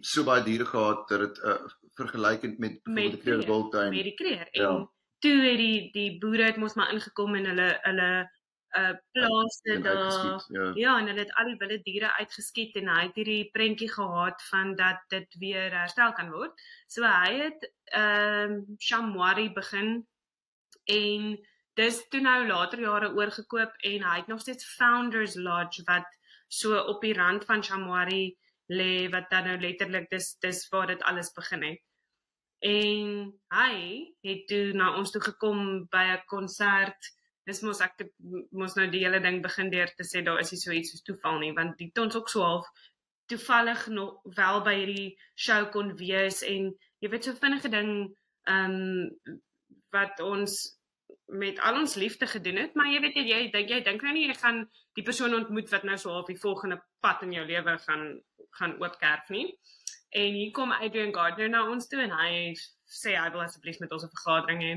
So 0.00 0.24
baie 0.24 0.42
diere 0.42 0.64
gehad 0.64 1.08
dat 1.08 1.20
dit 1.20 1.38
uh, 1.44 1.58
vergelykend 1.98 2.58
met 2.58 2.80
met 2.84 3.10
die 3.12 3.20
Kreer 3.20 3.46
Wildtuin. 3.46 3.90
met 3.90 4.04
die 4.04 4.14
Kreer. 4.14 4.48
Ja. 4.50 4.68
en 4.68 4.90
toe 5.18 5.40
het 5.42 5.58
die 5.58 5.90
die 5.92 6.18
boere 6.18 6.44
het 6.44 6.56
mos 6.56 6.74
maar 6.74 6.92
ingekom 6.92 7.34
en 7.34 7.46
hulle 7.46 7.78
hulle 7.82 8.30
uh 8.78 8.94
plase 9.12 9.80
daar. 9.82 10.44
Ja. 10.48 10.70
ja, 10.74 10.98
en 10.98 11.06
hulle 11.06 11.20
het 11.20 11.34
al 11.34 11.50
die 11.52 11.56
wilde 11.60 11.82
diere 11.82 12.12
uitgeskiet 12.16 12.76
en 12.80 12.88
hy 12.88 13.02
het 13.06 13.18
hierdie 13.20 13.50
prentjie 13.52 13.90
gehad 13.92 14.42
van 14.48 14.74
dat 14.76 15.02
dit 15.12 15.36
weer 15.38 15.74
herstel 15.76 16.12
kan 16.12 16.30
word. 16.32 16.62
So 16.86 17.04
hy 17.04 17.32
het 17.46 17.68
ehm 17.84 18.56
uh, 18.56 18.78
Shamwari 18.80 19.50
begin 19.52 20.06
en 20.84 21.36
dis 21.74 22.00
toe 22.08 22.20
nou 22.20 22.46
later 22.46 22.80
jare 22.80 23.12
oorgekoop 23.12 23.76
en 23.92 24.08
hy 24.08 24.16
het 24.16 24.26
nog 24.26 24.40
steeds 24.40 24.74
Founders 24.76 25.34
Lodge 25.34 25.84
wat 25.84 26.08
so 26.48 26.76
op 26.76 27.00
die 27.00 27.14
rand 27.14 27.44
van 27.44 27.64
Shamwari 27.64 28.36
lê 28.72 29.08
wat 29.12 29.30
dan 29.30 29.48
nou 29.48 29.60
letterlik 29.60 30.10
dis 30.10 30.36
dis 30.40 30.68
waar 30.72 30.86
dit 30.86 31.02
alles 31.02 31.32
begin 31.32 31.62
het. 31.62 31.80
En 32.62 33.32
hy 33.52 33.74
het 34.22 34.46
toe 34.48 34.72
na 34.72 34.94
ons 34.96 35.10
toe 35.10 35.20
gekom 35.22 35.86
by 35.90 36.04
'n 36.16 36.24
konsert 36.26 37.12
dis 37.48 37.62
mos 37.66 37.80
ek 37.84 38.04
mos 38.62 38.76
nou 38.78 38.86
die 38.90 39.04
hele 39.04 39.20
ding 39.24 39.40
begin 39.44 39.70
deur 39.70 39.90
te 39.96 40.06
sê 40.08 40.22
daar 40.26 40.40
is 40.42 40.52
nie 40.52 40.60
so 40.62 40.74
iets 40.76 40.92
soos 40.94 41.06
toeval 41.08 41.40
nie 41.42 41.52
want 41.58 41.78
dit 41.78 42.02
ons 42.04 42.16
ook 42.16 42.28
so 42.32 42.44
half 42.46 42.68
toevallig 43.30 43.86
nog 43.96 44.34
wel 44.36 44.60
by 44.66 44.76
hierdie 44.80 45.08
show 45.46 45.62
kon 45.74 45.94
wees 46.02 46.42
en 46.42 46.70
jy 47.00 47.10
weet 47.10 47.30
so 47.30 47.42
vinnige 47.46 47.72
ding 47.72 47.90
ehm 48.50 48.78
um, 48.78 49.40
wat 49.92 50.20
ons 50.24 50.54
met 51.42 51.58
al 51.60 51.76
ons 51.80 51.94
liefde 52.00 52.26
gedoen 52.26 52.58
het 52.60 52.74
maar 52.78 52.88
jy 52.92 53.00
weet 53.04 53.18
jy 53.20 53.40
dink 53.52 53.70
jy 53.70 53.80
dink 53.84 54.02
nou 54.04 54.12
nie 54.16 54.26
jy 54.28 54.36
gaan 54.40 54.64
die 54.98 55.04
persoon 55.06 55.34
ontmoet 55.36 55.70
wat 55.72 55.84
nou 55.88 55.96
so 56.00 56.12
half 56.12 56.28
die 56.28 56.40
volgende 56.40 56.78
pad 57.04 57.22
in 57.26 57.34
jou 57.36 57.44
lewe 57.48 57.76
gaan 57.86 58.06
gaan 58.58 58.76
oopkerf 58.80 59.28
nie. 59.28 59.46
En 60.08 60.34
hier 60.36 60.50
kom 60.50 60.72
Adrian 60.72 61.14
Gardner 61.14 61.48
na 61.48 61.64
ons 61.70 61.88
toe 61.88 62.02
en 62.04 62.12
hy 62.12 62.32
sê 62.92 63.14
hy 63.16 63.28
wil 63.32 63.44
asseblief 63.46 63.78
met 63.80 63.92
ons 63.96 64.04
'n 64.04 64.12
vergadering 64.16 64.60
hê 64.66 64.72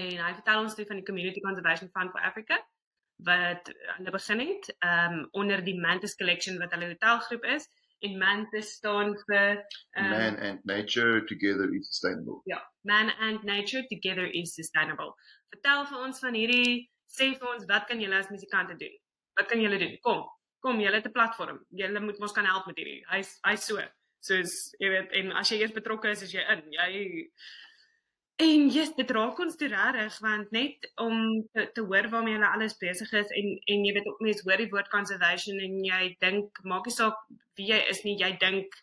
en 0.00 0.22
hy 0.24 0.32
vertel 0.38 0.62
ons 0.62 0.76
toe 0.76 0.86
van 0.88 1.00
die 1.00 1.06
Community 1.08 1.42
Conservation 1.44 1.90
Fund 1.94 2.12
for 2.14 2.24
Africa 2.30 2.60
wat 3.28 3.70
hulle 3.96 4.12
begin 4.12 4.42
het 4.44 4.70
um 4.84 5.18
onder 5.40 5.64
die 5.64 5.78
Mantis 5.80 6.16
Collection 6.20 6.58
wat 6.62 6.74
hulle 6.76 6.92
hotelgroep 6.92 7.44
is 7.56 7.68
en 8.04 8.18
Mantis 8.20 8.74
staan 8.76 9.14
vir 9.24 9.62
um, 9.96 10.10
Man 10.10 10.36
and 10.36 10.64
Nature 10.64 11.24
Together 11.24 11.74
is 11.74 11.88
Sustainable. 11.88 12.42
Ja, 12.44 12.60
Man 12.84 13.10
and 13.20 13.44
Nature 13.44 13.86
Together 13.88 14.26
is 14.26 14.54
Sustainable. 14.54 15.14
Vertel 15.54 15.86
vir 15.90 16.04
ons 16.08 16.20
van 16.24 16.36
hierdie 16.36 16.88
sê 17.16 17.32
vir 17.38 17.52
ons 17.54 17.68
wat 17.70 17.86
kan 17.88 18.00
julle 18.02 18.18
as 18.18 18.32
musikante 18.32 18.76
doen? 18.80 18.96
Wat 19.38 19.48
kan 19.48 19.62
julle 19.62 19.78
doen? 19.80 19.94
Kom, 20.04 20.24
kom, 20.64 20.80
julle 20.80 21.00
het 21.00 21.08
'n 21.08 21.12
platform. 21.12 21.62
Julle 21.70 22.00
moet 22.00 22.20
ons 22.20 22.32
kan 22.32 22.44
help 22.44 22.66
met 22.66 22.76
hierdie. 22.76 23.04
Hy's 23.12 23.38
hy's 23.48 23.64
so. 23.70 23.80
Soos 24.20 24.74
jy 24.80 24.88
weet 24.90 25.12
en 25.12 25.32
as 25.32 25.50
jy 25.50 25.60
eers 25.60 25.72
betrokke 25.72 26.10
is, 26.10 26.22
is 26.22 26.32
jy 26.32 26.44
in. 26.52 26.62
Jy 26.72 26.92
En 28.36 28.66
jy's 28.68 28.90
dit 28.96 29.10
raak 29.16 29.38
ons 29.40 29.54
toe 29.56 29.68
regtig 29.72 30.16
want 30.20 30.50
net 30.52 30.90
om 31.00 31.20
te, 31.56 31.62
te 31.72 31.84
hoor 31.88 32.08
waarmee 32.12 32.36
hulle 32.36 32.48
alles 32.52 32.74
besig 32.76 33.12
is 33.20 33.30
en 33.40 33.46
en 33.74 33.84
jy 33.88 33.92
weet 33.96 34.08
ook 34.10 34.18
mense 34.26 34.44
hoor 34.44 34.60
die 34.60 34.68
woord 34.74 34.90
conservation 34.92 35.62
en 35.66 35.78
jy 35.84 36.00
dink 36.24 36.60
maak 36.72 36.84
nie 36.90 36.96
saak 36.96 37.22
wie 37.56 37.70
jy 37.70 37.78
is 37.94 38.02
nie 38.04 38.18
jy 38.20 38.34
dink 38.42 38.76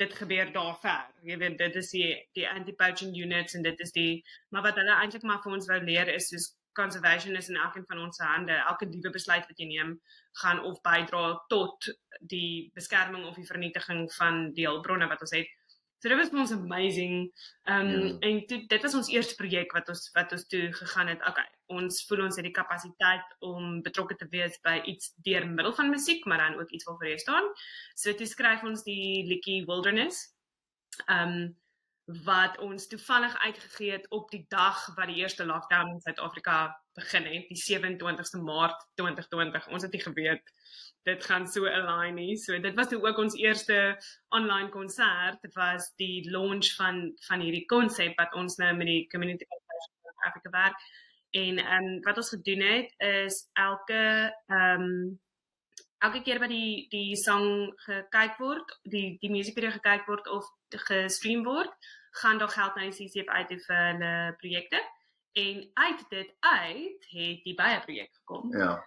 dit 0.00 0.14
gebeur 0.20 0.48
daar 0.54 0.78
ver. 0.82 1.04
Jy 1.28 1.36
weet 1.42 1.58
dit 1.60 1.76
is 1.82 1.90
die 1.92 2.08
die 2.38 2.46
anti-poaching 2.48 3.12
units 3.26 3.58
en 3.58 3.66
dit 3.68 3.84
is 3.84 3.92
die 3.92 4.12
maar 4.48 4.64
wat 4.70 4.80
hulle 4.80 4.96
eintlik 4.96 5.28
maar 5.28 5.42
vir 5.44 5.58
ons 5.58 5.68
wou 5.72 5.80
leer 5.84 6.12
is 6.14 6.30
soos 6.32 6.48
conservation 6.80 7.36
is 7.36 7.52
in 7.52 7.60
elkeen 7.60 7.84
van 7.90 8.00
ons 8.06 8.24
hande. 8.24 8.56
Elke 8.72 8.88
liewe 8.88 9.12
besluit 9.14 9.44
wat 9.50 9.60
jy 9.60 9.68
neem 9.68 9.98
gaan 10.40 10.64
of 10.70 10.80
bydra 10.86 11.26
tot 11.52 11.92
die 12.32 12.72
beskerming 12.74 13.28
of 13.28 13.36
die 13.36 13.50
vernietiging 13.52 14.08
van 14.16 14.46
die 14.56 14.66
hulpbronne 14.66 15.12
wat 15.12 15.28
ons 15.28 15.36
het 15.36 15.52
So 16.04 16.10
dit 16.12 16.18
was 16.20 16.28
vir 16.28 16.40
ons 16.42 16.50
amazing. 16.52 17.12
Ehm 17.64 17.86
um, 17.88 18.06
ja. 18.06 18.16
en 18.28 18.40
toe, 18.46 18.58
dit 18.68 18.82
was 18.84 18.94
ons 18.94 19.08
eerste 19.08 19.34
projek 19.38 19.70
wat 19.72 19.88
ons 19.88 20.10
wat 20.12 20.34
ons 20.36 20.42
toe 20.52 20.66
gegaan 20.76 21.08
het. 21.08 21.22
Okay, 21.30 21.46
ons 21.72 22.02
voel 22.04 22.26
ons 22.26 22.36
het 22.36 22.44
die 22.44 22.52
kapasiteit 22.52 23.30
om 23.40 23.78
betrokke 23.86 24.18
te 24.20 24.28
wees 24.34 24.58
by 24.68 24.74
iets 24.92 25.14
deur 25.24 25.46
middel 25.48 25.72
van 25.72 25.88
musiek, 25.88 26.26
maar 26.28 26.42
dan 26.42 26.60
ook 26.60 26.76
iets 26.76 26.84
waarvoor 26.84 27.08
jy 27.08 27.16
staan. 27.24 27.48
So 27.96 28.12
toe 28.12 28.28
skryf 28.28 28.66
ons 28.68 28.84
die 28.84 29.24
liedjie 29.30 29.64
Wilderness. 29.64 30.20
Ehm 31.06 31.38
um, 31.38 31.52
wat 32.28 32.60
ons 32.60 32.84
toevallig 32.92 33.38
uitgegee 33.40 33.96
het 33.96 34.04
op 34.12 34.28
die 34.30 34.44
dag 34.52 34.84
wat 34.98 35.08
die 35.08 35.22
eerste 35.24 35.46
lockdown 35.48 35.94
in 35.94 36.04
Suid-Afrika 36.04 36.66
begin 36.94 37.26
het, 37.26 37.48
die 37.50 37.60
27ste 37.60 38.40
Maart 38.42 38.86
2020. 38.94 39.68
Ons 39.74 39.82
het 39.86 39.92
nie 39.92 40.02
geweet 40.02 40.52
dit 41.04 41.24
gaan 41.24 41.46
so 41.46 41.68
align 41.68 42.16
nie. 42.16 42.36
So 42.40 42.58
dit 42.60 42.74
was 42.74 42.92
ook 42.92 43.18
ons 43.18 43.36
eerste 43.36 43.96
online 44.28 44.70
konsert. 44.72 45.42
Was 45.54 45.90
die 46.00 46.30
launch 46.30 46.74
van 46.78 47.10
van 47.28 47.44
hierdie 47.44 47.66
konsep 47.68 48.16
wat 48.20 48.34
ons 48.34 48.56
nou 48.62 48.72
met 48.76 48.88
die 48.88 49.02
Community 49.12 49.44
Conservation 49.44 50.28
Africa 50.28 50.50
werk. 50.50 50.86
En 51.30 51.58
ehm 51.58 51.90
um, 51.90 52.00
wat 52.06 52.16
ons 52.16 52.32
gedoen 52.36 52.60
het 52.60 52.94
is 52.98 53.44
elke 53.52 54.32
ehm 54.46 54.88
um, 54.88 55.20
elke 55.98 56.22
keer 56.22 56.38
wat 56.38 56.52
die 56.52 56.86
die 56.88 57.16
sang 57.16 57.72
gekyk 57.86 58.40
word, 58.40 58.78
die 58.82 59.16
die 59.20 59.32
musiekvideo 59.32 59.76
gekyk 59.76 60.08
word 60.08 60.28
of 60.28 60.48
gestream 60.88 61.44
word, 61.44 61.72
gaan 62.20 62.38
daar 62.38 62.52
geld 62.52 62.76
na 62.76 62.88
die 62.88 62.96
CCF 62.96 63.28
uit 63.28 63.54
vir 63.66 63.80
hulle 63.90 64.12
projekte. 64.40 64.80
En 65.34 65.70
uit 65.74 66.02
dit 66.08 66.34
uit 66.38 67.06
het 67.10 67.44
die 67.44 67.54
baie 67.58 67.80
projek 67.80 68.12
gekom. 68.14 68.52
Ja 68.56 68.84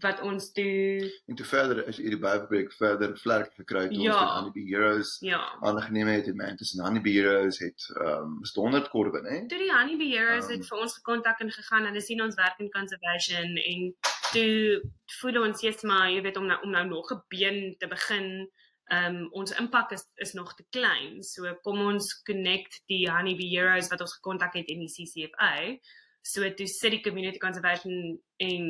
wat 0.00 0.20
ons 0.20 0.52
toe 0.52 1.10
en 1.26 1.36
toe 1.36 1.46
verder 1.46 1.80
is 1.88 1.98
hierdie 2.00 2.18
Bybelpreek 2.20 2.72
verder 2.78 3.12
vlerk 3.20 3.52
gekry 3.58 3.86
toe 3.90 4.02
ja. 4.02 4.14
ons 4.14 4.32
Honey 4.36 4.52
Bee 4.54 4.68
Heroes 4.70 5.16
ja. 5.24 5.40
aangeneem 5.66 6.10
het 6.12 6.30
en 6.30 6.40
en 6.40 6.84
Honey 6.84 7.02
Bee 7.04 7.20
Heroes 7.20 7.60
het 7.62 7.88
ehm 7.96 8.38
um, 8.38 8.52
100 8.54 8.88
korbe 8.94 9.22
nê 9.26 9.42
toe 9.50 9.60
die 9.60 9.72
Honey 9.72 9.98
Bee 10.00 10.16
Heroes 10.16 10.48
um, 10.48 10.54
het 10.56 10.68
vir 10.68 10.84
ons 10.86 10.96
gekontak 11.00 11.42
en 11.44 11.52
gegaan 11.56 11.88
hulle 11.90 12.04
sien 12.04 12.22
ons 12.24 12.38
werk 12.40 12.62
in 12.64 12.72
conservation 12.76 13.58
en 13.64 13.84
toe 14.32 14.80
voel 15.20 15.42
ons 15.44 15.62
eers 15.66 15.84
maar 15.90 16.08
jy 16.12 16.24
weet 16.26 16.40
om 16.40 16.48
nou 16.48 16.60
om 16.64 16.74
nou 16.76 16.86
nog 16.94 17.12
'n 17.12 17.22
been 17.28 17.60
te 17.78 17.88
begin 17.88 18.48
Ehm 18.90 19.16
um, 19.16 19.28
ons 19.42 19.54
impak 19.58 19.92
is 19.94 20.04
is 20.24 20.32
nog 20.34 20.54
te 20.54 20.64
klein. 20.74 21.22
So 21.22 21.54
kom 21.62 21.80
ons 21.86 22.12
connect 22.26 22.82
die 22.90 23.04
Honeybee 23.10 23.50
Heroes 23.54 23.90
wat 23.92 24.00
ons 24.00 24.16
gekontak 24.18 24.54
het 24.58 24.68
in 24.68 24.82
die 24.82 24.90
CCFA. 24.90 25.54
So 26.22 26.48
toe 26.54 26.66
sit 26.66 26.96
die 26.96 27.02
community 27.04 27.38
conservation 27.38 28.18
en 28.36 28.64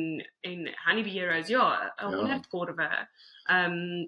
en 0.47 0.71
Honeybee 0.85 1.19
Heroes 1.19 1.49
ja, 1.49 1.93
'n 1.97 2.13
100 2.13 2.29
ja. 2.29 2.39
korwe. 2.49 2.89
Ehm 3.49 3.71
um, 3.71 4.07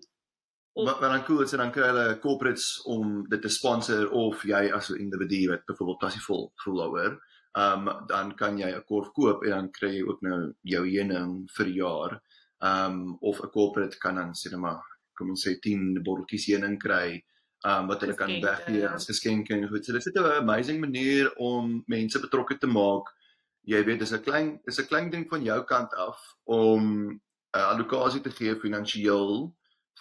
Maar 0.73 0.99
maar 0.99 1.09
dan 1.09 1.23
cool 1.25 1.41
is 1.41 1.49
dit 1.49 1.59
dan 1.59 1.71
kry 1.71 1.85
hulle 1.85 2.19
corporates 2.19 2.81
om 2.89 3.27
dit 3.29 3.41
te 3.41 3.49
sponsor 3.49 4.09
of 4.09 4.41
jy 4.43 4.71
as 4.73 4.89
'n 4.89 4.97
individu 4.99 5.49
wat 5.49 5.65
byvoorbeeld 5.65 5.99
passievol 5.99 6.51
voel 6.55 6.77
daaroor 6.77 7.21
ehm 7.53 7.87
um, 7.87 8.07
dan 8.07 8.35
kan 8.35 8.57
jy 8.57 8.69
'n 8.75 8.85
korf 8.89 9.11
koop 9.13 9.43
en 9.43 9.49
dan 9.49 9.71
kry 9.71 9.91
jy 9.97 10.03
ook 10.03 10.21
nou 10.21 10.53
jou 10.61 10.83
heuning 10.89 11.31
vir 11.57 11.67
jaar. 11.67 12.21
Ehm 12.59 12.91
um, 12.91 13.17
of 13.21 13.41
'n 13.41 13.49
corporate 13.49 13.97
kan 13.97 14.15
dan 14.15 14.33
sê 14.33 14.49
net 14.49 14.59
maar 14.59 14.81
kom 15.17 15.29
ons 15.29 15.45
sê 15.47 15.55
10 15.61 16.03
botteltjies 16.03 16.47
heuning 16.51 16.77
kry 16.79 17.23
um, 17.65 17.87
wat 17.87 18.03
hulle 18.03 18.15
kan 18.19 18.31
weggee 18.43 18.87
as 18.89 19.07
geskenke 19.09 19.55
en 19.55 19.67
goed. 19.71 19.85
So 19.85 19.93
dit 19.93 20.05
is 20.05 20.13
'n 20.13 20.43
amazing 20.43 20.79
manier 20.79 21.33
om 21.35 21.83
mense 21.87 22.19
betrokke 22.19 22.57
te 22.57 22.67
maak. 22.67 23.11
Jy 23.65 23.83
weet 23.85 23.99
dis 23.99 24.13
'n 24.13 24.23
klein 24.23 24.59
is 24.67 24.79
'n 24.79 24.87
klein 24.87 25.09
ding 25.09 25.27
van 25.29 25.43
jou 25.43 25.63
kant 25.63 25.93
af 25.93 26.19
om 26.43 26.83
'n 27.09 27.19
uh, 27.57 27.67
allocasie 27.73 28.21
te 28.21 28.31
gee 28.31 28.55
finansiëel 28.55 29.53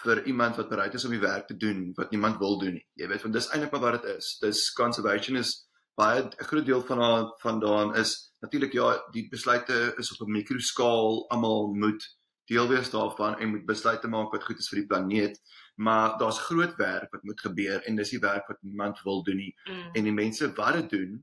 vir 0.03 0.25
iemand 0.27 0.57
wat 0.57 0.69
bereid 0.69 0.95
is 0.95 1.05
om 1.05 1.11
die 1.11 1.21
werk 1.21 1.47
te 1.47 1.57
doen 1.57 1.93
wat 1.97 2.11
niemand 2.11 2.39
wil 2.39 2.59
doen 2.59 2.73
nie. 2.73 2.87
Jy 2.95 3.09
weet 3.09 3.23
want 3.23 3.35
dis 3.35 3.51
eintlik 3.51 3.73
maar 3.73 3.81
wat 3.81 4.03
dit 4.03 4.17
is. 4.17 4.39
Dis 4.41 4.73
conservation 4.73 5.37
is 5.37 5.69
baie 5.95 6.23
'n 6.23 6.49
groot 6.51 6.67
deel 6.67 6.83
van 6.83 6.99
haar 6.99 7.25
vandaan 7.43 7.95
is 7.97 8.33
natuurlik 8.41 8.73
ja, 8.73 9.03
die 9.13 9.29
besluite 9.29 9.95
is 9.99 10.13
op 10.13 10.27
'n 10.27 10.33
mikroskaal, 10.33 11.29
almal 11.29 11.75
moet 11.75 12.03
deel 12.51 12.69
wees 12.69 12.91
daarvan 12.91 13.39
en 13.39 13.51
moet 13.55 13.67
besluite 13.67 14.09
maak 14.09 14.33
wat 14.35 14.45
goed 14.45 14.59
is 14.59 14.69
vir 14.73 14.83
die 14.83 14.89
planeet, 14.91 15.39
maar 15.77 16.19
daar's 16.19 16.41
groot 16.49 16.75
werk 16.77 17.13
wat 17.13 17.23
moet 17.23 17.41
gebeur 17.41 17.83
en 17.87 17.97
dis 17.97 18.15
die 18.15 18.23
werk 18.23 18.49
wat 18.49 18.61
niemand 18.63 19.03
wil 19.07 19.23
doen 19.23 19.37
nie. 19.37 19.55
Mm. 19.65 19.89
En 19.93 20.09
die 20.11 20.17
mense 20.17 20.53
wat 20.57 20.81
dit 20.81 20.91
doen, 20.91 21.21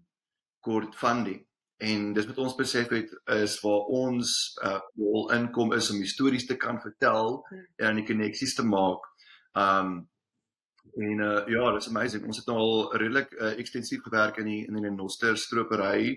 kort 0.59 0.95
funding. 0.95 1.41
En 1.79 2.13
dis 2.13 2.27
wat 2.27 2.37
ons 2.43 2.55
besef 2.55 2.89
het 2.91 3.11
is 3.39 3.59
waar 3.63 3.91
ons 3.95 4.31
uh 4.63 4.79
wil 4.99 5.29
inkom 5.35 5.73
is 5.73 5.91
om 5.91 6.03
stories 6.03 6.45
te 6.45 6.57
kan 6.59 6.81
vertel 6.81 7.39
mm. 7.39 7.65
en 7.77 7.85
dan 7.85 8.01
die 8.01 8.07
koneksies 8.07 8.55
te 8.55 8.65
maak. 8.67 9.05
Um 9.55 10.09
En 10.99 11.19
uh 11.19 11.47
ja, 11.47 11.71
dit 11.71 11.81
is 11.81 11.87
amazing. 11.87 12.25
Ons 12.25 12.37
het 12.37 12.47
nou 12.49 12.57
al 12.57 12.95
redelik 12.97 13.33
uh, 13.37 13.51
ekstensief 13.61 14.01
gewerk 14.03 14.39
in 14.41 14.47
die 14.49 14.61
in 14.67 14.79
die 14.81 14.91
Noster 14.91 15.37
stropery. 15.37 16.15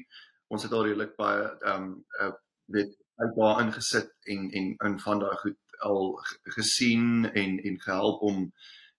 Ons 0.49 0.65
het 0.67 0.73
al 0.73 0.87
redelik 0.87 1.13
baie 1.17 1.45
um, 1.75 1.93
uh 2.21 2.33
weet 2.73 2.97
uit 3.17 3.35
daar 3.37 3.61
ingesit 3.65 4.13
en 4.35 4.51
en 4.51 4.75
in 4.89 4.99
van 5.01 5.19
daai 5.19 5.37
goed 5.37 5.59
al 5.83 6.19
gesien 6.57 7.33
en 7.33 7.59
en 7.59 7.81
gehelp 7.81 8.23
om 8.23 8.47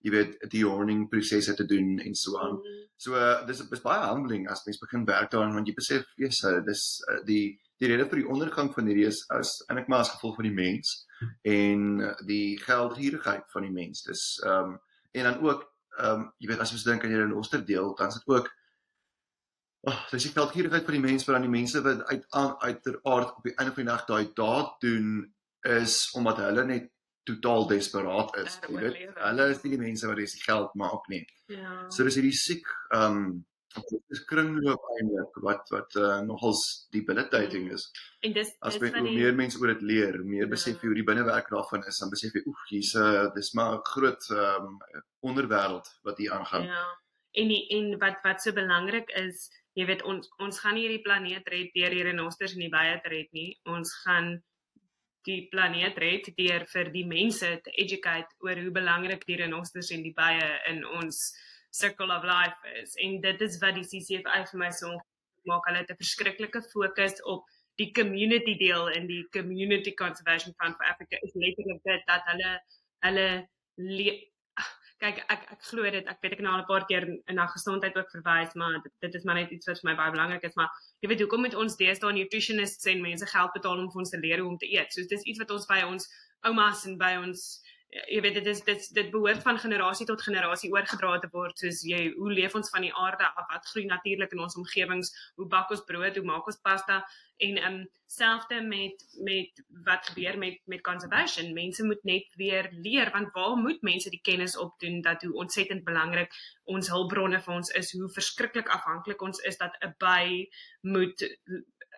jy 0.03 0.11
weet 0.11 0.39
die 0.51 0.63
horning 0.67 1.05
prosesse 1.09 1.53
te 1.55 1.65
doen 1.65 1.99
en 1.99 2.15
so 2.15 2.37
aan. 2.39 2.57
Mm. 2.59 2.81
So 3.03 3.15
uh, 3.15 3.45
dis 3.47 3.61
is 3.63 3.83
baie 3.83 4.03
humbling 4.09 4.49
as 4.51 4.65
mens 4.65 4.81
begin 4.81 5.05
werk 5.07 5.31
daaraan 5.31 5.55
want 5.57 5.67
jy 5.67 5.75
besef 5.75 6.07
jy's 6.19 6.43
uh, 6.47 6.59
dis 6.65 6.83
uh, 7.11 7.21
die 7.27 7.59
die 7.81 7.89
rede 7.91 8.05
vir 8.11 8.21
die 8.21 8.29
ondergang 8.31 8.69
van 8.75 8.87
hierdie 8.87 9.07
is 9.09 9.23
as 9.33 9.57
eintlik 9.67 9.89
maar 9.91 10.03
as 10.05 10.13
gevolg 10.13 10.37
van 10.39 10.47
die 10.47 10.55
mens 10.55 10.93
en 11.47 11.85
uh, 11.99 12.11
die 12.27 12.57
geldgierigheid 12.63 13.47
van 13.55 13.67
die 13.67 13.75
mens. 13.75 14.03
Dis 14.07 14.25
ehm 14.43 14.73
um, 14.73 14.81
en 15.13 15.29
dan 15.29 15.39
ook 15.45 15.65
ehm 15.99 16.21
um, 16.21 16.27
jy 16.41 16.51
weet 16.51 16.63
as 16.65 16.75
ons 16.75 16.85
dink 16.87 17.03
aan 17.03 17.13
hierdie 17.13 17.39
Oster 17.39 17.65
deel, 17.65 17.93
dan 17.97 18.11
is 18.11 18.19
dit 18.19 18.35
ook 18.35 18.51
oh, 19.89 19.99
dis 20.11 20.27
die 20.27 20.33
veldgierigheid 20.33 20.87
van 20.87 20.97
die 20.97 21.05
mense 21.05 21.27
vir 21.27 21.37
aan 21.37 21.47
die 21.47 21.53
mense 21.53 21.83
wat 21.85 22.03
uit 22.09 22.25
uiteraard 22.67 23.37
op 23.37 23.47
die 23.47 23.55
einde 23.55 23.75
van 23.75 23.83
die 23.83 23.91
dag 23.91 24.05
daai 24.09 24.33
daad 24.37 24.75
doen 24.83 25.07
is 25.79 25.95
omdat 26.17 26.43
hulle 26.43 26.65
net 26.67 26.91
totaal 27.27 27.67
desperaat 27.69 28.35
is. 28.43 28.59
Jy 28.67 28.81
weet, 28.83 29.17
hulle 29.23 29.47
is 29.53 29.63
nie 29.63 29.73
die 29.77 29.81
mense 29.85 30.09
wat 30.09 30.19
dis 30.19 30.35
geld 30.43 30.75
maak 30.79 31.07
nie. 31.11 31.23
Ja. 31.51 31.85
So 31.93 32.07
dis 32.07 32.19
hierdie 32.19 32.35
siek 32.35 32.69
ehm 32.91 33.19
um, 33.23 33.25
dis 34.11 34.19
kringloop 34.29 34.83
eintlik 34.99 35.37
wat 35.41 35.71
wat 35.73 35.95
uh, 35.97 36.19
nogals 36.27 36.59
debilitating 36.93 37.71
is. 37.73 37.87
En 38.21 38.35
dis 38.35 38.51
as 38.69 38.75
jy 38.77 38.91
hoe 38.93 39.07
meer 39.07 39.33
mense 39.33 39.57
oor 39.57 39.71
dit 39.73 39.81
leer, 39.93 40.19
meer 40.21 40.45
ja. 40.45 40.51
besef 40.51 40.83
jy 40.83 40.91
hoe 40.91 40.99
die 40.99 41.07
binnewerk 41.07 41.49
daarvan 41.49 41.87
is, 41.89 41.97
dan 42.03 42.11
besef 42.13 42.35
jy 42.37 42.43
oef, 42.51 42.67
hier's 42.69 42.93
'n 42.93 43.07
uh, 43.07 43.23
dis 43.33 43.53
maar 43.57 43.79
'n 43.79 43.87
groot 43.95 44.29
ehm 44.35 44.67
um, 44.67 44.77
onderwêreld 45.31 45.89
wat 46.03 46.21
hier 46.21 46.35
aangaan. 46.37 46.69
Ja. 46.69 46.85
En 47.33 47.47
die, 47.49 47.63
en 47.73 47.97
wat 47.97 48.21
wat 48.21 48.41
so 48.41 48.53
belangrik 48.53 49.09
is, 49.17 49.49
jy 49.77 49.85
weet 49.89 50.03
ons 50.09 50.29
ons 50.43 50.59
gaan 50.61 50.75
nie 50.77 50.85
hierdie 50.85 51.05
planeet 51.05 51.47
red 51.49 51.71
deur 51.77 51.93
hier 51.95 52.09
in 52.11 52.21
Osters 52.23 52.53
en 52.55 52.65
die 52.65 52.73
baie 52.73 52.97
te 53.01 53.13
red 53.13 53.31
nie. 53.37 53.53
Ons 53.69 53.93
gaan 54.03 54.35
die 55.27 55.47
planeet 55.51 55.97
red 56.03 56.27
deur 56.37 56.65
vir 56.73 56.91
die 56.93 57.05
mense 57.07 57.49
te 57.65 57.73
educate 57.85 58.29
oor 58.45 58.59
hoe 58.59 58.73
belangrik 58.75 59.23
die 59.29 59.39
renosters 59.39 59.91
en 59.95 60.03
die 60.03 60.13
baie 60.17 60.49
in 60.69 60.83
ons 60.99 61.23
circle 61.73 62.11
of 62.13 62.27
life 62.27 62.75
is. 62.81 62.93
En 63.01 63.19
dit 63.23 63.41
is 63.41 63.57
wat 63.63 63.79
die 63.79 63.87
CCFA 63.87 64.43
vir 64.51 64.61
my 64.61 64.69
so 64.75 64.91
maak. 65.49 65.65
Hulle 65.67 65.81
het 65.81 65.91
'n 65.91 66.01
verskriklike 66.03 66.61
fokus 66.73 67.17
op 67.23 67.47
die 67.81 67.91
community 67.91 68.55
deel 68.57 68.87
in 68.97 69.07
die 69.07 69.23
community 69.33 69.93
conservation 69.93 70.53
fund 70.59 70.75
for 70.77 70.85
Africa. 70.85 71.17
Is 71.21 71.33
letterlik 71.33 71.81
dit 71.83 72.03
dat 72.05 72.21
hulle 72.31 72.51
hulle 73.05 73.29
kyk 75.03 75.21
ek 75.35 75.47
ek 75.55 75.65
glo 75.69 75.89
dit 75.95 76.09
ek 76.13 76.19
weet 76.23 76.35
ek 76.37 76.43
nou 76.45 76.53
al 76.53 76.63
'n 76.63 76.69
paar 76.71 76.85
keer 76.89 77.07
na 77.39 77.47
gesondheid 77.55 77.97
ook 77.99 78.11
verwys 78.15 78.55
maar 78.55 78.79
dit, 78.83 78.93
dit 79.05 79.15
is 79.19 79.25
maar 79.27 79.39
net 79.41 79.51
iets 79.51 79.67
wat 79.69 79.81
vir 79.81 79.89
my 79.91 79.95
baie 80.01 80.15
belangrik 80.15 80.45
is 80.49 80.55
maar 80.59 80.69
jy 81.01 81.09
weet 81.11 81.23
hoekom 81.25 81.43
moet 81.45 81.57
ons 81.63 81.79
deesdae 81.81 82.13
nutritionists 82.15 82.87
en 82.91 83.01
mense 83.07 83.27
geld 83.35 83.57
betaal 83.57 83.83
om 83.83 83.89
vir 83.91 84.03
ons 84.03 84.13
te 84.15 84.21
leer 84.25 84.39
hoe 84.39 84.51
om 84.53 84.57
te 84.57 84.69
eet? 84.71 84.93
So 84.93 85.03
dis 85.15 85.27
iets 85.27 85.41
wat 85.43 85.51
ons 85.51 85.67
by 85.67 85.81
ons 85.87 86.07
oumas 86.47 86.85
en 86.87 86.97
by 86.97 87.13
ons 87.19 87.43
jy 87.93 88.21
weet 88.25 88.37
dit 88.39 88.47
is 88.49 88.61
dit 88.65 88.85
dit 88.97 89.09
behoort 89.13 89.41
van 89.45 89.59
generasie 89.61 90.05
tot 90.09 90.21
generasie 90.21 90.71
oorgedra 90.73 91.17
te 91.21 91.29
word. 91.33 91.59
Soos 91.59 91.83
jy 91.87 92.05
hoe 92.15 92.31
leef 92.33 92.55
ons 92.57 92.71
van 92.73 92.85
die 92.85 92.93
aarde 92.93 93.27
af? 93.27 93.49
Wat 93.51 93.67
groei 93.71 93.85
natuurlik 93.89 94.33
in 94.33 94.41
ons 94.45 94.57
omgewings? 94.57 95.11
Hoe 95.35 95.47
bak 95.49 95.73
ons 95.73 95.83
brood? 95.89 96.17
Hoe 96.17 96.25
maak 96.25 96.49
ons 96.49 96.61
pasta? 96.61 97.03
En 97.43 97.59
ehm 97.61 97.81
um, 97.81 97.83
selfde 98.13 98.61
met 98.61 99.05
met 99.25 99.61
wat 99.85 100.09
gebeur 100.09 100.37
met 100.37 100.59
met 100.69 100.81
conservation. 100.85 101.53
Mense 101.53 101.85
moet 101.85 102.03
net 102.03 102.35
weer 102.37 102.69
leer 102.71 103.11
want 103.13 103.31
waar 103.33 103.55
moet 103.57 103.81
mense 103.81 104.09
die 104.09 104.21
kennis 104.21 104.57
opdoen 104.57 105.01
dat 105.01 105.21
hoe 105.21 105.33
ontsettend 105.45 105.83
belangrik 105.83 106.33
ons 106.63 106.89
hulpbronne 106.89 107.41
vir 107.41 107.53
ons 107.53 107.69
is 107.79 107.91
hoe 107.97 108.09
verskriklik 108.17 108.69
afhanklik 108.69 109.21
ons 109.21 109.39
is 109.49 109.57
dat 109.57 109.77
'n 109.81 109.95
by 109.97 110.49
moet 110.81 111.25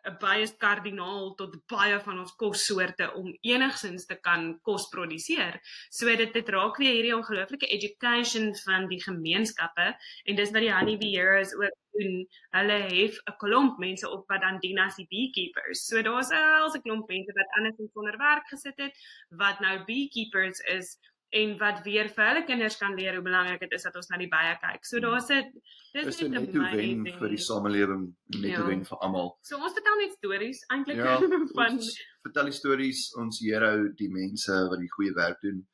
'n 0.06 0.18
baie 0.22 0.46
kardinaal 0.64 1.34
tot 1.40 1.56
baie 1.72 2.00
van 2.08 2.20
ons 2.24 2.36
kossoorte 2.42 3.08
om 3.20 3.32
enigsins 3.42 4.06
te 4.06 4.18
kan 4.28 4.60
kos 4.62 4.88
produseer. 4.94 5.60
So 5.90 6.16
dit 6.22 6.34
dit 6.34 6.50
raak 6.56 6.78
weer 6.82 6.94
hierdie 6.94 7.16
ongelooflike 7.16 7.70
education 7.78 8.54
van 8.64 8.88
die 8.92 9.02
gemeenskappe 9.04 9.88
en 10.26 10.36
dis 10.36 10.52
wat 10.52 10.66
die 10.66 10.74
Honeybee 10.74 11.18
Heroes 11.18 11.56
ook 11.56 11.82
doen. 11.96 12.28
Hulle 12.58 12.80
het 12.92 13.16
'n 13.32 13.38
klomp 13.44 13.78
mense 13.80 14.10
op 14.10 14.28
wat 14.30 14.42
dan 14.42 14.60
dien 14.60 14.80
as 14.80 14.96
die 14.96 15.08
beekeepers. 15.10 15.86
So 15.88 16.02
daar's 16.02 16.30
'n 16.32 16.82
klomp 16.82 17.08
mense 17.08 17.34
wat 17.34 17.56
anders 17.58 17.80
in 17.80 17.90
sonder 17.94 18.18
werk 18.18 18.48
gesit 18.48 18.78
het 18.78 18.96
wat 19.30 19.60
nou 19.60 19.84
beekeepers 19.86 20.60
is 20.60 20.98
en 21.30 21.58
wat 21.58 21.82
weer 21.84 22.10
vir 22.10 22.28
hulle 22.30 22.44
kinders 22.48 22.78
kan 22.78 22.96
leer 22.96 23.18
hoe 23.18 23.24
belangrik 23.24 23.60
dit 23.66 23.72
is 23.78 23.84
dat 23.84 23.96
ons 23.96 24.08
na 24.10 24.20
die 24.22 24.30
baie 24.32 24.54
kyk. 24.62 24.86
So 24.86 25.00
daar's 25.00 25.30
'n 25.30 25.52
dis 25.94 26.22
net 26.22 26.54
'n 26.54 26.76
wen 26.76 27.06
vir 27.20 27.30
die 27.30 27.44
samelewing, 27.50 28.16
net 28.28 28.44
'n 28.44 28.52
ja. 28.52 28.66
wen 28.68 28.86
vir 28.86 28.98
almal. 28.98 29.38
So 29.42 29.58
ons 29.58 29.74
vertel 29.74 29.98
net 30.00 30.14
stories 30.14 30.66
eintlik 30.70 30.98
ja, 30.98 31.18
van 31.60 31.80
vertel 32.22 32.46
die 32.46 32.60
stories 32.62 33.16
ons 33.16 33.40
hierhou 33.40 33.94
die 33.96 34.10
mense 34.10 34.54
wat 34.70 34.80
die 34.80 34.92
goeie 34.98 35.14
werk 35.14 35.42
doen. 35.42 35.68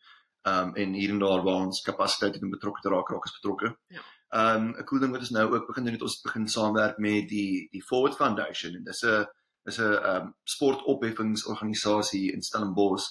Um 0.47 0.73
en 0.75 0.93
hier 0.93 1.09
en 1.09 1.19
daar 1.19 1.43
waar 1.43 1.65
ons 1.67 1.81
kapasiteit 1.81 2.41
om 2.41 2.49
betrokke 2.49 2.81
te 2.81 2.89
raak, 2.89 3.09
raak 3.09 3.25
ons 3.25 3.39
betrokke. 3.41 3.75
Ja. 3.89 4.01
Um 4.55 4.73
'n 4.77 4.85
cool 4.85 5.01
ding 5.01 5.11
wat 5.11 5.21
ons 5.21 5.35
nou 5.35 5.47
ook 5.51 5.67
begin 5.67 5.83
doen 5.83 5.93
het 5.93 6.01
ons 6.01 6.21
begin 6.21 6.47
saamwerk 6.47 6.97
met 6.97 7.29
die 7.29 7.67
die 7.71 7.83
Forward 7.83 8.15
Foundation 8.15 8.75
en 8.75 8.83
dis 8.83 9.03
'n 9.03 9.25
is 9.65 9.77
'n 9.77 9.93
um 10.13 10.33
sportopheffingsorganisasie 10.43 12.31
in 12.33 12.41
Stellenbosch 12.41 13.09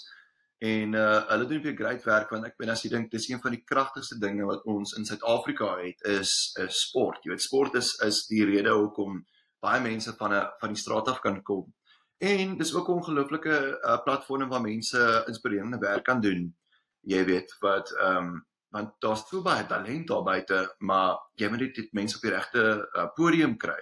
En 0.60 0.92
uh 0.92 1.20
hulle 1.30 1.46
doen 1.48 1.62
baie 1.64 1.76
great 1.76 2.02
werk 2.04 2.32
want 2.34 2.44
ek 2.44 2.58
ben 2.60 2.68
as 2.68 2.82
jy 2.84 2.90
dink 2.92 3.10
dis 3.10 3.30
een 3.30 3.40
van 3.40 3.54
die 3.56 3.62
kragtigste 3.64 4.18
dinge 4.20 4.44
wat 4.44 4.66
ons 4.68 4.92
in 4.98 5.06
Suid-Afrika 5.08 5.70
het 5.78 6.04
is 6.04 6.52
'n 6.60 6.68
sport. 6.68 7.24
Jy 7.24 7.30
weet 7.32 7.42
sport 7.42 7.74
is 7.80 7.94
is 8.04 8.26
die 8.28 8.44
rede 8.44 8.74
hoekom 8.76 9.22
baie 9.64 9.80
mense 9.80 10.12
van 10.18 10.34
'n 10.34 10.50
van 10.60 10.74
die 10.74 10.82
straat 10.82 11.08
af 11.08 11.20
kan 11.20 11.42
kom. 11.42 11.72
En 12.18 12.58
dis 12.58 12.74
ook 12.74 12.88
'n 12.88 12.98
ongelooflike 13.00 13.56
uh, 13.80 14.02
platform 14.04 14.48
waar 14.48 14.60
mense 14.60 15.24
inspirerende 15.26 15.78
werk 15.78 16.04
kan 16.04 16.20
doen. 16.20 16.56
Jy 17.00 17.24
weet 17.24 17.56
wat 17.60 17.92
ehm 17.96 18.16
um, 18.16 18.46
want 18.70 18.90
daar's 19.00 19.24
so 19.28 19.42
baie 19.42 19.66
talent 19.66 20.06
daar 20.08 20.22
buite, 20.22 20.74
maar 20.78 21.18
jy 21.34 21.48
moet 21.48 21.58
dit 21.58 21.92
mense 21.92 22.16
op 22.16 22.22
die 22.22 22.30
regte 22.30 22.88
uh, 22.92 23.06
podium 23.14 23.56
kry. 23.56 23.80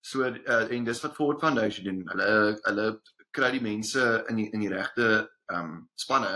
So 0.00 0.24
uh, 0.24 0.70
en 0.72 0.84
dis 0.84 1.00
wat 1.00 1.14
Ford 1.14 1.40
Foundation 1.40 1.84
doen. 1.84 2.02
Hulle 2.08 2.58
hulle 2.62 3.00
kry 3.30 3.50
die 3.56 3.64
mense 3.64 4.24
in 4.28 4.36
die 4.36 4.48
in 4.52 4.64
die 4.64 4.72
regte 4.72 5.08
ehm 5.52 5.64
um, 5.64 5.76
spanne 5.94 6.34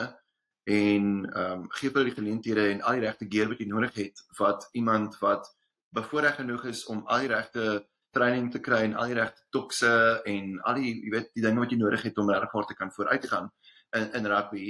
en 0.64 1.08
ehm 1.32 1.62
um, 1.62 1.64
gee 1.78 1.90
hulle 1.90 2.10
die 2.10 2.18
geleenthede 2.18 2.68
en 2.70 2.82
al 2.82 2.98
die 2.98 3.06
regte 3.06 3.28
gear 3.30 3.48
wat 3.48 3.60
jy 3.60 3.68
nodig 3.70 3.94
het 3.94 4.24
wat 4.38 4.68
iemand 4.72 5.18
wat 5.20 5.48
bevoorreg 5.92 6.38
genoeg 6.40 6.64
is 6.64 6.86
om 6.86 7.02
al 7.06 7.26
die 7.26 7.32
regte 7.34 7.66
training 8.12 8.50
te 8.52 8.60
kry 8.60 8.82
en 8.86 8.94
al 8.94 9.10
die 9.10 9.18
regte 9.18 9.44
tokse 9.50 9.92
en 10.28 10.56
al 10.68 10.80
die 10.80 10.94
jy 10.94 11.12
weet 11.14 11.30
die 11.36 11.44
dinge 11.44 11.64
wat 11.64 11.72
jy 11.72 11.78
nodig 11.80 12.08
het 12.08 12.18
om 12.18 12.30
regtig 12.30 12.66
te 12.68 12.78
kan 12.80 12.92
vooruit 12.96 13.28
gaan 13.28 13.52
in 13.96 14.10
in 14.18 14.26
rugby. 14.34 14.66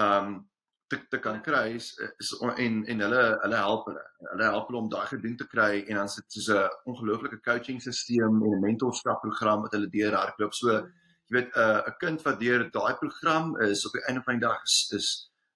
Ehm 0.00 0.28
um, 0.28 0.44
te 0.86 1.00
te 1.10 1.18
kan 1.18 1.40
kry 1.42 1.74
is, 1.74 1.88
is 2.22 2.28
en 2.62 2.84
en 2.86 3.00
hulle 3.04 3.22
hulle 3.42 3.62
help 3.62 3.88
hulle. 3.90 4.04
Hulle 4.32 4.50
help 4.54 4.68
hulle 4.68 4.82
om 4.84 4.90
daai 4.90 5.06
gedoen 5.12 5.36
te 5.36 5.46
kry 5.54 5.82
en 5.88 5.98
dan 6.00 6.08
sit 6.08 6.36
soos 6.36 6.48
'n 6.54 6.92
ongelooflike 6.92 7.40
coaching 7.48 7.80
stelsel 7.82 8.28
en 8.28 8.38
'n 8.42 8.60
mentorskap 8.66 9.20
program 9.20 9.62
wat 9.62 9.74
hulle 9.74 9.90
deur 9.90 10.14
hardloop. 10.14 10.54
So 10.54 10.86
jy 11.28 11.38
weet 11.38 11.54
'n 11.54 11.60
uh, 11.60 11.82
'n 11.86 11.96
kind 11.98 12.22
wat 12.22 12.40
deur 12.40 12.70
daai 12.70 12.94
program 13.02 13.56
is 13.60 13.86
op 13.86 13.92
die 13.92 14.04
einde 14.08 14.22
van 14.22 14.38
die 14.38 14.46
dag 14.46 14.62
is 14.62 14.76
is 14.98 15.08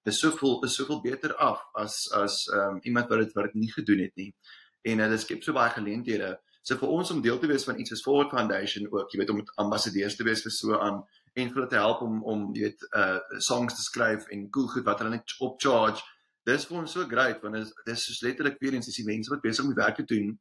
is 0.03 0.19
soveel 0.19 0.63
is 0.63 0.75
soveel 0.75 1.01
beter 1.01 1.35
af 1.35 1.61
as 1.73 2.11
as 2.11 2.47
um, 2.53 2.79
iemand 2.81 3.09
wat 3.09 3.19
dit 3.19 3.33
wat 3.33 3.45
dit 3.45 3.53
nie 3.53 3.71
gedoen 3.71 3.99
het 3.99 4.15
nie. 4.15 4.33
En 4.81 4.99
hulle 4.99 5.17
skep 5.17 5.43
so 5.43 5.53
baie 5.53 5.69
geleenthede. 5.69 6.39
So 6.61 6.77
vir 6.77 6.89
ons 6.89 7.11
om 7.11 7.21
deel 7.21 7.39
te 7.39 7.47
wees 7.47 7.63
van 7.63 7.79
iets 7.79 7.89
soos 7.89 8.03
Forward 8.05 8.33
Foundation 8.33 8.87
ook, 8.91 9.11
jy 9.11 9.19
weet 9.21 9.29
om 9.33 9.43
ambassadeurs 9.63 10.15
te 10.15 10.23
wees 10.23 10.41
vir 10.45 10.51
so 10.51 10.77
aan 10.77 11.03
en 11.33 11.49
vir 11.49 11.61
hulle 11.61 11.69
te 11.69 11.79
help 11.79 12.01
om 12.05 12.23
om 12.23 12.49
jy 12.55 12.67
weet 12.67 12.87
uh 12.97 13.39
songs 13.39 13.77
te 13.77 13.85
skryf 13.85 14.27
en 14.33 14.49
cool 14.49 14.67
goed 14.73 14.85
wat 14.89 14.99
hulle 14.99 15.15
net 15.15 15.37
op 15.39 15.61
charge. 15.61 16.03
Dis 16.45 16.65
vir 16.65 16.81
ons 16.81 16.97
so 16.97 17.07
great 17.07 17.41
want 17.45 17.55
dit 17.57 17.63
is 17.67 17.73
dis 17.85 18.05
soos 18.09 18.21
letterlik 18.25 18.59
weer 18.59 18.77
eens 18.77 18.89
is 18.89 18.99
die 18.99 19.07
mense 19.07 19.31
wat 19.33 19.45
besig 19.45 19.65
om 19.65 19.73
die 19.73 19.83
werk 19.83 20.01
te 20.01 20.09
doen 20.15 20.35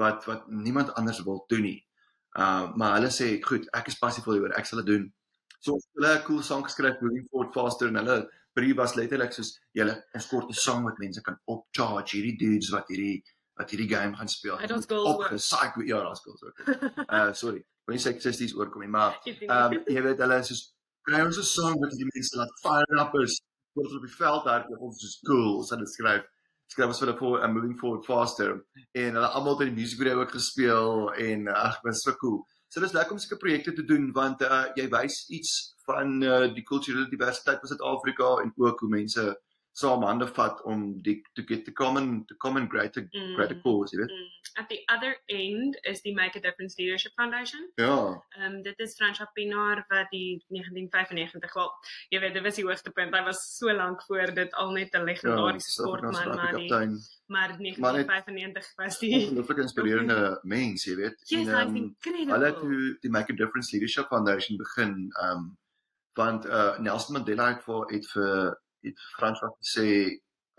wat 0.00 0.24
wat 0.30 0.48
niemand 0.48 0.94
anders 0.94 1.22
wil 1.26 1.44
doen 1.52 1.66
nie. 1.66 1.78
Uh 2.38 2.70
maar 2.76 2.98
hulle 2.98 3.10
sê 3.10 3.40
goed, 3.42 3.66
ek 3.74 3.88
is 3.88 3.98
passief 3.98 4.24
hieroor, 4.24 4.54
ek 4.58 4.66
sal 4.66 4.82
dit 4.82 4.92
doen. 4.94 5.08
So 5.60 5.78
hulle 5.98 6.14
'n 6.18 6.22
cool 6.28 6.42
song 6.42 6.62
geskryf 6.64 7.00
moving 7.02 7.26
forward 7.30 7.52
faster 7.54 7.88
en 7.88 8.00
hulle 8.02 8.28
brief 8.54 8.76
was 8.76 8.94
letterlik 8.94 9.32
soos 9.32 9.58
julle 9.72 9.94
'n 10.14 10.28
korte 10.30 10.54
song 10.54 10.84
wat 10.84 10.98
mense 10.98 11.22
kan 11.22 11.38
op 11.46 11.66
charge 11.72 12.16
hierdie 12.16 12.38
dudes 12.38 12.70
wat 12.70 12.88
hierdie 12.88 13.22
wat 13.58 13.70
hierdie 13.70 13.90
game 13.94 14.16
gaan 14.16 14.28
speel. 14.28 14.54
Op 14.54 15.22
gesaak 15.28 15.76
ja, 15.84 15.98
daar's 15.98 16.24
goals 16.24 16.42
ook. 16.42 16.58
Uh 17.08 17.32
sorry 17.32 17.64
wil 17.90 17.98
nie 17.98 18.02
seksisties 18.02 18.54
oorkom 18.54 18.84
nie, 18.84 18.92
maar 18.92 19.18
ehm 19.26 19.74
um, 19.74 19.78
jy 19.90 20.02
weet 20.06 20.22
hulle 20.24 20.38
is 20.42 20.50
soos 20.52 20.62
kry 21.08 21.22
ons 21.26 21.38
'n 21.38 21.48
song 21.50 21.80
wat 21.82 21.96
die 21.98 22.10
mense 22.14 22.36
laat 22.38 22.52
fire 22.64 23.00
up 23.04 23.14
is 23.22 23.40
word 23.74 23.96
op 23.96 24.04
die 24.06 24.16
veld 24.16 24.44
daar 24.44 24.66
op 24.74 24.86
ons 24.88 25.02
is 25.08 25.18
cool, 25.26 25.56
ons 25.62 25.70
het 25.70 25.80
geskryf. 25.80 26.22
Skryf 26.22 26.39
ons 26.78 27.00
vir 27.00 27.08
hulle 27.08 27.18
for 27.18 27.42
I'm 27.42 27.54
moving 27.54 27.76
forward 27.78 28.06
faster 28.06 28.60
en 28.94 29.18
hulle 29.18 29.30
almal 29.34 29.58
het 29.58 29.70
die 29.72 29.76
musiekvideo 29.76 30.22
ook 30.22 30.34
gespeel 30.36 31.10
en 31.18 31.48
ag, 31.50 31.80
dit 31.80 31.90
was 31.90 32.02
so 32.06 32.14
cool. 32.22 32.40
So 32.70 32.80
dis 32.80 32.94
lekker 32.94 33.16
om 33.16 33.18
sulke 33.18 33.40
projekte 33.42 33.74
te 33.74 33.84
doen 33.84 34.12
want 34.14 34.42
uh, 34.46 34.66
jy 34.78 34.86
wys 34.92 35.24
iets 35.34 35.54
van 35.88 36.20
uh, 36.22 36.46
die 36.54 36.62
kulturele 36.66 37.08
diversiteit 37.10 37.58
van 37.58 37.72
Suid-Afrika 37.72 38.36
en 38.44 38.52
ook 38.56 38.84
hoe 38.84 38.90
mense 38.92 39.24
saam 39.72 40.02
hande 40.02 40.26
vat 40.26 40.62
om 40.66 41.02
die 41.02 41.20
to 41.34 41.42
get 41.46 41.64
the 41.64 41.72
common 41.72 42.24
the 42.26 42.34
common 42.34 42.66
greater 42.68 43.02
mm. 43.02 43.34
greater 43.36 43.60
cause, 43.62 43.94
jy 43.94 44.02
weet. 44.02 44.10
Mm. 44.10 44.28
At 44.58 44.68
the 44.68 44.80
other 44.94 45.14
end 45.30 45.78
is 45.86 46.02
die 46.02 46.14
Make 46.14 46.36
a 46.36 46.42
Difference 46.42 46.76
Leadership 46.78 47.12
Foundation. 47.16 47.70
Ja. 47.76 48.22
Ehm 48.36 48.46
um, 48.46 48.62
dit 48.62 48.78
is 48.78 48.96
Frans 48.98 49.20
Pinaar 49.34 49.84
wat 49.88 50.10
die 50.10 50.42
1995 50.48 51.54
wel, 51.54 51.70
jy 52.08 52.20
weet, 52.20 52.34
dit 52.34 52.42
was 52.42 52.58
die 52.58 52.64
hoogste 52.66 52.90
punt. 52.90 53.14
Hy 53.14 53.22
was 53.24 53.44
so 53.56 53.72
lank 53.72 54.02
voor 54.08 54.34
dit 54.34 54.54
al 54.54 54.74
net 54.74 54.94
'n 54.94 55.04
legendariese 55.04 55.70
ja, 55.70 55.86
sportman 55.86 56.34
maar 56.34 56.56
die 56.56 56.70
maar 57.30 57.56
1995 57.56 58.72
was 58.76 58.98
die 58.98 59.12
ongelooflik 59.14 59.58
inspirerende 59.58 60.38
mens, 60.42 60.84
jy 60.84 60.96
weet. 60.98 61.22
Yes, 61.30 61.46
en 61.46 61.76
um, 61.76 61.96
hulle 62.02 62.46
het 62.46 63.00
die 63.02 63.10
Make 63.10 63.32
a 63.32 63.36
Difference 63.36 63.70
Leadership 63.72 64.06
Foundation 64.06 64.58
begin, 64.58 65.12
ehm 65.14 65.36
um, 65.36 65.58
want 66.18 66.46
uh 66.46 66.78
Nelson 66.78 67.14
Mandela 67.14 67.52
het 67.54 67.62
vir 67.64 67.86
het 67.94 68.06
vir 68.10 68.58
het 68.86 69.06
Frans 69.16 69.40
wat 69.44 69.56
gesê 69.60 69.86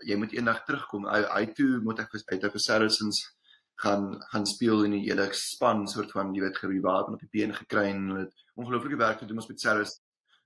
jy 0.02 0.16
moet 0.18 0.32
eendag 0.34 0.64
terugkom. 0.66 1.06
Hy 1.10 1.22
hy 1.22 1.44
toe 1.56 1.80
moet 1.84 2.02
ek 2.04 2.16
uit 2.32 2.48
vir 2.54 2.64
Saracens 2.66 3.22
gaan 3.82 4.20
gaan 4.30 4.46
speel 4.46 4.84
in 4.86 4.96
die 4.98 5.04
hele 5.08 5.28
span 5.36 5.86
soort 5.90 6.12
van 6.14 6.34
jy 6.34 6.44
weet 6.44 6.58
gerewaard 6.62 7.08
en 7.08 7.18
op 7.18 7.22
die 7.22 7.32
been 7.32 7.54
gekry 7.54 7.88
en 7.90 8.08
hulle 8.10 8.26
het 8.26 8.44
ongelooflike 8.60 8.98
werk 9.00 9.22
gedoen 9.22 9.42
ons 9.42 9.48
met 9.50 9.60
Saracens 9.60 10.00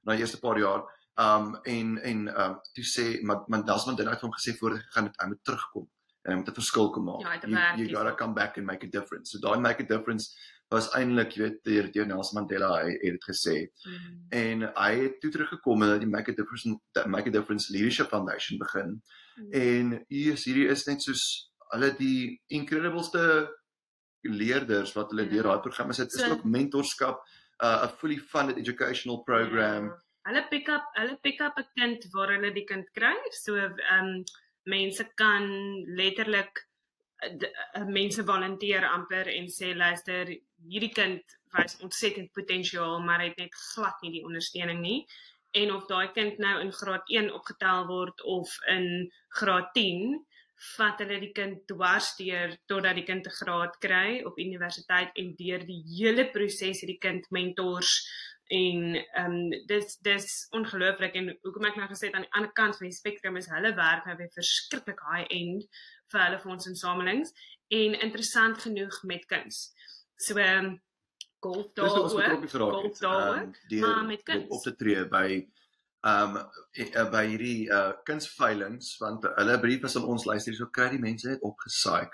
na 0.05 0.15
die 0.15 0.25
eerste 0.25 0.41
paar 0.41 0.61
jaar. 0.61 0.87
Um 1.21 1.55
en 1.65 1.97
en 2.13 2.27
um 2.29 2.57
toe 2.77 2.87
sê 2.87 3.07
maar 3.23 3.45
man 3.49 3.65
Dasman 3.67 3.99
het 3.99 4.25
hom 4.25 4.35
gesê 4.37 4.57
voor 4.59 4.77
hy 4.77 4.83
gaan 4.97 5.13
hy 5.13 5.29
moet 5.33 5.45
terugkom 5.45 5.89
en 6.25 6.33
hy 6.33 6.37
moet 6.41 6.49
'n 6.49 6.61
verskil 6.61 6.91
kom 6.91 7.05
maak. 7.05 7.23
Ja, 7.23 7.77
you, 7.77 7.87
you 7.87 7.97
got 7.97 8.09
to 8.09 8.15
come 8.15 8.35
back 8.35 8.57
and 8.59 8.67
make 8.67 8.85
a 8.87 8.91
difference. 8.91 9.31
So 9.31 9.39
daai 9.39 9.61
make 9.61 9.83
a 9.83 9.87
difference 9.87 10.35
was 10.75 10.89
eintlik 10.99 11.37
jy 11.37 11.43
weet 11.45 11.59
deur 11.69 11.91
deur 11.95 12.09
Nelson 12.11 12.41
Mandela 12.41 12.71
hy 12.81 12.95
het 12.97 13.17
dit 13.17 13.27
gesê. 13.29 13.57
Mm. 13.87 14.15
En 14.39 14.65
hy 14.75 14.93
het 15.03 15.21
toe 15.23 15.31
teruggekom 15.35 15.85
en 15.87 16.01
die 16.03 16.11
Make 16.11 16.35
a 16.35 16.39
Difference 16.39 17.07
Make 17.07 17.31
a 17.31 17.35
Difference 17.35 17.71
Leadership 17.73 18.11
Foundation 18.11 18.59
begin. 18.59 18.97
Mm. 19.37 19.53
En 19.53 19.93
hier 20.09 20.33
is 20.35 20.47
hierdie 20.49 20.67
is 20.73 20.87
net 20.89 21.07
soos 21.07 21.27
hulle 21.75 21.93
die 21.99 22.41
incredibleste 22.55 23.23
leerders 24.27 24.95
wat 24.97 25.13
hulle 25.15 25.29
deur 25.31 25.51
daai 25.51 25.63
programme 25.63 25.95
sit. 25.95 26.11
Dit 26.11 26.25
is 26.25 26.35
ook 26.35 26.45
mentorskap, 26.45 27.23
uh, 27.63 27.87
'n 27.87 27.95
fully 28.01 28.19
funded 28.19 28.59
educational 28.59 29.23
program. 29.23 29.91
Yeah. 29.91 30.03
Hulle 30.27 30.47
pick 30.51 30.69
up 30.69 30.91
hulle 30.99 31.19
pick 31.23 31.41
up 31.41 31.59
'n 31.59 31.71
kind 31.79 32.09
waar 32.13 32.35
hulle 32.35 32.53
die 32.53 32.67
kind 32.67 32.91
kry. 32.93 33.17
So 33.31 33.55
ehm 33.55 33.79
um, 33.99 34.25
mense 34.67 35.05
kan 35.15 35.47
letterlik 35.95 36.51
uh, 36.59 36.76
mense 37.89 38.25
volunteer 38.25 38.85
amper 38.89 39.31
en 39.33 39.49
sê 39.53 39.73
luister 39.75 40.31
hierdie 40.69 40.93
kind 40.93 41.37
wys 41.57 41.79
ontsettend 41.87 42.33
potensiaal 42.37 43.01
maar 43.01 43.25
het 43.25 43.39
net 43.41 43.55
glad 43.73 44.03
nie 44.03 44.13
die 44.19 44.25
ondersteuning 44.25 44.81
nie. 44.81 45.01
En 45.57 45.73
of 45.73 45.87
daai 45.89 46.13
kind 46.13 46.39
nou 46.43 46.61
in 46.61 46.73
graad 46.73 47.09
1 47.09 47.33
opgetel 47.33 47.87
word 47.89 48.23
of 48.23 48.53
in 48.69 49.11
graad 49.41 49.73
10 49.75 50.19
vat 50.77 51.01
hulle 51.05 51.19
die 51.21 51.33
kind 51.37 51.65
dwarsteer 51.69 52.55
totdat 52.71 52.97
die 52.97 53.05
kind 53.09 53.27
'n 53.27 53.39
graad 53.41 53.75
kry 53.81 54.23
op 54.25 54.39
universiteit 54.41 55.11
en 55.21 55.35
deur 55.37 55.67
die 55.73 55.83
hele 55.97 56.25
proses 56.33 56.81
het 56.81 56.89
die 56.93 57.03
kind 57.09 57.29
mentors 57.31 57.93
en 58.49 58.95
ehm 58.95 59.35
um, 59.35 59.51
dis 59.67 59.99
dis 60.07 60.49
ongelooflik 60.55 61.15
en 61.19 61.33
hoekom 61.43 61.67
ek 61.67 61.77
nou 61.77 61.89
gesê 61.91 62.09
het 62.09 62.15
aan 62.15 62.27
die 62.29 62.37
ander 62.39 62.53
kant 62.53 62.77
van 62.79 62.87
die 62.87 62.97
spektrum 62.97 63.37
is 63.37 63.51
hulle 63.51 63.75
werk 63.75 64.07
nou 64.07 64.17
weer 64.17 64.31
verskriklik 64.35 65.01
high 65.11 65.27
end 65.29 65.67
vir 66.13 66.25
hulle 66.25 66.41
fondsinsamelings 66.43 67.33
en 67.69 68.01
interessant 68.01 68.59
genoeg 68.63 69.03
met 69.03 69.27
kuns. 69.27 69.71
So 70.17 70.39
ehm 70.39 70.65
um, 70.65 70.83
golf 71.39 71.73
daar 71.75 71.91
ook, 71.99 72.51
golf 72.51 72.99
daar 72.99 73.29
ook, 73.29 73.57
um, 73.69 73.81
maar 73.81 74.05
met 74.05 74.23
kuns 74.23 74.49
op 74.49 74.63
te 74.63 74.75
tree 74.77 75.09
by 75.09 75.29
ehm 76.07 76.37
um, 76.37 77.11
by 77.11 77.25
hierdie 77.27 77.67
uh 77.73 77.93
kunsveilings 78.05 78.97
want 79.03 79.27
hulle 79.35 79.59
brief 79.61 79.83
is 79.89 79.97
aan 79.97 80.07
ons 80.15 80.25
luister 80.25 80.55
so 80.55 80.71
kry 80.79 80.89
die 80.95 81.03
mense 81.03 81.29
net 81.29 81.43
opgesaai. 81.43 82.07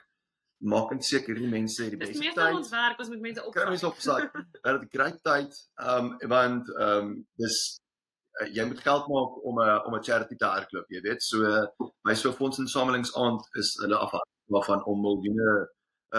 Maak 0.63 0.93
net 0.95 1.05
seker 1.05 1.35
die 1.35 1.51
mense 1.51 1.83
het 1.83 1.95
die 1.97 2.01
beste 2.01 2.19
tyd. 2.23 2.35
Dis 2.39 2.59
ons 2.59 2.71
werk 2.71 3.01
ons 3.03 3.09
met 3.13 3.21
mense 3.29 3.45
opsaai. 3.45 3.63
Kry 3.63 3.71
mense 3.75 3.89
opsaai. 3.89 4.21
Dat 4.63 4.81
dit 4.81 4.97
great 4.97 5.23
tyd 5.23 5.63
ehm 5.85 6.13
um, 6.13 6.29
want 6.35 6.75
ehm 6.79 6.99
um, 6.99 7.15
dis 7.43 7.59
uh, 8.41 8.49
jy 8.57 8.65
moet 8.69 8.81
geld 8.81 9.09
maak 9.13 9.39
om 9.49 9.61
'n 9.61 9.79
om 9.87 9.95
'n 9.95 10.05
charity 10.09 10.37
te 10.37 10.49
hardloop, 10.55 10.89
jy 10.89 11.01
weet. 11.01 11.23
So 11.23 11.39
by 12.05 12.15
so 12.15 12.33
fondsinsamelings 12.33 13.15
aand 13.15 13.43
is 13.61 13.77
hulle 13.83 13.99
afhangend 13.99 14.53
waarvan 14.55 14.85
om 14.85 15.01
miljoene 15.01 15.53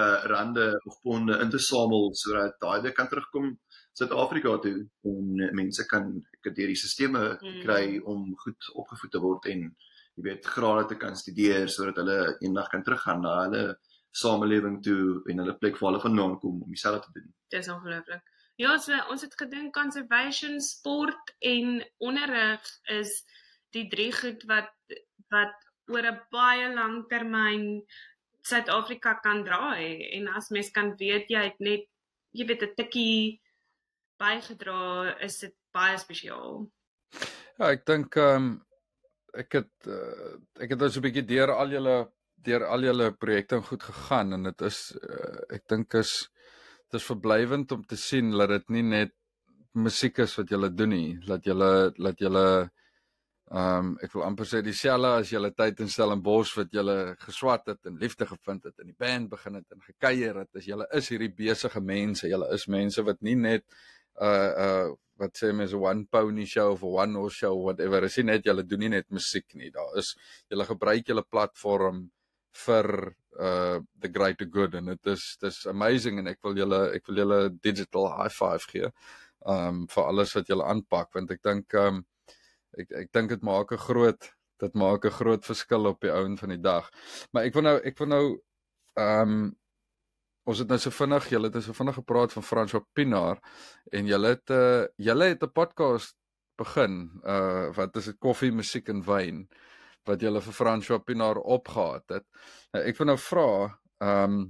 uh 0.02 0.20
rande 0.26 0.82
of 0.90 1.02
ponde 1.02 1.40
in 1.40 1.50
te 1.50 1.60
samel 1.60 2.14
sodat 2.18 2.56
daai 2.60 2.82
weer 2.82 2.94
kan 2.98 3.08
terugkom 3.08 3.60
Suid-Afrika 3.94 4.58
toe 4.58 4.80
en 5.06 5.50
mense 5.54 5.86
kan 5.86 6.08
deur 6.42 6.72
die 6.72 6.80
sisteme 6.86 7.38
mm. 7.38 7.60
kry 7.62 8.00
om 8.02 8.24
goed 8.44 8.70
opgevoed 8.74 9.12
te 9.12 9.22
word 9.22 9.46
en 9.54 9.68
jy 10.18 10.24
weet 10.28 10.50
grade 10.56 10.88
te 10.90 10.98
kan 11.04 11.16
studeer 11.16 11.70
sodat 11.70 12.02
hulle 12.02 12.18
eendag 12.40 12.72
kan 12.74 12.84
teruggaan 12.84 13.22
na 13.22 13.36
hulle 13.44 13.64
samelewing 14.24 14.82
toe 14.86 15.22
en 15.30 15.44
hulle 15.44 15.58
plek 15.62 15.78
waar 15.78 15.92
hulle 15.92 16.06
vandaan 16.08 16.40
kom 16.42 16.62
om 16.62 16.74
dieselfde 16.74 17.06
te 17.06 17.20
doen. 17.20 17.30
Dis 17.54 17.70
ongelooflik. 17.70 18.33
Ja, 18.62 18.78
so, 18.78 18.94
ons 19.10 19.24
het 19.26 19.34
gedink 19.38 19.74
conservation, 19.74 20.60
sport 20.62 21.34
en 21.42 21.80
onderrig 21.98 22.68
is 22.94 23.24
die 23.74 23.88
drie 23.90 24.12
goed 24.14 24.44
wat 24.50 24.70
wat 25.34 25.56
oor 25.90 26.06
'n 26.06 26.20
baie 26.32 26.68
lang 26.74 27.08
termyn 27.10 27.82
Suid-Afrika 28.44 29.14
kan 29.24 29.44
draai 29.44 30.06
en 30.18 30.28
as 30.28 30.50
mens 30.50 30.70
kan 30.72 30.94
weet 31.00 31.30
jy 31.30 31.44
het 31.50 31.60
net 31.60 31.88
jy 32.32 32.46
weet 32.46 32.64
'n 32.64 32.76
tikkie 32.76 33.42
bygedra 34.20 35.18
is 35.20 35.40
dit 35.40 35.56
baie 35.74 35.98
spesiaal. 35.98 36.70
Ja, 37.58 37.72
ek 37.72 37.86
dink 37.86 38.16
ehm 38.16 38.36
um, 38.36 38.66
ek 39.34 39.54
het 39.54 39.88
uh, 39.88 40.38
ek 40.62 40.70
het 40.70 40.80
nou 40.80 40.90
so 40.90 41.00
'n 41.00 41.08
bietjie 41.08 41.26
deur 41.26 41.50
al 41.52 41.74
julle 41.74 41.98
deur 42.46 42.66
al 42.66 42.84
julle 42.84 43.12
projekte 43.18 43.62
goed 43.62 43.84
gegaan 43.84 44.34
en 44.34 44.44
dit 44.44 44.62
is 44.62 44.94
uh, 45.02 45.42
ek 45.50 45.68
dink 45.68 45.94
is 45.94 46.30
dit 46.94 47.02
is 47.02 47.10
verblywend 47.10 47.72
om 47.74 47.84
te 47.90 47.98
sien 47.98 48.30
dat 48.38 48.52
dit 48.54 48.70
nie 48.78 48.86
net 48.86 49.14
musiek 49.74 50.20
is 50.22 50.36
wat 50.38 50.52
julle 50.54 50.70
doen 50.70 50.92
nie, 50.94 51.12
dat 51.26 51.46
julle 51.50 51.74
dat 51.98 52.20
julle 52.22 52.48
Ehm 53.54 53.86
um, 53.86 53.90
ek 54.02 54.14
wil 54.16 54.24
amper 54.26 54.48
sê 54.50 54.64
dieselfde 54.66 55.10
as 55.20 55.30
julle 55.30 55.50
tyd 55.54 55.82
in 55.84 55.90
Stellenbosch 55.92 56.56
wat 56.58 56.72
julle 56.74 56.96
geswat 57.22 57.68
het 57.70 57.90
en 57.90 58.00
liefde 58.02 58.26
gevind 58.26 58.64
het 58.66 58.80
in 58.82 58.88
die 58.90 58.98
band 58.98 59.30
begin 59.30 59.60
het 59.60 59.76
en 59.76 59.84
gekuier 59.84 60.40
het. 60.40 60.50
As 60.58 60.66
julle 60.66 60.88
is 60.98 61.10
hierdie 61.12 61.30
besige 61.38 61.84
mense, 61.84 62.26
julle 62.32 62.48
is 62.56 62.66
mense 62.72 63.04
wat 63.06 63.20
nie 63.22 63.36
net 63.38 63.66
uh 64.18 64.50
uh 64.66 64.88
wat 65.22 65.38
sê 65.38 65.52
mense 65.54 65.78
one 65.78 66.08
pony 66.10 66.48
show 66.50 66.72
of 66.72 66.82
one 66.88 67.14
horse 67.20 67.44
show 67.44 67.54
whatever. 67.68 68.02
Is 68.08 68.18
nie 68.18 68.32
net 68.32 68.50
julle 68.50 68.66
doen 68.66 68.86
nie 68.88 68.94
net 68.96 69.12
musiek 69.14 69.46
nie. 69.60 69.70
Daar 69.76 70.02
is 70.02 70.16
julle 70.50 70.66
gebruik 70.72 71.14
julle 71.14 71.28
platform 71.36 72.08
vir 72.66 73.16
uh 73.40 73.80
the 74.00 74.10
greater 74.10 74.46
good 74.46 74.76
and 74.76 74.90
it 74.90 75.08
is 75.08 75.38
this 75.42 75.66
amazing 75.66 76.20
en 76.20 76.28
ek 76.28 76.40
wil 76.44 76.56
julle 76.56 76.82
ek 76.94 77.08
wil 77.10 77.24
julle 77.24 77.40
digital 77.62 78.10
high 78.18 78.30
five 78.30 78.66
gee. 78.70 78.92
Um 79.46 79.88
vir 79.88 80.04
alles 80.04 80.36
wat 80.38 80.50
julle 80.50 80.68
aanpak 80.70 81.14
want 81.16 81.32
ek 81.32 81.42
dink 81.44 81.74
um 81.74 82.04
ek 82.78 82.94
ek 83.04 83.12
dink 83.14 83.30
dit 83.30 83.44
maak 83.44 83.74
'n 83.74 83.86
groot 83.88 84.30
dit 84.60 84.76
maak 84.76 85.06
'n 85.06 85.18
groot 85.20 85.46
verskil 85.46 85.88
op 85.88 86.00
die 86.02 86.14
ouen 86.14 86.38
van 86.38 86.50
die 86.50 86.62
dag. 86.62 86.90
Maar 87.32 87.44
ek 87.50 87.54
wil 87.54 87.64
nou 87.64 87.78
ek 87.84 87.98
wil 88.00 88.08
nou 88.08 88.26
ehm 88.96 89.22
um, 89.22 89.56
ons 90.46 90.60
het 90.60 90.68
nou 90.68 90.78
so 90.78 90.92
vinnig, 90.92 91.30
julle 91.32 91.48
het 91.48 91.54
nou 91.54 91.64
so 91.64 91.74
vinnig 91.74 91.96
gepraat 91.96 92.34
van 92.36 92.44
François 92.44 92.84
Pinaar 92.94 93.40
en 93.92 94.06
julle 94.08 94.34
het 94.36 94.50
uh, 94.52 94.86
julle 94.98 95.30
het 95.32 95.44
'n 95.44 95.52
podcast 95.52 96.16
begin 96.58 97.22
uh 97.26 97.72
wat 97.78 97.96
is 97.98 98.06
dit 98.06 98.20
koffie, 98.20 98.52
musiek 98.52 98.90
en 98.90 99.02
wyn 99.04 99.48
wat 100.10 100.22
julle 100.22 100.42
vir 100.42 100.54
François 100.54 101.04
Pinaar 101.04 101.38
opgehaat 101.38 102.18
het. 102.18 102.26
Nou, 102.74 102.84
ek 102.84 103.00
wil 103.00 103.12
nou 103.14 103.20
vra 103.30 103.48
ehm 104.04 104.38
um, 104.38 104.44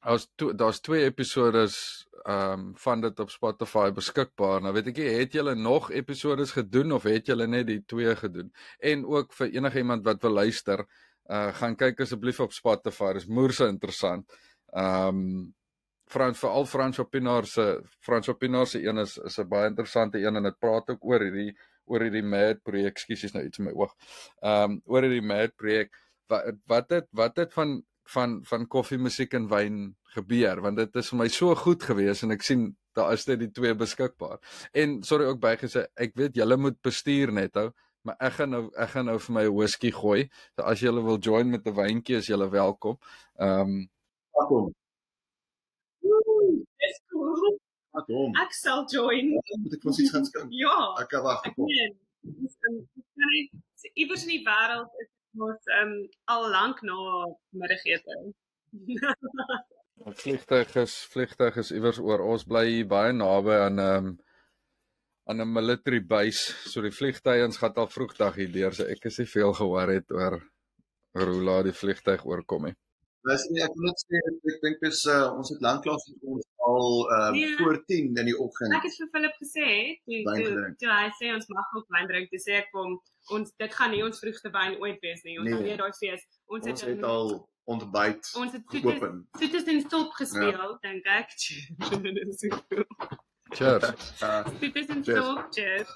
as 0.00 0.28
daar's 0.54 0.78
twee 0.80 1.04
episodes 1.08 2.06
ehm 2.24 2.52
um, 2.52 2.64
van 2.76 3.00
dit 3.00 3.20
op 3.20 3.30
Spotify 3.30 3.90
beskikbaar. 3.94 4.62
Nou 4.62 4.72
weet 4.76 4.90
ek 4.92 5.00
nie, 5.00 5.10
het 5.18 5.34
julle 5.34 5.54
nog 5.58 5.90
episodes 5.90 6.52
gedoen 6.56 6.92
of 6.92 7.06
het 7.08 7.26
julle 7.26 7.46
net 7.46 7.66
die 7.66 7.80
twee 7.86 8.14
gedoen? 8.16 8.52
En 8.78 9.04
ook 9.06 9.32
vir 9.32 9.52
enige 9.54 9.78
iemand 9.78 10.04
wat 10.04 10.22
wil 10.22 10.36
luister, 10.42 10.84
uh 11.28 11.52
gaan 11.60 11.76
kyk 11.76 12.00
asseblief 12.00 12.40
op 12.40 12.52
Spotify. 12.52 13.12
Dit 13.12 13.22
is 13.22 13.28
moerse 13.28 13.68
interessant. 13.68 14.38
Ehm 14.72 15.22
um, 15.22 15.54
Frans 16.08 16.38
veral 16.40 16.64
Frans 16.66 16.98
Opinaar 16.98 17.46
se 17.46 17.64
Frans 18.00 18.28
Opinaar 18.28 18.66
se 18.66 18.80
een 18.82 18.98
is 18.98 19.18
is 19.18 19.38
'n 19.38 19.48
baie 19.48 19.68
interessante 19.68 20.18
een 20.18 20.36
en 20.36 20.42
dit 20.42 20.58
praat 20.58 20.90
ook 20.90 21.04
oor 21.04 21.20
hierdie 21.20 21.56
oor 21.88 22.04
hierdie 22.06 22.24
Mad 22.24 22.62
projek. 22.66 22.96
Ekskuus, 22.98 23.24
is 23.28 23.34
nou 23.36 23.44
iets 23.46 23.60
in 23.60 23.68
my 23.68 23.74
oog. 23.76 23.94
Ehm 24.42 24.78
um, 24.78 24.80
oor 24.86 25.06
hierdie 25.06 25.24
Mad 25.24 25.56
projek 25.56 25.94
wat 26.28 26.52
wat 26.68 26.90
het 26.92 27.08
wat 27.16 27.36
het 27.40 27.54
van 27.56 27.82
van 28.14 28.38
van 28.48 28.66
koffie, 28.66 28.98
musiek 28.98 29.34
en 29.36 29.48
wyn 29.48 29.80
gebeur 30.14 30.62
want 30.64 30.80
dit 30.80 30.96
is 30.96 31.10
vir 31.12 31.18
my 31.22 31.28
so 31.32 31.54
goed 31.54 31.82
gewees 31.84 32.22
en 32.24 32.32
ek 32.32 32.44
sien 32.46 32.70
daar 32.96 33.12
is 33.14 33.26
dit 33.28 33.38
die 33.40 33.50
twee 33.54 33.74
beskikbaar. 33.78 34.40
En 34.72 35.02
sorry 35.06 35.28
ook 35.28 35.40
bygesê, 35.42 35.84
ek 35.96 36.16
weet 36.18 36.38
julle 36.40 36.56
moet 36.56 36.78
bestuur 36.82 37.32
net 37.32 37.54
hou, 37.60 37.68
maar 38.06 38.16
ek 38.24 38.38
gaan 38.40 38.50
nou 38.54 38.64
ek 38.74 38.94
gaan 38.94 39.06
nou 39.10 39.18
vir 39.26 39.36
my 39.36 39.44
whisky 39.60 39.92
gooi. 39.94 40.24
So 40.56 40.66
as 40.72 40.82
julle 40.82 41.04
wil 41.04 41.20
join 41.20 41.50
met 41.50 41.66
'n 41.66 41.76
wyntjie, 41.76 42.18
is 42.18 42.32
julle 42.32 42.50
welkom. 42.50 42.98
Ehm 43.38 43.60
um, 43.60 43.88
Welkom. 44.38 44.74
Dis 46.78 47.00
cool. 48.06 48.28
Welkom. 48.28 48.36
Ek 48.42 48.52
sal 48.54 48.84
join. 48.92 49.32
Moet 49.62 49.76
ek 49.76 49.82
vir 49.82 49.92
ons 49.92 50.00
iets 50.02 50.12
gaan 50.14 50.26
skink? 50.28 50.52
Ja. 50.56 50.76
Ek 51.02 51.10
kan 51.12 51.24
wag. 51.26 51.44
Ek 51.48 51.56
meen, 51.60 51.94
dis 52.22 52.58
'n 52.64 53.92
iewers 53.94 54.24
in 54.26 54.32
die 54.34 54.44
wêreld 54.46 54.90
is 55.02 55.10
mos 55.38 55.72
um 55.80 55.92
al 56.34 56.48
lank 56.50 56.82
na 56.82 56.98
middagete. 57.50 58.16
vliegtuig 60.22 60.74
is 60.82 60.94
vliegtuig 61.12 61.56
is 61.62 61.70
iewers 61.70 61.98
oor. 61.98 62.24
Ons 62.24 62.44
bly 62.44 62.84
baie 62.88 63.12
naby 63.12 63.54
aan 63.66 63.78
um, 63.78 64.10
aan 65.28 65.40
'n 65.40 65.52
military 65.52 66.00
base. 66.00 66.54
So 66.70 66.82
die 66.82 66.94
vliegtuigens 66.94 67.60
gaan 67.62 67.74
al 67.74 67.90
vroegdag 67.92 68.34
hier 68.40 68.52
deur. 68.52 68.74
So 68.74 68.84
ek 68.84 69.04
is 69.10 69.18
nie 69.18 69.30
veel 69.30 69.52
gehoor 69.52 69.94
het 69.94 70.10
oor 70.10 70.40
oor 71.18 71.32
hoe 71.32 71.42
laat 71.42 71.64
die 71.64 71.74
vliegtuig 71.74 72.24
oorkom 72.24 72.68
nie. 72.68 72.76
Dis 73.28 73.44
nie 73.52 73.62
ek 73.64 73.72
wil 73.76 73.88
net 73.90 73.98
sê 74.04 74.20
ek 74.52 74.60
dink 74.64 74.78
dis 74.84 75.00
uh, 75.12 75.16
ons 75.36 75.50
het 75.52 75.60
lanklaas 75.66 76.04
ons 76.22 76.46
al 76.68 76.88
uh, 77.16 77.30
Nee. 77.34 77.56
voor 77.58 77.78
10 77.90 78.16
in 78.22 78.26
die 78.30 78.36
oggend. 78.44 78.74
Ek 78.76 78.84
het 78.88 78.96
vir 79.00 79.08
Philip 79.14 79.36
gesê, 79.42 79.68
toe 80.06 80.18
toe, 80.38 80.64
toe 80.82 80.90
hy 80.92 81.06
sê 81.20 81.30
ons 81.34 81.46
mag 81.52 81.68
ook 81.78 81.86
wyn 81.96 82.08
drink, 82.10 82.30
dis 82.34 82.44
sê 82.48 82.58
ek 82.62 82.68
kom 82.72 82.96
ons 83.36 83.52
dit 83.62 83.72
gaan 83.78 83.90
nie 83.94 84.02
ons 84.04 84.20
vroegste 84.22 84.50
wyn 84.54 84.76
ooit 84.82 84.98
wees 85.04 85.22
nie. 85.24 85.38
Ons 85.40 85.48
Nee. 85.48 85.54
gaan 85.56 85.64
weer 85.68 85.80
daai 85.84 85.94
fees. 86.00 86.22
Ons, 86.48 86.66
Ons 86.66 86.82
het, 86.82 86.88
het 86.96 87.04
al 87.04 87.32
ontbyt 87.68 88.30
ons 88.40 88.52
het 88.56 88.62
toe 88.72 88.80
geopen. 88.80 89.16
Dit 89.40 89.54
is 89.54 89.66
in 89.68 89.80
stop 89.84 90.12
gespeel, 90.16 90.78
dink 90.84 91.04
ek. 91.18 91.34
Cheers. 93.56 93.88
Dit 94.60 94.76
is 94.76 94.86
in 94.86 95.04
Cheers. 95.04 95.24
stop 95.24 95.52
jazz 95.54 95.88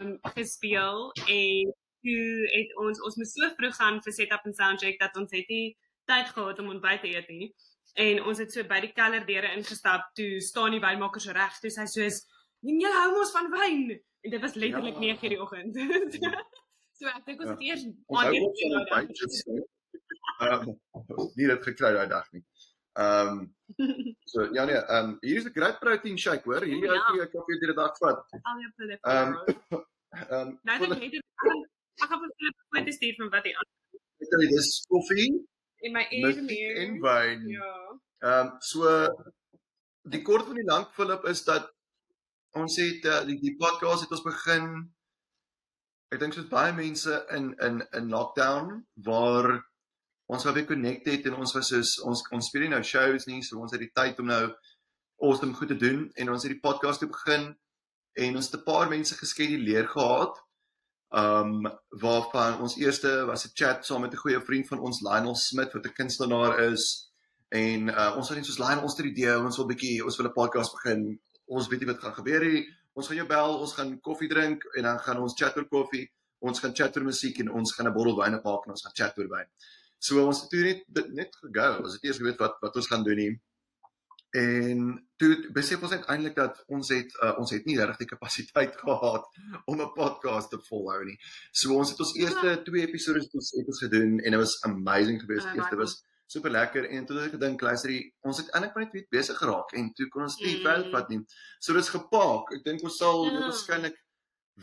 um 0.00 0.18
gespeel 0.34 1.12
en 1.26 1.74
toe 2.02 2.48
het 2.54 2.74
ons 2.78 3.00
ons 3.06 3.16
moes 3.18 3.32
so 3.34 3.48
vroeg 3.58 3.74
gaan 3.78 3.98
vir 4.04 4.12
setup 4.14 4.44
en 4.46 4.54
soundcheck 4.54 4.98
dat 5.00 5.16
ons 5.18 5.32
het 5.34 5.48
nie 5.50 5.76
tyd 6.06 6.26
gehad 6.34 6.58
om 6.58 6.68
ontbyt 6.68 7.00
te 7.00 7.08
eet 7.16 7.28
nie. 7.28 7.54
En 7.94 8.22
ons 8.24 8.38
het 8.38 8.52
so 8.52 8.62
by 8.64 8.80
die 8.80 8.92
kellerdeure 8.92 9.52
ingestap, 9.56 10.10
toe 10.14 10.40
staan 10.40 10.70
die 10.70 10.80
wynmaker 10.80 11.20
so 11.20 11.32
reg, 11.32 11.58
toe 11.60 11.70
sy 11.70 11.86
soos, 11.86 12.20
"Nee, 12.62 12.78
jy 12.80 12.90
hou 12.92 13.18
ons 13.18 13.30
van 13.32 13.50
wyn." 13.50 14.00
En 14.22 14.30
dit 14.30 14.40
was 14.40 14.54
letterlik 14.54 14.94
Ja. 14.94 15.00
9:00 15.00 15.28
die 15.28 15.40
oggend. 15.40 15.74
so 16.98 17.06
ek 17.06 17.24
dink 17.26 17.40
ons 17.40 17.48
Ja. 17.48 17.52
het 17.54 17.60
eers 17.62 17.84
ook 17.86 17.94
van 18.06 18.34
gedoen 18.34 18.84
daai 18.86 19.06
ontbyt. 19.06 19.68
nie 21.36 21.46
dit 21.46 21.62
gekry 21.64 21.92
daai 21.92 22.08
dag 22.08 22.32
nie. 22.32 22.44
Ehm 22.98 23.28
um, 23.28 23.54
so 24.32 24.48
ja 24.52 24.64
nee, 24.64 24.76
ehm 24.76 25.04
um, 25.10 25.16
hier 25.20 25.36
is 25.36 25.44
'n 25.44 25.52
great 25.52 25.78
protein 25.80 26.18
shake 26.18 26.44
hoor. 26.44 26.62
Hierdie 26.64 26.84
Ja. 26.90 27.12
ou 27.12 27.20
ek 27.22 27.30
koffie 27.32 27.58
deur 27.60 27.72
die 27.72 27.76
dag 27.82 27.96
vat. 27.98 28.24
Al 28.42 28.60
jou 28.60 28.70
Philip. 28.76 28.98
Ehm, 29.04 29.34
Ehm 30.10 30.58
nou 30.62 30.78
dat 30.78 30.88
het 31.00 31.14
ek 31.14 32.08
gaan 32.08 32.20
vir 32.20 32.32
Philip 32.36 32.56
foto's 32.74 32.94
stuur 32.94 33.14
van 33.16 33.28
wat 33.30 33.44
hy 33.44 33.52
aan 33.54 33.68
dit 34.40 34.52
is 34.58 34.84
koffie, 34.88 35.48
in 35.80 35.92
my 35.96 36.06
ear 36.10 36.34
musiek 36.42 36.78
en 36.84 36.96
wyn. 37.04 37.44
Ja. 37.48 37.74
Ehm 38.20 38.46
um, 38.46 38.54
so 38.60 38.94
die 40.10 40.22
kort 40.22 40.46
van 40.48 40.58
die 40.60 40.68
lank 40.68 40.94
Philip 40.96 41.24
is 41.30 41.44
dat 41.44 41.68
ons 42.58 42.76
het 42.80 43.04
uh, 43.04 43.20
die, 43.28 43.38
die 43.40 43.56
podcast 43.60 44.04
het 44.04 44.14
ons 44.16 44.26
begin 44.26 44.70
ek 46.10 46.18
dink 46.22 46.34
soos 46.34 46.48
baie 46.50 46.72
mense 46.74 47.20
in 47.36 47.52
in 47.66 47.80
in 47.96 48.10
lockdown 48.10 48.80
waar 49.06 49.52
ons 50.30 50.44
wou 50.46 50.54
weer 50.54 50.66
connect 50.66 51.06
het 51.10 51.26
en 51.30 51.38
ons 51.42 51.54
was 51.54 51.70
soos 51.72 51.96
ons 52.06 52.24
ons 52.34 52.50
speel 52.50 52.66
nie 52.66 52.74
nou 52.74 52.82
shows 52.86 53.28
nie 53.30 53.42
so 53.46 53.62
ons 53.62 53.76
het 53.76 53.82
die 53.82 53.94
tyd 53.94 54.18
om 54.22 54.30
nou 54.32 54.44
awesome 55.20 55.54
goed 55.54 55.68
te 55.68 55.78
doen 55.78 56.08
en 56.16 56.32
ons 56.34 56.46
het 56.46 56.54
die 56.54 56.64
podcast 56.64 57.04
te 57.04 57.10
begin 57.10 57.52
en 58.18 58.36
ons 58.36 58.50
het 58.50 58.60
'n 58.60 58.64
paar 58.64 58.88
mense 58.88 59.14
geskeduleer 59.14 59.88
gehad. 59.88 60.34
Um 61.10 61.66
waarvan 61.88 62.60
ons 62.60 62.76
eerste 62.76 63.24
was 63.26 63.44
'n 63.44 63.50
chat 63.54 63.86
saam 63.86 64.00
met 64.00 64.12
'n 64.12 64.22
goeie 64.22 64.40
vriend 64.40 64.68
van 64.68 64.78
ons 64.78 65.00
Lionel 65.00 65.34
Smit 65.34 65.72
wat 65.72 65.86
'n 65.86 65.92
kunstenaar 65.92 66.60
is 66.72 67.10
en 67.48 67.88
uh, 67.88 68.14
ons 68.16 68.28
het 68.28 68.36
net 68.36 68.46
soos 68.46 68.58
Lionel 68.58 68.82
ons 68.82 68.96
het 68.96 69.06
'n 69.06 69.08
idee 69.08 69.38
ons 69.38 69.56
wil 69.56 69.66
'n 69.66 69.72
bietjie 69.74 70.04
ons 70.04 70.16
wil 70.16 70.26
'n 70.26 70.32
podcast 70.32 70.72
begin. 70.72 71.20
Ons 71.46 71.68
weet 71.68 71.80
nie 71.80 71.88
wat 71.88 71.98
gaan 71.98 72.14
gebeur 72.14 72.44
nie. 72.44 72.66
Ons 72.92 73.06
gaan 73.06 73.16
jou 73.16 73.26
bel, 73.26 73.58
ons 73.58 73.72
gaan 73.72 74.00
koffie 74.00 74.28
drink 74.28 74.64
en 74.76 74.82
dan 74.82 74.98
gaan 74.98 75.18
ons 75.18 75.34
chat 75.34 75.56
oor 75.56 75.68
koffie. 75.68 76.10
Ons 76.38 76.60
gaan 76.60 76.74
chat 76.74 76.96
oor 76.96 77.04
musiek 77.04 77.38
en 77.38 77.50
ons 77.50 77.72
gaan 77.72 77.86
'n 77.86 77.92
bottel 77.92 78.16
wyn 78.16 78.38
opmaak 78.38 78.64
en 78.64 78.70
ons 78.70 78.82
gaan 78.82 78.94
chat 78.94 79.18
oor 79.18 79.28
wyn. 79.28 79.48
So 79.98 80.26
ons 80.26 80.40
het 80.40 80.50
toe 80.50 80.62
net 80.62 81.10
net 81.12 81.36
gegou. 81.36 81.82
Ons 81.82 81.92
het 81.92 82.04
eers 82.04 82.16
geweet 82.16 82.38
wat 82.38 82.54
wat 82.60 82.76
ons 82.76 82.86
gaan 82.86 83.04
doen 83.04 83.16
nie. 83.16 83.40
En 84.30 85.08
toe 85.16 85.48
besef 85.52 85.82
ons 85.82 85.92
uiteindelik 85.92 86.36
dat 86.36 86.62
ons 86.66 86.88
het 86.88 87.14
uh, 87.22 87.32
ons 87.38 87.50
het 87.50 87.64
nie 87.66 87.76
regtig 87.78 87.96
die 88.04 88.06
kapasiteit 88.12 88.76
gehad 88.84 89.24
om 89.66 89.80
'n 89.80 89.92
podcast 89.94 90.50
te 90.50 90.58
volhou 90.68 91.04
nie. 91.04 91.16
So 91.52 91.74
ons 91.74 91.90
het 91.90 91.98
ons 92.00 92.14
eerste 92.14 92.62
twee 92.64 92.86
episode 92.86 93.18
het 93.20 93.34
ons 93.34 93.50
het 93.56 93.66
ons 93.66 93.78
gedoen 93.82 94.18
en 94.20 94.30
dit 94.30 94.40
was 94.40 94.62
amazing 94.62 95.20
geweest. 95.20 95.46
Ah, 95.46 95.52
Die 95.52 95.60
eerste 95.60 95.76
baie 95.76 95.84
was 95.86 96.04
super 96.26 96.50
lekker 96.50 96.84
en 96.90 97.06
toe 97.06 97.16
het 97.16 97.26
ek 97.26 97.32
gedink 97.40 97.60
luister 97.60 97.90
ons 98.20 98.36
het 98.38 98.50
eintlik 98.54 98.74
maar 98.74 98.84
net 98.92 99.08
besig 99.10 99.36
geraak 99.38 99.72
en 99.72 99.92
toe 99.92 100.08
kon 100.08 100.22
ons 100.22 100.36
nie 100.38 100.56
Mm. 100.56 100.62
verder 100.62 100.90
vat 100.90 101.08
nie. 101.08 101.20
So 101.58 101.72
dis 101.74 101.88
gepaak. 101.88 102.52
Ek 102.54 102.64
dink 102.64 102.82
ons 102.82 102.96
sal 102.96 103.24
Ja. 103.24 103.32
ja. 103.32 103.40
waarskynlik 103.40 103.96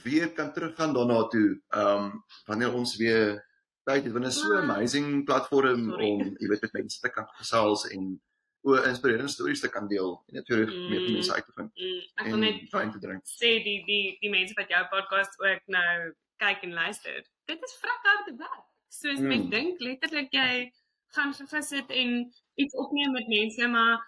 weer 0.04 0.32
kan 0.34 0.54
teruggaan 0.54 0.94
daarna 0.94 1.28
toe. 1.28 1.60
Ehm 1.76 2.04
um, 2.06 2.24
wanneer 2.46 2.74
ons 2.74 2.96
weer 2.98 3.44
tyd 3.84 4.04
het 4.04 4.12
want 4.14 4.24
dit 4.26 4.34
is 4.34 4.40
so 4.40 4.54
Ah. 4.56 4.64
amazing 4.64 5.26
platform 5.26 5.90
Sorry. 5.90 6.06
om 6.12 6.20
jy 6.40 6.48
weet 6.48 6.62
met 6.62 6.74
mense 6.74 7.00
te 7.00 7.10
kan 7.10 7.28
gesels 7.36 7.88
en 7.90 8.22
o 8.62 8.76
inspirerende 8.84 9.32
stories 9.32 9.60
te 9.60 9.70
kan 9.70 9.88
deel 9.88 10.24
en 10.28 10.34
natuurlik 10.36 10.70
mm. 10.74 10.90
meer 10.90 11.12
mense 11.12 11.34
uit 11.34 11.46
te 11.46 11.54
vind 11.56 11.72
Mm, 11.78 12.02
ek 12.16 12.32
wil 12.32 12.38
net 12.38 12.72
wyn 12.72 12.92
te 12.92 13.00
drink. 13.00 13.22
sê 13.26 13.52
die 13.64 13.84
die 13.86 14.18
die 14.20 14.30
mense 14.30 14.54
wat 14.58 14.70
jou 14.70 14.84
podcast 14.92 15.40
ook 15.40 15.62
nou 15.66 16.14
kyk 16.38 16.62
en 16.68 16.74
luister. 16.74 17.24
Dit 17.46 17.64
is 17.64 17.78
vrek 17.82 18.04
harde 18.10 18.36
werk. 18.38 18.66
Soos 18.90 19.20
Mm. 19.20 19.28
mens 19.28 19.50
dink 19.50 19.80
letterlik 19.80 20.32
jy 20.32 20.72
gaan 21.16 21.34
gesit 21.34 21.90
en 21.90 22.34
iets 22.56 22.76
opneem 22.76 23.12
met 23.12 23.28
mense, 23.28 23.68
maar 23.68 24.02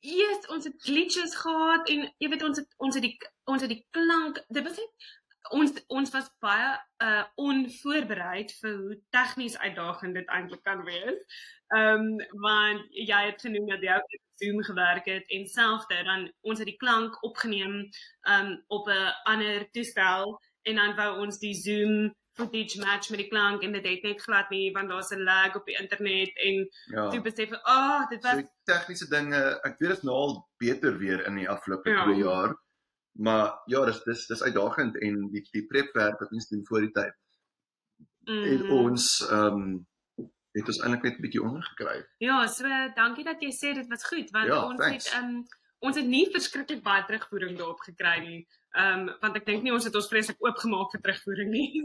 eers 0.00 0.46
ons 0.48 0.64
het 0.64 0.82
glitches 0.82 1.34
gehad 1.36 1.88
en 1.88 2.12
jy 2.18 2.28
weet 2.28 2.42
ons 2.42 2.58
het 2.58 2.68
ons 2.78 2.94
het 2.94 3.04
die 3.04 3.16
ons 3.44 3.60
het 3.60 3.70
die 3.70 3.86
klank, 3.90 4.44
dit 4.48 4.64
was 4.64 4.76
net 4.76 5.08
ons 5.50 5.72
ons 5.88 6.10
was 6.10 6.30
baie 6.44 6.70
uh 7.04 7.22
onvoorbereid 7.40 8.52
vir 8.60 8.76
hoe 8.76 8.98
tegnies 9.10 9.58
uitdagend 9.58 10.14
dit 10.14 10.28
eintlik 10.28 10.62
kan 10.62 10.84
wees. 10.84 11.20
Ehm 11.74 12.06
um, 12.06 12.40
want 12.44 12.86
jy 12.90 13.20
het 13.30 13.40
genoem 13.40 13.68
dat 13.68 13.82
jy 13.82 13.96
ook 13.96 14.18
Zoom 14.40 14.62
gewerk 14.64 15.04
het 15.04 15.24
en 15.28 15.46
selfde 15.46 16.02
dan 16.04 16.32
ons 16.40 16.58
het 16.58 16.68
die 16.68 16.76
klank 16.80 17.22
opgeneem 17.24 17.88
um 18.28 18.48
op 18.68 18.88
'n 18.88 19.12
ander 19.24 19.70
toestel 19.70 20.40
en 20.62 20.74
dan 20.74 20.96
wou 20.96 21.20
ons 21.26 21.38
die 21.38 21.54
Zoom 21.54 22.14
footage 22.38 22.78
match 22.78 23.10
met 23.10 23.18
die 23.18 23.28
klank 23.28 23.62
en 23.62 23.72
dit 23.72 23.86
het 23.86 24.02
net 24.02 24.22
glad 24.22 24.50
nie 24.50 24.72
want 24.72 24.88
daar's 24.88 25.10
'n 25.12 25.22
lag 25.24 25.54
op 25.56 25.66
die 25.66 25.76
internet 25.80 26.30
en 26.46 26.68
Ja. 26.94 27.08
toe 27.10 27.20
besef 27.20 27.52
ek, 27.52 27.60
"Ag, 27.62 28.02
oh, 28.02 28.08
dit 28.10 28.22
So 28.22 28.28
was 28.28 28.36
die 28.36 28.50
tegniese 28.64 29.08
dinge, 29.08 29.60
ek 29.64 29.78
weet 29.78 29.90
dit 29.90 30.02
nou 30.02 30.14
al 30.16 30.48
beter 30.58 30.98
weer 30.98 31.26
in 31.26 31.34
die 31.36 31.48
afgelope 31.48 31.90
Ja. 31.90 32.02
2 32.04 32.16
jaar. 32.16 32.54
Maar 33.12 33.60
ja, 33.66 33.84
dis 33.84 34.02
dis 34.04 34.26
dis 34.26 34.42
uitdagend 34.42 34.96
en 35.02 35.28
die 35.32 35.42
die 35.52 35.66
prepwerk 35.66 36.20
wat 36.20 36.32
ons 36.32 36.48
doen 36.48 36.66
voor 36.66 36.80
die 36.80 36.90
tyd. 36.92 37.14
mm, 38.26 38.42
Het 38.42 38.70
ons 38.70 39.06
ehm 39.30 39.62
um, 39.62 39.86
het 40.52 40.66
ons 40.66 40.78
eintlik 40.82 41.02
net 41.02 41.18
'n 41.18 41.22
bietjie 41.22 41.42
onder 41.42 41.62
gekry. 41.62 42.04
Ja, 42.18 42.46
so 42.46 42.64
dankie 42.94 43.24
dat 43.24 43.40
jy 43.42 43.50
sê 43.52 43.74
dit 43.74 43.86
was 43.88 44.04
goed 44.04 44.30
want 44.30 44.46
Ja, 44.46 44.64
ons 44.66 44.78
thanks. 44.80 45.10
het 45.12 45.22
um 45.22 45.44
ons 45.82 45.96
het 45.96 46.06
nie 46.06 46.26
verskriklik 46.30 46.82
baie 46.82 47.04
terugvoering 47.08 47.56
daarop 47.58 47.80
gekry 47.80 48.18
nie. 48.20 48.46
Ehm 48.74 49.08
um, 49.08 49.16
want 49.20 49.36
ek 49.36 49.46
dink 49.46 49.62
nie 49.62 49.72
ons 49.72 49.84
het 49.84 49.94
ons 49.94 50.08
vreeslik 50.08 50.36
oopgemaak 50.40 50.90
vir 50.92 51.00
terugvoering 51.00 51.50
nie. 51.50 51.82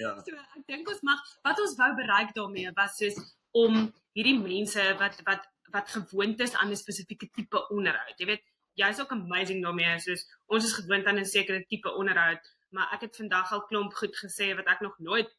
Ja. 0.00 0.14
So 0.24 0.32
ek 0.36 0.64
dink 0.66 0.88
ons 0.88 1.00
mag 1.02 1.18
wat 1.44 1.58
ons 1.60 1.76
wou 1.76 1.94
bereik 1.96 2.34
daarmee 2.34 2.70
was 2.76 2.96
soos 2.96 3.16
om 3.52 3.92
hierdie 4.14 4.38
mense 4.38 4.80
wat 4.98 5.20
wat 5.26 5.46
wat 5.72 5.88
gewoond 5.90 6.40
is 6.40 6.54
aan 6.54 6.70
'n 6.70 6.76
spesifieke 6.76 7.28
tipe 7.30 7.68
onderhoud. 7.70 8.14
Jy 8.18 8.26
weet, 8.26 8.42
jy's 8.74 9.00
ook 9.00 9.10
amazing 9.12 9.62
daarmee 9.62 9.98
soos 9.98 10.26
ons 10.46 10.64
is 10.64 10.72
gewoond 10.72 11.06
aan 11.06 11.18
'n 11.18 11.24
sekere 11.24 11.64
tipe 11.66 11.90
onderhoud, 11.94 12.40
maar 12.70 12.88
ek 12.92 13.00
het 13.00 13.16
vandag 13.16 13.52
al 13.52 13.66
klomp 13.66 13.92
goed 13.94 14.16
gesê 14.16 14.54
wat 14.56 14.66
ek 14.66 14.80
nog 14.80 14.98
nooit 14.98 15.30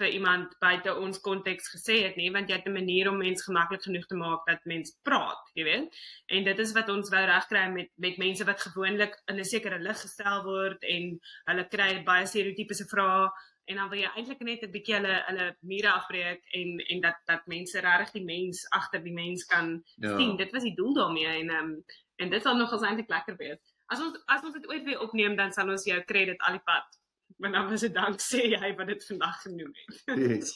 vir 0.00 0.08
iemand 0.08 0.54
buite 0.60 0.94
ons 0.96 1.20
konteks 1.20 1.68
gesê 1.74 2.02
het 2.06 2.16
nie, 2.16 2.30
want 2.32 2.48
jy 2.48 2.56
het 2.56 2.66
'n 2.66 2.72
manier 2.72 3.08
om 3.10 3.18
mense 3.18 3.44
gemaklik 3.44 3.82
genoeg 3.82 4.06
te 4.06 4.16
maak 4.16 4.46
dat 4.46 4.64
mens 4.64 4.96
praat, 5.02 5.50
jy 5.54 5.64
weet. 5.64 5.96
En 6.26 6.44
dit 6.44 6.58
is 6.58 6.72
wat 6.72 6.88
ons 6.88 7.10
wou 7.10 7.24
regkry 7.26 7.68
met 7.72 7.88
met 7.96 8.16
mense 8.18 8.44
wat 8.44 8.60
gewoonlik 8.60 9.14
in 9.26 9.38
'n 9.38 9.44
sekere 9.44 9.78
lig 9.78 10.00
gestel 10.00 10.42
word 10.44 10.82
en 10.82 11.20
hulle 11.44 11.68
kry 11.68 12.02
baie 12.04 12.26
stereotypiese 12.26 12.86
vrae 12.88 13.28
en 13.70 13.76
dan 13.76 13.88
wil 13.90 13.98
jy 13.98 14.10
eintlik 14.16 14.40
net 14.40 14.62
'n 14.62 14.70
bietjie 14.70 14.94
hulle 14.94 15.22
hulle 15.26 15.56
mure 15.60 15.90
afbreek 15.90 16.42
en 16.58 16.78
en 16.78 17.00
dat 17.00 17.16
dat 17.26 17.46
mense 17.46 17.80
regtig 17.80 18.12
die 18.12 18.24
mens 18.24 18.66
agter 18.70 19.02
die 19.02 19.12
mens 19.12 19.44
kan 19.44 19.82
Ja. 19.96 20.16
sien. 20.18 20.36
Dit 20.36 20.52
was 20.52 20.62
die 20.62 20.74
doel 20.74 20.94
daarmee 20.94 21.26
en 21.26 21.50
ehm 21.50 21.64
um, 21.64 21.84
en 22.20 22.30
dit 22.30 22.42
sal 22.44 22.56
nog 22.58 22.72
eintlik 22.76 23.08
lekker 23.08 23.36
wees. 23.40 23.60
As 23.92 24.02
ons 24.04 24.18
as 24.26 24.44
ons 24.44 24.56
dit 24.56 24.68
ooit 24.68 24.84
weer 24.84 25.00
opneem 25.06 25.36
dan 25.38 25.52
sal 25.56 25.72
ons 25.72 25.86
jou 25.88 25.98
credit 26.08 26.40
al 26.46 26.58
die 26.58 26.66
pad. 26.68 27.00
Maar 27.40 27.52
dan 27.56 27.70
was 27.70 27.86
dit 27.86 27.94
dank 27.94 28.20
sê 28.20 28.44
jy 28.52 28.70
wat 28.76 28.92
dit 28.92 29.06
vandag 29.12 29.42
genoem 29.46 29.74
het. 29.80 30.16
Yes. 30.20 30.54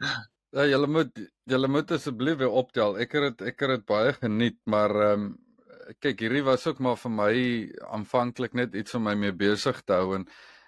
Ja, 0.56 0.64
julle 0.64 0.88
moet 0.88 1.18
julle 1.44 1.68
moet 1.68 1.90
asseblief 1.92 2.38
weer 2.40 2.54
optel. 2.56 2.94
Ek 3.02 3.12
het 3.12 3.24
dit 3.26 3.50
ek 3.50 3.58
het 3.60 3.72
dit 3.74 3.82
baie 3.90 4.14
geniet, 4.16 4.56
maar 4.64 4.94
ehm 4.96 5.26
um, 5.26 5.26
kyk, 6.00 6.22
hierdie 6.24 6.44
was 6.44 6.66
ook 6.68 6.80
maar 6.84 6.96
vir 7.00 7.12
my 7.12 7.34
aanvanklik 7.96 8.56
net 8.56 8.74
iets 8.76 8.96
om 8.96 9.04
my 9.08 9.14
mee 9.16 9.32
besig 9.32 9.82
te 9.84 9.96
hou 9.96 10.14
en 10.16 10.24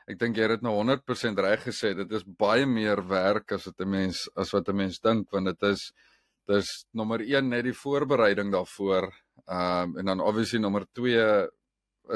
ek 0.09 0.19
dink 0.21 0.37
jy 0.37 0.47
het 0.47 0.55
dit 0.59 0.67
nou 0.67 0.75
100% 0.79 1.41
reg 1.45 1.65
gesê. 1.65 1.95
Dit 1.97 2.13
is 2.13 2.25
baie 2.45 2.67
meer 2.69 3.01
werk 3.09 3.53
as 3.57 3.67
wat 3.69 3.81
'n 3.81 3.91
mens 3.97 4.29
as 4.37 4.53
wat 4.53 4.69
'n 4.69 4.77
mens 4.77 5.01
dink 5.01 5.33
want 5.33 5.47
dit 5.47 5.63
is 5.73 5.93
dis 6.49 6.69
nommer 6.93 7.21
1 7.21 7.49
net 7.49 7.65
die 7.65 7.77
voorbereiding 7.85 8.53
daarvoor. 8.53 9.09
Ehm 9.47 9.91
um, 9.91 9.97
en 9.99 10.05
dan 10.13 10.21
obviously 10.21 10.61
nommer 10.61 10.87
2 10.93 11.49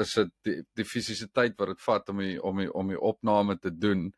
is 0.01 0.13
dit 0.13 0.31
die, 0.43 0.57
die 0.75 0.85
fisiese 0.85 1.27
tyd 1.31 1.55
wat 1.59 1.73
dit 1.73 1.81
vat 1.81 2.09
om 2.09 2.21
die, 2.23 2.35
om 2.43 2.59
die, 2.59 2.71
om 2.73 2.89
die 2.91 2.99
opname 2.99 3.57
te 3.59 3.71
doen. 3.71 4.09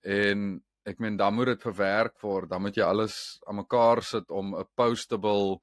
En 0.00 0.62
ek 0.88 1.00
meen 1.02 1.18
dan 1.20 1.34
moet 1.36 1.52
dit 1.52 1.66
verwerk 1.68 2.16
word, 2.22 2.48
dan 2.50 2.64
moet 2.64 2.76
jy 2.76 2.86
alles 2.86 3.16
aan 3.46 3.60
mekaar 3.60 4.02
sit 4.02 4.30
om 4.30 4.54
'n 4.56 4.68
postable 4.74 5.60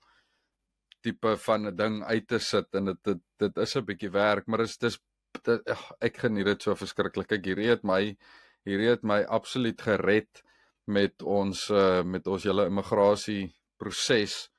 tipe 1.02 1.38
van 1.48 1.68
'n 1.68 1.76
ding 1.76 2.04
uit 2.04 2.28
te 2.28 2.40
sit 2.40 2.76
en 2.76 2.86
dit 2.86 3.04
dit, 3.04 3.22
dit 3.40 3.58
is 3.58 3.76
'n 3.76 3.86
bietjie 3.86 4.12
werk, 4.12 4.48
maar 4.48 4.60
dis 4.66 4.78
dis 4.78 5.00
dit, 5.44 5.70
ag, 5.70 5.92
ek 6.02 6.18
geniet 6.18 6.46
dit 6.46 6.62
so 6.62 6.76
verskriklik. 6.76 7.32
Ek 7.32 7.46
hierdie 7.46 7.70
het 7.70 7.84
my 7.84 8.18
hierdie 8.66 8.90
het 8.90 9.04
my 9.04 9.24
absoluut 9.24 9.82
gered 9.82 10.44
met 10.86 11.24
ons 11.24 11.70
uh, 11.70 12.04
met 12.04 12.28
ons 12.28 12.44
hele 12.44 12.66
immigrasie 12.66 13.54
proses 13.78 14.50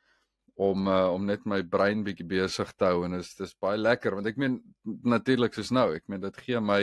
om 0.58 0.88
uh, 0.90 1.06
om 1.14 1.26
net 1.26 1.44
my 1.46 1.60
brein 1.62 2.02
bietjie 2.06 2.26
besig 2.26 2.72
te 2.74 2.90
hou 2.90 3.04
en 3.06 3.20
is 3.20 3.30
dis 3.38 3.54
baie 3.62 3.78
lekker 3.78 4.18
want 4.18 4.26
ek 4.26 4.40
meen 4.42 4.58
natuurlik 5.06 5.54
soos 5.54 5.70
nou 5.74 5.92
ek 5.94 6.08
meen 6.10 6.24
dit 6.24 6.42
gee 6.46 6.60
my 6.60 6.82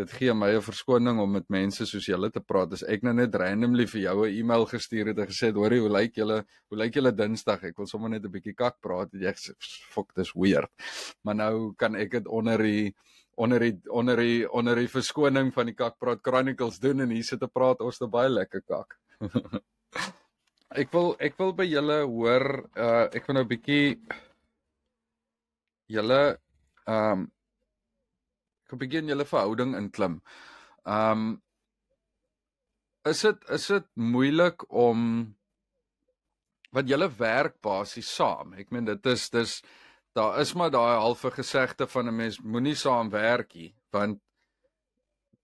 dit 0.00 0.12
gee 0.16 0.32
my 0.32 0.48
'n 0.56 0.64
verskoning 0.64 1.18
om 1.20 1.32
met 1.32 1.48
mense 1.52 1.84
soos 1.86 2.06
julle 2.08 2.30
te 2.32 2.40
praat. 2.40 2.72
As 2.72 2.82
ek 2.82 3.02
nou 3.02 3.12
net 3.12 3.34
randomly 3.34 3.84
vir 3.86 4.00
jou 4.00 4.24
'n 4.24 4.38
e-mail 4.40 4.64
gestuur 4.66 5.08
het 5.08 5.18
en 5.18 5.26
gesê 5.26 5.46
het 5.52 5.60
hoorie 5.60 5.80
hoe 5.80 5.92
lyk 5.92 6.14
julle 6.16 6.44
hoe 6.70 6.78
lyk 6.78 6.94
julle 6.94 7.12
dinsdag? 7.12 7.64
Ek 7.64 7.76
wil 7.76 7.86
sommer 7.86 8.08
net 8.08 8.24
'n 8.24 8.32
bietjie 8.32 8.56
kak 8.56 8.80
praat 8.80 9.12
en 9.12 9.20
jy 9.20 9.32
sê 9.32 9.52
fok 9.92 10.14
dis 10.14 10.32
weird. 10.32 10.70
Maar 11.24 11.34
nou 11.34 11.74
kan 11.76 11.94
ek 11.94 12.10
dit 12.10 12.26
onder 12.26 12.58
die 12.58 12.94
onder 13.36 13.60
die 13.60 13.80
onder 13.90 14.16
die 14.16 14.50
onder 14.50 14.76
die 14.76 14.88
verskoning 14.88 15.52
van 15.54 15.66
die 15.66 15.74
kakpraat 15.74 16.22
chronicles 16.22 16.78
doen 16.78 17.00
en 17.00 17.10
hier 17.10 17.24
sit 17.24 17.40
te 17.40 17.48
praat 17.48 17.80
ons 17.80 17.98
te 17.98 18.06
baie 18.06 18.28
lekker 18.28 18.60
kak 18.60 18.98
Ek 20.72 20.92
wil 20.94 21.12
ek 21.20 21.36
wil 21.36 21.52
by 21.52 21.66
julle 21.68 21.98
hoor 22.08 22.44
uh 22.80 23.04
ek 23.12 23.26
wil 23.28 23.36
nou 23.36 23.44
'n 23.44 23.50
bietjie 23.50 23.98
julle 25.92 26.20
ehm 26.86 27.12
um, 27.12 27.26
ek 28.64 28.72
wil 28.72 28.80
begin 28.80 29.10
julle 29.12 29.26
verhouding 29.28 29.76
inklim. 29.76 30.20
Ehm 30.86 31.24
um, 31.24 31.42
is 33.10 33.20
dit 33.26 33.48
is 33.58 33.66
dit 33.74 33.86
moeilik 33.94 34.64
om 34.70 35.34
wat 36.72 36.88
julle 36.88 37.08
werk 37.18 37.60
basies 37.60 38.08
saam. 38.08 38.54
Ek 38.56 38.70
meen 38.72 38.88
dit 38.88 39.06
is 39.12 39.28
dis 39.30 39.60
daar 40.16 40.40
is 40.40 40.54
maar 40.54 40.70
daai 40.72 40.96
halfe 40.96 41.30
gesegde 41.36 41.86
van 41.86 42.08
'n 42.08 42.16
mens 42.16 42.40
moenie 42.40 42.76
saam 42.76 43.10
werk 43.10 43.54
nie 43.54 43.74
want 43.92 44.20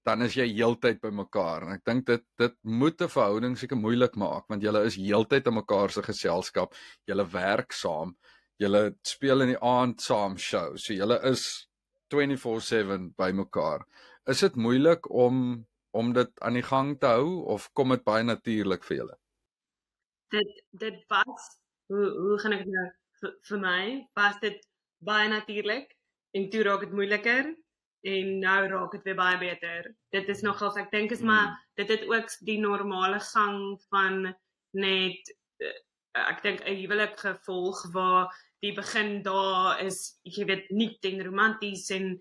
dan 0.06 0.22
is 0.22 0.34
jy 0.38 0.46
heeltyd 0.50 1.00
by 1.02 1.10
mekaar 1.12 1.66
en 1.66 1.74
ek 1.74 1.84
dink 1.84 2.06
dit 2.06 2.24
dit 2.40 2.54
moet 2.64 3.00
'n 3.02 3.12
verhouding 3.14 3.56
seker 3.58 3.76
moeilik 3.76 4.16
maak 4.16 4.48
want 4.48 4.62
julle 4.62 4.84
is 4.86 4.96
heeltyd 4.96 5.46
in 5.46 5.54
mekaar 5.54 5.90
se 5.90 6.02
geselskap, 6.02 6.74
julle 7.06 7.26
werk 7.32 7.72
saam, 7.72 8.16
julle 8.58 8.94
speel 9.04 9.42
in 9.42 9.54
die 9.54 9.62
aand 9.62 10.00
saam 10.00 10.36
show. 10.36 10.76
So 10.76 10.94
julle 10.94 11.18
is 11.30 11.68
24/7 12.10 13.12
by 13.16 13.32
mekaar. 13.32 13.84
Is 14.26 14.40
dit 14.40 14.56
moeilik 14.56 15.10
om 15.10 15.66
om 15.92 16.12
dit 16.12 16.40
aan 16.40 16.54
die 16.54 16.62
gang 16.62 16.98
te 17.00 17.06
hou 17.06 17.44
of 17.54 17.70
kom 17.72 17.88
dit 17.90 18.04
baie 18.04 18.22
natuurlik 18.22 18.84
vir 18.84 18.96
julle? 18.96 19.16
Dit 20.30 20.64
dit 20.72 21.04
was 21.08 21.46
hoe 21.88 22.10
hoe 22.22 22.38
gaan 22.38 22.52
ek 22.52 22.66
nou 22.66 22.88
vir, 23.20 23.32
vir 23.50 23.58
my 23.58 24.08
was 24.16 24.40
dit 24.40 24.58
baie 24.98 25.28
natuurlik 25.28 25.94
en 26.36 26.50
toe 26.50 26.62
raak 26.62 26.84
dit 26.86 26.92
moeiliker 26.92 27.54
en 28.06 28.38
nou 28.38 28.58
raak 28.70 28.92
dit 28.92 29.02
weer 29.02 29.18
baie 29.18 29.38
beter. 29.38 29.94
Dit 30.14 30.28
is 30.28 30.42
nogals 30.46 30.76
ek 30.76 30.90
dink 30.90 31.12
is 31.14 31.24
maar 31.24 31.56
dit 31.80 31.88
het 31.88 32.06
ook 32.08 32.30
die 32.46 32.58
normale 32.62 33.20
gang 33.32 33.80
van 33.90 34.34
net 34.76 35.32
eh, 35.62 35.78
ek 36.18 36.42
dink 36.42 36.60
'n 36.62 36.78
huwelik 36.82 37.18
gevolg 37.20 37.82
waar 37.92 38.28
die 38.62 38.74
begin 38.74 39.22
daar 39.22 39.80
is 39.84 40.18
jy 40.22 40.44
weet 40.44 40.70
nie 40.70 40.98
ten 41.00 41.22
romanties 41.24 41.90
en 41.90 42.18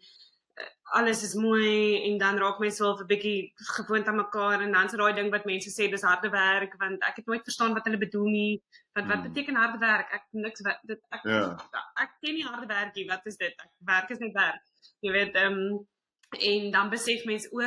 alles 0.97 1.23
is 1.23 1.33
mooi 1.35 2.01
en 2.07 2.17
dan 2.17 2.37
raak 2.37 2.59
mense 2.59 2.83
wel 2.83 2.95
'n 2.99 3.05
bietjie 3.07 3.51
gewoond 3.55 4.07
aan 4.07 4.15
mekaar 4.15 4.61
en 4.61 4.71
dan's 4.71 4.91
daai 4.95 5.13
ding 5.13 5.29
wat 5.31 5.45
mense 5.45 5.69
sê 5.69 5.89
dis 5.91 6.01
harde 6.01 6.29
werk 6.29 6.73
want 6.79 7.01
ek 7.03 7.15
het 7.15 7.25
nooit 7.25 7.43
verstaan 7.43 7.73
wat 7.73 7.83
hulle 7.85 7.97
bedoel 7.97 8.29
nie. 8.29 8.61
Want 8.93 9.07
wat 9.07 9.17
Hmm. 9.19 9.27
beteken 9.33 9.55
harde 9.55 9.77
werk? 9.79 10.07
Ek 10.13 10.23
niks 10.31 10.61
wa- 10.61 10.79
dit 10.83 10.99
ek 11.11 11.21
Ja. 11.23 11.57
ek 12.03 12.09
ken 12.21 12.33
nie 12.33 12.43
harde 12.45 12.67
werk 12.67 12.95
nie. 12.95 13.05
Wat 13.07 13.25
is 13.25 13.37
dit? 13.37 13.53
Ek 13.57 13.69
werk 13.85 14.09
is 14.09 14.19
net 14.19 14.33
werk. 14.33 14.61
Jy 15.01 15.11
weet 15.11 15.35
ehm 15.35 15.53
um, 15.53 15.87
en 16.39 16.71
dan 16.71 16.89
besef 16.89 17.25
mense 17.25 17.47
o 17.51 17.59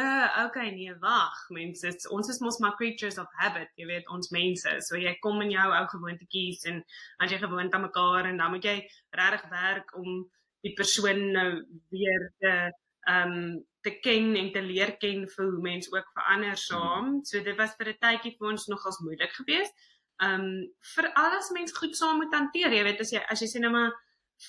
okay 0.45 0.71
nee 0.71 0.95
wag 1.01 1.37
mense 1.51 1.87
is, 1.87 2.09
ons 2.09 2.29
is 2.29 2.41
mos 2.41 2.59
maar 2.59 2.77
creatures 2.77 3.19
of 3.19 3.27
habit 3.39 3.69
jy 3.77 3.87
weet 3.87 4.09
ons 4.09 4.31
mense. 4.31 4.69
So 4.81 4.97
jy 4.97 5.15
kom 5.21 5.41
in 5.43 5.51
jou 5.51 5.69
ou 5.73 5.87
gewoontetjies 5.87 6.65
en 6.65 6.85
as 7.21 7.31
jy 7.31 7.39
gewoond 7.39 7.73
aan 7.75 7.83
mekaar 7.83 8.25
en 8.27 8.37
dan 8.37 8.51
moet 8.51 8.63
jy 8.65 8.89
regtig 9.11 9.49
werk 9.51 9.97
om 9.97 10.31
die 10.63 10.75
persoon 10.75 11.33
nou 11.33 11.65
weer 11.91 12.33
te 12.41 12.73
ehm 13.09 13.33
um, 13.33 13.65
te 13.81 13.91
ken 14.05 14.35
en 14.37 14.51
te 14.53 14.61
leer 14.61 14.97
ken 15.01 15.25
vir 15.35 15.47
hoe 15.47 15.61
mense 15.65 15.93
ook 15.93 16.09
verander 16.13 16.57
saam. 16.57 17.25
So 17.25 17.41
dit 17.43 17.57
was 17.57 17.77
vir 17.79 17.89
'n 17.89 17.99
tydjie 18.05 18.37
vir 18.39 18.49
ons 18.49 18.67
nogals 18.69 19.01
moeilik 19.01 19.33
geweest. 19.33 19.75
Ehm 20.21 20.41
um, 20.41 20.73
veral 20.95 21.39
as 21.39 21.51
mens 21.51 21.73
goed 21.73 21.97
saam 21.97 22.17
moet 22.21 22.35
hanteer, 22.35 22.73
jy 22.73 22.83
weet 22.85 23.01
as 23.01 23.13
jy 23.13 23.23
as 23.29 23.41
jy 23.41 23.49
sê 23.49 23.61
nou 23.61 23.73
maar 23.73 23.93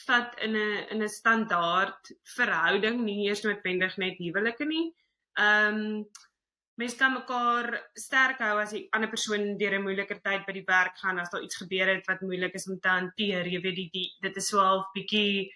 vat 0.08 0.36
in 0.40 0.56
'n 0.56 0.88
in 0.92 1.04
'n 1.04 1.10
standaard 1.10 2.12
verhouding, 2.36 3.04
nie 3.04 3.28
eers 3.28 3.44
noodwendig 3.44 3.98
net 3.98 4.18
huwelike 4.18 4.66
nie. 4.66 4.94
Ehm 5.40 5.76
um, 5.76 6.06
mense 6.82 6.98
kan 6.98 7.14
mekaar 7.14 7.68
sterk 7.94 8.40
hou 8.40 8.58
as 8.60 8.72
die 8.76 8.88
ander 8.96 9.10
persoon 9.10 9.58
deur 9.58 9.74
'n 9.78 9.84
moeiliker 9.88 10.20
tyd 10.22 10.46
by 10.46 10.54
die 10.54 10.68
werk 10.68 10.98
gaan 10.98 11.20
as 11.20 11.30
daar 11.30 11.44
iets 11.44 11.62
gebeur 11.64 11.88
het 11.88 12.08
wat 12.08 12.22
moeilik 12.22 12.54
is 12.56 12.68
om 12.68 12.80
te 12.80 12.90
hanteer. 12.90 13.48
Jy 13.48 13.62
weet 13.62 13.76
die, 13.76 13.90
die 13.94 14.10
dit 14.22 14.38
is 14.38 14.48
so 14.48 14.60
half 14.60 14.92
bietjie 14.96 15.52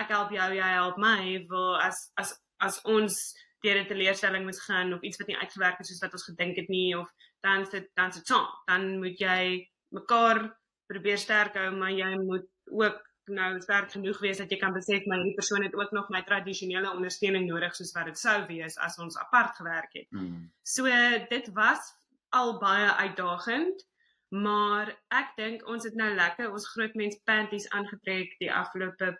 ek 0.00 0.12
help 0.14 0.34
jou, 0.34 0.50
jy 0.54 0.70
help 0.74 0.98
my, 0.98 1.46
waar 1.50 1.86
as 1.88 2.10
as 2.20 2.34
as 2.62 2.80
ons 2.84 3.16
deur 3.64 3.80
'n 3.80 3.88
teleurstelling 3.88 4.44
moes 4.44 4.60
gaan 4.66 4.92
of 4.92 5.02
iets 5.02 5.18
wat 5.20 5.28
nie 5.28 5.40
uitgewerk 5.40 5.78
het 5.78 5.86
soos 5.86 6.02
wat 6.04 6.12
ons 6.12 6.28
gedink 6.28 6.56
het 6.56 6.68
nie 6.68 6.98
of 6.98 7.08
dan 7.42 7.66
sit 7.66 7.88
dan 7.94 8.12
sit 8.12 8.26
saam. 8.26 8.46
Dan 8.66 8.98
moet 8.98 9.18
jy 9.18 9.68
mekaar 9.88 10.44
probeer 10.86 11.18
sterk 11.18 11.56
hou, 11.56 11.70
maar 11.76 11.90
jy 11.90 12.12
moet 12.20 12.46
ook 12.64 13.00
nou 13.32 13.60
sterk 13.60 13.90
genoeg 13.92 14.18
wees 14.20 14.40
dat 14.40 14.50
jy 14.52 14.58
kan 14.60 14.74
besef 14.76 15.06
maar 15.08 15.22
hierdie 15.22 15.38
persoon 15.38 15.64
het 15.64 15.74
ook 15.74 15.92
nog 15.96 16.10
my 16.12 16.20
tradisionele 16.28 16.90
ondersteuning 16.92 17.46
nodig 17.48 17.76
soos 17.76 17.94
wat 17.96 18.10
dit 18.10 18.20
sou 18.20 18.36
wees 18.50 18.76
as 18.76 18.98
ons 19.00 19.16
apart 19.18 19.56
gewerk 19.56 19.92
het. 19.96 20.08
Mm. 20.10 20.50
So 20.62 20.84
dit 21.30 21.48
was 21.56 21.92
al 22.36 22.58
baie 22.60 22.90
uitdagend, 23.00 23.86
maar 24.28 24.90
ek 25.14 25.32
dink 25.38 25.64
ons 25.70 25.84
het 25.88 25.96
nou 25.96 26.10
lekker 26.14 26.52
ons 26.52 26.68
groot 26.74 26.94
mens 27.00 27.16
panties 27.24 27.68
aangetrek 27.70 28.36
die 28.42 28.52
afgelope 28.52 29.14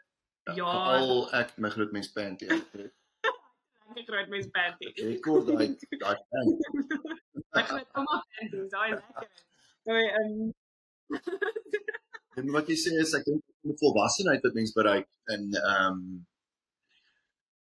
jaar. 0.52 0.98
Al 0.98 1.24
ek 1.40 1.56
my 1.58 1.70
groot 1.72 1.92
mens 1.92 2.10
panty 2.12 2.48
uittrek. 2.50 2.92
Lekker 3.94 4.14
groot 4.14 4.28
mens 4.32 4.50
panties. 4.50 5.00
Rekord 5.00 5.48
daai 5.50 5.68
daai 6.02 6.18
panty. 6.32 6.54
Ek 7.60 7.68
het 7.70 7.98
almal 8.00 8.22
panties, 8.34 8.70
daai 8.72 8.88
is 8.96 9.02
lekker. 9.02 9.42
So 9.86 9.98
ehm 10.02 10.52
En 12.40 12.48
wat 12.50 12.70
jy 12.70 12.76
sê 12.80 12.94
is 12.98 13.12
ek 13.14 13.26
dink 13.28 13.42
die 13.62 13.76
volwassenheid 13.78 14.42
wat 14.42 14.56
mens 14.58 14.72
bereik 14.74 15.10
in 15.34 15.52
ehm 15.60 15.98
um, 15.98 16.00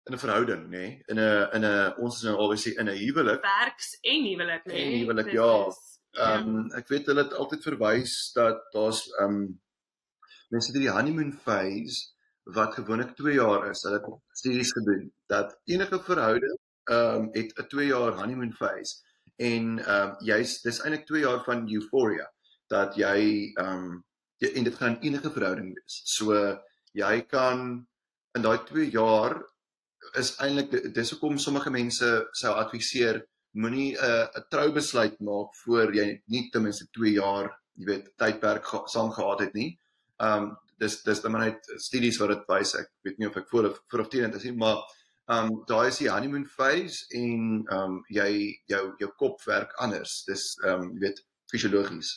in 0.08 0.14
'n 0.16 0.20
verhouding, 0.24 0.66
nê? 0.72 0.82
Nee? 0.82 0.90
In 1.12 1.20
'n 1.20 1.48
in 1.56 1.64
'n 1.68 1.94
ons 2.04 2.18
is 2.18 2.26
nou 2.28 2.36
obviously 2.44 2.74
in 2.80 2.88
'n 2.88 2.98
huwelik. 2.98 3.40
Werks 3.44 3.88
en 4.02 4.28
huwelik, 4.28 4.68
nê? 4.68 4.82
En 4.82 4.92
huwelik, 4.98 5.32
ja. 5.38 5.54
Ehm 6.18 6.48
um, 6.48 6.68
ek 6.80 6.88
weet 6.92 7.08
hulle 7.10 7.24
het 7.24 7.34
altyd 7.40 7.66
verwys 7.70 8.14
dat 8.34 8.60
daar's 8.76 9.02
ehm 9.20 9.40
um, 9.40 9.60
mense 10.50 10.72
dit 10.72 10.82
die 10.82 10.94
honeymoon 10.96 11.32
phase 11.32 12.12
wat 12.54 12.74
gewoonlik 12.74 13.14
2 13.16 13.34
jaar 13.34 13.70
is. 13.70 13.82
Hulle 13.82 14.00
het 14.00 14.38
studies 14.40 14.72
gedoen 14.72 15.12
dat 15.26 15.58
enige 15.64 16.00
verhouding 16.02 16.58
ehm 16.88 17.14
um, 17.14 17.28
het 17.32 17.52
'n 17.58 17.68
2 17.68 17.86
jaar 17.86 18.12
honeymoon 18.20 18.52
phase 18.52 18.96
en 19.36 19.78
ehm 19.78 20.08
um, 20.08 20.14
jy's 20.24 20.60
dis 20.62 20.80
eintlik 20.80 21.06
2 21.06 21.20
jaar 21.20 21.44
van 21.44 21.68
euphoria 21.68 22.32
dat 22.66 22.96
jy 22.96 23.52
ehm 23.54 23.84
um, 23.84 24.04
en 24.38 24.64
dit 24.64 24.74
gaan 24.74 24.98
enige 25.00 25.30
verhouding 25.30 25.74
wees. 25.74 26.00
So 26.04 26.34
jy 26.92 27.20
kan 27.26 27.86
in 28.34 28.42
daai 28.42 28.58
2 28.64 28.90
jaar 28.90 29.42
is 30.16 30.36
eintlik 30.38 30.94
dis 30.94 31.10
hoekom 31.10 31.38
sommige 31.38 31.70
mense 31.70 32.28
sou 32.32 32.54
adviseer 32.54 33.26
moenie 33.52 33.96
'n 33.96 34.04
uh, 34.04 34.26
'n 34.38 34.46
troubesluit 34.48 35.20
maak 35.20 35.54
voor 35.64 35.94
jy 35.94 36.22
nie 36.26 36.48
ten 36.50 36.62
minste 36.62 36.86
2 36.92 37.12
jaar, 37.12 37.52
jy 37.74 37.84
weet, 37.84 38.16
tydperk 38.16 38.64
saam 38.86 39.10
gehad 39.12 39.40
het 39.40 39.54
nie. 39.54 39.78
Um 40.18 40.56
dis 40.80 41.02
dis 41.06 41.20
dan 41.24 41.36
net 41.38 41.68
studies 41.82 42.18
wat 42.22 42.32
dit 42.34 42.46
wys. 42.52 42.74
Ek 42.78 42.88
weet 43.06 43.18
nie 43.18 43.28
of 43.28 43.36
ek 43.40 43.50
voor 43.50 43.70
of 43.70 43.82
voor 43.90 44.04
of 44.04 44.08
teen 44.12 44.34
is 44.34 44.46
nie, 44.48 44.54
maar 44.56 44.82
um 45.28 45.50
daai 45.68 45.88
is 45.90 46.00
die 46.00 46.10
honeymoon 46.10 46.46
phase 46.48 47.04
en 47.18 47.64
um 47.74 48.00
jy 48.14 48.30
jou 48.72 48.84
jou 49.02 49.10
kop 49.20 49.44
werk 49.46 49.74
anders. 49.84 50.22
Dis 50.28 50.54
um 50.64 50.90
jy 50.94 51.08
weet 51.08 51.22
fisiologies 51.52 52.16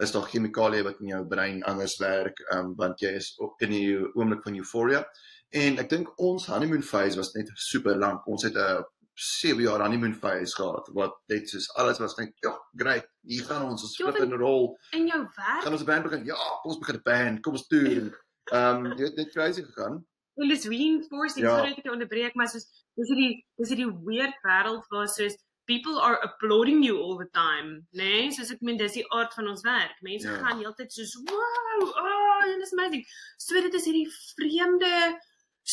is 0.00 0.14
daar 0.14 0.28
chemikalieë 0.32 0.84
wat 0.86 1.00
in 1.04 1.10
jou 1.12 1.24
brein 1.28 1.58
anders 1.68 1.98
werk 2.00 2.38
um 2.54 2.72
want 2.78 3.02
jy 3.04 3.12
is 3.18 3.34
op 3.44 3.60
in 3.64 3.74
die 3.74 3.98
oomblik 4.14 4.44
van 4.46 4.56
euphoria. 4.56 5.04
En 5.50 5.80
ek 5.82 5.90
dink 5.90 6.12
ons 6.22 6.46
honeymoon 6.48 6.84
phase 6.86 7.18
was 7.18 7.34
net 7.34 7.50
super 7.58 7.98
lank. 7.98 8.26
Ons 8.26 8.46
het 8.48 8.56
'n 8.56 8.84
7 9.20 9.62
jaar 9.62 9.82
honeymoon 9.84 10.14
phase 10.14 10.54
gehad 10.56 10.86
wat 10.96 11.16
net 11.32 11.48
soos 11.48 11.68
alles 11.76 11.98
was 12.00 12.16
net 12.16 12.32
ja, 12.44 12.54
great. 12.76 13.08
Hier 13.20 13.44
gaan 13.44 13.66
ons 13.68 13.82
ons 13.84 13.92
split 13.92 14.16
in 14.24 14.32
rol. 14.32 14.70
In 14.96 15.06
jou 15.10 15.20
werk? 15.36 15.62
Gaan 15.64 15.76
ons 15.76 15.82
'n 15.82 15.90
band 15.90 16.06
begin? 16.08 16.24
Ja, 16.24 16.38
ons 16.62 16.78
begin 16.78 16.96
'n 16.96 17.02
band. 17.04 17.42
Kom 17.44 17.52
ons 17.52 17.68
doen. 17.68 18.14
Ehm 18.52 18.86
um, 18.86 18.96
jy 18.96 19.04
het 19.04 19.16
net 19.16 19.32
crazy 19.32 19.62
gegaan. 19.62 20.00
Well, 20.34 20.50
is 20.50 20.64
reinforcing 20.64 21.44
ja. 21.44 21.56
sorry 21.56 21.70
ek 21.70 21.82
het 21.82 21.92
onderbreek, 21.92 22.34
maar 22.34 22.48
soos 22.48 22.64
dis 22.96 23.08
hierdie 23.12 23.44
dis 23.60 23.68
hierdie 23.68 23.92
weird 24.06 24.36
wêreld 24.46 24.86
waar 24.88 25.08
soos 25.08 25.36
people 25.66 26.00
are 26.00 26.18
applauding 26.24 26.82
you 26.82 26.96
all 26.98 27.16
the 27.18 27.28
time, 27.32 27.86
né? 27.92 28.26
Nee? 28.26 28.30
Soos 28.34 28.50
ek 28.54 28.62
meen 28.66 28.80
dis 28.80 28.96
die 28.98 29.06
aard 29.14 29.34
van 29.36 29.50
ons 29.52 29.62
werk. 29.66 29.98
Mense 30.06 30.30
ja. 30.30 30.38
gaan 30.42 30.62
heeltyd 30.62 30.96
soos 30.96 31.12
wow, 31.28 31.84
oh, 31.84 32.40
dit 32.48 32.64
is 32.66 32.72
amazing. 32.78 33.04
So 33.38 33.60
dit 33.60 33.76
is 33.78 33.84
hierdie 33.90 34.08
vreemde 34.08 34.94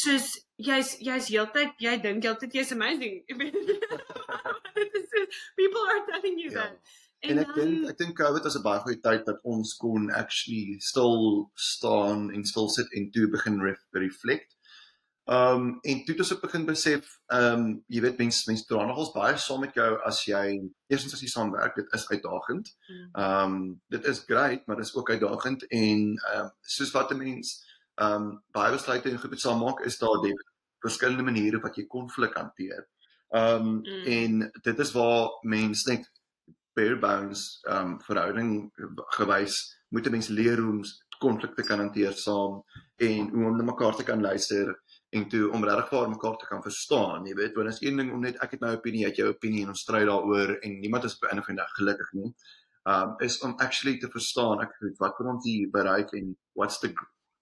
soos 0.01 0.27
jy's 0.67 0.89
jy's 1.07 1.27
heeltyd 1.33 1.71
jy 1.83 1.97
dink 2.03 2.23
heeltyd 2.27 2.53
jy's 2.59 2.71
amazing. 2.75 3.15
people 5.59 5.83
are 5.93 6.03
telling 6.11 6.39
you 6.39 6.51
ja. 6.51 6.61
that. 6.61 6.95
En, 7.25 7.31
en 7.33 7.39
ek 7.41 7.55
dink 7.57 7.87
ek 7.91 7.97
dink 8.01 8.13
COVID 8.19 8.45
was 8.45 8.57
'n 8.59 8.65
baie 8.65 8.81
goeie 8.83 9.01
tyd 9.01 9.23
dat 9.29 9.39
ons 9.53 9.73
kon 9.81 10.11
actually 10.13 10.77
stil 10.89 11.15
staan 11.69 12.29
en 12.29 12.45
stil 12.45 12.69
sit 12.69 12.93
en 12.93 13.09
toe 13.11 13.25
begin 13.33 13.57
ref, 13.63 13.81
reflect. 13.97 14.53
Um 15.27 15.79
en 15.81 16.03
toe 16.05 16.13
het 16.13 16.21
ons 16.23 16.39
begin 16.39 16.65
besef, 16.67 17.07
um 17.33 17.63
jy 17.91 18.03
weet 18.05 18.21
mense 18.21 18.45
mense 18.47 18.67
dra 18.69 18.85
nogals 18.87 19.11
baie 19.15 19.35
saam 19.41 19.65
met 19.65 19.75
jou 19.75 19.89
as 20.07 20.21
jy 20.29 20.45
eerstens 20.87 21.17
as 21.17 21.23
jy 21.25 21.31
saamwerk, 21.33 21.75
dit 21.75 21.97
is 21.97 22.05
uitdagend. 22.13 22.69
Um 23.25 23.57
dit 23.91 24.05
is 24.13 24.21
great, 24.29 24.67
maar 24.67 24.77
dit 24.79 24.85
is 24.85 24.95
ook 24.95 25.09
uitdagend 25.09 25.65
en 25.67 26.05
um 26.35 26.53
soos 26.61 26.93
wat 26.95 27.11
'n 27.11 27.19
mens 27.23 27.57
ehm 27.97 28.27
um, 28.27 28.29
baie 28.53 28.73
besluite 28.75 29.09
en 29.09 29.19
groepe 29.21 29.39
saam 29.41 29.63
maak 29.63 29.81
is 29.89 29.97
daar 29.97 30.21
die 30.23 30.35
verskillende 30.85 31.25
maniere 31.25 31.61
wat 31.63 31.77
jy 31.77 31.87
konflik 31.87 32.37
hanteer. 32.37 32.85
Ehm 33.33 33.67
um, 33.67 33.73
mm. 33.81 34.05
en 34.17 34.51
dit 34.69 34.79
is 34.85 34.93
waar 34.93 35.39
mense 35.41 35.89
net 35.89 36.05
bare 36.77 36.99
bones 37.01 37.47
ehm 37.63 37.93
um, 37.93 37.97
verhouding 38.09 38.51
gewys 39.17 39.57
moet 39.89 40.09
mense 40.11 40.33
leer 40.33 40.61
hoe 40.61 40.75
om 40.75 40.83
konflikte 41.19 41.63
kan 41.65 41.79
hanteer 41.79 42.13
saam 42.13 42.61
en 42.95 43.29
hoe 43.33 43.45
om 43.49 43.57
na 43.57 43.65
mekaar 43.71 43.95
te 43.95 44.03
kan 44.03 44.21
luister 44.21 44.75
en 45.09 45.27
toe 45.31 45.49
om 45.55 45.63
vir 45.63 46.09
mekaar 46.09 46.37
te 46.37 46.45
kan 46.45 46.61
verstaan. 46.61 47.25
Jy 47.25 47.35
weet, 47.35 47.55
want 47.55 47.69
is 47.69 47.81
een 47.81 47.97
ding 47.97 48.11
om 48.13 48.21
net 48.21 48.37
ek 48.43 48.51
het 48.51 48.61
my 48.61 48.73
opinie, 48.75 49.01
jy 49.01 49.09
het 49.09 49.21
jou 49.21 49.29
opinie 49.29 49.63
en 49.63 49.73
ons 49.73 49.81
stry 49.81 50.03
daaroor 50.05 50.57
en 50.61 50.79
niemand 50.79 51.03
is 51.05 51.17
dag 51.19 51.71
gelukkig 51.79 52.13
nie. 52.13 52.33
Um 52.85 53.15
is 53.19 53.39
om 53.41 53.55
actually 53.59 53.97
te 53.97 54.09
verstaan 54.09 54.61
ek 54.61 54.75
weet 54.79 54.99
wat 54.99 55.17
wil 55.19 55.33
ons 55.33 55.45
hier 55.45 55.69
bereik 55.69 56.13
en 56.13 56.35
what's 56.53 56.79
the 56.79 56.93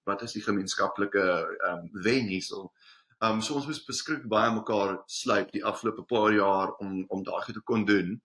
wat 0.06 0.22
is 0.22 0.36
die 0.38 0.44
gemeenskaplike 0.46 1.26
ehm 1.26 1.86
um, 1.86 1.90
wen 2.08 2.32
hiersel. 2.32 2.72
Ehm 3.20 3.38
um, 3.38 3.42
so 3.42 3.56
ons 3.60 3.68
moes 3.70 3.84
beskrik 3.86 4.28
baie 4.32 4.52
mekaar 4.54 4.98
sluip 5.20 5.52
die 5.52 5.64
afgelope 5.72 6.06
paar 6.10 6.34
jaar 6.34 6.76
om 6.84 7.06
om 7.08 7.24
daai 7.24 7.54
te 7.54 7.64
kon 7.72 7.86
doen. 7.86 8.20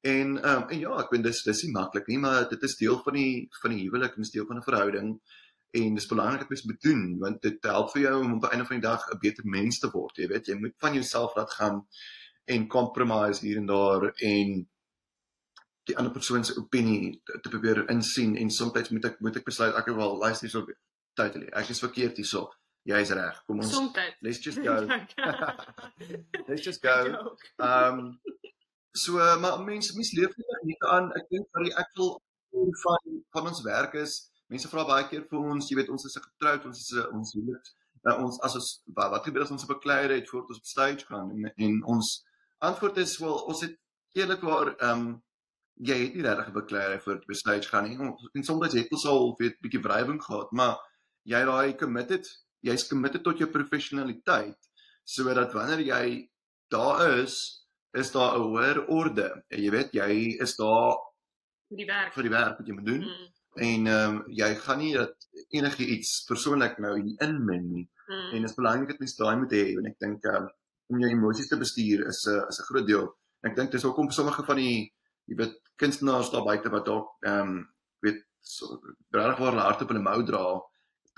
En 0.00 0.38
ehm 0.42 0.62
um, 0.62 0.68
en 0.68 0.78
ja, 0.78 0.96
ek 1.02 1.12
weet 1.14 1.28
dis 1.28 1.42
dis 1.44 1.62
nie 1.66 1.76
maklik 1.76 2.08
nie, 2.08 2.18
maar 2.18 2.48
dit 2.48 2.62
is 2.68 2.76
deel 2.80 2.98
van 3.04 3.18
die 3.20 3.48
van 3.62 3.76
die 3.76 3.84
huwelik 3.84 4.16
en 4.16 4.30
deel 4.32 4.46
van 4.48 4.60
'n 4.62 4.68
verhouding 4.68 5.14
en 5.70 5.94
dis 5.94 6.06
belangrik 6.10 6.50
jy 6.50 6.56
dit 6.66 6.82
doen 6.82 7.02
want 7.18 7.42
dit 7.42 7.62
help 7.62 7.92
vir 7.92 8.02
jou 8.02 8.14
om 8.24 8.32
op 8.34 8.44
'n 8.44 8.52
einde 8.54 8.66
van 8.66 8.80
die 8.80 8.88
dag 8.88 9.06
'n 9.10 9.18
beter 9.20 9.44
mens 9.46 9.78
te 9.78 9.90
word, 9.90 10.16
jy 10.16 10.26
weet, 10.28 10.46
jy 10.46 10.54
moet 10.58 10.74
van 10.78 10.94
jouself 10.94 11.36
laat 11.36 11.52
gaan 11.52 11.86
en 12.44 12.68
compromise 12.68 13.46
hier 13.46 13.56
en 13.56 13.66
daar 13.66 14.12
en 14.16 14.68
die 15.84 15.96
ander 15.96 16.12
persoon 16.12 16.44
se 16.44 16.56
opinie 16.56 17.20
te, 17.24 17.40
te 17.40 17.48
probeer 17.48 17.88
insien 17.90 18.36
en 18.36 18.50
soms 18.50 18.90
moet 18.90 19.04
ek 19.04 19.20
moet 19.20 19.36
ek 19.36 19.44
besluit 19.44 19.74
ek 19.74 19.86
wil 19.86 20.18
luister 20.18 20.48
hierso 20.48 20.66
totally. 21.20 21.48
Ek 21.60 21.70
is 21.74 21.82
verkeerd 21.84 22.18
hierso. 22.20 22.48
Jy 22.88 23.00
is 23.04 23.12
reg. 23.16 23.40
Kom 23.46 23.60
ons 23.60 23.72
Somtyd. 23.74 24.16
Let's 24.26 24.40
just 24.40 24.62
go. 24.64 24.76
let's 26.48 26.64
just 26.64 26.82
go. 26.82 27.36
Um 27.58 28.20
so 28.92 29.20
maar 29.40 29.60
mense 29.62 29.94
mense 29.94 30.16
leef 30.18 30.32
nie 30.66 30.76
aan 30.90 31.12
ek 31.18 31.28
dink 31.30 31.46
vir 31.54 31.68
die 31.68 31.76
actual 31.78 32.16
van 32.84 33.20
van 33.36 33.50
ons 33.52 33.60
werk 33.66 33.94
is 34.00 34.16
mense 34.50 34.70
vra 34.72 34.82
baie 34.88 35.04
keer 35.06 35.28
vir 35.30 35.44
ons, 35.52 35.68
jy 35.70 35.76
weet 35.78 35.92
ons 35.94 36.06
is 36.08 36.16
getroud, 36.16 36.66
ons 36.66 36.80
is 36.82 37.04
ons 37.14 37.34
huwelik 37.36 37.70
uh, 38.08 38.16
ons 38.24 38.40
as 38.46 38.56
ons 38.58 38.70
wat, 38.96 39.12
wat 39.14 39.28
gebeur 39.28 39.46
as 39.46 39.52
ons 39.54 39.66
op 39.68 39.76
'n 39.76 39.84
kleier 39.84 40.16
het 40.16 40.32
voor 40.32 40.42
ons 40.42 40.58
op 40.58 40.66
stage 40.72 41.06
gaan 41.06 41.30
en, 41.36 41.52
en 41.54 41.78
ons 41.94 42.10
antwoord 42.58 42.98
is 43.04 43.14
wel 43.22 43.38
ons 43.52 43.62
het 43.66 43.78
eerlikwaar 44.18 44.74
um 44.90 45.22
jy 45.80 45.96
het 46.02 46.14
nie 46.14 46.26
regtig 46.26 46.48
'n 46.50 46.58
bekleier 46.58 47.00
voor 47.00 47.22
op 47.22 47.34
stage 47.34 47.68
gaan 47.68 47.84
nie. 47.88 47.98
En 48.32 48.44
soms 48.44 48.72
het 48.72 48.92
ons 48.92 49.06
al 49.06 49.34
weet 49.38 49.60
bietjie 49.60 49.80
wrywing 49.80 50.22
gehad, 50.22 50.50
maar 50.52 50.76
jy 51.24 51.44
daai 51.44 51.76
committed, 51.76 52.26
jy's 52.62 52.86
committed 52.88 53.24
tot 53.24 53.38
jou 53.38 53.48
professionaliteit 53.50 54.56
sodat 55.04 55.54
wanneer 55.56 55.80
jy 55.82 56.04
daar 56.70 57.18
is, 57.18 57.34
is 57.92 58.12
daar 58.12 58.36
'n 58.38 58.42
hoër 58.42 58.86
orde. 58.86 59.44
En 59.48 59.62
jy 59.62 59.70
weet 59.70 59.92
jy 59.92 60.36
is 60.40 60.56
daar 60.56 60.94
vir 61.68 61.78
die 61.82 61.86
werk 61.86 62.14
vir 62.14 62.22
die 62.22 62.30
werk 62.34 62.58
wat 62.58 62.66
jy 62.66 62.74
moet 62.74 62.86
doen. 62.86 63.04
Mm. 63.06 63.26
En 63.54 63.86
ehm 63.86 64.16
um, 64.16 64.24
jy 64.28 64.54
gaan 64.54 64.78
nie 64.78 64.92
dat 64.94 65.14
enige 65.50 65.86
iets 65.86 66.24
persoonlik 66.28 66.78
nou 66.78 66.94
inmeng 66.98 67.66
nie. 67.70 67.88
Mm. 68.06 68.30
En 68.34 68.40
dit 68.42 68.50
is 68.50 68.56
belangrik 68.56 68.88
dat 68.88 68.98
mens 68.98 69.16
daai 69.16 69.36
moet 69.36 69.52
hê 69.52 69.64
en 69.78 69.86
ek 69.86 69.98
dink 69.98 70.24
ehm 70.24 70.44
um, 70.44 70.48
om 70.90 70.98
jou 70.98 71.10
emosies 71.10 71.48
te 71.48 71.58
bestuur 71.58 72.06
is 72.06 72.26
'n 72.26 72.46
is 72.48 72.60
'n 72.60 72.68
groot 72.70 72.86
deel. 72.86 73.06
Ek 73.42 73.56
dink 73.56 73.70
dis 73.70 73.82
hoekom 73.82 74.10
sommige 74.10 74.44
van 74.44 74.56
die 74.56 74.92
jy 75.26 75.36
weet 75.36 75.60
kunstenaars 75.76 76.30
daar 76.30 76.44
buite 76.44 76.70
wat 76.70 76.86
dalk 76.86 77.08
ehm 77.26 77.48
um, 77.48 77.68
weet 78.02 78.22
so 78.40 78.80
regtig 79.10 79.38
waar 79.38 79.52
hulle 79.52 79.68
hart 79.68 79.82
op 79.82 79.88
hulle 79.88 80.02
mou 80.02 80.22
dra 80.24 80.44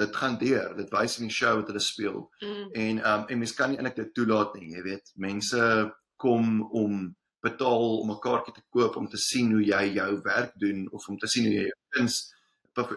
dit 0.02 0.20
gaan 0.20 0.38
deur. 0.40 0.76
Dit 0.76 0.92
wys 0.94 1.18
in 1.18 1.28
die 1.28 1.34
show 1.34 1.54
wat 1.58 1.70
hulle 1.70 1.82
speel. 1.82 2.20
Mm. 2.42 2.68
En 2.84 3.02
um 3.12 3.26
en 3.28 3.42
mens 3.42 3.54
kan 3.58 3.72
nie 3.72 3.80
eintlik 3.80 3.98
dit 4.00 4.14
toelaat 4.18 4.54
nie, 4.58 4.72
jy 4.76 4.84
weet. 4.86 5.12
Mense 5.26 5.62
kom 6.22 6.62
om 6.82 7.02
betaal 7.42 7.98
om 8.00 8.10
'n 8.10 8.20
kaartjie 8.26 8.54
te 8.54 8.64
koop 8.70 8.96
om 8.96 9.08
te 9.08 9.18
sien 9.18 9.50
hoe 9.52 9.64
jy 9.64 9.84
jou 9.94 10.10
werk 10.22 10.52
doen 10.64 10.86
of 10.92 11.08
om 11.08 11.18
te 11.18 11.26
sien 11.26 11.48
hoe 11.48 11.54
jy 11.54 11.66
jou 11.70 11.80
kuns 11.96 12.20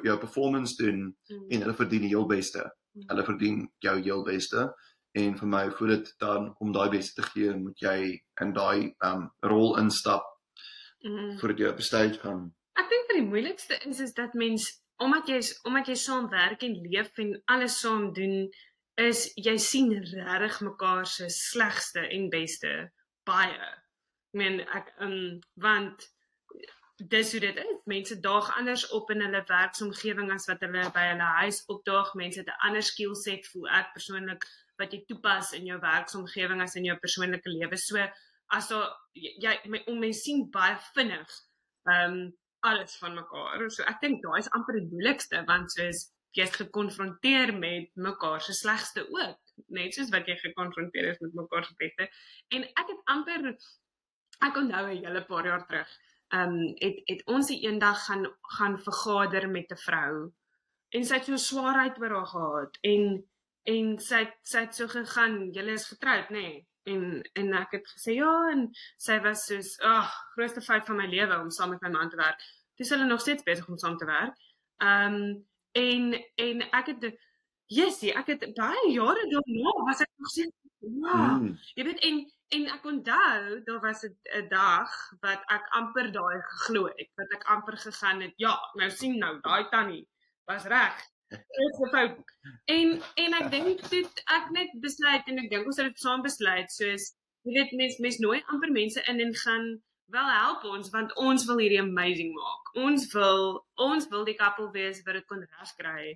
jou 0.03 0.17
performance 0.17 0.75
doen 0.75 0.99
mm. 1.29 1.45
en 1.49 1.61
hulle 1.61 1.73
verdien 1.73 2.01
die 2.01 2.13
heel 2.13 2.27
beste. 2.27 2.63
Mm. 2.93 3.07
Hulle 3.07 3.23
verdien 3.23 3.71
jou 3.79 3.95
heel 4.01 4.23
beste 4.23 4.69
en 5.11 5.37
vir 5.39 5.47
my 5.47 5.63
voel 5.71 5.95
dit 5.95 6.13
dan 6.19 6.53
om 6.59 6.71
daai 6.75 6.89
beste 6.89 7.21
te 7.21 7.27
gee 7.31 7.55
moet 7.57 7.81
jy 7.81 7.97
in 8.41 8.53
daai 8.53 8.93
um 9.07 9.29
rol 9.41 9.77
instap 9.81 10.23
mm. 11.03 11.37
vir 11.41 11.55
die 11.55 11.73
stage 11.89 12.19
gaan. 12.23 12.49
Ek 12.75 12.89
dink 12.91 13.09
vir 13.09 13.21
die 13.21 13.29
moeilikste 13.29 13.79
is 13.89 13.99
is 14.03 14.13
dat 14.13 14.33
mens 14.33 14.69
omdat 14.97 15.27
jy 15.27 15.39
omdat 15.67 15.87
jy 15.91 15.95
saam 15.99 16.29
werk 16.29 16.63
en 16.63 16.77
leef 16.87 17.17
en 17.17 17.35
alles 17.51 17.79
saam 17.79 18.11
doen 18.13 18.49
is 19.01 19.25
jy 19.35 19.57
sien 19.59 19.91
regtig 19.91 20.59
mekaar 20.69 21.07
se 21.07 21.29
slegste 21.29 21.99
en 21.99 22.29
beste 22.29 22.71
baie. 23.27 23.71
Ek 23.71 24.39
meen 24.39 24.61
ek 24.77 24.91
um 25.03 25.17
want 25.63 26.05
dis 27.11 27.31
hoe 27.31 27.41
dit 27.43 27.57
is. 27.59 27.81
Mense 27.91 28.19
daag 28.23 28.51
anders 28.57 28.85
op 28.95 29.09
in 29.11 29.23
hulle 29.25 29.41
werksomgewing 29.47 30.31
as 30.31 30.47
wat 30.47 30.63
hulle 30.63 30.85
by 30.95 31.09
hulle 31.11 31.31
huis 31.41 31.63
opdaag. 31.71 32.13
Mense 32.15 32.39
het 32.39 32.51
'n 32.53 32.67
ander 32.67 32.83
skill 32.83 33.15
set 33.15 33.47
voel 33.51 33.67
ek 33.67 33.91
persoonlik 33.97 34.47
wat 34.79 34.93
jy 34.93 35.03
toepas 35.07 35.51
in 35.53 35.65
jou 35.65 35.79
werksomgewing 35.79 36.61
as 36.61 36.75
in 36.75 36.85
jou 36.85 36.97
persoonlike 36.99 37.49
lewe. 37.49 37.77
So 37.77 37.99
as 38.47 38.67
daar 38.69 38.95
jy 39.13 39.59
om 39.87 39.99
mense 39.99 40.21
sien 40.21 40.49
baie 40.51 40.77
vinnig 40.93 41.31
um 41.83 42.33
alles 42.69 42.97
van 43.01 43.15
mekaar. 43.19 43.63
So 43.71 43.85
ek 43.91 44.01
dink 44.03 44.21
daai 44.23 44.39
is 44.41 44.51
amper 44.57 44.79
die 44.79 44.87
moeilikste 44.91 45.43
want 45.49 45.73
soos 45.75 46.05
jy's 46.35 46.55
gekonfronteer 46.59 47.53
met 47.57 47.91
mekaar 48.07 48.41
se 48.43 48.53
slegste 48.53 49.05
ook, 49.07 49.37
net 49.77 49.95
soos 49.95 50.11
wat 50.11 50.27
jy 50.27 50.35
gekonfronteer 50.41 51.13
is 51.13 51.21
met 51.23 51.37
mekaar 51.41 51.67
se 51.67 51.77
beste. 51.79 52.09
En 52.57 52.65
ek 52.67 52.91
het 52.91 53.05
amper 53.13 53.53
ek 54.43 54.57
onthou 54.59 54.85
'n 54.91 55.05
hele 55.05 55.23
paar 55.29 55.45
jaar 55.47 55.63
terug, 55.67 55.91
ehm 56.33 56.55
um, 56.55 56.75
het 56.83 56.97
het 57.11 57.21
ons 57.35 57.49
eendag 57.49 58.05
gaan 58.05 58.25
gaan 58.57 58.75
vergader 58.87 59.49
met 59.49 59.71
'n 59.71 59.83
vrou 59.87 60.33
en 60.89 61.05
sy 61.05 61.15
het 61.15 61.25
so 61.25 61.37
swaarheid 61.37 61.99
oor 62.01 62.13
haar 62.17 62.31
gehad 62.33 62.77
en 62.81 63.23
en 63.63 63.97
sy 63.99 64.21
sy 64.43 64.59
het 64.65 64.75
so 64.75 64.87
gegaan, 64.87 65.51
julle 65.53 65.71
is 65.71 65.87
getroud, 65.87 66.29
nê? 66.29 66.41
Nee? 66.41 66.67
En 66.85 67.21
en 67.41 67.53
ek 67.53 67.71
het 67.71 67.87
gesê 67.89 68.17
ja 68.19 68.33
en 68.51 68.67
sy 69.01 69.17
was 69.25 69.45
soos, 69.49 69.71
ag, 69.79 70.05
oh, 70.05 70.11
grootste 70.35 70.61
fout 70.61 70.85
van 70.85 70.99
my 71.01 71.07
lewe 71.09 71.39
om 71.39 71.49
saam 71.49 71.73
met 71.73 71.81
my 71.81 71.89
man 71.89 72.09
te 72.09 72.19
werk. 72.19 72.43
Dis 72.75 72.89
hulle 72.89 73.05
nog 73.05 73.21
steeds 73.21 73.43
besig 73.43 73.67
om 73.67 73.77
saam 73.77 73.97
te 73.97 74.05
werk. 74.05 74.35
Ehm 74.77 75.13
um, 75.13 75.45
en 75.75 76.13
en 76.35 76.61
ek 76.71 76.91
het 76.93 77.07
Jessie, 77.67 78.13
ek 78.13 78.27
het 78.27 78.43
baie 78.55 78.91
jare 78.93 79.23
daarna 79.31 79.71
was 79.87 80.03
ek 80.03 80.11
nog 80.15 80.29
steeds 80.29 80.53
wow. 80.79 81.41
Mm. 81.41 81.57
Jy 81.75 81.83
weet 81.87 82.03
en 82.09 82.19
en 82.55 82.67
ek 82.75 82.85
onthou 82.85 83.63
daar 83.65 83.81
was 83.81 84.03
'n 84.05 84.47
dag 84.49 84.91
wat 85.19 85.41
ek 85.55 85.65
amper 85.79 86.11
daai 86.11 86.41
geglo 86.41 86.85
het, 86.85 87.09
wat 87.15 87.33
ek 87.37 87.43
amper 87.55 87.77
gegaan 87.77 88.21
het. 88.21 88.33
Ja, 88.37 88.55
nou 88.73 88.89
sien 88.89 89.17
nou, 89.17 89.39
daai 89.41 89.69
tannie 89.69 90.07
was 90.45 90.65
reg. 90.65 90.95
Dis 91.29 91.79
'n 91.81 91.89
fout. 91.89 92.17
En 92.65 93.01
en 93.23 93.33
ek 93.41 93.51
dink 93.51 93.89
dit 93.89 94.23
ek 94.37 94.49
net 94.51 94.71
besluit 94.81 95.25
en 95.25 95.39
ek 95.43 95.49
dink 95.49 95.65
ons 95.65 95.77
het 95.77 95.87
dit 95.87 95.99
saam 95.99 96.21
besluit 96.21 96.71
soos 96.71 97.13
jy 97.45 97.53
weet 97.57 97.71
mens 97.71 97.97
mens 97.97 98.17
nooi 98.17 98.43
amper 98.45 98.71
mense 98.71 99.01
in 99.09 99.19
en 99.19 99.35
gaan 99.35 99.65
wel 100.13 100.29
help 100.31 100.63
ons 100.69 100.89
want 100.93 101.15
ons 101.21 101.45
wil 101.49 101.61
hierdie 101.63 101.81
amazing 101.81 102.33
maak. 102.35 102.71
Ons 102.85 103.07
wil 103.13 103.65
ons 103.87 104.07
wil 104.11 104.25
die 104.27 104.37
koppel 104.39 104.71
wees 104.75 105.01
wat 105.05 105.19
dit 105.19 105.27
kon 105.31 105.43
regkry 105.59 106.15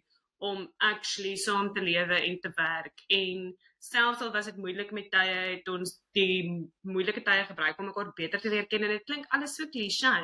om 0.49 0.67
actually 0.77 1.35
saam 1.35 1.73
te 1.73 1.83
lewe 1.83 2.21
en 2.21 2.39
te 2.39 2.51
werk 2.55 3.03
en 3.07 3.49
selfs 3.79 4.21
al 4.23 4.31
was 4.31 4.47
dit 4.47 4.57
moeilik 4.59 4.91
met 4.95 5.09
tye 5.11 5.35
het 5.55 5.67
ons 5.71 5.97
die 6.15 6.47
moeilike 6.87 7.23
tye 7.27 7.43
gebruik 7.47 7.79
om 7.79 7.89
mekaar 7.91 8.13
beter 8.15 8.41
te 8.41 8.51
leer 8.51 8.67
ken 8.71 8.85
en 8.87 8.95
dit 8.95 9.07
klink 9.07 9.27
alles 9.35 9.55
so 9.59 9.67
klise 9.71 10.15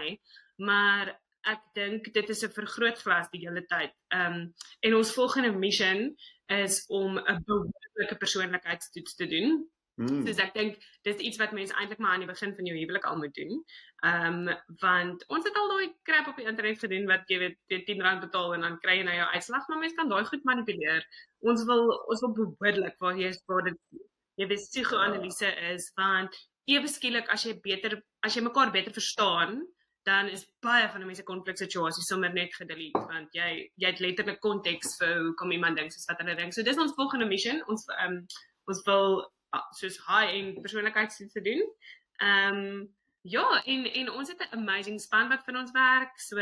maar 0.69 1.11
ek 1.51 1.61
dink 1.77 2.07
dit 2.13 2.29
is 2.33 2.43
'n 2.43 2.55
vergrootglas 2.57 3.29
die 3.31 3.43
hele 3.45 3.63
tyd. 3.69 3.93
Ehm 4.17 4.33
um, 4.33 4.53
en 4.81 4.95
ons 4.99 5.13
volgende 5.13 5.51
mission 5.51 6.15
is 6.49 6.85
om 6.87 7.19
'n 7.19 7.43
behoorlike 7.45 8.17
persoonlikheidstoets 8.23 9.15
te 9.15 9.27
doen. 9.27 9.69
Mm. 9.95 10.25
Dus 10.27 10.39
ek 10.43 10.51
dink 10.53 10.81
dis 11.07 11.21
iets 11.23 11.37
wat 11.39 11.53
mense 11.55 11.75
eintlik 11.79 12.01
maar 12.03 12.15
aan 12.15 12.25
die 12.25 12.27
begin 12.27 12.51
van 12.55 12.67
jou 12.67 12.75
huwelik 12.77 13.05
al 13.07 13.19
moet 13.21 13.35
doen. 13.37 13.61
Ehm 14.07 14.39
um, 14.47 14.57
want 14.81 15.23
ons 15.31 15.47
het 15.47 15.59
al 15.59 15.69
daai 15.71 15.93
crap 16.07 16.27
op 16.31 16.41
die 16.41 16.47
internet 16.51 16.81
gedoen 16.83 17.07
wat 17.11 17.29
jy 17.31 17.37
weet 17.43 17.55
jy 17.71 17.79
10 17.87 18.03
rand 18.07 18.25
betaal 18.25 18.57
en 18.57 18.67
dan 18.67 18.75
kry 18.83 18.97
jy 18.99 19.05
nou 19.07 19.15
jou 19.15 19.29
uitslag, 19.35 19.69
maar 19.69 19.79
mense 19.83 19.95
kan 19.95 20.11
daai 20.11 20.25
goed 20.31 20.43
manipuleer. 20.51 21.07
Ons 21.47 21.63
wil 21.69 21.87
ons 21.95 22.25
wil 22.25 22.35
behoorlik 22.41 22.99
waar 22.99 23.21
jy 23.21 23.31
is 23.31 23.39
waar 23.47 23.63
dit 23.69 23.79
jy 24.41 24.49
weet 24.51 24.67
psigoanalise 24.67 25.53
is 25.71 25.87
want 25.95 26.35
ewe 26.75 26.91
skielik 26.91 27.31
as 27.31 27.45
jy 27.47 27.55
beter 27.63 28.01
as 28.25 28.35
jy 28.35 28.43
mekaar 28.43 28.73
beter 28.75 28.91
verstaan 28.91 29.61
dan 30.05 30.27
is 30.29 30.43
baie 30.61 30.89
van 30.91 31.01
die 31.01 31.07
mense 31.09 31.23
konflik 31.25 31.57
situasies 31.57 32.09
sommer 32.11 32.33
net 32.33 32.53
gedelete 32.57 33.01
want 33.13 33.31
jy 33.37 33.47
jy 33.81 33.93
het 33.93 34.03
letterlik 34.03 34.41
konteks 34.43 34.97
vir 34.99 35.15
hoekom 35.29 35.55
iemand 35.55 35.79
dink 35.79 35.93
soos 35.93 36.09
wat 36.11 36.19
hulle 36.21 36.35
dink. 36.37 36.53
So 36.53 36.67
dis 36.67 36.81
ons 36.81 36.93
volgende 36.99 37.29
mission. 37.31 37.63
Ons 37.71 37.87
ehm 37.95 38.19
um, 38.19 38.19
ons 38.69 38.81
wil 38.89 39.19
soos 39.71 39.97
high 40.07 40.33
end 40.33 40.61
persoonlikheidstoetse 40.61 41.41
doen. 41.41 41.63
Ehm 42.17 42.61
um, 42.61 42.95
ja, 43.25 43.63
en 43.65 43.85
en 43.93 44.11
ons 44.11 44.29
het 44.29 44.41
'n 44.41 44.57
amazing 44.57 45.01
span 45.01 45.29
wat 45.29 45.43
vir 45.45 45.57
ons 45.57 45.71
werk. 45.71 46.19
So 46.19 46.37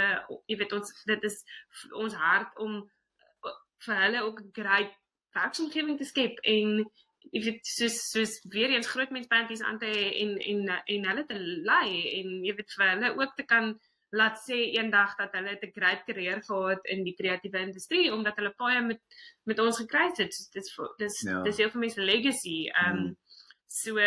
jy 0.46 0.58
weet 0.58 0.74
ons 0.74 1.04
dit 1.06 1.24
is 1.24 1.44
ons 1.92 2.14
hart 2.14 2.58
om 2.60 2.92
vir 3.86 3.96
hulle 3.96 4.22
ook 4.22 4.40
'n 4.40 4.52
great 4.52 4.94
werksomgewing 5.34 5.98
te 5.98 6.06
skep 6.06 6.40
en 6.42 6.92
jy 7.32 7.42
weet 7.46 7.66
soos 7.68 7.98
soos 8.12 8.34
weer 8.54 8.70
eens 8.70 8.88
groot 8.88 9.10
menspanties 9.10 9.62
aan 9.62 9.80
te 9.80 9.92
en 10.22 10.38
en 10.38 10.84
en 10.86 11.08
hulle 11.10 11.26
te 11.26 11.40
lei 11.40 11.90
en 12.20 12.44
jy 12.46 12.56
weet 12.56 12.76
vir 12.78 12.90
hulle 12.90 13.14
ook 13.18 13.36
te 13.36 13.46
kan 13.54 13.80
laat 14.14 14.38
sê 14.38 14.60
eendag 14.78 15.16
dat 15.18 15.34
hulle 15.38 15.58
'n 15.58 15.72
great 15.74 16.04
karier 16.06 16.42
gehad 16.44 16.86
in 16.86 17.04
die 17.04 17.16
kreatiewe 17.18 17.60
industrie 17.60 18.14
omdat 18.14 18.36
hulle 18.36 18.54
baie 18.58 18.82
met 18.82 19.02
met 19.44 19.60
ons 19.60 19.78
gekry 19.78 20.08
het. 20.08 20.18
Dis 20.18 20.50
dis 20.50 20.76
dis 20.98 21.22
ja. 21.22 21.42
dis 21.44 21.58
heel 21.58 21.70
vir 21.70 21.80
mense 21.80 22.02
legacy. 22.02 22.70
Um 22.86 22.98
mm. 22.98 23.16
so 23.68 23.98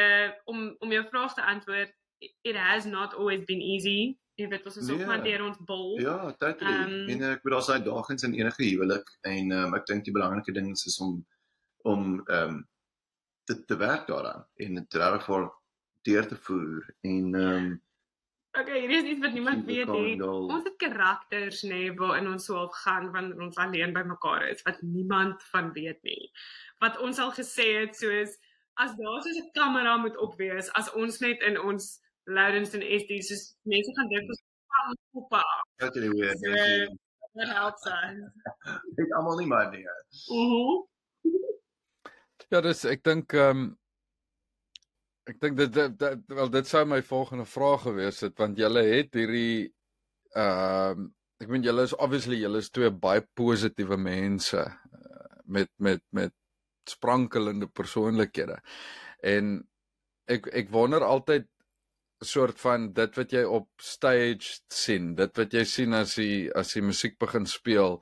om 0.44 0.76
om 0.78 0.92
jou 0.92 1.04
vraag 1.08 1.34
te 1.34 1.42
antwoord, 1.42 1.92
it 2.42 2.56
has 2.56 2.84
not 2.84 3.14
always 3.14 3.44
been 3.44 3.60
easy. 3.60 4.16
Jy 4.36 4.48
weet 4.48 4.66
ons 4.68 4.76
is 4.76 4.86
nee, 4.86 4.98
ook 4.98 5.06
maar 5.08 5.22
deur 5.24 5.42
ons 5.42 5.58
bol. 5.64 5.98
Ja, 6.00 6.32
totally. 6.38 6.72
Um, 6.84 7.08
en 7.08 7.22
ek 7.32 7.42
bedoel 7.42 7.58
daar's 7.58 7.70
uitdagings 7.70 8.22
in 8.22 8.34
enige 8.34 8.62
huwelik 8.62 9.12
en 9.20 9.52
um, 9.52 9.74
ek 9.74 9.86
dink 9.86 10.04
die 10.04 10.12
belangrike 10.12 10.52
ding 10.52 10.70
is 10.72 10.98
om 11.00 11.26
om 11.82 12.20
ehm 12.26 12.48
um, 12.48 12.68
te 13.46 13.64
te 13.64 13.76
werk 13.78 14.06
daaraan 14.06 14.46
en 14.56 14.74
dit 14.74 14.94
reg 14.94 15.24
vir 15.24 15.50
deur 16.02 16.26
te 16.28 16.36
voer 16.46 16.94
en 17.00 17.34
ehm 17.34 17.66
um, 17.66 17.74
Okay, 18.56 18.80
hier 18.80 18.90
is 18.90 19.04
iets 19.04 19.20
wat 19.20 19.32
niemand 19.32 19.64
weet 19.68 19.90
nie. 19.92 20.16
Ons 20.24 20.64
het 20.64 20.76
karakters 20.80 21.62
nê 21.66 21.68
nee, 21.74 21.94
waarin 21.98 22.30
ons 22.30 22.46
so 22.48 22.56
half 22.56 22.76
gaan 22.84 23.10
wanneer 23.12 23.42
ons 23.44 23.58
alleen 23.60 23.92
by 23.92 24.00
mekaar 24.08 24.46
is 24.48 24.64
wat 24.64 24.80
niemand 24.80 25.42
van 25.52 25.72
weet 25.76 26.00
nie. 26.08 26.30
Wat 26.80 26.96
ons 27.04 27.20
al 27.20 27.34
gesê 27.36 27.66
het 27.82 27.96
soos 28.00 28.32
as 28.80 28.96
daar 28.96 29.20
so 29.22 29.28
'n 29.28 29.52
kamera 29.52 29.96
moet 29.96 30.16
op 30.16 30.36
wees 30.40 30.72
as 30.72 30.92
ons 30.92 31.20
net 31.20 31.42
in 31.42 31.60
ons 31.60 32.00
Loudens 32.26 32.72
en 32.74 32.82
SD 32.82 33.20
soos 33.22 33.54
mense 33.62 33.92
gaan 33.94 34.08
dink 34.08 34.28
ons 34.28 34.42
van 34.66 34.96
popa. 35.12 35.42
Dat 35.78 35.94
jy 35.94 36.08
weet. 36.10 36.96
Wat 37.36 37.52
help 37.54 37.76
sy? 37.78 38.00
Dit 38.98 39.12
almal 39.12 39.38
nie 39.38 39.46
maar 39.46 39.70
nie. 39.70 39.84
Mhm. 40.32 40.86
Ja, 42.48 42.60
dis 42.60 42.84
ek 42.84 43.04
dink 43.04 43.32
ehm 43.34 43.50
um, 43.50 43.78
Ek 45.26 45.40
dink 45.42 45.56
dit, 45.58 45.72
dit, 45.74 45.94
dit 45.98 46.34
wel 46.38 46.50
dit 46.54 46.68
sou 46.70 46.84
my 46.86 47.00
volgende 47.02 47.46
vraag 47.50 47.82
gewees 47.88 48.22
het 48.22 48.36
want 48.38 48.58
julle 48.60 48.84
het 48.86 49.16
hierdie 49.18 49.66
ehm 50.36 51.06
uh, 51.06 51.12
ek 51.36 51.50
meen 51.52 51.66
julle 51.66 51.82
is 51.84 51.92
obviously 52.00 52.38
julle 52.40 52.62
is 52.64 52.70
twee 52.72 52.88
baie 52.88 53.20
positiewe 53.36 53.98
mense 54.00 54.56
uh, 54.56 55.26
met 55.52 55.68
met 55.82 56.00
met 56.16 56.32
sprankelende 56.88 57.68
persoonlikhede. 57.68 58.56
En 59.20 59.58
ek 60.32 60.48
ek 60.62 60.72
wonder 60.72 61.04
altyd 61.04 61.48
soort 62.24 62.60
van 62.62 62.88
dit 62.96 63.18
wat 63.18 63.32
jy 63.36 63.42
op 63.44 63.68
stage 63.82 64.60
sien, 64.72 65.12
dit 65.18 65.38
wat 65.42 65.52
jy 65.52 65.64
sien 65.68 65.94
as 65.94 66.14
die 66.16 66.46
as 66.56 66.72
die 66.72 66.84
musiek 66.86 67.18
begin 67.20 67.44
speel, 67.50 68.00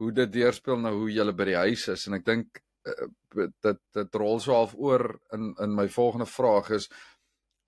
hoe 0.00 0.12
dit 0.14 0.32
deurspeel 0.32 0.78
na 0.78 0.92
hoe 0.94 1.10
jy 1.10 1.26
by 1.32 1.48
die 1.50 1.58
huis 1.64 1.88
is 1.92 2.06
en 2.06 2.20
ek 2.20 2.26
dink 2.28 2.62
dit 3.62 3.80
dit 3.94 4.14
rol 4.14 4.40
so 4.40 4.54
half 4.56 4.74
oor 4.74 5.20
in 5.36 5.54
in 5.60 5.74
my 5.74 5.88
volgende 5.88 6.26
vraag 6.26 6.70
is 6.70 6.88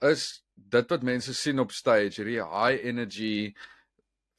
is 0.01 0.43
dit 0.55 0.91
wat 0.91 1.03
mense 1.03 1.35
sien 1.35 1.61
op 1.63 1.73
stage 1.73 2.21
hierdie 2.21 2.41
high 2.43 2.81
energy 2.85 3.55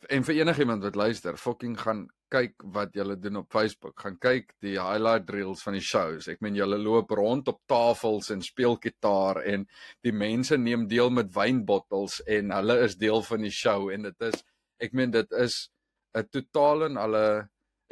en 0.09 0.25
vir 0.27 0.41
enigiemand 0.41 0.83
wat 0.83 0.99
luister 0.99 1.37
fucking 1.39 1.77
gaan 1.79 2.07
kyk 2.33 2.65
wat 2.75 2.95
julle 2.97 3.15
doen 3.21 3.41
op 3.43 3.51
Facebook 3.53 3.99
gaan 4.01 4.17
kyk 4.21 4.55
die 4.65 4.75
highlight 4.79 5.29
reels 5.33 5.61
van 5.63 5.77
die 5.77 5.85
shows. 5.85 6.27
Ek 6.31 6.41
meen 6.41 6.57
julle 6.57 6.79
loop 6.81 7.13
rond 7.13 7.49
op 7.51 7.61
tafels 7.69 8.31
en 8.33 8.41
speel 8.41 8.77
gitaar 8.81 9.43
en 9.45 9.67
die 10.05 10.15
mense 10.15 10.57
neem 10.57 10.87
deel 10.89 11.13
met 11.13 11.29
wynbottels 11.35 12.19
en 12.25 12.53
hulle 12.55 12.79
is 12.87 12.97
deel 12.97 13.21
van 13.27 13.45
die 13.45 13.53
show 13.53 13.91
en 13.93 14.09
dit 14.09 14.27
is 14.31 14.41
ek 14.83 14.97
meen 14.97 15.13
dit 15.13 15.37
is 15.45 15.69
'n 16.17 16.25
totaal 16.29 16.89
en 16.89 16.97
alle 16.97 17.25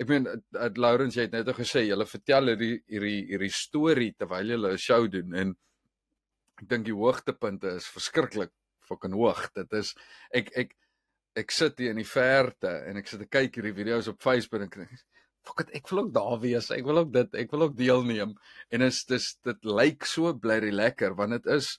Ek 0.02 0.10
meen 0.10 0.26
dat 0.26 0.80
Lawrence 0.82 1.19
jy 1.19 1.28
het 1.28 1.36
net 1.36 1.52
gesê 1.56 1.86
jy 1.86 1.98
vertel 2.10 2.53
hierdie 2.53 2.78
hierdie 2.90 3.19
hierdie 3.30 3.53
storie 3.53 4.14
terwyl 4.18 4.49
jy 4.49 4.57
'n 4.57 4.78
show 4.78 5.07
doen 5.07 5.36
en 5.36 5.56
ek 6.61 6.68
dink 6.69 6.86
die 6.86 6.98
hoogtepunte 6.98 7.76
is 7.78 7.86
verskriklik 7.86 8.52
fucking 8.82 9.14
hoog. 9.14 9.49
Dit 9.53 9.73
is 9.73 9.94
ek 10.34 10.52
ek 10.57 10.76
ek 11.36 11.52
sit 11.52 11.78
hier 11.80 11.94
in 11.94 12.02
die 12.02 12.07
verte 12.07 12.72
en 12.88 12.98
ek 12.98 13.07
sit 13.07 13.22
te 13.23 13.30
kyk 13.30 13.56
hierdie 13.56 13.78
video's 13.78 14.10
op 14.11 14.22
Facebook 14.22 14.76
en 14.76 14.88
ek 14.88 14.98
fuck 15.45 15.64
it, 15.64 15.72
ek 15.78 15.88
wil 15.90 16.03
ook 16.03 16.11
daar 16.14 16.40
wees. 16.41 16.72
Ek 16.73 16.86
wil 16.86 17.03
ook 17.03 17.14
dit, 17.14 17.38
ek 17.44 17.53
wil 17.53 17.68
ook 17.68 17.78
deelneem. 17.78 18.36
En 18.72 18.86
is 18.86 19.03
dis 19.10 19.32
dit 19.45 19.65
lyk 19.65 20.06
so 20.06 20.34
bly 20.34 20.60
lekker 20.72 21.15
want 21.18 21.38
dit 21.38 21.49
is 21.56 21.78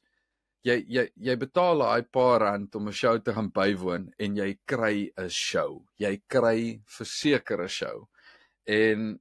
jy 0.66 0.78
jy 0.86 1.08
jy 1.18 1.36
betaal 1.38 1.82
daai 1.82 2.06
paar 2.06 2.40
rand 2.46 2.74
om 2.78 2.88
'n 2.88 2.94
show 2.94 3.18
te 3.18 3.34
gaan 3.34 3.50
bywoon 3.50 4.12
en 4.18 4.36
jy 4.36 4.58
kry 4.66 5.10
'n 5.18 5.28
show. 5.28 5.82
Jy 5.98 6.22
kry 6.28 6.80
verseker 6.86 7.62
'n 7.62 7.68
show. 7.68 8.08
En 8.68 9.20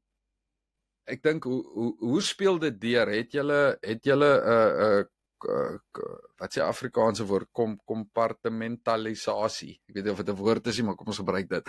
ek 1.12 1.24
dink 1.24 1.44
hoe 1.44 1.62
hoe 1.74 1.96
hoe 2.00 2.22
speel 2.22 2.60
dit 2.60 2.78
deur? 2.82 3.08
Het 3.08 3.32
julle 3.40 3.62
het 3.82 4.04
julle 4.06 4.32
'n 4.38 4.52
uh, 4.54 4.68
'n 4.82 5.08
uh, 5.50 5.78
uh, 6.02 6.18
wat 6.40 6.54
sê 6.54 6.62
Afrikaanse 6.62 7.26
woord 7.26 7.50
kom 7.52 7.78
kompartmentalisasie. 7.86 9.82
Ek 9.90 9.96
weet 9.96 10.06
nie 10.06 10.12
of 10.12 10.24
dit 10.24 10.30
'n 10.30 10.42
woord 10.44 10.68
is 10.68 10.78
nie, 10.78 10.86
maar 10.86 10.96
kom 10.96 11.08
ons 11.08 11.24
gebruik 11.24 11.50
dit. 11.50 11.66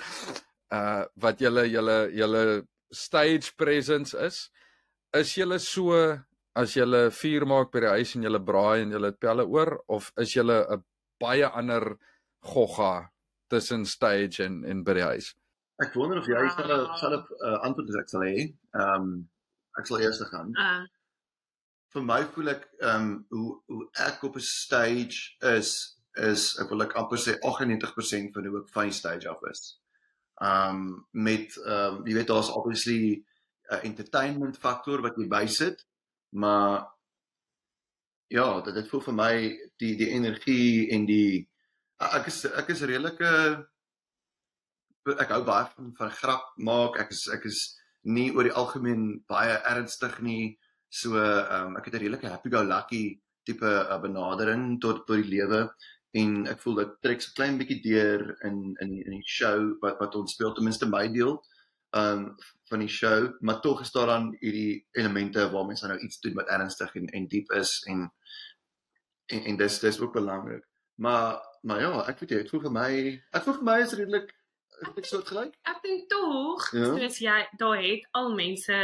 Uh 0.72 1.04
wat 1.16 1.40
julle 1.40 1.68
julle 1.68 2.10
julle 2.12 2.66
stage 2.90 3.54
presence 3.56 4.14
is. 4.14 4.50
Is 5.12 5.34
julle 5.34 5.58
so 5.58 5.92
as 6.54 6.76
'n 6.76 7.10
vuur 7.10 7.46
maak 7.46 7.72
by 7.72 7.80
die 7.80 7.94
huis 7.96 8.14
en 8.16 8.22
jy 8.22 8.38
braai 8.38 8.82
en 8.82 9.02
het 9.02 9.18
pelle 9.18 9.44
oor 9.46 9.82
of 9.88 10.12
is 10.16 10.34
jy 10.36 10.42
'n 10.44 10.84
baie 11.20 11.46
ander 11.46 11.96
gogga 12.42 13.10
tussen 13.48 13.84
stage 13.86 14.44
en 14.44 14.64
en 14.64 14.84
by 14.84 14.94
die 14.94 15.08
huis. 15.12 15.34
Ek 15.80 15.94
wonder 15.94 16.18
of 16.18 16.26
jy 16.28 16.48
sal 16.54 16.68
Wow. 16.68 16.96
sal 17.00 17.12
'n 17.16 17.24
uh, 17.46 17.58
antwoord 17.66 17.88
as 17.88 17.96
ek 18.02 18.08
sal 18.08 18.20
hê. 18.26 18.54
Ehm 18.74 19.02
um, 19.02 19.28
ek 19.78 19.86
sal 19.86 20.00
eers 20.00 20.20
gaan. 20.30 20.52
Uh 20.58 20.84
Vir 21.92 22.02
my 22.08 22.22
voel 22.24 22.48
ek 22.48 22.62
ehm 22.80 23.02
um, 23.02 23.26
hoe 23.30 23.62
hoe 23.68 23.88
ek 24.00 24.22
op 24.24 24.36
'n 24.36 24.40
stage 24.40 25.36
is 25.40 25.98
is 26.16 26.58
ek 26.60 26.68
wil 26.70 26.82
ek 26.82 26.94
amper 26.96 27.18
sê 27.18 27.38
98% 27.40 28.32
van 28.34 28.46
hoe 28.46 28.60
ek 28.62 28.68
van 28.72 28.84
die 28.88 28.92
stage 29.00 29.28
af 29.28 29.40
is. 29.50 29.78
Ehm 30.40 30.76
um, 30.76 31.06
met 31.12 31.56
ehm 31.66 31.96
um, 31.96 32.06
jy 32.06 32.14
weet 32.14 32.28
daar's 32.32 32.50
obviously 32.50 33.00
'n 33.16 33.74
uh, 33.74 33.82
entertainment 33.84 34.56
faktor 34.58 35.00
wat 35.02 35.16
jy 35.16 35.28
bysit, 35.28 35.84
maar 36.30 36.88
ja, 38.28 38.60
dit 38.60 38.74
dit 38.74 38.88
voel 38.88 39.00
vir 39.00 39.14
my 39.14 39.34
die 39.76 39.96
die 39.96 40.10
energie 40.16 40.90
en 40.92 41.06
die 41.06 41.48
ek 42.00 42.26
is 42.26 42.44
ek 42.44 42.68
is 42.72 42.80
redelike 42.82 43.28
ek 45.06 45.32
hou 45.34 45.42
baie 45.46 45.68
van 45.76 45.92
van 45.98 46.10
grap 46.10 46.52
maak. 46.56 46.98
Ek 47.00 47.10
is 47.14 47.26
ek 47.34 47.46
is 47.50 47.62
nie 48.02 48.30
oor 48.34 48.48
die 48.48 48.56
algemeen 48.62 49.22
baie 49.30 49.58
ernstig 49.72 50.20
nie. 50.20 50.58
So 50.88 51.16
ehm 51.16 51.72
um, 51.72 51.76
ek 51.80 51.88
het 51.88 51.94
'n 51.94 52.04
redelike 52.04 52.28
happy 52.28 52.50
go 52.50 52.62
lucky 52.62 53.04
tipe 53.44 53.66
uh, 53.66 53.98
benadering 54.00 54.80
tot 54.80 55.06
tot 55.06 55.16
die 55.16 55.30
lewe 55.36 55.68
en 56.12 56.46
ek 56.46 56.60
voel 56.60 56.74
dit 56.82 56.90
trek 57.02 57.22
so 57.22 57.32
klein 57.34 57.58
bietjie 57.58 57.80
deur 57.82 58.36
in 58.48 58.76
in 58.84 58.90
in 59.06 59.12
die 59.16 59.26
show 59.26 59.78
wat 59.82 59.98
wat 60.00 60.14
ons 60.14 60.34
speel 60.34 60.52
ten 60.54 60.64
minste 60.64 60.86
my 60.86 61.08
deel 61.08 61.40
ehm 61.92 62.18
um, 62.18 62.36
van 62.72 62.80
die 62.80 62.88
show, 62.88 63.36
maar 63.40 63.60
tog 63.60 63.80
is 63.80 63.92
daar 63.92 64.06
dan 64.06 64.36
hierdie 64.40 64.86
elemente 64.96 65.50
waar 65.52 65.66
mense 65.66 65.86
nou 65.86 65.98
iets 65.98 66.20
doen 66.20 66.34
wat 66.34 66.48
ernstig 66.48 66.94
en 66.94 67.06
en 67.06 67.26
diep 67.28 67.50
is 67.52 67.72
en 67.84 68.06
en, 69.26 69.42
en 69.44 69.56
dis 69.56 69.78
dis 69.80 70.00
ook 70.00 70.12
belangrik. 70.12 70.64
Maar 70.94 71.40
maar 71.62 71.80
ja, 71.80 71.90
ek 72.08 72.18
weet 72.20 72.30
jy, 72.30 72.38
dit 72.42 72.50
voel 72.50 72.62
vir 72.66 72.72
my 72.78 72.92
ek 73.30 73.44
voel 73.44 73.58
vir 73.58 73.68
my 73.68 73.76
is 73.84 73.92
redelik 73.98 74.32
redelik 74.82 75.06
soortgelyk. 75.08 75.54
ek 75.72 75.82
dink 75.82 76.08
tog 76.10 76.68
Ja. 76.72 76.84
soos 76.98 77.18
jy 77.18 77.36
daar 77.60 77.82
het 77.82 78.06
al 78.12 78.32
mense 78.34 78.78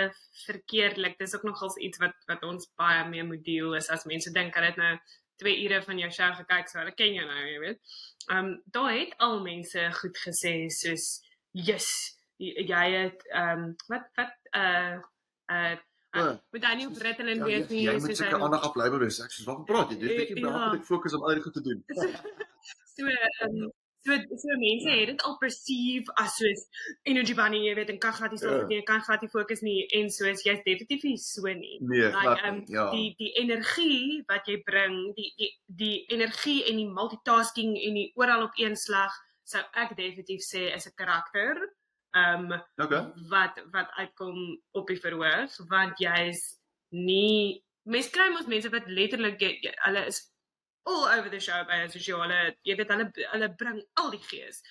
verkeerdelik 0.46 1.18
dis 1.18 1.34
ook 1.34 1.42
nogals 1.48 1.76
iets 1.76 1.98
wat 2.02 2.14
wat 2.26 2.42
ons 2.42 2.68
baie 2.76 3.08
mee 3.08 3.22
moet 3.24 3.44
deel 3.44 3.74
is 3.80 3.88
as 3.90 4.04
mense 4.04 4.32
dink 4.32 4.54
dat 4.54 4.62
dit 4.70 4.76
nou 4.76 4.94
2 5.42 5.64
ure 5.64 5.82
van 5.82 5.98
jou 5.98 6.10
show 6.10 6.30
gekyk 6.34 6.68
so 6.68 6.78
hulle 6.78 6.94
ken 6.94 7.14
jou 7.14 7.26
nou 7.26 7.42
jy 7.46 7.58
weet 7.66 7.80
ehm 8.30 8.38
um, 8.44 8.62
daar 8.76 8.92
het 8.92 9.14
al 9.18 9.40
mense 9.42 9.90
goed 10.00 10.16
gesê 10.26 10.54
soos 10.80 11.20
yes 11.52 11.90
jy, 12.38 12.86
het 13.02 13.22
ehm 13.34 13.58
um, 13.68 13.76
wat 13.88 14.08
wat 14.16 14.34
uh 14.54 14.96
uh 15.52 15.76
Ja. 16.16 16.40
moet 16.50 16.62
dan 16.62 16.76
nie 16.76 16.86
op 16.86 16.96
Ritalin 16.96 17.36
Ja, 17.36 17.44
wees 17.44 17.68
nie 17.68 17.82
jy 17.84 17.92
moet 18.00 18.16
seker 18.16 18.40
aandag 18.40 18.62
afbly 18.64 18.88
by 18.90 19.08
seks. 19.12 19.36
Soos 19.36 19.44
wat 19.46 19.64
praat 19.68 19.90
jy? 19.90 19.98
Dit 20.00 20.10
is 20.10 20.16
bietjie 20.16 20.38
Ja. 20.38 20.46
belangrik 20.46 20.84
fokus 20.88 21.12
om 21.14 21.22
ander 21.22 21.42
goed 21.42 21.52
te 21.52 21.60
doen. 21.60 21.84
so 22.96 23.04
um, 23.44 23.72
so 24.06 24.12
so 24.42 24.48
mense 24.62 24.88
het 24.90 25.06
dit 25.10 25.22
al 25.26 25.36
perceive 25.38 26.06
as 26.22 26.36
soos 26.38 26.60
energy 27.04 27.34
bunny 27.34 27.58
jy 27.66 27.74
weet 27.74 27.90
en 27.90 27.98
kan 27.98 28.12
glad 28.12 28.30
nie 28.30 28.38
so 28.38 28.50
Ja. 28.50 28.66
nie 28.66 28.82
kan 28.82 29.00
glad 29.06 29.22
nie 29.22 29.28
fokus 29.32 29.60
nie 29.62 29.86
en 29.98 30.10
soos 30.10 30.42
jy's 30.46 30.62
definitief 30.64 31.02
nie 31.04 31.16
so 31.16 31.42
nie 31.42 31.78
Nee, 31.80 32.04
like 32.06 32.20
glad 32.20 32.44
um. 32.48 32.62
Ja. 32.68 32.90
die 32.90 33.14
die 33.18 33.32
energie 33.42 34.22
wat 34.28 34.46
jy 34.46 34.56
bring 34.64 35.14
die 35.16 35.32
die 35.38 35.50
die 35.66 36.04
energie 36.14 36.64
en 36.70 36.76
die 36.76 36.88
multitasking 37.00 37.76
en 37.76 37.94
die 37.94 38.12
oral 38.14 38.42
op 38.48 38.52
een 38.56 38.76
slag 38.76 39.12
sou 39.44 39.62
ek 39.74 39.96
definitief 39.96 40.40
sê 40.52 40.68
is 40.74 40.86
'n 40.86 40.94
karakter 40.96 41.56
um 42.16 42.52
Okay. 42.78 43.02
wat 43.30 43.54
wat 43.72 43.88
uitkom 43.98 44.60
op 44.72 44.86
die 44.86 45.00
verhoog 45.00 45.50
want 45.68 45.98
jy's 45.98 46.40
nie 46.90 47.62
mense 47.84 48.10
kry 48.10 48.28
mos 48.32 48.46
mense 48.46 48.68
wat 48.70 48.86
letterlik 48.86 49.40
jy- 49.40 49.58
jy- 49.62 49.74
hulle 49.84 50.06
is 50.06 50.22
all 50.90 51.04
over 51.16 51.30
the 51.30 51.40
show 51.46 51.60
by 51.70 51.76
'n 51.84 51.90
sosiale 51.96 52.38
jy 52.68 52.76
weet 52.80 52.88
hulle 52.94 53.06
hulle 53.32 53.48
bring 53.62 53.82
al 54.02 54.10
die 54.16 54.22
gees. 54.30 54.62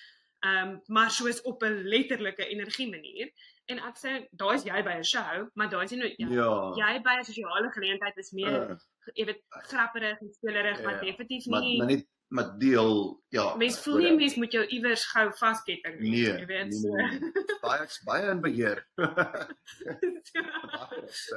Ehm 0.46 0.68
um, 0.68 0.80
maar 0.86 1.10
soos 1.10 1.40
op 1.42 1.62
'n 1.62 1.82
letterlike 1.94 2.44
energie 2.54 2.88
manier 2.90 3.30
en 3.70 3.78
ek 3.88 3.96
sê 4.02 4.12
daai's 4.42 4.64
jy 4.64 4.82
by 4.88 4.94
'n 4.98 5.04
show, 5.14 5.48
maar 5.54 5.68
daai's 5.70 5.90
nie 5.92 5.98
nou 6.02 6.10
jy, 6.18 6.28
Ja. 6.40 6.52
jy 6.82 7.02
by 7.08 7.16
'n 7.18 7.24
sosiale 7.30 7.70
geleentheid 7.78 8.16
is 8.16 8.32
meer 8.32 8.60
Uh, 8.70 8.76
jy 9.14 9.24
weet 9.24 9.42
grapperig 9.70 10.20
en 10.20 10.30
spelerig, 10.32 10.82
maar 10.84 10.94
Ja, 10.94 11.00
definitief 11.00 11.46
maar 11.46 11.60
nie 11.60 11.78
maar 11.78 11.86
net 11.86 12.06
maar 12.28 12.58
deel 12.60 13.22
ja. 13.32 13.54
Mens 13.56 13.78
voel 13.82 13.96
nie 14.02 14.12
mens 14.16 14.34
moet 14.36 14.52
jou 14.52 14.64
iewers 14.66 15.04
gou 15.12 15.30
vasketting 15.38 15.98
nie, 16.00 16.10
Nee, 16.10 16.38
jy 16.38 16.46
weet. 16.46 16.66
nee, 16.68 16.78
so. 16.80 16.88
nee, 16.88 17.18
nee. 17.18 17.32
baie 17.62 17.86
baie 18.04 18.30
in 18.30 18.40
beheer. 18.44 18.82
so, 21.08 21.36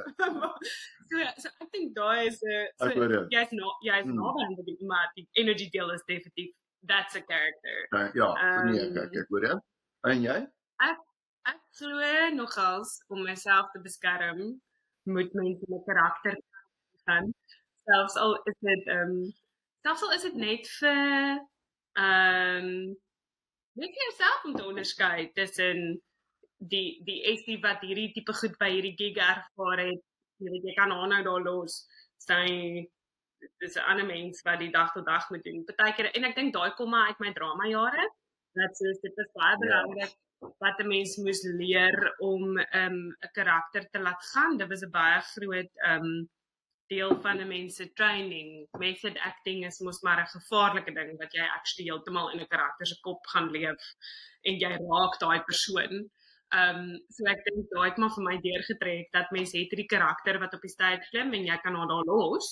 so, 1.10 1.16
so 1.42 1.48
ek 1.60 1.68
dink 1.72 1.94
daai 1.96 2.26
is 2.28 2.38
'n 2.42 2.46
so, 2.78 2.86
Ek 2.88 2.94
jy's 3.34 3.52
no 3.52 3.66
jy's 3.86 4.04
Hmm. 4.04 4.16
naby 4.20 4.40
aan 4.46 4.54
die 4.66 4.76
maar 4.86 5.08
die 5.16 5.26
energy 5.42 5.68
deel 5.70 5.90
is 5.96 6.02
definitief 6.08 6.50
that's 6.88 7.14
a 7.16 7.20
character. 7.22 7.76
Uh, 7.94 8.08
ja, 8.14 8.28
nee, 8.64 8.80
Ehm, 8.80 8.94
kyk, 8.94 9.16
ek 9.22 9.28
hoor 9.30 9.42
jou. 9.46 9.58
En 10.10 10.22
jy? 10.22 10.38
Ek 11.52 11.60
glo 11.78 12.30
nogals 12.34 12.90
om 13.08 13.22
myself 13.26 13.70
te 13.72 13.80
beskerm 13.82 14.60
moet 15.10 15.32
mense 15.34 15.64
met 15.68 15.82
karakter 15.86 16.36
gaan. 17.06 17.32
Selfs 17.86 18.16
al 18.16 18.34
is 18.50 18.58
dit 18.60 18.86
ehm 18.86 19.10
um, 19.10 19.32
selfs 19.82 20.02
al 20.02 20.12
is 20.16 20.22
dit 20.28 20.34
net 20.34 20.68
vir 20.78 21.40
ehm 21.98 22.66
um, 22.66 22.96
net 23.80 23.92
vir 23.96 24.04
jouself 24.06 24.44
om 24.44 24.54
te 24.56 24.64
onderskei 24.68 25.30
tussen 25.36 26.00
die 26.72 27.00
die 27.06 27.20
SD 27.36 27.58
wat 27.64 27.80
hierdie 27.86 28.12
tipe 28.14 28.34
goed 28.40 28.56
by 28.60 28.68
hierdie 28.70 28.94
gig 28.98 29.16
ervaar 29.16 29.80
het. 29.86 30.02
Jy 30.42 30.50
weet 30.54 30.66
jy 30.68 30.74
kan 30.78 30.90
haar 30.94 31.08
nou 31.08 31.22
daar 31.28 31.44
los. 31.46 31.78
Sy 32.22 32.42
dis 33.60 33.76
'n 33.76 33.86
ander 33.90 34.06
mens 34.06 34.42
wat 34.46 34.58
die 34.60 34.70
dag 34.70 34.92
tot 34.92 35.06
dag 35.06 35.30
moet 35.30 35.44
doen. 35.44 35.64
Partykeer 35.64 36.12
en 36.14 36.24
ek 36.24 36.36
dink 36.36 36.52
daai 36.54 36.70
kom 36.78 36.90
maar 36.90 37.08
uit 37.08 37.20
my 37.20 37.32
drama 37.32 37.66
jare. 37.68 38.06
Dat 38.54 38.76
soos 38.76 39.00
dit 39.00 39.18
is 39.24 39.30
baie 39.34 39.56
Ja. 39.56 39.58
belangrik 39.64 40.14
wat 40.58 40.78
'n 40.80 40.88
mens 40.88 41.16
moes 41.16 41.42
leer 41.42 42.14
om 42.20 42.58
'n 42.58 42.66
um, 42.84 42.98
'n 43.22 43.32
karakter 43.32 43.88
te 43.90 43.98
laat 43.98 44.22
gaan. 44.32 44.56
Dit 44.58 44.68
was 44.68 44.82
'n 44.82 44.90
baie 44.90 45.20
groot 45.20 45.72
um 45.92 46.28
deel 46.92 47.14
van 47.24 47.40
'n 47.40 47.48
mens 47.48 47.76
se 47.76 47.86
training. 47.98 48.68
Method 48.78 49.18
acting 49.30 49.64
is 49.66 49.80
mos 49.80 50.00
maar 50.06 50.20
'n 50.22 50.34
gevaarlike 50.36 50.92
ding 50.98 51.12
wat 51.22 51.32
jy 51.32 51.46
actually 51.56 51.88
heeltemal 51.90 52.32
in 52.32 52.40
'n 52.40 52.52
karakter 52.54 52.86
se 52.86 52.98
kop 53.06 53.26
gaan 53.32 53.50
leef 53.50 53.82
en 54.48 54.54
jy 54.64 54.72
raak 54.90 55.14
daai 55.24 55.40
persoon. 55.50 55.92
Um 56.60 56.80
so 57.14 57.24
ek 57.34 57.44
dink 57.48 57.70
daai 57.72 57.88
het 57.88 57.98
maar 57.98 58.14
vir 58.16 58.24
my 58.28 58.36
deurgetrek 58.48 59.12
dat 59.12 59.30
mens 59.36 59.52
het 59.52 59.70
hierdie 59.70 59.92
karakter 59.94 60.38
wat 60.42 60.54
op 60.54 60.60
die 60.60 60.76
stage 60.76 61.08
klim 61.10 61.32
en 61.32 61.46
jy 61.50 61.58
kan 61.62 61.74
haar 61.74 61.88
daar 61.92 62.08
los. 62.12 62.46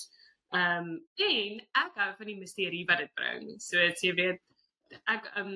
Um 0.61 0.89
en 1.31 1.61
ek 1.85 1.93
hou 2.03 2.13
van 2.19 2.27
die 2.27 2.41
misterie 2.45 2.87
wat 2.89 2.99
dit 2.99 3.13
bring. 3.15 3.61
So 3.61 3.79
as 3.79 4.01
jy 4.03 4.15
weet 4.23 4.41
ek 5.17 5.33
um 5.37 5.53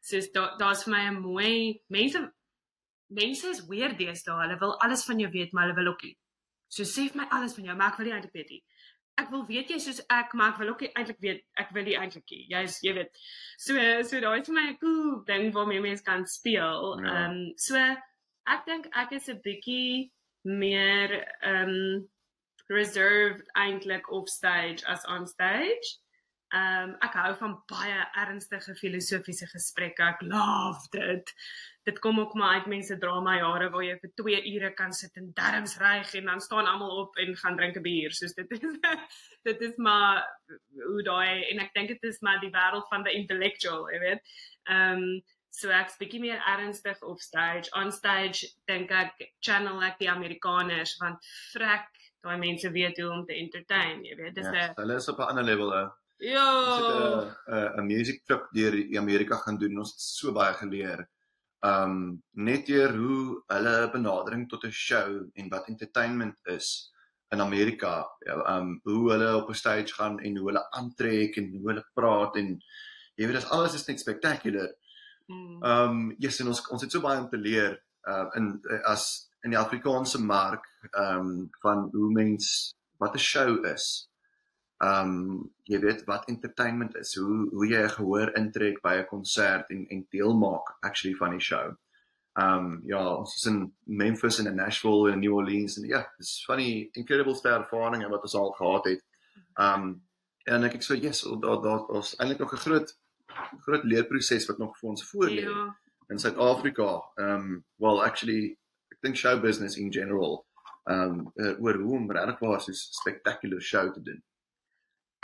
soos 0.00 0.28
daar 0.36 0.58
daar's 0.58 0.84
vir 0.84 0.92
my 0.94 1.04
'n 1.10 1.20
mooi 1.20 1.80
mense 1.88 2.20
mense 3.08 3.48
is 3.48 3.66
weer 3.66 3.96
deesdae. 3.96 4.40
Hulle 4.42 4.58
wil 4.58 4.80
alles 4.84 5.04
van 5.08 5.18
jou 5.18 5.30
weet, 5.32 5.52
maar 5.52 5.68
hulle 5.68 5.80
wil 5.80 5.92
ook 5.92 6.02
nie. 6.02 6.16
So 6.68 6.82
sê 6.84 7.08
vir 7.10 7.16
my 7.22 7.28
alles 7.30 7.54
van 7.56 7.64
jou, 7.64 7.76
maar 7.76 7.92
ek 7.92 7.98
wil 7.98 8.06
nie 8.06 8.12
eintlik 8.16 8.34
weet 8.34 8.50
nie. 8.50 8.62
Ek 9.18 9.30
wil 9.30 9.46
weet 9.48 9.70
jy 9.70 9.78
soos 9.82 10.00
ek, 10.14 10.34
maar 10.34 10.52
ek 10.52 10.58
wil 10.58 10.68
ook 10.68 10.80
nie 10.84 10.92
eintlik 10.94 11.18
weet. 11.20 11.40
Ek 11.58 11.70
wil 11.74 11.82
nie 11.88 11.96
eintlik 11.98 12.24
nie. 12.30 12.44
Jy's 12.52 12.78
jy 12.82 12.92
weet. 12.94 13.16
So 13.58 13.74
so 14.02 14.20
daai 14.20 14.40
is 14.40 14.46
vir 14.46 14.54
my 14.54 14.66
'n 14.70 14.76
cool 14.78 15.24
ding 15.26 15.52
waarmee 15.52 15.80
mense 15.80 16.04
kan 16.04 16.26
speel. 16.26 16.98
Ehm 16.98 17.04
Ja. 17.06 17.26
um, 17.30 17.52
so 17.56 17.76
ek 18.46 18.66
dink 18.66 18.86
ek 18.94 19.12
is 19.12 19.28
'n 19.28 19.40
bietjie 19.42 20.12
meer 20.44 21.24
ehm 21.42 21.68
um, 21.68 22.08
reserved 22.68 23.42
eintlik 23.56 24.10
off 24.12 24.28
stage 24.28 24.84
as 24.86 25.04
on 25.06 25.26
stage. 25.26 25.98
Ehm 26.54 26.90
um, 26.90 26.96
ek 27.02 27.12
hou 27.14 27.34
van 27.40 27.56
baie 27.68 27.98
ernstige 28.16 28.74
filosofiese 28.76 29.46
gesprekke. 29.50 30.02
Ek 30.14 30.22
love 30.22 30.88
dit. 30.92 31.34
Dit 31.88 31.98
kom 32.04 32.20
ook 32.20 32.34
maar 32.36 32.58
uit 32.58 32.66
mense 32.68 32.98
drama 33.00 33.36
jare 33.38 33.70
waar 33.72 33.84
jy 33.84 33.94
vir 34.02 34.10
2 34.20 34.40
ure 34.52 34.70
kan 34.76 34.92
sit 34.92 35.16
en 35.20 35.30
darms 35.36 35.78
ryg 35.80 36.12
en 36.20 36.28
dan 36.30 36.42
staan 36.44 36.68
almal 36.68 36.98
op 37.04 37.16
en 37.22 37.36
gaan 37.42 37.56
drink 37.56 37.78
'n 37.80 37.82
bier. 37.86 38.12
Soos 38.12 38.34
dit 38.36 38.50
is 38.50 38.76
dit 39.48 39.60
is 39.68 39.76
maar 39.76 40.22
hoe 40.84 41.02
daai 41.02 41.48
en 41.50 41.64
ek 41.64 41.74
dink 41.74 41.88
dit 41.94 42.08
is 42.10 42.20
maar 42.20 42.40
die 42.44 42.52
wêreld 42.52 42.88
van 42.92 43.06
die 43.08 43.16
intellectual, 43.22 43.88
jy 43.92 44.00
weet. 44.04 44.32
Ehm 44.68 45.02
um, 45.02 45.22
so 45.58 45.72
ek's 45.74 45.96
bietjie 45.98 46.20
meer 46.20 46.42
ernstig 46.46 47.00
op 47.02 47.20
stage. 47.20 47.70
On 47.80 47.92
stage 47.92 48.52
dink 48.70 48.90
ek 48.90 49.30
channel 49.40 49.82
ek 49.82 49.98
die 50.02 50.10
Amerikaners 50.10 50.96
want 51.00 51.24
frek 51.52 51.88
daai 52.22 52.36
mense 52.38 52.70
weet 52.70 53.00
hoe 53.00 53.10
om 53.10 53.24
te 53.26 53.34
entertain, 53.34 54.04
jy 54.04 54.16
weet. 54.16 54.34
Dis 54.34 54.46
'n 54.46 54.54
Ja, 54.54 54.72
hulle 54.82 55.00
is 55.00 55.08
op 55.08 55.18
'n 55.18 55.30
ander 55.32 55.44
level 55.44 55.72
hè. 55.72 55.86
Ja. 56.18 56.48
Ons 56.68 56.86
het 56.86 57.76
'n 57.76 57.80
'n 57.80 57.86
music 57.86 58.24
trip 58.24 58.48
deur 58.52 58.74
Amerika 58.98 59.36
gaan 59.36 59.58
doen. 59.58 59.78
Ons 59.78 59.90
het 59.92 60.00
so 60.00 60.32
baie 60.32 60.54
geleer. 60.54 61.08
Um 61.66 62.22
net 62.38 62.66
deur 62.66 62.92
hoe 62.94 63.42
hulle 63.50 63.90
benadering 63.90 64.48
tot 64.48 64.64
'n 64.64 64.70
show 64.70 65.26
en 65.34 65.48
wat 65.48 65.68
entertainment 65.68 66.38
is 66.44 66.92
in 67.30 67.40
Amerika. 67.40 68.06
Ja, 68.26 68.56
um 68.56 68.80
hoe 68.84 69.10
hulle 69.10 69.36
op 69.36 69.48
'n 69.48 69.54
stage 69.54 69.94
gaan 69.94 70.20
en 70.20 70.36
hoe 70.36 70.46
hulle 70.46 70.70
aantrek 70.70 71.36
en 71.36 71.50
hoe 71.50 71.68
hulle 71.68 71.84
praat 71.94 72.36
en 72.36 72.62
jy 73.14 73.26
weet 73.26 73.34
dis 73.34 73.50
alles 73.50 73.74
is 73.74 73.86
net 73.86 74.00
spectacular. 74.00 74.74
Mm. 75.26 75.62
Um 75.62 76.14
yes, 76.18 76.40
en 76.40 76.46
ons 76.46 76.68
ons 76.68 76.82
het 76.82 76.92
so 76.92 77.00
baie 77.00 77.20
om 77.20 77.28
te 77.28 77.36
leer 77.36 77.82
uh 78.08 78.26
in 78.34 78.62
as 78.84 79.30
in 79.42 79.50
die 79.50 79.58
Afrikaanse 79.58 80.22
mark 80.22 80.64
um 80.92 81.50
van 81.60 81.88
hoe 81.92 82.12
mens 82.12 82.74
wat 82.98 83.14
'n 83.14 83.18
show 83.18 83.64
is. 83.64 84.07
Um 84.80 85.50
jy 85.64 85.78
weet 85.82 86.04
wat 86.06 86.28
entertainment 86.28 86.94
is, 86.96 87.14
hoe 87.18 87.48
hoe 87.50 87.66
jy 87.66 87.82
'n 87.82 87.88
gehoor 87.96 88.30
intrek 88.36 88.80
by 88.82 88.94
'n 88.98 89.06
konsert 89.06 89.70
en 89.70 89.86
en 89.90 90.06
deel 90.10 90.34
maak 90.36 90.76
actually 90.80 91.16
van 91.16 91.30
die 91.30 91.40
show. 91.40 91.74
Um 92.40 92.82
ja, 92.86 93.14
ons 93.16 93.34
is 93.36 93.46
in 93.46 93.72
Memphis 93.84 94.38
en 94.38 94.46
in 94.46 94.54
Nashville 94.56 95.08
en 95.08 95.12
in 95.14 95.20
New 95.20 95.34
Orleans 95.34 95.76
en 95.78 95.88
ja, 95.88 96.06
dis 96.18 96.44
van 96.46 96.58
die 96.58 96.88
incredible 96.92 97.34
ster 97.34 97.58
ervarings 97.60 98.08
wat 98.08 98.22
ons 98.22 98.34
al 98.34 98.52
gehad 98.52 98.84
het. 98.84 99.02
Um 99.58 100.02
en 100.46 100.64
ek 100.64 100.74
ek 100.74 100.82
so 100.82 100.94
yes, 100.94 101.22
daar 101.40 101.62
daar 101.62 101.86
ons 101.88 102.14
eintlik 102.18 102.38
nog 102.38 102.52
'n 102.52 102.56
groot 102.56 102.96
groot 103.66 103.84
leerproses 103.84 104.46
wat 104.46 104.58
nog 104.58 104.78
vir 104.78 104.88
ons 104.90 105.04
voor 105.10 105.28
lê 105.28 105.42
Ja. 105.42 105.76
in 106.10 106.18
Suid-Afrika. 106.18 107.02
Um 107.16 107.64
well 107.78 108.00
actually 108.00 108.56
ek 108.92 108.98
dink 109.02 109.16
show 109.16 109.40
business 109.40 109.76
in 109.76 109.92
general 109.92 110.46
um 110.86 111.32
uh, 111.36 111.60
oor 111.60 111.74
hoe 111.74 111.96
om 111.96 112.10
regtig 112.10 112.38
waar 112.38 112.60
so 112.60 112.70
'n 112.70 112.74
spectacular 112.74 113.60
show 113.60 113.92
te 113.92 114.02
doen. 114.02 114.22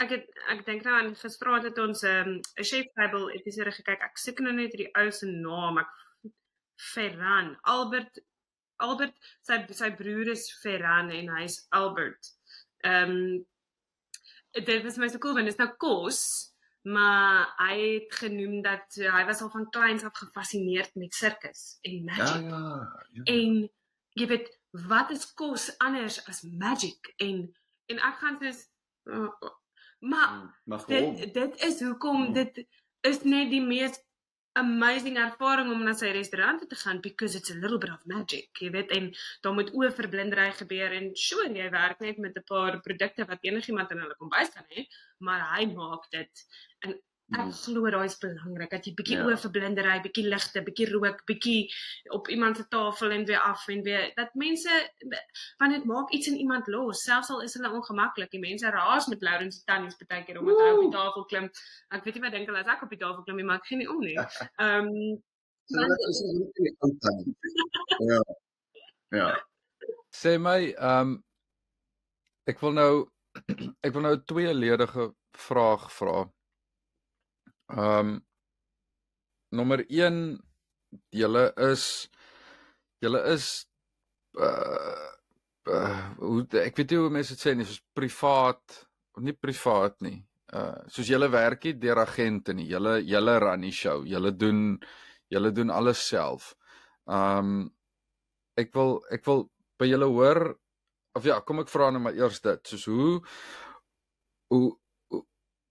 Ek 0.03 0.09
het 0.11 0.25
ek 0.51 0.65
dink 0.67 0.83
nou 0.83 0.95
aan 0.95 1.13
gisteraand 1.15 1.63
het 1.63 1.77
ons 1.79 2.03
'n 2.03 2.07
um, 2.07 2.39
chef 2.63 2.87
table 2.99 3.31
episode 3.33 3.71
gekyk. 3.71 4.01
Ek 4.03 4.17
soek 4.17 4.39
nou 4.39 4.53
net 4.53 4.73
hierdie 4.75 4.91
ou 4.99 5.11
se 5.11 5.25
naam. 5.25 5.77
Ek 5.83 5.91
Ferran, 6.75 7.57
Albert 7.63 8.19
Albert 8.83 9.15
sy 9.47 9.61
sy 9.71 9.91
broer 9.95 10.33
is 10.33 10.49
Ferran 10.61 11.11
en 11.15 11.31
hy's 11.37 11.61
Albert. 11.69 12.33
Ehm 12.83 13.11
um, 13.11 13.45
dit 14.51 14.83
was 14.83 14.97
my 14.97 15.07
so 15.07 15.19
cool 15.19 15.35
want 15.35 15.47
dit 15.47 15.55
is 15.55 15.59
nou 15.59 15.71
kos, 15.79 16.19
maar 16.87 17.53
hy 17.59 17.79
het 17.79 18.13
genoem 18.19 18.61
dat 18.63 18.99
uh, 18.99 19.09
hy 19.15 19.23
was 19.27 19.41
al 19.41 19.51
van 19.51 19.69
kleins 19.69 20.03
af 20.03 20.15
gefassineerd 20.15 20.95
met 20.95 21.13
sirkus 21.13 21.77
en 21.81 21.95
Ja 21.95 22.03
magic. 22.11 22.49
ja. 22.49 23.07
ja. 23.11 23.23
En 23.23 23.69
jy 24.15 24.27
weet, 24.27 24.51
wat 24.87 25.11
is 25.11 25.25
kos 25.33 25.71
anders 25.77 26.21
as 26.27 26.43
magic 26.43 27.13
en 27.17 27.47
en 27.91 27.99
ek 27.99 28.19
gaan 28.19 28.39
sê 28.43 28.51
uh, 29.11 29.29
maar 29.99 30.31
Mm, 30.31 30.53
maar 30.65 30.83
dit 30.87 31.33
dit 31.33 31.61
is 31.63 31.79
hoekom 31.81 32.27
Mm. 32.27 32.33
dit 32.33 32.65
is 33.01 33.23
net 33.23 33.49
die 33.49 33.61
mees 33.61 33.99
amazing 34.55 35.17
ervaring 35.17 35.71
om 35.71 35.83
na 35.83 35.93
sy 35.93 36.11
restaurant 36.15 36.69
te 36.69 36.75
gaan 36.75 37.01
because 37.01 37.35
it's 37.37 37.51
a 37.51 37.53
little 37.59 37.77
bit 37.77 37.89
of 37.89 38.05
magic 38.05 38.49
jy 38.61 38.69
weet 38.71 38.91
en 38.91 39.09
daar 39.41 39.53
moet 39.53 39.73
oorverblindery 39.73 40.51
gebeur 40.51 40.91
en 40.91 41.09
sure 41.15 41.49
jy 41.53 41.69
werk 41.71 41.99
net 41.99 42.17
met 42.17 42.37
'n 42.37 42.43
paar 42.47 42.79
produkte 42.81 43.25
wat 43.25 43.43
enigiemand 43.43 43.91
in 43.91 43.99
hulle 43.99 44.15
kombuis 44.15 44.49
kan 44.49 44.63
hê 44.69 44.85
maar 45.19 45.41
hy 45.55 45.65
maak 45.73 46.09
dit 46.11 46.45
en 46.79 47.01
ek 47.33 47.39
Mm. 47.41 47.51
glo 47.51 47.89
daai 47.89 48.05
is 48.05 48.17
belangrik 48.21 48.69
dat 48.69 48.85
jy 48.85 48.93
bietjie 48.93 49.17
Ja. 49.17 49.25
oorverblindery 49.25 50.01
bietjie 50.03 50.27
ligte 50.29 50.61
bietjie 50.61 50.85
rook 50.91 51.23
bietjie 51.25 51.69
op 52.13 52.27
iemand 52.29 52.57
se 52.57 52.67
tafel 52.69 53.11
en 53.11 53.25
weer 53.25 53.39
af 53.39 53.67
en 53.67 53.81
weer 53.83 54.11
dat 54.15 54.29
mense 54.35 54.69
want 55.57 55.71
dit 55.73 55.85
maak 55.85 56.11
iets 56.11 56.27
in 56.27 56.37
iemand 56.37 56.67
los 56.67 57.01
selfs 57.03 57.29
al 57.29 57.41
is 57.41 57.53
hulle 57.57 57.71
ongemaklik 57.73 58.29
die 58.31 58.39
mense 58.39 58.69
raas 58.69 59.07
met 59.07 59.21
Lawrence 59.21 59.57
se 59.57 59.65
tannies 59.65 59.97
baie 60.07 60.23
keer 60.23 60.39
omdat 60.39 60.57
hy 60.59 60.69
op 60.75 60.81
die 60.85 60.91
tafel 60.97 61.25
klim 61.25 61.49
ek 61.89 62.03
weet 62.05 62.13
nie 62.15 62.21
wat 62.21 62.31
dink 62.31 62.47
hulle 62.47 62.59
as 62.61 62.67
ek 62.75 62.83
op 62.83 62.89
die 62.89 62.99
tafel 63.01 63.23
klim 63.23 63.37
nie 63.37 63.43
maar 63.45 63.57
ek 63.57 63.65
gee 63.65 63.77
nie 63.77 63.89
om 63.89 63.99
nie 63.99 64.15
ehm 64.59 64.85
um, 64.87 65.23
So 65.67 65.81
dit 65.81 65.99
is 66.09 66.21
nie 66.21 66.75
tyd. 66.77 67.35
Ja. 68.05 68.21
Ja. 69.17 69.29
Sê 70.13 70.37
my, 70.39 70.59
ehm 70.77 71.01
um, 71.15 71.23
ek 72.45 72.59
wil 72.61 72.71
nou 72.77 73.09
ek 73.85 73.93
wil 73.93 74.01
nou 74.05 74.13
'n 74.15 74.25
tweeledige 74.29 75.07
vraag 75.33 75.91
vra. 75.91 76.29
Ehm 77.73 78.09
um, 78.09 78.25
nommer 79.55 79.85
1 79.89 80.37
julle 81.09 81.45
is 81.71 82.09
julle 83.01 83.21
is 83.33 83.45
uh, 84.37 85.11
uh 85.71 86.01
hoe 86.19 86.43
ek 86.61 86.77
weet 86.77 86.91
nie 86.91 86.99
hoe 86.99 87.13
mense 87.13 87.33
dit 87.33 87.41
sê 87.41 87.55
nie, 87.55 87.65
soos 87.65 87.81
privaat, 87.95 88.85
nie 89.23 89.33
privaat 89.33 89.97
nie. 90.05 90.19
Uh 90.53 90.77
soos 90.91 91.09
julle 91.09 91.31
werk 91.33 91.65
nie 91.65 91.77
deur 91.81 92.03
agente 92.03 92.53
nie. 92.53 92.67
Julle 92.69 92.99
julle 93.01 93.39
run 93.41 93.65
die 93.65 93.73
show. 93.73 94.03
Julle 94.05 94.35
doen 94.35 94.77
julle 95.33 95.51
doen 95.51 95.73
alles 95.73 96.03
self. 96.05 96.53
Ehm 97.09 97.55
um, 97.55 97.71
ek 98.55 98.71
wil 98.75 98.99
ek 99.11 99.25
wil 99.27 99.47
by 99.79 99.89
julle 99.89 100.07
hoor 100.07 100.41
of 101.15 101.25
ja, 101.27 101.39
kom 101.41 101.63
ek 101.63 101.71
vra 101.71 101.89
nou 101.91 102.01
maar 102.03 102.15
eers 102.15 102.41
dit. 102.43 102.67
Soos 102.67 102.85
hoe 102.91 103.21
hoe, 104.53 104.67
hoe 105.09 105.23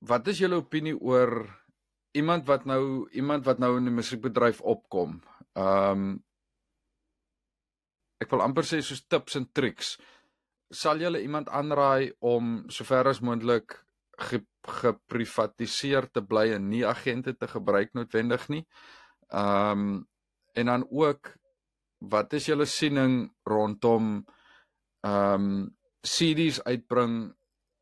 wat 0.08 0.28
is 0.32 0.40
julle 0.42 0.58
opinie 0.60 0.96
oor 0.98 1.44
iemand 2.14 2.46
wat 2.46 2.64
nou 2.64 3.08
iemand 3.10 3.44
wat 3.44 3.58
nou 3.58 3.76
in 3.78 3.88
die 3.88 3.94
musiekbedryf 3.94 4.62
opkom? 4.62 5.20
Ehm 5.58 6.06
um, 6.06 6.14
ek 8.22 8.30
wil 8.32 8.44
amper 8.44 8.64
sê 8.64 8.78
soos 8.80 9.02
tips 9.10 9.36
en 9.36 9.44
triks. 9.52 9.96
Sal 10.72 11.02
julle 11.02 11.20
iemand 11.20 11.50
aanraai 11.52 12.14
om 12.24 12.64
sover 12.72 13.10
as 13.10 13.20
moontlik 13.20 13.74
ge, 14.30 14.40
geprivatiseer 14.80 16.08
te 16.08 16.22
bly 16.24 16.54
en 16.54 16.70
nie 16.70 16.84
agente 16.88 17.34
te 17.36 17.50
gebruik 17.50 17.92
noodwendig 17.94 18.48
nie? 18.48 18.64
Ehm 19.30 19.86
um, 19.86 19.94
en 20.54 20.68
dan 20.70 20.84
ook 20.86 21.32
wat 21.98 22.32
is 22.38 22.46
julle 22.46 22.66
siening 22.66 23.32
rondom 23.48 24.20
ehm 25.02 25.48
um, 25.48 25.76
CD's 26.04 26.60
uitbring 26.68 27.32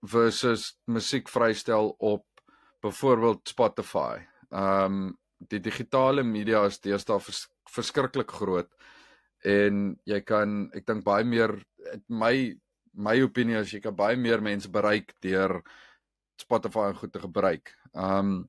versus 0.07 0.79
musiek 0.87 1.29
vrystel 1.29 1.95
op 1.99 2.27
byvoorbeeld 2.83 3.49
Spotify. 3.49 4.23
Ehm 4.51 4.85
um, 4.85 5.19
die 5.51 5.59
digitale 5.59 6.23
media 6.23 6.61
is 6.69 6.77
deesdae 6.79 7.19
vers, 7.19 7.49
verskriklik 7.67 8.31
groot 8.31 8.69
en 9.43 9.97
jy 10.07 10.21
kan 10.23 10.69
ek 10.77 10.87
dink 10.87 11.05
baie 11.07 11.25
meer 11.27 11.57
my 12.07 12.55
my 12.93 13.17
opinie 13.25 13.59
is 13.63 13.73
jy 13.75 13.81
kan 13.83 13.97
baie 13.97 14.17
meer 14.17 14.43
mense 14.45 14.71
bereik 14.71 15.15
deur 15.25 15.59
Spotify 16.41 16.91
en 16.91 16.99
goed 16.99 17.13
te 17.13 17.23
gebruik. 17.23 17.75
Ehm 17.95 18.19
um, 18.19 18.41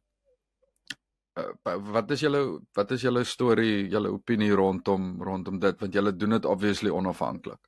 wat 1.65 2.11
is 2.13 2.21
julle 2.21 2.41
wat 2.77 2.91
is 2.93 3.01
julle 3.01 3.23
storie, 3.25 3.87
julle 3.89 4.11
opinie 4.13 4.51
rondom 4.53 5.15
rondom 5.23 5.57
dit 5.59 5.79
want 5.81 5.95
julle 5.97 6.13
doen 6.13 6.37
dit 6.37 6.45
obviously 6.45 6.91
onafhanklik. 6.93 7.61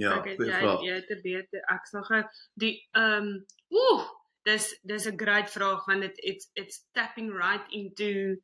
Ja, 0.00 0.16
ek 0.18 0.32
het 0.32 0.40
jy 0.42 0.56
vraag. 0.58 0.82
jy 0.82 0.96
het 0.96 1.22
beter 1.22 1.62
ek 1.70 1.86
sal 1.86 2.02
gou 2.08 2.22
die 2.58 2.74
ehm 2.98 3.30
um, 3.30 3.36
ooh 3.70 4.08
dis 4.44 4.80
dis 4.82 5.06
'n 5.06 5.16
great 5.16 5.50
vraag 5.50 5.86
want 5.86 6.00
dit 6.00 6.18
it's 6.18 6.50
it's 6.54 6.86
tapping 6.92 7.30
right 7.32 7.66
into 7.70 8.36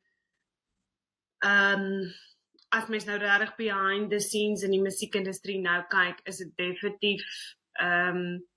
ehm 1.45 1.81
um, 1.81 2.13
as 2.69 2.87
mens 2.87 3.05
nou 3.05 3.17
regtig 3.17 3.55
behind 3.55 4.09
the 4.11 4.19
scenes 4.19 4.63
in 4.63 4.71
die 4.71 4.83
musiekindustrie 4.83 5.59
nou 5.61 5.81
kyk 5.89 6.19
is 6.23 6.37
dit 6.37 6.53
definitief 6.57 7.23
ehm 7.79 8.17
um, 8.17 8.47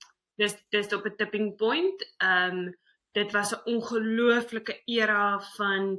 dis 0.40 0.56
dis 0.74 0.92
op 0.96 1.06
'n 1.06 1.16
tipping 1.16 1.56
point. 1.56 1.98
Ehm 2.18 2.58
um, 2.58 2.78
dit 3.12 3.32
was 3.32 3.52
'n 3.52 3.62
ongelooflike 3.74 4.82
era 4.84 5.40
van 5.40 5.98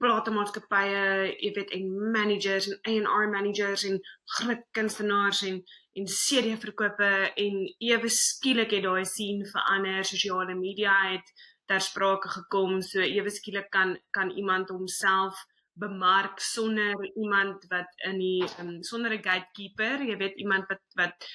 platemaatskappye, 0.00 1.04
jy 1.44 1.52
weet 1.56 1.74
en 1.76 1.92
managers 2.14 2.68
en 2.70 3.06
A&R 3.08 3.28
managers 3.32 3.84
en 3.88 4.00
groot 4.38 4.64
kunstenaars 4.76 5.44
en 5.50 5.62
en 5.98 6.06
CD 6.06 6.54
verkope 6.62 7.10
en 7.44 7.56
ewe 7.82 8.08
skielik 8.14 8.70
het 8.76 8.84
daai 8.86 9.04
scene 9.04 9.48
verander, 9.50 10.04
sosiale 10.06 10.54
media 10.54 10.94
het 11.10 11.32
ter 11.66 11.82
sprake 11.82 12.30
gekom. 12.30 12.78
So 12.82 13.02
ewe 13.02 13.30
skielik 13.30 13.70
kan 13.74 13.96
kan 14.16 14.30
iemand 14.30 14.70
homself 14.70 15.38
bemark 15.80 16.40
sonder 16.40 16.94
iemand 17.16 17.64
wat 17.68 17.90
in 18.08 18.18
die 18.18 18.44
um, 18.60 18.82
sonder 18.82 19.14
'n 19.14 19.22
gatekeeper, 19.22 20.02
jy 20.02 20.16
weet 20.16 20.36
iemand 20.38 20.68
wat 20.68 20.82
wat 20.94 21.28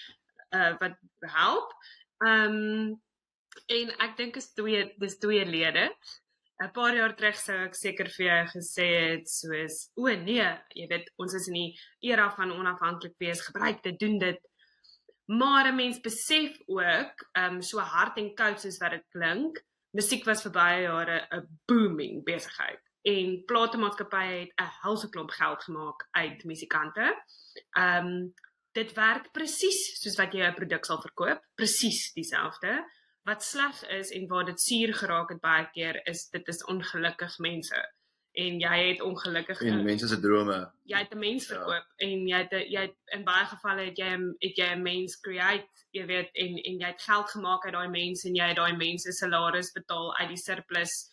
uh 0.56 0.74
wat 0.80 0.98
help. 1.20 1.74
Ehm 2.26 2.60
um, 2.60 3.02
en 3.68 3.92
ek 4.06 4.18
dink 4.18 4.36
is 4.36 4.54
twee 4.54 4.94
dis 4.98 5.18
twee 5.18 5.46
lede. 5.46 5.90
'n 6.64 6.72
paar 6.72 6.96
jaar 6.96 7.16
terug 7.16 7.36
sou 7.36 7.56
ek 7.66 7.76
seker 7.76 8.10
vir 8.16 8.26
jou 8.26 8.42
gesê 8.54 8.88
het 9.12 9.30
soos 9.30 9.78
o 10.00 10.08
nee, 10.08 10.48
jy 10.80 10.88
weet 10.92 11.10
ons 11.20 11.34
is 11.34 11.48
in 11.52 11.58
die 11.60 12.12
era 12.12 12.30
van 12.38 12.54
onafhanklik 12.56 13.16
wees, 13.20 13.44
gebruik 13.48 13.82
dit, 13.84 14.00
doen 14.00 14.18
dit. 14.20 14.40
Maar 15.28 15.72
'n 15.72 15.76
mens 15.76 16.00
besef 16.00 16.56
ook, 16.68 17.28
ehm 17.34 17.56
um, 17.56 17.62
so 17.62 17.80
hard 17.80 18.18
en 18.18 18.36
koud 18.36 18.60
soos 18.60 18.80
wat 18.80 18.92
dit 18.92 19.06
klink, 19.12 19.60
musiek 19.92 20.26
was 20.26 20.44
vir 20.44 20.52
baie 20.52 20.82
jare 20.82 21.28
'n 21.32 21.48
booming 21.68 22.24
besigheid 22.24 22.82
en 23.04 23.44
platemaatskappye 23.46 24.40
het 24.40 24.52
'n 24.56 24.72
helse 24.82 25.10
klomp 25.10 25.32
geld 25.32 25.64
gemaak 25.64 26.08
uit 26.12 26.44
musikante. 26.44 27.06
Ehm 27.78 28.06
um, 28.06 28.34
dit 28.72 28.94
werk 28.94 29.32
presies 29.32 30.02
soos 30.02 30.18
wat 30.18 30.34
jy 30.34 30.44
'n 30.48 30.56
produk 30.56 30.86
sal 30.86 31.02
verkoop, 31.02 31.42
presies 31.56 32.14
dieselfde 32.14 32.84
wat 33.26 33.44
sleg 33.44 33.84
is 33.90 34.12
en 34.12 34.28
waar 34.28 34.46
dit 34.46 34.62
suur 34.62 34.94
geraak 34.94 35.30
het 35.30 35.42
baie 35.42 35.68
keer 35.74 36.02
is 36.08 36.28
dit 36.30 36.48
is 36.48 36.64
ongelukkig 36.66 37.38
mense 37.40 37.82
en 38.36 38.60
jy 38.60 38.78
het 38.90 39.02
ongelukkige 39.02 39.66
En 39.66 39.84
mense 39.84 40.08
se 40.08 40.20
drome. 40.20 40.72
jy 40.84 40.98
het 40.98 41.14
'n 41.14 41.20
mens 41.20 41.48
Ja. 41.48 41.56
verkoop 41.56 41.86
ja. 41.98 42.08
en 42.08 42.28
jy 42.28 42.38
het 42.38 42.52
'n- 42.54 42.70
jy 42.72 42.82
het 42.82 42.96
in 43.18 43.24
baie 43.24 43.46
gevalle 43.46 43.86
het 43.86 43.98
jy 43.98 44.10
het 44.40 44.56
jy 44.58 44.70
'n 44.76 44.82
mens 44.84 45.20
create 45.20 45.68
jy 45.92 46.06
weet 46.06 46.30
en 46.34 46.58
en 46.58 46.80
jy 46.80 46.88
het 46.88 47.02
geld 47.02 47.30
gemaak 47.30 47.66
uit 47.66 47.74
daai 47.74 47.88
mense 47.90 48.28
en 48.28 48.36
jy 48.36 48.48
het 48.48 48.56
daai 48.58 48.76
mense 48.76 49.12
salaris 49.12 49.72
betaal 49.72 50.16
uit 50.18 50.28
die 50.30 50.38
surplus 50.38 51.10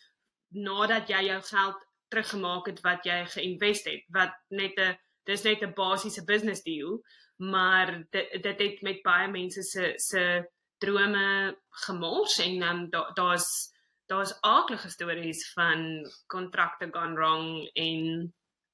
nadat 0.51 1.07
jy 1.09 1.21
jou 1.25 1.41
geld 1.41 1.77
teruggemaak 2.09 2.65
het 2.67 2.81
wat 2.81 3.03
jy 3.05 3.25
geïnvest 3.25 3.85
het 3.85 4.03
wat 4.09 4.33
net 4.49 4.77
'n 4.77 4.97
dis 5.25 5.43
net 5.43 5.61
'n 5.63 5.73
basiese 5.73 6.23
business 6.25 6.61
deal 6.63 7.01
maar 7.37 8.03
dit 8.11 8.43
dit 8.43 8.59
het 8.59 8.81
met 8.81 9.01
baie 9.01 9.27
mense 9.31 9.63
se 9.63 9.93
se 9.97 10.43
drome 10.77 11.55
gemors 11.85 12.39
en 12.39 12.59
dan 12.59 12.89
daar's 12.89 13.49
da 13.69 13.73
daar's 14.05 14.37
aardige 14.41 14.89
stories 14.89 15.53
van 15.53 16.05
kontrakte 16.27 16.89
gone 16.91 17.15
wrong 17.15 17.69
en 17.73 18.33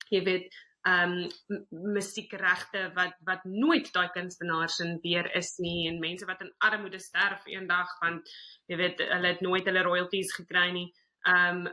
jy 0.10 0.22
weet 0.26 0.56
um, 0.88 1.28
musiekregte 1.70 2.90
wat 2.96 3.16
wat 3.28 3.44
nooit 3.44 3.92
daai 3.94 4.10
kunstenaars 4.16 4.80
in 4.86 4.98
weer 5.04 5.30
is 5.36 5.54
nie 5.58 5.88
en 5.90 6.00
mense 6.00 6.26
wat 6.26 6.42
in 6.42 6.54
armoede 6.58 7.00
sterf 7.00 7.46
eendag 7.46 7.92
want 8.02 8.32
jy 8.72 8.80
weet 8.82 9.06
hulle 9.12 9.34
het 9.36 9.46
nooit 9.46 9.70
hulle 9.70 9.86
royalties 9.86 10.34
gekry 10.36 10.70
nie. 10.72 10.90
Um, 11.28 11.68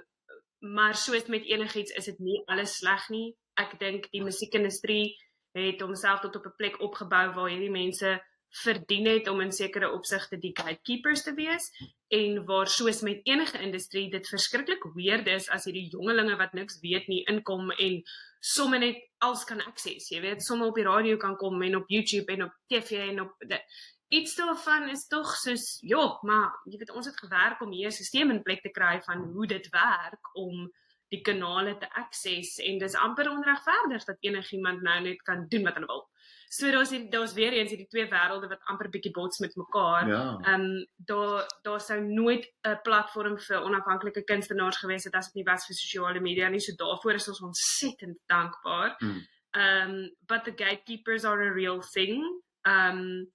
maar 0.61 0.95
soos 0.95 1.29
met 1.33 1.45
enigiets 1.47 1.93
is 2.01 2.09
dit 2.11 2.19
nie 2.19 2.43
alles 2.51 2.79
sleg 2.81 3.09
nie. 3.13 3.37
Ek 3.61 3.79
dink 3.81 4.09
die 4.13 4.25
musiekindustrie 4.25 5.15
het 5.57 5.81
homself 5.81 6.21
tot 6.21 6.37
op 6.37 6.47
'n 6.47 6.57
plek 6.57 6.81
opgebou 6.81 7.27
waar 7.35 7.51
hierdie 7.51 7.73
mense 7.73 8.19
verdien 8.51 9.07
het 9.07 9.29
om 9.29 9.41
in 9.41 9.53
sekere 9.53 9.91
opsigte 9.93 10.39
die 10.39 10.53
gatekeepers 10.55 11.23
te 11.23 11.35
wees 11.35 11.71
en 12.09 12.45
waar 12.45 12.69
soos 12.69 13.03
met 13.03 13.21
enige 13.25 13.59
industrie 13.61 14.11
dit 14.11 14.29
verskriklik 14.29 14.85
weird 14.95 15.27
is 15.27 15.51
as 15.51 15.65
hierdie 15.65 15.89
jongelinge 15.91 16.37
wat 16.37 16.53
niks 16.53 16.81
weet 16.81 17.09
nie 17.09 17.25
inkom 17.29 17.71
en 17.71 18.01
sommer 18.41 18.79
net 18.79 19.03
als 19.19 19.45
kan 19.45 19.61
akses. 19.67 20.09
Jy 20.11 20.21
weet, 20.23 20.43
sommer 20.45 20.71
op 20.71 20.79
die 20.79 20.87
radio 20.87 21.17
kan 21.17 21.37
kom 21.37 21.63
en 21.63 21.77
op 21.77 21.91
YouTube 21.91 22.33
en 22.33 22.47
op 22.47 22.57
TV 22.71 23.09
en 23.11 23.21
op 23.21 23.35
de, 23.39 23.59
iets 24.09 24.37
daarvan 24.39 24.89
is 24.89 25.07
tog 25.11 25.35
soos 25.37 25.79
ja, 25.83 26.19
maar 26.23 26.61
jy 26.71 26.79
weet 26.79 26.95
ons 26.95 27.07
het 27.07 27.19
gewerk 27.19 27.61
om 27.61 27.73
hier 27.73 27.89
'n 27.89 27.93
stelsel 27.93 28.31
in 28.31 28.43
plek 28.43 28.63
te 28.63 28.71
kry 28.71 29.01
van 29.03 29.25
hoe 29.35 29.47
dit 29.47 29.69
werk 29.69 30.35
om 30.35 30.71
die 31.09 31.23
kanale 31.23 31.77
te 31.79 31.89
akses 31.95 32.59
en 32.59 32.79
dis 32.79 32.95
amper 32.95 33.31
onregverdig 33.31 34.05
dat 34.05 34.17
enigiemand 34.21 34.83
nou 34.83 35.01
net 35.01 35.23
kan 35.23 35.47
doen 35.49 35.63
wat 35.63 35.75
hulle 35.75 35.87
wil. 35.87 36.09
So 36.49 36.71
daar's 36.71 36.93
daar's 37.11 37.33
weer 37.35 37.53
eens 37.53 37.71
hierdie 37.71 37.89
twee 37.89 38.07
wêrelde 38.09 38.49
wat 38.49 38.63
amper 38.71 38.89
bietjie 38.89 39.13
bots 39.13 39.39
met 39.39 39.57
mekaar. 39.57 40.09
Ja. 40.09 40.39
Ehm 40.43 40.61
um, 40.61 40.87
daar 40.97 41.47
daar 41.63 41.81
sou 41.81 42.01
nooit 42.01 42.47
'n 42.63 42.79
platform 42.83 43.39
vir 43.39 43.63
onafhanklike 43.63 44.23
kunstenaars 44.25 44.77
gewees 44.77 45.05
het 45.05 45.15
as 45.15 45.27
dit 45.27 45.35
nie 45.35 45.45
was 45.53 45.67
vir 45.67 45.75
sosiale 45.77 46.21
media 46.21 46.49
nie. 46.49 46.61
So 46.61 46.73
daarvoor 46.77 47.15
is 47.15 47.29
ons 47.29 47.41
ontsettend 47.43 48.19
dankbaar. 48.27 48.95
Mm. 48.99 49.21
Ehm 49.51 49.91
um, 49.91 50.11
but 50.27 50.45
the 50.45 50.53
gatekeepers 50.65 51.25
are 51.25 51.43
a 51.51 51.53
real 51.53 51.81
thing. 51.93 52.23
Ehm 52.63 52.99
um, 52.99 53.31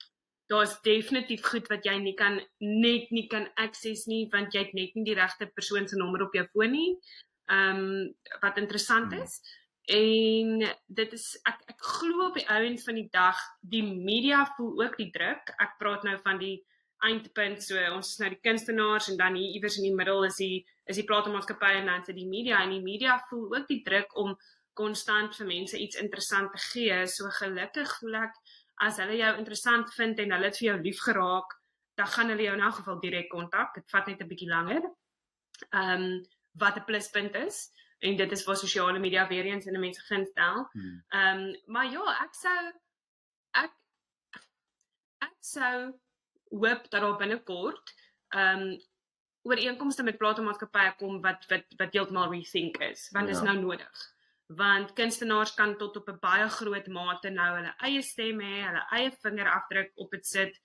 daar's 0.47 0.81
definitief 0.81 1.43
goed 1.43 1.67
wat 1.67 1.83
jy 1.85 1.97
nie 1.97 2.13
kan 2.13 2.41
net 2.59 3.09
nie 3.11 3.27
kan 3.27 3.47
access 3.55 4.05
nie 4.05 4.27
want 4.31 4.53
jy 4.53 4.59
het 4.59 4.73
net 4.73 4.95
nie 4.95 5.03
die 5.05 5.15
regte 5.15 5.47
persoon 5.53 5.87
se 5.87 5.95
nommer 5.95 6.21
op 6.21 6.33
jou 6.33 6.47
foon 6.53 6.71
nie. 6.71 6.97
Ehm 7.45 7.77
um, 7.77 8.15
wat 8.41 8.57
interessant 8.57 9.11
Mm. 9.11 9.21
is. 9.21 9.41
En 9.89 10.61
dit 10.87 11.13
is 11.13 11.25
ek 11.49 11.63
ek 11.73 11.79
glo 11.81 12.27
op 12.27 12.35
die 12.37 12.47
ouens 12.49 12.83
van 12.85 12.95
die 12.99 13.09
dag 13.09 13.37
die 13.61 13.83
media 13.83 14.43
voel 14.57 14.83
ook 14.83 14.97
die 14.97 15.09
druk. 15.09 15.53
Ek 15.57 15.77
praat 15.79 16.03
nou 16.05 16.17
van 16.21 16.37
die 16.41 16.59
eindpunt 17.01 17.63
so 17.65 17.81
ons 17.95 18.13
is 18.13 18.19
nou 18.21 18.29
die 18.29 18.43
kunstenaars 18.45 19.09
en 19.09 19.17
dan 19.17 19.35
hier 19.35 19.55
iewers 19.57 19.79
in 19.81 19.87
die 19.89 19.95
middel 19.97 20.27
is 20.27 20.37
die 20.37 20.61
is 20.85 20.99
die 20.99 21.07
platenmaatskappye 21.09 21.81
en 21.81 21.89
dan 21.89 22.05
se 22.05 22.13
die 22.13 22.27
media 22.29 22.61
en 22.61 22.75
die 22.75 22.83
media 22.83 23.17
voel 23.29 23.47
ook 23.55 23.67
die 23.69 23.81
druk 23.85 24.13
om 24.21 24.35
konstant 24.77 25.35
vir 25.35 25.49
mense 25.49 25.77
iets 25.77 25.97
interessant 25.99 26.53
te 26.53 26.61
gee. 26.71 27.01
So 27.07 27.31
gelukkig 27.41 27.97
voel 27.99 28.21
ek 28.21 28.37
as 28.85 29.01
hulle 29.01 29.17
jou 29.17 29.33
interessant 29.37 29.89
vind 29.97 30.21
en 30.21 30.35
hulle 30.35 30.49
het 30.49 30.57
vir 30.57 30.67
jou 30.71 30.77
lief 30.81 31.01
geraak, 31.05 31.57
dan 31.97 32.09
gaan 32.09 32.31
hulle 32.33 32.47
jou 32.47 32.53
in 32.57 32.63
elk 32.65 32.79
geval 32.79 33.01
direk 33.01 33.29
kontak. 33.29 33.75
Dit 33.75 33.89
vat 33.89 34.07
net 34.07 34.21
'n 34.21 34.29
bietjie 34.29 34.49
langer. 34.49 34.83
Ehm 35.73 36.05
um, 36.05 36.23
wat 36.53 36.77
'n 36.77 36.85
pluspunt 36.85 37.35
is 37.35 37.69
en 38.01 38.15
dit 38.17 38.31
is 38.31 38.43
waar 38.45 38.57
sosiale 38.57 38.99
media 38.99 39.27
weer 39.29 39.45
eens 39.45 39.65
in 39.65 39.75
'n 39.75 39.79
mens 39.79 39.99
gun 40.07 40.25
stel. 40.25 40.67
Hmm. 40.71 41.03
Ehm 41.09 41.39
um, 41.39 41.55
maar 41.65 41.91
ja, 41.91 42.05
ek 42.23 42.33
sou 42.35 42.61
ek 43.63 43.71
ek 45.27 45.35
sou 45.39 45.91
hoop 46.49 46.89
dat 46.89 47.01
daar 47.01 47.17
binnekort 47.17 47.93
ehm 48.29 48.61
um, 48.61 48.79
ooreenkomste 49.43 50.03
met 50.05 50.17
platenmaatskappye 50.21 50.95
kom 50.97 51.21
wat 51.21 51.45
wat 51.49 51.65
wat 51.77 51.93
heeltemal 51.93 52.31
rethink 52.31 52.77
is, 52.77 53.09
want 53.11 53.27
dit 53.27 53.35
is 53.35 53.41
Ja. 53.41 53.51
nou 53.51 53.59
nodig. 53.61 54.09
Want 54.47 54.93
kunstenaars 54.93 55.53
kan 55.53 55.77
tot 55.77 55.95
op 55.97 56.09
'n 56.09 56.19
baie 56.19 56.49
groot 56.49 56.87
mate 56.87 57.29
nou 57.29 57.55
hulle 57.55 57.73
eie 57.77 58.01
stem 58.01 58.39
hê, 58.39 58.55
hulle 58.67 58.83
eie 58.91 59.11
vingerafdruk 59.11 59.91
op 59.95 60.11
dit 60.11 60.25
sit. 60.27 60.59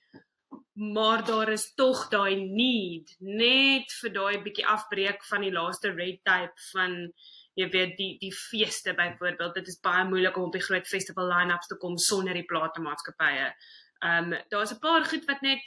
Maar 0.77 1.25
daar 1.25 1.49
is 1.49 1.71
tog 1.75 2.09
daai 2.13 2.37
need 2.37 3.15
net 3.19 3.93
vir 4.01 4.13
daai 4.13 4.43
bietjie 4.45 4.67
afbreek 4.69 5.25
van 5.25 5.41
die 5.41 5.53
laaste 5.53 5.93
red 5.95 6.21
tape 6.29 6.61
van 6.73 6.99
jy 7.57 7.69
weet 7.73 7.95
die 7.97 8.11
die 8.21 8.33
feeste 8.37 8.93
byvoorbeeld 8.99 9.55
dit 9.57 9.71
is 9.73 9.81
baie 9.81 10.05
moeilik 10.05 10.37
om 10.37 10.51
op 10.51 10.59
die 10.59 10.67
groot 10.67 10.89
festival 10.89 11.31
line-ups 11.33 11.71
te 11.71 11.79
kom 11.81 11.97
sonder 11.97 12.37
die 12.37 12.45
platemaatskappye. 12.51 13.49
Ehm 14.05 14.33
um, 14.33 14.39
daar's 14.53 14.75
'n 14.75 14.83
paar 14.85 15.05
goed 15.05 15.25
wat 15.25 15.41
net 15.41 15.65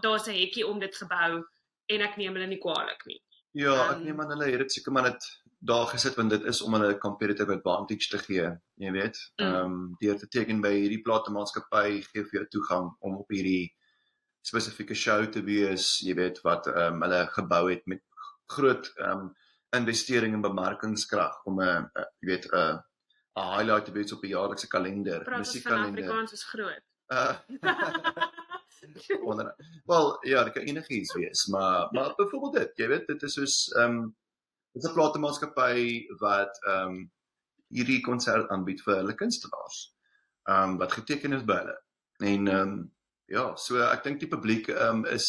daar's 0.00 0.28
'n 0.28 0.38
hekkie 0.38 0.66
om 0.66 0.78
dit 0.78 0.96
gebou 0.96 1.42
en 1.86 2.00
ek 2.00 2.16
neem 2.16 2.34
hulle 2.34 2.46
nie 2.46 2.62
kwaadlik 2.62 3.02
nie. 3.06 3.20
Ja, 3.52 3.74
ek 3.90 3.96
Ehm, 3.96 4.04
neem 4.04 4.20
aan 4.20 4.30
hulle 4.30 4.50
het 4.50 4.58
dit 4.58 4.72
seker 4.72 4.92
maar 4.92 5.10
net 5.10 5.24
daar 5.58 5.86
gesit 5.86 6.14
want 6.14 6.30
dit 6.30 6.42
is 6.44 6.62
om 6.62 6.72
hulle 6.74 6.94
'n 6.94 6.98
competitive 6.98 7.52
advantage 7.52 8.08
te 8.08 8.18
gee, 8.18 8.48
jy 8.74 8.90
weet. 8.92 9.18
Mm. 9.36 9.46
Ehm 9.46 9.64
um, 9.64 9.96
deur 9.98 10.18
te 10.18 10.28
teken 10.28 10.60
by 10.60 10.72
hierdie 10.72 11.02
platemaatskappy 11.02 12.02
gee 12.02 12.24
vir 12.24 12.38
jou 12.38 12.46
toegang 12.48 12.96
om 13.00 13.16
op 13.16 13.28
hierdie 13.28 13.74
spesifieke 14.42 14.94
show 14.94 15.24
te 15.26 15.42
wees, 15.46 16.00
jy 16.06 16.14
weet 16.18 16.40
wat 16.46 16.66
ehm 16.70 16.98
um, 16.98 17.02
hulle 17.06 17.26
gebou 17.36 17.64
het 17.70 17.86
met 17.86 18.02
groot 18.46 18.92
ehm 18.96 19.26
um, 19.26 19.32
investering 19.72 20.34
in 20.36 20.44
bemarkingskrag 20.44 21.44
om 21.48 21.60
'n 21.60 21.68
uh, 21.68 22.08
jy 22.20 22.28
weet 22.32 22.48
'n 22.50 22.56
uh, 22.56 22.78
'n 23.40 23.52
highlight 23.56 23.84
te 23.84 23.92
wees 23.92 24.12
op 24.12 24.24
'n 24.24 24.34
jaarlikse 24.34 24.68
kalender, 24.68 25.24
musiekkalender. 25.38 26.02
Afrikaans 26.02 26.32
is 26.32 26.44
groot. 26.44 26.82
Uh 27.12 27.36
onder 29.22 29.54
wel 29.84 30.26
ja, 30.26 30.44
dit 30.44 30.52
kan 30.52 30.62
enigiets 30.62 31.14
wees, 31.14 31.46
maar 31.46 31.88
maar 31.90 32.14
byvoorbeeld 32.14 32.52
dit, 32.52 32.76
jy 32.76 32.86
weet, 32.88 33.06
dit 33.06 33.22
is 33.22 33.32
soos 33.32 33.56
ehm 33.72 33.98
um, 33.98 34.16
dit 34.72 34.82
is 34.82 34.90
'n 34.90 34.94
platemaatskappy 34.94 36.06
wat 36.18 36.58
ehm 36.66 36.88
um, 36.88 37.12
hierdie 37.68 38.00
konsert 38.00 38.48
aanbied 38.48 38.82
vir 38.82 38.96
hulle 38.96 39.14
kunstenaars. 39.14 39.78
Ehm 40.42 40.70
um, 40.70 40.78
wat 40.78 40.92
geteken 40.92 41.32
is 41.32 41.44
by 41.44 41.56
hulle. 41.62 41.78
En 42.16 42.48
ehm 42.48 42.68
um, 42.68 42.92
ja, 43.32 43.46
so 43.56 43.80
ek 43.86 44.04
dink 44.06 44.20
die 44.22 44.30
publiek 44.30 44.68
ehm 44.72 45.02
um, 45.02 45.06
is 45.08 45.28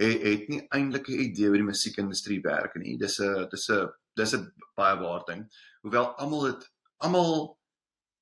het, 0.00 0.22
het 0.24 0.48
nie 0.50 0.62
eintlik 0.74 1.08
'n 1.08 1.20
idee 1.26 1.50
hoe 1.50 1.60
die 1.60 1.70
musiekindustrie 1.70 2.40
werk 2.42 2.74
nie. 2.80 2.96
Dis 2.98 3.20
'n 3.20 3.48
dis 3.50 3.68
'n 3.70 3.90
dis 4.16 4.34
'n 4.34 4.52
baie 4.76 4.96
waar 5.00 5.24
ding. 5.28 5.44
Hoewel 5.82 6.14
almal 6.18 6.50
dit 6.52 6.70
almal 6.98 7.58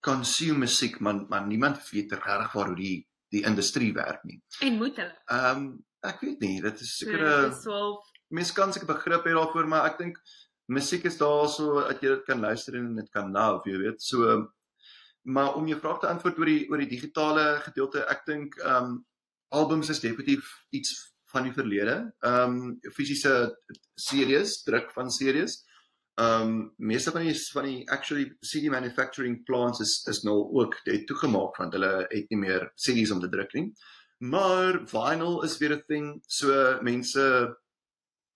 consume 0.01 0.59
musiek, 0.66 1.01
maar 1.01 1.27
maar 1.28 1.47
niemand 1.47 1.90
weet 1.90 2.12
regtig 2.12 2.53
waar 2.53 2.66
hoe 2.66 2.77
die 2.77 3.09
die 3.31 3.44
industrie 3.49 3.93
werk 3.94 4.24
nie. 4.24 4.43
en 4.61 4.77
moet 4.77 4.97
hulle. 4.97 5.16
Ehm 5.27 5.57
um, 5.57 5.85
ek 6.03 6.20
weet 6.20 6.40
nie, 6.40 6.61
dit 6.61 6.81
is 6.81 6.97
So, 6.97 7.05
seker 7.05 7.20
'n 7.20 7.51
is 7.51 7.62
12 7.62 8.11
mens 8.28 8.53
kan 8.53 8.73
seker 8.73 8.89
begrip 8.89 9.24
hê 9.24 9.35
daarvoor, 9.36 9.69
maar 9.69 9.86
ek 9.90 9.99
dink 9.99 10.19
musiek 10.66 11.05
is 11.05 11.19
daar 11.19 11.49
so 11.49 11.81
dat 11.81 12.01
jy 12.03 12.09
dit 12.09 12.24
kan 12.24 12.40
luister 12.40 12.74
en 12.74 12.97
dit 12.97 13.11
kan 13.11 13.32
love, 13.32 13.70
jy 13.70 13.78
weet. 13.78 14.03
So 14.03 14.49
maar 15.23 15.55
om 15.55 15.69
jou 15.69 15.78
vraag 15.78 16.01
te 16.01 16.09
antwoord 16.11 16.39
oor 16.39 16.51
die 16.51 16.69
oor 16.70 16.78
die 16.82 16.90
digitale 16.90 17.61
gedeelte, 17.62 18.07
ek 18.11 18.27
dink 18.27 18.59
ehm 18.61 18.85
um, 18.85 19.01
albums 19.53 19.89
is 19.93 20.01
definitief 20.01 20.49
iets 20.70 20.93
van 21.33 21.49
die 21.49 21.53
verlede. 21.57 21.97
Ehm 22.20 22.57
um, 22.57 22.93
fisiese 22.97 23.35
series, 23.95 24.62
druk 24.62 24.91
van 24.97 25.11
series. 25.11 25.61
Ehm 26.20 26.49
um, 26.49 26.74
meeste 26.77 27.11
van 27.11 27.27
die 27.27 27.35
van 27.53 27.65
die 27.69 27.91
actually 27.91 28.37
CD 28.41 28.69
manufacturing 28.73 29.43
plants 29.49 29.81
is 29.81 29.95
is 30.11 30.23
nou 30.29 30.37
ook 30.61 30.77
het 30.85 31.07
toegemaak 31.07 31.57
want 31.57 31.73
hulle 31.73 31.93
het 32.09 32.31
nie 32.31 32.39
meer 32.39 32.70
CD's 32.74 33.11
om 33.11 33.20
te 33.20 33.31
druk 33.33 33.53
nie. 33.53 33.73
Maar 34.19 34.83
vinyl 34.87 35.43
is 35.43 35.59
weer 35.59 35.77
'n 35.77 35.85
ding. 35.87 36.23
So 36.27 36.79
mense 36.83 37.23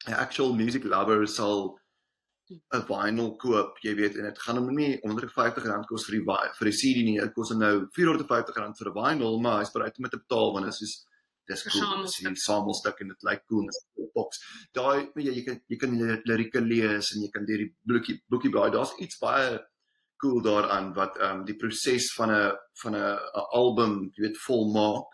actual 0.05 0.55
music 0.55 0.85
lovers 0.85 1.35
sal 1.35 1.79
'n 2.75 2.83
vinyl 2.87 3.37
koop, 3.37 3.79
jy 3.83 3.95
weet, 3.95 4.17
en 4.17 4.25
dit 4.25 4.39
gaan 4.39 4.57
hom 4.57 4.75
nie 4.75 5.01
onder 5.03 5.25
R50 5.27 5.87
kos 5.89 6.05
vir 6.07 6.19
die 6.19 6.25
vi- 6.25 6.53
vir 6.59 6.71
die 6.71 6.77
CD 6.81 7.03
nie. 7.05 7.19
Dit 7.21 7.35
kos 7.35 7.51
hom 7.51 7.59
nou 7.59 7.87
R450 7.91 8.79
vir 8.79 8.89
'n 8.91 8.95
vinyl, 8.95 9.41
maar 9.41 9.59
hy's 9.61 9.73
bereid 9.73 9.99
om 9.99 10.03
dit 10.05 10.13
te 10.13 10.19
betaal 10.27 10.53
want 10.53 10.65
dit 10.65 10.73
is 10.75 10.79
soos 10.79 11.07
dis 11.49 11.63
cool. 11.63 11.81
Dis 12.03 12.21
'n 12.23 12.35
samelstuk 12.37 13.01
en 13.01 13.09
dit 13.09 13.23
lyk 13.23 13.43
cool 13.49 13.63
in 13.63 13.69
'n 13.69 14.11
boks. 14.15 14.39
Daai 14.73 15.11
jy, 15.17 15.33
jy 15.39 15.45
kan 15.45 15.61
jy 15.69 15.77
kan 15.77 15.91
lirieke 16.25 16.61
lees 16.61 17.15
en 17.15 17.23
jy 17.23 17.31
kan 17.31 17.45
deur 17.45 17.59
die 17.59 17.75
boekie 17.85 18.23
boekie 18.29 18.51
blaai. 18.51 18.71
Daar's 18.71 18.95
iets 18.99 19.19
baie 19.19 19.61
cool 20.23 20.41
daaraan 20.43 20.95
wat 20.95 21.19
ehm 21.19 21.41
um, 21.41 21.45
die 21.45 21.57
proses 21.57 22.13
van 22.15 22.31
'n 22.31 22.53
van 22.83 22.95
'n 22.95 23.19
album, 23.53 24.11
jy 24.15 24.23
weet, 24.23 24.39
volmaak. 24.39 25.07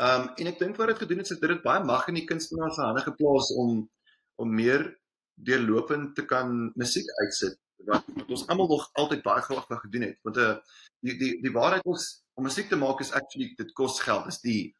Ehm 0.00 0.22
um, 0.22 0.28
en 0.36 0.46
ek 0.46 0.58
dink 0.58 0.76
wat 0.76 0.88
dit 0.88 0.98
gedoen 0.98 1.18
het, 1.18 1.30
is 1.30 1.38
dit 1.38 1.50
het 1.50 1.62
baie 1.62 1.84
mag 1.84 2.08
in 2.08 2.14
die 2.14 2.24
kunstenaar 2.26 2.72
se 2.72 2.80
hande 2.82 3.00
geplaas 3.02 3.52
om 3.56 3.88
om 4.36 4.54
meer 4.54 4.98
deurlopend 5.34 6.14
te 6.14 6.24
kan 6.24 6.72
musiek 6.74 7.08
uitsit 7.22 7.58
wat, 7.86 8.04
wat 8.14 8.30
ons 8.30 8.46
almal 8.46 8.68
nog 8.68 8.90
altyd 8.92 9.22
baie 9.22 9.42
graag 9.42 9.66
wou 9.68 9.80
gedoen 9.80 10.06
het. 10.08 10.18
Want 10.22 10.36
'n 10.36 10.40
uh, 10.40 10.56
die 11.00 11.16
die 11.18 11.32
die 11.42 11.52
waarheid 11.52 11.84
is 11.94 12.24
om 12.34 12.44
musiek 12.44 12.68
te 12.68 12.76
maak 12.76 13.00
is 13.00 13.12
actually 13.12 13.52
dit 13.56 13.72
kos 13.72 14.00
geld. 14.00 14.24
Dis 14.24 14.40
die 14.40 14.76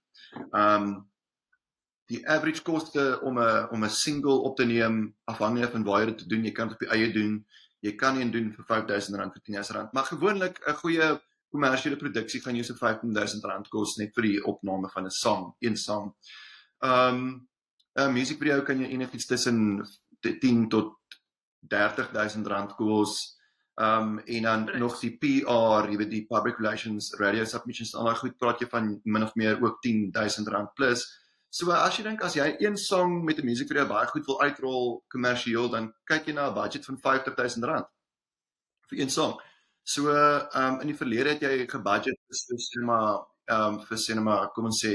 ehm 0.52 0.82
um, 0.82 0.94
die 2.12 2.20
average 2.28 2.62
koste 2.62 3.20
om 3.22 3.39
'n 3.39 3.68
om 3.70 3.85
'n 3.85 3.90
single 3.90 4.39
op 4.48 4.56
te 4.56 4.64
neem 4.64 5.14
afhangende 5.24 5.70
van 5.70 5.85
waar 5.85 6.01
jy 6.01 6.14
dit 6.14 6.28
doen. 6.28 6.44
Jy 6.44 6.52
kan 6.52 6.68
dit 6.68 6.76
op 6.76 6.82
jou 6.82 6.93
eie 6.93 7.12
doen. 7.12 7.47
Jy 7.81 7.94
kan 7.94 8.20
een 8.20 8.31
doen 8.31 8.52
vir 8.52 8.64
R5000 8.64 9.12
vir 9.12 9.24
R10000, 9.28 9.93
maar 9.93 10.05
gewoonlik 10.05 10.60
'n 10.66 10.74
goeie 10.74 11.20
kommersiële 11.48 11.97
produksie 11.97 12.40
gaan 12.40 12.56
jou 12.56 12.64
so 12.64 12.74
R15000 12.74 13.68
kos 13.68 13.97
net 13.97 14.14
vir 14.14 14.22
die 14.22 14.44
opname 14.44 14.89
van 14.89 15.05
'n 15.05 15.10
sang, 15.10 15.55
een 15.59 15.76
sang. 15.76 16.14
Ehm 16.78 17.14
um, 17.14 17.48
'n 17.94 18.12
musiekvideo 18.12 18.62
kan 18.62 18.81
jy 18.81 18.89
enigiets 18.90 19.26
tussen 19.26 19.86
10 20.32 20.68
tot 20.68 20.94
30000 21.68 22.46
rand 22.46 22.74
kos. 22.74 23.34
Ehm 23.74 24.02
um, 24.02 24.18
en 24.18 24.42
dan 24.42 24.64
Prys. 24.64 24.78
nog 24.78 25.01
die 25.01 25.16
PR, 25.18 25.88
jy 25.90 25.96
weet 25.98 26.10
die 26.10 26.26
public 26.30 26.59
relations, 26.59 27.10
radio 27.18 27.44
submissions, 27.44 27.94
al 27.94 28.06
daai 28.06 28.20
goed 28.20 28.36
praat 28.38 28.60
jy 28.62 28.68
van 28.70 29.01
min 29.02 29.22
of 29.26 29.34
meer 29.34 29.59
ook 29.62 29.80
10000 29.82 30.48
rand 30.48 30.70
plus. 30.78 31.02
So 31.51 31.70
as 31.70 31.96
jy 31.98 32.05
dink 32.06 32.22
as 32.22 32.36
jy 32.38 32.46
een 32.59 32.76
song 32.76 33.24
met 33.24 33.38
'n 33.38 33.46
musiekvideo 33.46 33.86
baie 33.86 34.06
goed 34.06 34.26
wil 34.26 34.40
uitrol 34.42 35.02
kommersieel, 35.09 35.68
dan 35.70 35.92
kyk 36.06 36.26
jy 36.26 36.34
na 36.34 36.48
'n 36.51 36.55
budget 36.55 36.84
van 36.84 36.98
50000 36.98 37.64
rand 37.64 37.86
vir 38.88 39.01
een 39.01 39.10
song. 39.10 39.40
So 39.82 40.09
ehm 40.10 40.74
um, 40.74 40.80
in 40.80 40.86
die 40.92 41.01
verlede 41.02 41.30
het 41.34 41.42
jy 41.42 41.66
gebudget 41.66 42.18
vir 42.28 42.59
cinema 42.68 42.98
ehm 43.51 43.74
um, 43.74 43.80
vir 43.86 43.98
cinema, 43.98 44.46
kom 44.55 44.64
ons 44.70 44.84
sê 44.84 44.94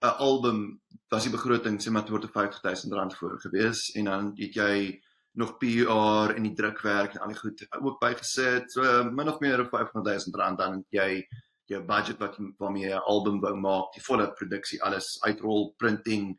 'n 0.00 0.16
album 0.18 0.80
was 1.10 1.24
die 1.24 1.32
begroting 1.32 1.80
sê 1.80 1.90
maar 1.90 2.04
tot 2.04 2.30
50000 2.30 2.92
rand 2.92 3.16
voor 3.16 3.40
gewees 3.40 3.90
en 3.94 4.04
dan 4.04 4.32
het 4.36 4.54
jy 4.54 5.00
nog 5.32 5.56
PR 5.58 6.34
en 6.34 6.42
die 6.42 6.54
drukwerk 6.54 7.14
en 7.14 7.20
al 7.20 7.32
die 7.32 7.38
goed 7.38 7.66
ook 7.80 8.00
bygesit. 8.00 8.72
So 8.72 9.04
min 9.04 9.28
of 9.28 9.40
meer 9.40 9.66
500000 9.70 10.36
rand 10.36 10.58
dan 10.58 10.84
jy 10.90 11.26
jou 11.68 11.82
budget 11.84 12.18
wat 12.18 12.38
waarmee 12.58 12.88
jy 12.88 12.94
'n 12.96 13.08
album 13.12 13.40
wou 13.40 13.54
maak, 13.56 13.92
die 13.94 14.04
volle 14.04 14.32
produksie, 14.32 14.82
alles 14.82 15.18
uitrol, 15.22 15.74
printing, 15.76 16.38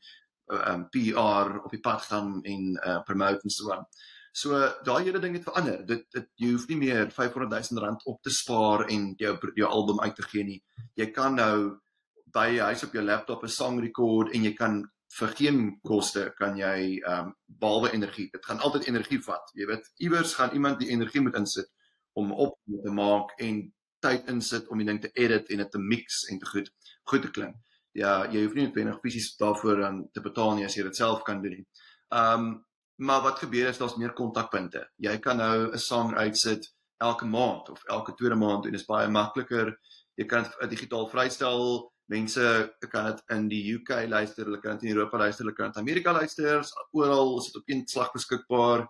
um, 0.51 0.87
PR 0.89 1.59
op 1.63 1.71
die 1.71 1.79
pad 1.79 2.01
gaan 2.01 2.39
en 2.43 2.79
uh, 2.85 3.01
promote 3.05 3.43
en 3.43 3.49
so 3.49 3.71
aan. 3.71 3.85
So 4.31 4.57
daai 4.83 5.03
hele 5.03 5.19
ding 5.19 5.35
het 5.35 5.43
verander. 5.43 5.85
Dit 5.85 6.05
dit 6.11 6.27
jy 6.35 6.51
hoef 6.51 6.67
nie 6.67 6.77
meer 6.77 7.11
500 7.11 7.71
000 7.71 7.85
rand 7.85 8.05
op 8.05 8.21
te 8.21 8.29
spaar 8.29 8.87
en 8.87 9.13
jou 9.17 9.37
jou 9.55 9.69
album 9.69 9.99
uit 9.99 10.15
te 10.15 10.27
gee 10.31 10.43
nie. 10.43 10.63
Jy 10.95 11.11
kan 11.11 11.35
nou 11.35 11.79
by 12.33 12.47
jou 12.55 12.65
huis 12.65 12.83
op 12.83 12.93
jou 12.93 13.03
laptop 13.03 13.43
'n 13.43 13.47
song 13.47 13.79
rekord 13.79 14.33
en 14.35 14.43
jy 14.43 14.53
kan 14.53 14.83
vir 15.17 15.31
geen 15.37 15.79
koste 15.81 16.33
kan 16.37 16.57
jy 16.57 16.99
ehm 16.99 17.27
um, 17.27 17.33
behalwe 17.61 17.91
energie. 17.93 18.29
Dit 18.31 18.45
gaan 18.45 18.59
altyd 18.59 18.87
energie 18.87 19.21
vat. 19.25 19.51
Jy 19.53 19.65
weet, 19.65 19.91
iewers 19.97 20.35
gaan 20.37 20.53
iemand 20.53 20.79
die 20.79 20.89
energie 20.89 21.21
moet 21.21 21.35
insit 21.35 21.67
om 22.13 22.31
op 22.31 22.55
te 22.83 22.91
maak 22.91 23.33
en 23.37 23.73
tyd 23.99 24.29
insit 24.29 24.69
om 24.69 24.77
die 24.77 24.87
ding 24.87 25.01
te 25.01 25.11
edit 25.13 25.49
en 25.49 25.57
dit 25.63 25.71
te 25.71 25.81
mix 25.81 26.23
en 26.29 26.39
te 26.39 26.45
goed 26.45 26.69
goed 27.09 27.21
te 27.21 27.31
klink. 27.31 27.55
Ja, 27.97 28.27
jy 28.31 28.43
hoef 28.45 28.53
nie 28.53 28.67
noodwendig 28.67 28.99
fisies 29.01 29.35
daarvoor 29.39 29.83
um, 29.87 30.01
te 30.13 30.21
betaal 30.21 30.55
nie 30.55 30.65
as 30.65 30.75
jy 30.77 30.85
dit 30.85 30.95
self 30.95 31.23
kan 31.27 31.41
doen 31.41 31.57
nie. 31.57 31.67
Ehm 32.09 32.49
um, 32.49 32.57
maar 32.99 33.21
wat 33.23 33.39
gebeur 33.39 33.69
is 33.69 33.77
daar's 33.79 33.95
meer 33.95 34.11
kontakpunte. 34.11 34.81
Jy 34.99 35.13
kan 35.23 35.37
nou 35.37 35.71
'n 35.71 35.79
song 35.79 36.17
uitsit 36.17 36.65
elke 36.99 37.25
maand 37.25 37.69
of 37.69 37.83
elke 37.85 38.13
tweede 38.13 38.35
maand 38.35 38.65
en 38.65 38.71
dit 38.71 38.81
is 38.81 38.85
baie 38.85 39.07
makliker. 39.07 39.71
Jy 40.15 40.25
kan 40.25 40.43
dit 40.43 40.69
digitaal 40.69 41.07
vrystel. 41.07 41.93
Mense 42.09 42.43
kan 42.89 43.11
dit 43.11 43.19
in 43.35 43.47
die 43.51 43.61
UK 43.75 43.91
luister, 44.09 44.47
hulle 44.47 44.57
kan 44.63 44.79
dit 44.79 44.87
in 44.87 44.95
Europa 44.95 45.19
luister, 45.21 45.45
hulle 45.45 45.55
kan 45.55 45.69
dit 45.69 45.77
in 45.77 45.83
Amerika 45.83 46.13
luister. 46.15 46.63
Oral 46.97 47.35
is 47.37 47.49
dit 47.51 47.59
op 47.59 47.69
een 47.69 47.83
slag 47.85 48.09
beskikbaar. 48.15 48.87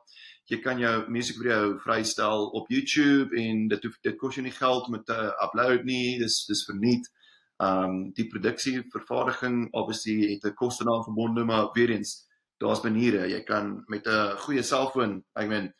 Jy 0.47 0.59
kan 0.63 0.79
jou 0.79 0.93
musiekvideo 1.11 1.73
vrystel 1.83 2.47
op 2.55 2.69
YouTube 2.71 3.35
en 3.37 3.67
dit 3.73 3.83
hoef 3.83 3.97
dit 4.07 4.15
kos 4.21 4.39
jou 4.39 4.45
nie 4.45 4.55
geld 4.55 4.87
om 4.87 4.95
dit 4.95 5.03
te 5.11 5.17
upload 5.43 5.83
nie. 5.89 6.15
Dis 6.21 6.45
dis 6.47 6.63
verniet. 6.69 7.09
Um 7.59 7.97
die 8.15 8.29
produksie, 8.31 8.85
vervaardiging 8.93 9.65
obviously 9.75 10.31
het 10.31 10.45
'n 10.47 10.55
koste 10.55 10.87
daaraan 10.87 11.03
verbonde, 11.03 11.43
maar 11.43 11.69
weer 11.73 11.89
eens 11.89 12.23
daar's 12.57 12.81
maniere. 12.81 13.27
Jy 13.27 13.43
kan 13.43 13.83
met 13.87 14.07
'n 14.07 14.37
goeie 14.37 14.63
selfoon, 14.63 15.23
I 15.35 15.45
mean, 15.45 15.73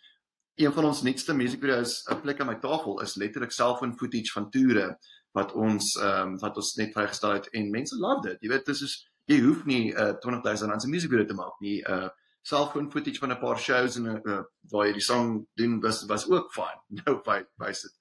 een 0.55 0.73
van 0.73 0.85
ons 0.85 1.01
nuutste 1.01 1.33
musiekvideo's, 1.33 2.03
'n 2.11 2.21
plek 2.21 2.39
aan 2.39 2.47
my 2.47 2.59
tafel 2.59 3.01
is 3.01 3.15
letterlik 3.15 3.51
selfoon 3.51 3.97
footage 3.97 4.31
van 4.31 4.49
toere 4.49 4.97
wat 5.39 5.53
ons 5.57 5.95
ehm 5.99 6.33
um, 6.33 6.39
wat 6.43 6.57
ons 6.61 6.75
net 6.79 6.95
vrygestel 6.95 7.37
het 7.39 7.49
en 7.57 7.71
mense 7.73 7.97
love 7.97 8.25
dit. 8.27 8.45
Jy 8.45 8.53
weet, 8.53 8.65
dis 8.69 8.81
is 8.87 8.95
jy 9.29 9.39
hoef 9.45 9.65
nie 9.69 9.91
uh, 9.93 10.13
20000 10.23 10.71
rand 10.71 10.83
se 10.83 10.89
musiekvideo 10.91 11.29
te 11.29 11.37
maak 11.37 11.61
nie. 11.65 11.79
uh, 11.87 12.09
Selfoon 12.49 12.87
footage 12.91 13.19
van 13.19 13.31
'n 13.31 13.39
paar 13.39 13.59
shows 13.59 13.95
en 13.99 14.07
uh, 14.07 14.41
waar 14.71 14.87
jy 14.87 14.93
die 14.93 15.05
song 15.05 15.45
doen 15.59 15.79
was 15.83 16.05
was 16.05 16.27
ook 16.29 16.53
fine. 16.53 16.81
Nou 17.03 17.19
by 17.25 17.43
wys 17.61 17.81
dit. 17.85 17.95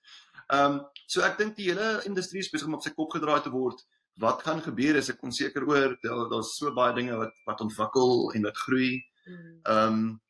Ehm 0.48 0.78
um, 0.78 0.81
so 1.06 1.23
ek 1.23 1.39
dink 1.39 1.56
die 1.56 1.69
hele 1.70 2.02
industrie 2.09 2.40
is 2.40 2.51
besig 2.51 2.69
om 2.69 2.78
op 2.78 2.85
sy 2.85 2.94
kop 2.97 3.12
gedraai 3.12 3.43
te 3.43 3.52
word. 3.52 3.82
Wat 4.19 4.43
gaan 4.43 4.62
gebeur 4.62 4.97
is 4.97 5.10
ek 5.12 5.23
onseker 5.23 5.66
oor 5.69 5.98
daar's 6.02 6.31
daar 6.31 6.47
so 6.47 6.73
baie 6.74 6.94
dinge 6.94 7.16
wat 7.16 7.35
wat 7.47 7.60
ontwikkel 7.60 8.32
en 8.35 8.48
wat 8.48 8.65
groei. 8.65 8.94
Mm. 9.27 9.60
Ehm 9.62 9.98
um, 9.98 10.20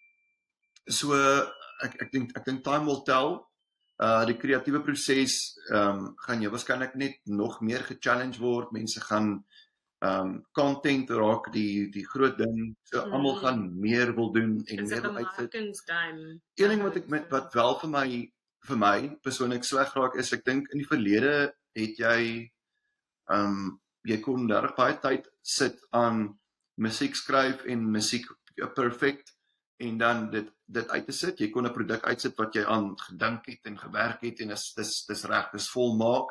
so 0.89 1.15
ek 1.85 1.95
ek 2.03 2.13
dink 2.13 2.35
ek 2.37 2.45
dink 2.45 2.65
time 2.65 2.87
will 2.87 3.03
tell. 3.07 3.48
Uh 3.99 4.25
die 4.27 4.37
kreatiewe 4.39 4.81
proses 4.87 5.57
ehm 5.73 5.99
um, 5.99 6.13
gaan 6.23 6.43
jy 6.43 6.51
waarskynlik 6.53 6.95
net 6.95 7.17
nog 7.27 7.61
meer 7.61 7.83
ge-challenge 7.83 8.39
word. 8.39 8.71
Mense 8.73 9.01
gaan 9.01 9.45
ehm 9.99 10.21
um, 10.29 10.35
content 10.55 11.11
raak 11.11 11.49
die 11.53 11.89
die 11.91 12.05
groot 12.07 12.39
ding. 12.39 12.77
So 12.85 13.03
Mm. 13.05 13.13
almal 13.13 13.37
gaan 13.43 13.81
meer 13.81 14.15
wil 14.15 14.31
doen 14.33 14.53
en 14.67 14.77
Dis 14.77 14.91
meer 14.91 15.03
wil 15.03 15.17
uitsit. 15.25 15.53
Een 16.55 16.69
ding 16.69 16.83
wat 16.83 16.97
ek 16.97 17.09
met 17.09 17.31
wat 17.31 17.55
wel 17.55 17.79
vir 17.81 17.91
my 17.91 18.09
vir 18.69 18.77
my 18.77 18.99
persoonlik 19.23 19.65
sleg 19.65 19.95
raak 19.95 20.15
is 20.17 20.33
ek 20.33 20.45
dink 20.45 20.71
in 20.73 20.79
die 20.79 20.87
verlede 20.87 21.53
het 21.75 21.99
jy 21.99 22.51
ehm 23.31 23.45
um, 23.45 23.81
jy 24.07 24.21
kon 24.23 24.47
reg 24.51 24.75
baie 24.77 24.95
tyd 25.03 25.27
sit 25.43 25.81
aan 25.91 26.39
musiek 26.79 27.17
skryf 27.17 27.65
en 27.67 27.91
musiek 27.91 28.27
perfek 28.77 29.25
en 29.79 29.99
dan 29.99 30.31
dit 30.31 30.49
dit 30.67 30.91
uit 30.91 31.07
te 31.07 31.13
sit. 31.13 31.39
Jy 31.41 31.51
kon 31.51 31.67
'n 31.67 31.73
produk 31.73 32.05
uitsit 32.05 32.37
wat 32.37 32.55
jy 32.55 32.65
aan 32.65 32.93
gedink 32.99 33.47
het 33.47 33.61
en 33.65 33.79
gewerk 33.79 34.21
het 34.23 34.41
en 34.41 34.51
is 34.51 34.73
dis 34.77 35.07
dis 35.07 35.25
reg, 35.25 35.51
dis 35.53 35.71
volmaak. 35.71 36.29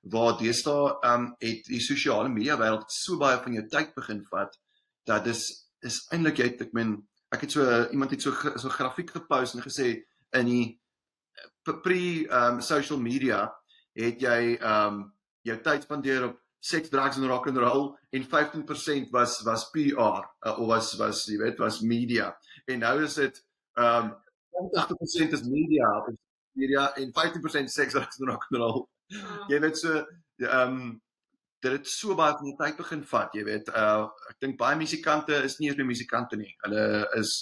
Waar 0.00 0.38
deesdae 0.38 0.98
ehm 1.02 1.20
um, 1.20 1.34
het 1.38 1.64
die 1.66 1.80
sosiale 1.80 2.28
media 2.28 2.56
wêreld 2.56 2.90
so 2.92 3.16
baie 3.18 3.38
van 3.42 3.52
jou 3.52 3.66
tyd 3.68 3.94
begin 3.94 4.24
vat 4.30 4.56
dat 5.06 5.24
dis 5.24 5.42
is 5.80 6.06
eintlik 6.12 6.38
jy 6.38 6.46
ek 6.60 6.72
meen 6.72 7.08
ek 7.32 7.40
het 7.40 7.52
so 7.52 7.64
iemand 7.90 8.10
het 8.10 8.22
so 8.22 8.30
so 8.56 8.68
grafiek 8.68 9.10
gepost 9.10 9.54
en 9.54 9.62
gesê 9.62 10.04
in 10.32 10.46
die 10.46 10.80
p- 11.64 11.80
pre 11.82 12.26
um 12.30 12.60
social 12.60 13.00
media 13.00 13.50
het 13.94 14.20
jy 14.20 14.58
um 14.60 15.12
jou 15.42 15.56
tyd 15.62 15.82
spandeer 15.82 16.24
op 16.28 16.40
seks, 16.64 16.88
drugs 16.92 17.18
en 17.20 17.26
rock 17.28 17.46
and 17.50 17.58
roll 17.60 17.90
en 18.16 18.24
15% 18.24 19.10
was 19.12 19.38
was 19.44 19.66
PR 19.74 20.00
uh, 20.00 20.54
of 20.56 20.66
was 20.70 20.94
was 21.00 21.24
jy 21.28 21.36
weet 21.42 21.58
was 21.60 21.80
media. 21.84 22.30
En 22.66 22.80
nou 22.84 22.94
is 23.04 23.16
dit 23.20 23.40
um 23.76 24.12
80% 24.54 25.34
is 25.36 25.42
media 25.50 25.88
of 25.98 26.12
media 26.56 26.88
en 26.96 27.10
15% 27.12 27.72
seks, 27.72 27.92
drugs 27.92 28.20
en 28.20 28.30
rock 28.30 28.46
and 28.50 28.60
roll. 28.62 28.84
Oh, 28.84 29.48
Jy 29.52 29.58
weet 29.60 29.78
so 29.78 30.04
um 30.60 31.00
dit 31.64 31.72
het 31.72 31.88
so 31.88 32.12
baie 32.16 32.32
van 32.36 32.44
die 32.48 32.56
tyd 32.60 32.76
begin 32.80 33.02
vat, 33.08 33.32
jy 33.36 33.44
weet. 33.48 33.68
Uh 33.72 34.06
ek 34.30 34.40
dink 34.44 34.58
baie 34.60 34.76
musikante 34.80 35.36
is 35.44 35.58
nie 35.60 35.68
eens 35.70 35.78
meer 35.80 35.88
musikante 35.88 36.36
nie. 36.40 36.52
Hulle 36.64 36.86
is 37.20 37.34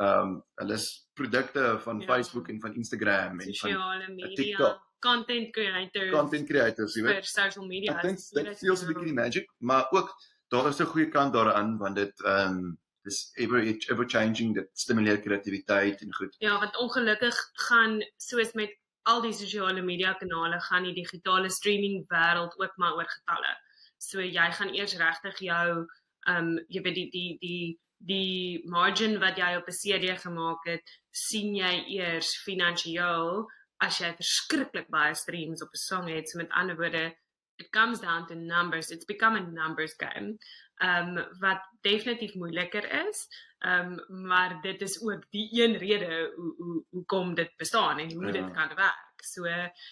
um 0.00 0.42
hulle 0.60 0.76
is 0.76 0.90
produkte 1.16 1.78
van 1.84 2.00
Ja. 2.04 2.06
Facebook 2.12 2.48
en 2.52 2.60
van 2.60 2.74
Instagram 2.76 3.40
en 3.40 3.46
van 3.46 3.54
Sosiale 3.62 4.08
media, 4.12 4.34
TikTok. 4.36 4.82
Content 5.00 5.52
creators 5.52 6.10
content 6.10 6.48
creators, 6.48 6.96
jy 6.96 7.02
vir 7.02 7.14
weet. 7.14 7.26
social 7.26 7.66
media. 7.66 7.96
Ek 7.96 8.02
dink 8.02 8.18
is 8.18 8.30
dit 8.30 8.58
feels 8.58 8.82
'n 8.82 8.88
bietjie 8.92 9.10
die 9.12 9.20
magic, 9.20 9.46
maar 9.58 9.86
ook 9.90 10.10
daar 10.50 10.68
is 10.68 10.80
'n 10.80 10.90
goeie 10.94 11.10
kant 11.10 11.32
daaraan 11.34 11.78
want 11.78 11.96
dit 11.96 12.24
um 12.24 12.78
dis 13.04 13.30
ever 13.36 13.62
ever 13.62 14.04
changing 14.08 14.54
dit 14.54 14.68
stimuleer 14.74 15.20
kreatiwiteit 15.20 16.02
en 16.02 16.14
goed. 16.14 16.34
Ja, 16.38 16.58
want 16.58 16.76
ongelukkig 16.76 17.36
gaan 17.68 18.02
soos 18.16 18.52
met 18.52 18.74
al 19.02 19.22
die 19.22 19.32
sosiale 19.32 19.82
media 19.82 20.14
kanale 20.14 20.60
gaan 20.60 20.82
die 20.82 20.94
digitale 20.94 21.50
streaming 21.50 22.04
wêreld 22.10 22.58
ook 22.58 22.76
maar 22.76 22.94
oor 22.98 23.08
getalle. 23.08 23.52
So 23.98 24.20
jy 24.20 24.52
gaan 24.52 24.74
eers 24.74 24.96
regtig 24.96 25.38
jou 25.38 25.86
um 26.28 26.56
jy 26.68 26.82
weet 26.82 26.94
die 26.94 27.10
die 27.10 27.36
die 27.40 27.80
die 27.98 28.62
margin 28.68 29.18
wat 29.20 29.38
jy 29.38 29.54
op 29.56 29.68
'n 29.68 29.72
CD 29.72 30.18
gemaak 30.20 30.66
het, 30.66 30.82
sien 31.10 31.54
jy 31.54 31.84
eers 31.98 32.36
finansiëel 32.44 33.46
as 33.84 33.98
jy 33.98 34.12
verskriklik 34.16 34.88
baie 34.88 35.14
streams 35.14 35.62
op 35.62 35.72
'n 35.72 35.76
song 35.76 36.08
het. 36.08 36.28
So 36.28 36.38
met 36.38 36.50
ander 36.50 36.76
woorde, 36.76 37.16
it 37.58 37.70
comes 37.70 38.00
down 38.00 38.26
to 38.26 38.34
numbers. 38.34 38.90
It's 38.90 39.04
become 39.04 39.36
a 39.36 39.40
numbers 39.40 39.94
game. 39.96 40.38
Um 40.82 41.14
wat 41.40 41.60
definitief 41.80 42.34
moeiliker 42.34 43.06
is. 43.08 43.26
Um 43.60 44.04
maar 44.08 44.60
dit 44.62 44.82
is 44.82 45.00
ook 45.02 45.30
die 45.30 45.48
een 45.62 45.76
rede 45.78 46.32
hoe 46.36 46.54
hoe 46.56 46.84
hoekom 46.90 47.34
dit 47.34 47.56
bestaan 47.56 47.98
en 47.98 48.12
hoe 48.12 48.26
Ja. 48.26 48.32
dit 48.32 48.52
kan 48.52 48.74
werk. 48.74 49.22
So 49.24 49.42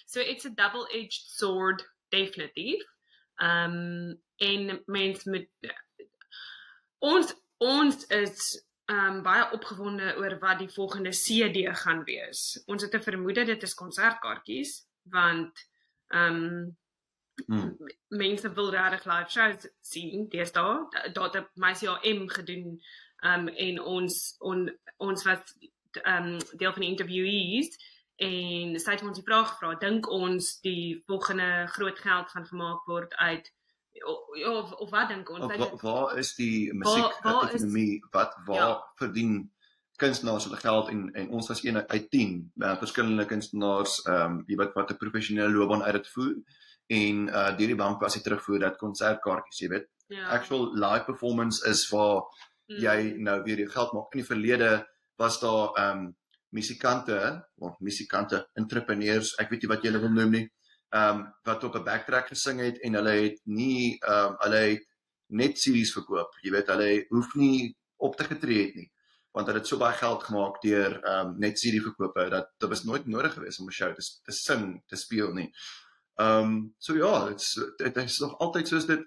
so 0.06 0.20
it's 0.20 0.44
a 0.44 0.50
double-edged 0.54 1.30
sword 1.30 1.92
definitief. 2.08 2.82
Um 3.36 4.22
en 4.36 4.82
mens 4.86 5.24
met 5.24 5.48
ons 6.98 7.34
ons 7.58 8.06
is 8.06 8.64
um 8.92 9.22
baie 9.22 9.50
opgewonde 9.56 10.16
oor 10.20 10.38
wat 10.38 10.58
die 10.58 10.68
volgende 10.68 11.10
CD 11.10 11.68
gaan 11.82 12.04
wees. 12.04 12.62
Ons 12.66 12.82
het 12.82 12.94
'n 12.94 13.02
vermoede 13.02 13.44
dit 13.44 13.62
is 13.62 13.74
konsertkaartjies 13.74 14.86
want 15.02 15.68
um 16.08 16.76
Hmm. 17.46 17.76
mense 18.08 18.52
wil 18.52 18.70
regtig 18.70 19.04
live 19.04 19.30
shows 19.30 19.64
sien 19.80 20.28
deesdae 20.30 21.08
daar 21.12 21.32
het 21.34 21.48
my 21.58 21.72
CRM 21.74 22.28
gedoen 22.30 22.76
um 23.26 23.48
en 23.48 23.80
ons 23.80 24.18
on, 24.38 24.70
ons 24.96 25.24
was 25.26 25.56
um 26.06 26.38
deel 26.54 26.72
van 26.76 26.84
die 26.84 26.90
interviewees 26.92 27.74
en 28.22 28.78
sy 28.78 28.94
het 28.94 29.02
ons 29.02 29.18
die 29.18 29.26
vraag 29.26 29.50
gevra 29.50 29.74
dink 29.82 30.06
ons 30.06 30.52
die 30.62 31.02
volgende 31.10 31.66
groot 31.74 31.98
geld 32.06 32.30
gaan 32.30 32.46
gemaak 32.52 32.86
word 32.86 33.18
uit 33.18 33.50
of, 34.02 34.72
of 34.72 34.90
wat 34.90 35.08
dink 35.08 35.30
ons? 35.30 35.44
Of, 35.44 35.56
wa, 35.56 35.68
waar 35.82 36.18
is 36.18 36.34
die 36.34 36.72
musiek 36.74 37.12
ekonomie 37.24 38.00
wat 38.12 38.34
waar 38.46 38.56
Ja. 38.68 38.84
verdien 38.98 39.50
kunstenaars 39.96 40.44
hulle 40.48 40.56
geld 40.58 40.88
en 40.88 41.12
en 41.14 41.28
ons 41.30 41.48
was 41.48 41.62
een 41.64 41.78
uit 41.88 42.10
10 42.10 42.52
uh, 42.56 42.76
verskillende 42.78 43.24
kunstenaars 43.30 44.00
ehm 44.06 44.32
um, 44.38 44.44
jy 44.46 44.56
weet 44.56 44.74
wat 44.74 44.90
'n 44.90 44.96
professionele 44.98 45.52
loopbaan 45.54 45.82
uit 45.82 45.92
dit 45.94 46.08
voer 46.08 46.34
en 46.88 47.28
uh 47.28 47.50
deur 47.56 47.66
die 47.72 47.76
bank 47.84 48.00
was 48.00 48.14
hy 48.14 48.20
terugvoer 48.20 48.58
dat 48.58 48.76
konsertkaartjies 48.76 49.60
jy 49.60 49.68
weet 49.68 49.86
ja. 50.08 50.26
actual 50.28 50.74
live 50.74 51.04
performance 51.04 51.62
is 51.70 51.88
waar 51.90 52.22
Mm. 52.68 52.78
jy 52.80 53.14
nou 53.20 53.42
weer 53.44 53.58
jou 53.58 53.68
geld 53.68 53.92
maak 53.92 54.14
in 54.14 54.20
die 54.20 54.26
verlede 54.26 54.86
was 55.16 55.40
daar 55.40 55.68
ehm 55.76 55.98
um, 55.98 56.16
musikante 56.50 57.44
of 57.58 57.74
musikante 57.80 58.46
entrepreneurs 58.54 59.34
ek 59.38 59.50
weet 59.50 59.62
nie 59.62 59.68
wat 59.68 59.82
jy 59.84 59.90
hulle 59.90 60.00
wil 60.04 60.14
noem 60.16 60.30
nie 60.30 60.46
ehm 60.94 61.18
um, 61.18 61.22
wat 61.42 61.64
op 61.64 61.76
'n 61.76 61.84
backtrack 61.84 62.28
gesing 62.30 62.60
het 62.60 62.78
en 62.86 62.94
hulle 62.94 63.16
het 63.28 63.40
nie 63.44 63.98
ehm 64.00 64.32
um, 64.32 64.34
hulle 64.44 64.62
het 64.72 64.84
net 65.26 65.58
series 65.58 65.92
verkoop. 65.92 66.36
Jy 66.42 66.50
weet 66.50 66.68
hulle 66.70 67.06
hoef 67.08 67.34
nie 67.34 67.76
op 67.96 68.16
te 68.16 68.24
getree 68.24 68.66
het 68.66 68.74
nie 68.74 68.90
want 69.34 69.48
hulle 69.50 69.58
het 69.58 69.68
so 69.68 69.78
baie 69.80 69.96
geld 69.98 70.22
gemaak 70.28 70.60
deur 70.62 70.92
ehm 71.00 71.30
um, 71.30 71.38
net 71.42 71.58
serie 71.58 71.82
verkope 71.82 72.28
dat 72.30 72.52
dit 72.58 72.68
was 72.68 72.84
nooit 72.84 73.06
nodig 73.06 73.32
geweest 73.34 73.60
om 73.60 73.66
'n 73.66 73.78
show 73.78 73.94
te, 73.94 74.04
te 74.22 74.32
sing 74.32 74.82
te 74.86 74.96
speel 74.96 75.32
nie. 75.32 75.50
Ehm 76.14 76.52
um, 76.52 76.74
so 76.78 76.94
ja 76.94 77.26
dit's 77.28 77.48
dit 77.76 77.96
is 77.96 78.18
nog 78.18 78.38
altyd 78.38 78.68
soos 78.68 78.86
dit. 78.86 79.02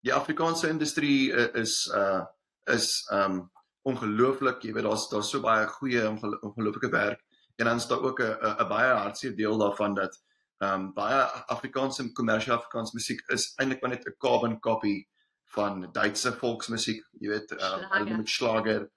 Die 0.00 0.14
Afrikaanse 0.14 0.68
industrie 0.68 1.32
uh, 1.32 1.48
is 1.54 1.86
uh 1.94 2.24
is 2.64 3.08
um 3.12 3.50
ongelooflik, 3.82 4.62
jy 4.62 4.72
weet 4.72 4.84
daar's 4.84 5.08
daar's 5.08 5.30
so 5.30 5.40
baie 5.40 5.66
goeie 5.66 6.08
ongelo 6.08 6.36
ongelooflike 6.40 6.90
werk. 6.90 7.24
En 7.56 7.64
dan 7.66 7.76
is 7.76 7.86
daar 7.86 8.02
ook 8.02 8.20
'n 8.20 8.36
'n 8.60 8.68
baie 8.68 8.92
hartseer 8.92 9.36
deel 9.36 9.58
daarvan 9.58 9.94
dat 9.94 10.20
um 10.60 10.90
baie 10.96 11.20
Afrikaanse 11.54 12.04
kommersiële 12.16 12.56
Afrikaanse 12.58 12.96
musiek 12.96 13.22
is 13.32 13.50
eintlik 13.56 13.82
maar 13.82 13.94
net 13.94 14.06
'n 14.06 14.16
carbon 14.18 14.60
copy 14.60 15.06
van 15.54 15.86
Duitse 15.92 16.32
volksmusiek, 16.32 17.04
jy 17.20 17.28
weet, 17.28 17.52
um, 17.52 17.58
Schlager. 17.58 17.98
hulle 17.98 18.16
met 18.16 18.28
slager. 18.28 18.88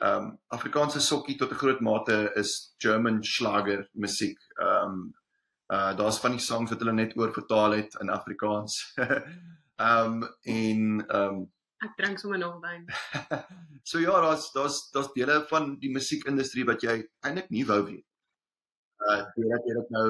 Um 0.00 0.38
Afrikaanse 0.54 1.00
sokkie 1.00 1.36
tot 1.38 1.50
'n 1.52 1.60
groot 1.62 1.80
mate 1.80 2.32
is 2.36 2.74
German 2.78 3.22
slager 3.24 3.88
musiek. 3.92 4.38
Um 4.60 5.14
uh 5.72 5.96
daar's 5.96 6.20
van 6.22 6.30
die 6.30 6.40
songs 6.40 6.70
wat 6.70 6.78
hulle 6.80 6.92
net 6.92 7.16
oor 7.16 7.32
vertaal 7.32 7.72
het 7.72 7.96
in 8.00 8.08
Afrikaans. 8.08 8.94
um 9.78 10.22
en 10.60 11.04
um 11.16 11.52
Ek 11.84 11.96
drink 11.96 12.18
sommer 12.18 12.38
nog 12.38 12.60
wyn. 12.60 12.86
so 13.90 13.98
ja, 13.98 14.20
daar's 14.20 14.52
daar's 14.52 14.90
daar's 14.92 15.12
dele 15.12 15.44
van 15.48 15.78
die 15.78 15.90
musiekindustrie 15.92 16.64
wat 16.64 16.82
jy 16.82 17.02
eintlik 17.20 17.50
nie 17.50 17.66
wou 17.66 17.82
weet. 17.84 18.06
Uh 19.06 19.22
deurdat 19.36 19.66
jy 19.68 19.74
dit 19.76 19.90
nou 19.94 20.08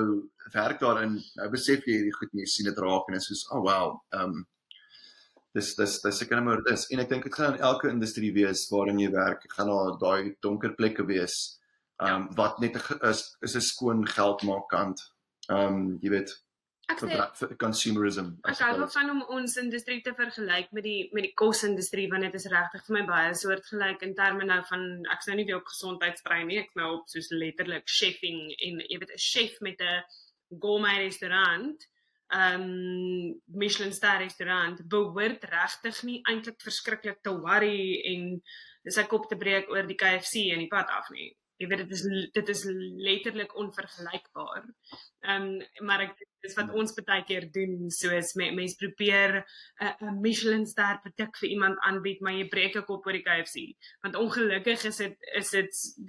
werk 0.54 0.78
daarin, 0.80 1.16
nou 1.36 1.48
besef 1.52 1.84
jy 1.84 1.98
hierdie 1.98 2.14
goed 2.16 2.30
en 2.32 2.40
jy 2.40 2.46
sien 2.48 2.68
dit 2.70 2.78
raak 2.84 3.08
en 3.08 3.16
dit 3.16 3.24
is 3.24 3.28
soos, 3.28 3.42
oh 3.52 3.60
wow, 3.66 3.96
um 4.16 4.38
dis 5.56 5.68
dis 5.76 5.96
dis 6.04 6.18
seker 6.20 6.40
maar 6.44 6.62
dis 6.64 6.86
en 6.92 7.02
ek 7.02 7.10
dink 7.10 7.26
dit 7.28 7.34
gaan 7.34 7.56
in 7.56 7.64
elke 7.68 7.88
industrie 7.88 8.32
wees 8.36 8.66
waarin 8.72 9.00
jy 9.00 9.10
werk, 9.12 9.44
gaan 9.52 9.72
daar 9.72 9.98
daai 10.00 10.34
donker 10.44 10.76
plekke 10.78 11.06
wees. 11.08 11.36
Um 12.00 12.28
wat 12.40 12.60
net 12.64 12.76
is 13.10 13.22
is 13.42 13.56
'n 13.56 13.66
skoon 13.68 14.06
geldmaakkant. 14.16 15.00
Um 15.48 15.98
jy 16.02 16.10
weet, 16.16 16.32
Ek 16.86 17.00
sê 17.02 17.46
consumerism. 17.58 18.28
Ek 18.46 18.60
hou 18.62 18.74
suppose. 18.76 18.94
van 18.94 19.08
om 19.10 19.22
ons 19.36 19.56
industrie 19.58 19.98
te 20.06 20.12
vergelyk 20.14 20.68
met 20.76 20.84
die 20.86 21.08
met 21.16 21.26
die 21.26 21.32
kosindustrie 21.40 22.06
want 22.12 22.22
dit 22.28 22.36
is 22.38 22.46
regtig 22.52 22.84
vir 22.86 22.96
my 22.96 23.02
baie 23.08 23.32
soortgelyk 23.40 24.04
in 24.06 24.14
terme 24.14 24.46
nou 24.46 24.60
van 24.68 24.84
ek's 25.14 25.26
nou 25.26 25.36
nie 25.40 25.48
weer 25.48 25.58
op 25.58 25.72
gesondheidsbrein 25.72 26.46
nie, 26.46 26.60
ek's 26.62 26.78
nou 26.78 26.92
op 27.00 27.10
soos 27.10 27.32
letterlik 27.34 27.90
chefing 27.90 28.38
en 28.68 28.78
jy 28.86 29.00
weet 29.02 29.16
'n 29.16 29.24
chef 29.26 29.58
met 29.66 29.82
'n 29.82 30.04
gourmet 30.62 31.02
restaurant, 31.02 31.88
ehm 32.34 32.62
um, 32.62 33.40
Michelin 33.46 33.92
ster 33.92 34.18
restaurant 34.22 34.82
behoort 34.88 35.44
regtig 35.50 36.02
nie 36.02 36.20
eintlik 36.30 36.62
verskriklik 36.62 37.18
te 37.22 37.34
worry 37.34 38.02
en 38.12 38.40
sy 38.90 39.04
kop 39.10 39.28
te 39.28 39.36
breek 39.36 39.70
oor 39.70 39.86
die 39.86 39.98
KFC 39.98 40.46
in 40.54 40.62
die 40.64 40.70
pad 40.70 40.90
af 40.90 41.10
nie. 41.10 41.34
Jy 41.56 41.68
weet 41.70 41.84
dit 41.84 41.92
is 41.96 42.02
dit 42.36 42.48
is 42.52 42.62
letterlik 43.08 43.54
onvergelykbaar. 43.56 44.64
Ehm 45.24 45.46
um, 45.46 45.86
maar 45.88 46.02
ek 46.04 46.18
dis 46.44 46.56
wat 46.58 46.72
ons 46.76 46.92
baie 46.98 47.24
keer 47.28 47.46
doen 47.52 47.88
soos 47.90 48.34
me, 48.38 48.50
mense 48.54 48.76
probeer 48.80 49.38
'n 49.40 50.10
'n 50.10 50.20
Michelin 50.26 50.66
ster 50.66 51.00
produk 51.04 51.40
vir 51.40 51.48
iemand 51.48 51.80
aanbied 51.88 52.20
maar 52.20 52.36
jy 52.36 52.48
breek 52.48 52.76
'n 52.76 52.84
kop 52.90 53.06
oor 53.06 53.16
die 53.18 53.24
KFC 53.28 53.64
want 54.02 54.20
ongelukkig 54.20 54.84
is 54.90 55.00
dit 55.04 55.16
is 55.40 55.50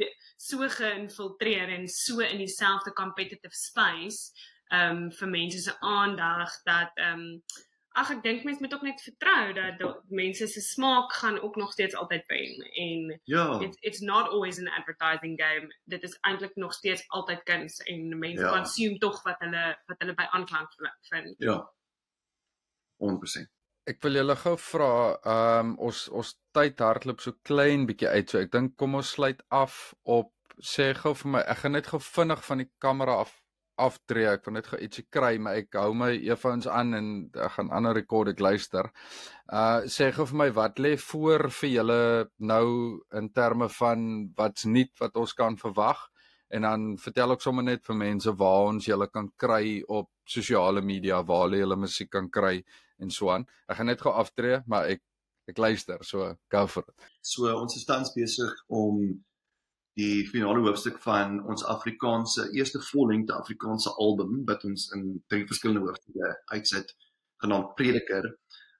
dit 0.01 0.13
so 0.49 0.67
geïnfiltreer 0.79 1.73
en 1.77 1.87
so 1.87 2.19
in 2.19 2.43
dieselfde 2.43 2.93
competitive 2.93 3.55
space 3.55 4.31
ehm 4.69 4.97
um, 4.97 5.11
vir 5.11 5.29
mense 5.29 5.61
se 5.63 5.73
aandag 5.79 6.51
dat 6.63 6.91
ehm 6.95 7.19
um, 7.19 7.41
ag 7.97 8.11
ek 8.13 8.19
dink 8.23 8.43
mense 8.45 8.61
moet 8.61 8.73
ook 8.75 8.83
net 8.85 9.01
vertrou 9.01 9.53
dat 9.57 9.79
da- 9.79 9.95
mense 10.09 10.47
se 10.47 10.61
smaak 10.61 11.13
gaan 11.19 11.39
ook 11.41 11.55
nog 11.55 11.71
steeds 11.71 11.95
altyd 11.95 12.25
wen 12.27 12.61
en 12.85 13.19
Ja. 13.25 13.59
it's 13.61 13.77
it's 13.81 13.99
not 14.01 14.29
always 14.29 14.59
an 14.59 14.67
advertising 14.79 15.39
game. 15.41 15.73
Dit 15.85 16.03
is 16.03 16.17
eintlik 16.21 16.55
nog 16.55 16.73
steeds 16.73 17.03
altyd 17.07 17.43
kuns 17.43 17.77
en 17.89 18.19
mense 18.19 18.43
Ja. 18.43 18.51
consume 18.51 18.97
tog 18.97 19.23
wat 19.23 19.39
hulle 19.39 19.77
wat 19.87 19.97
hulle 19.99 20.13
by 20.13 20.27
aanklank 20.31 20.69
vind. 21.09 21.35
Ja. 21.37 21.57
100%. 23.01 23.49
Ek 23.87 24.01
wil 24.03 24.17
julle 24.19 24.35
gou 24.35 24.55
vra, 24.59 24.89
ehm 25.23 25.59
um, 25.69 25.75
ons 25.87 26.07
ons 26.09 26.33
tyd 26.51 26.79
hardloop 26.83 27.21
so 27.23 27.31
klein 27.47 27.85
bietjie 27.87 28.09
uit. 28.09 28.29
So 28.29 28.39
ek 28.43 28.51
dink 28.51 28.75
kom 28.77 28.95
ons 28.99 29.13
sluit 29.15 29.41
af 29.49 29.93
op 30.03 30.33
sê 30.59 30.89
gou 30.97 31.13
vir 31.15 31.31
my, 31.31 31.39
ek 31.47 31.57
gaan 31.61 31.71
net 31.77 31.87
gou 31.87 31.99
vinnig 32.01 32.41
van 32.43 32.57
die 32.63 32.69
kamera 32.83 33.19
af 33.23 33.31
aftree. 33.77 34.27
Ek 34.31 34.45
wil 34.47 34.57
net 34.57 34.67
gou 34.71 34.79
ietsie 34.81 35.05
kry, 35.13 35.37
maar 35.41 35.59
ek 35.61 35.77
hou 35.79 35.93
my 35.97 36.11
earphones 36.15 36.67
aan 36.67 36.97
en 36.97 37.07
ek 37.33 37.55
gaan 37.57 37.71
ander 37.75 37.97
rekord 37.97 38.33
ek 38.33 38.43
luister. 38.43 38.89
Uh 39.47 39.85
sê 39.91 40.09
gou 40.15 40.27
vir 40.31 40.41
my 40.43 40.49
wat 40.57 40.81
lê 40.83 40.95
voor 41.01 41.47
vir 41.59 41.73
julle 41.77 42.01
nou 42.39 42.67
in 43.19 43.31
terme 43.35 43.69
van 43.79 44.05
wat's 44.37 44.65
nuut 44.65 44.93
wat 45.01 45.17
ons 45.17 45.33
kan 45.37 45.57
verwag? 45.61 46.07
En 46.49 46.63
dan 46.63 46.83
vertel 47.01 47.35
ek 47.35 47.43
sommer 47.43 47.65
net 47.67 47.83
vir 47.85 47.99
mense 47.99 48.31
waar 48.39 48.69
ons 48.71 48.87
julle 48.87 49.09
kan 49.11 49.27
kry 49.35 49.81
op 49.87 50.09
sosiale 50.27 50.81
media, 50.81 51.19
waar 51.23 51.47
hulle 51.47 51.59
julle 51.63 51.79
musiek 51.79 52.11
kan 52.11 52.29
kry 52.31 52.61
en 53.03 53.11
so 53.11 53.31
aan. 53.33 53.45
Ek 53.67 53.79
gaan 53.79 53.91
net 53.91 54.01
gou 54.03 54.13
aftree, 54.15 54.61
maar 54.67 54.87
ek 54.93 55.03
ek 55.47 55.59
luister, 55.63 56.01
so 56.03 56.33
go 56.51 56.65
for 56.67 56.83
it. 56.83 57.07
So 57.23 57.47
ons 57.55 57.77
is 57.79 57.85
tans 57.87 58.11
besig 58.15 58.51
om 58.67 58.99
die 59.97 60.27
finale 60.29 60.61
hoofstuk 60.61 60.99
van 61.01 61.39
ons 61.49 61.65
Afrikaanse 61.65 62.51
eerste 62.53 62.81
vollengte 62.91 63.33
Afrikaanse 63.33 63.95
album 64.03 64.43
wat 64.45 64.65
ons 64.67 64.91
in 64.93 65.07
drie 65.31 65.47
verskillende 65.49 65.87
hoofstukke 65.87 66.33
uitsit 66.53 66.93
genaamd 67.41 67.73
Prediker. 67.79 68.29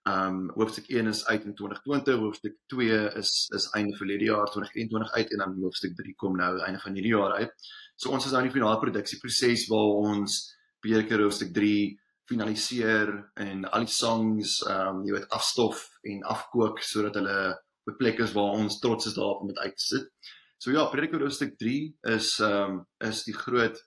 Um 0.07 0.45
hoofstuk 0.55 0.87
1 0.93 1.09
is 1.11 1.23
uit 1.25 1.43
in 1.49 1.55
2020, 1.57 2.19
hoofstuk 2.21 2.55
2 2.73 3.01
is 3.21 3.31
is 3.57 3.69
einde 3.79 3.97
verlede 3.97 4.29
jaar 4.29 4.45
2021 4.53 5.11
uit 5.17 5.33
en 5.33 5.43
dan 5.43 5.57
hoofstuk 5.61 5.97
3 5.97 6.15
kom 6.15 6.37
nou 6.37 6.51
einde 6.59 6.79
van 6.85 6.93
hierdie 6.93 7.15
jaar 7.15 7.33
uit. 7.41 7.67
So 7.95 8.13
ons 8.13 8.25
is 8.25 8.31
nou 8.31 8.45
in 8.45 8.51
die 8.51 8.57
finale 8.59 8.79
produksieproses 8.85 9.67
waar 9.73 9.93
ons 10.13 10.39
Prediker 10.85 11.25
hoofstuk 11.25 11.53
3 11.53 11.97
finaliseer 12.29 13.09
en 13.41 13.65
al 13.65 13.87
die 13.87 13.93
songs 13.93 14.59
um 14.69 15.01
jy 15.07 15.17
weet 15.17 15.31
afstof 15.33 15.87
en 16.05 16.25
afkook 16.29 16.83
sodat 16.85 17.17
hulle 17.17 17.39
op 17.87 17.97
plek 17.97 18.19
is 18.19 18.33
waar 18.35 18.59
ons 18.59 18.79
trots 18.83 19.07
is 19.07 19.15
daarop 19.15 19.41
om 19.41 19.49
dit 19.49 19.65
uit 19.65 19.75
te 19.75 19.85
sit. 19.95 20.35
So 20.57 20.71
ja, 20.73 20.85
Prediker 20.89 21.21
hoofstuk 21.21 21.57
3 21.61 21.75
is 22.15 22.39
ehm 22.39 22.79
um, 22.79 22.81
is 23.09 23.23
die 23.27 23.35
groot 23.37 23.77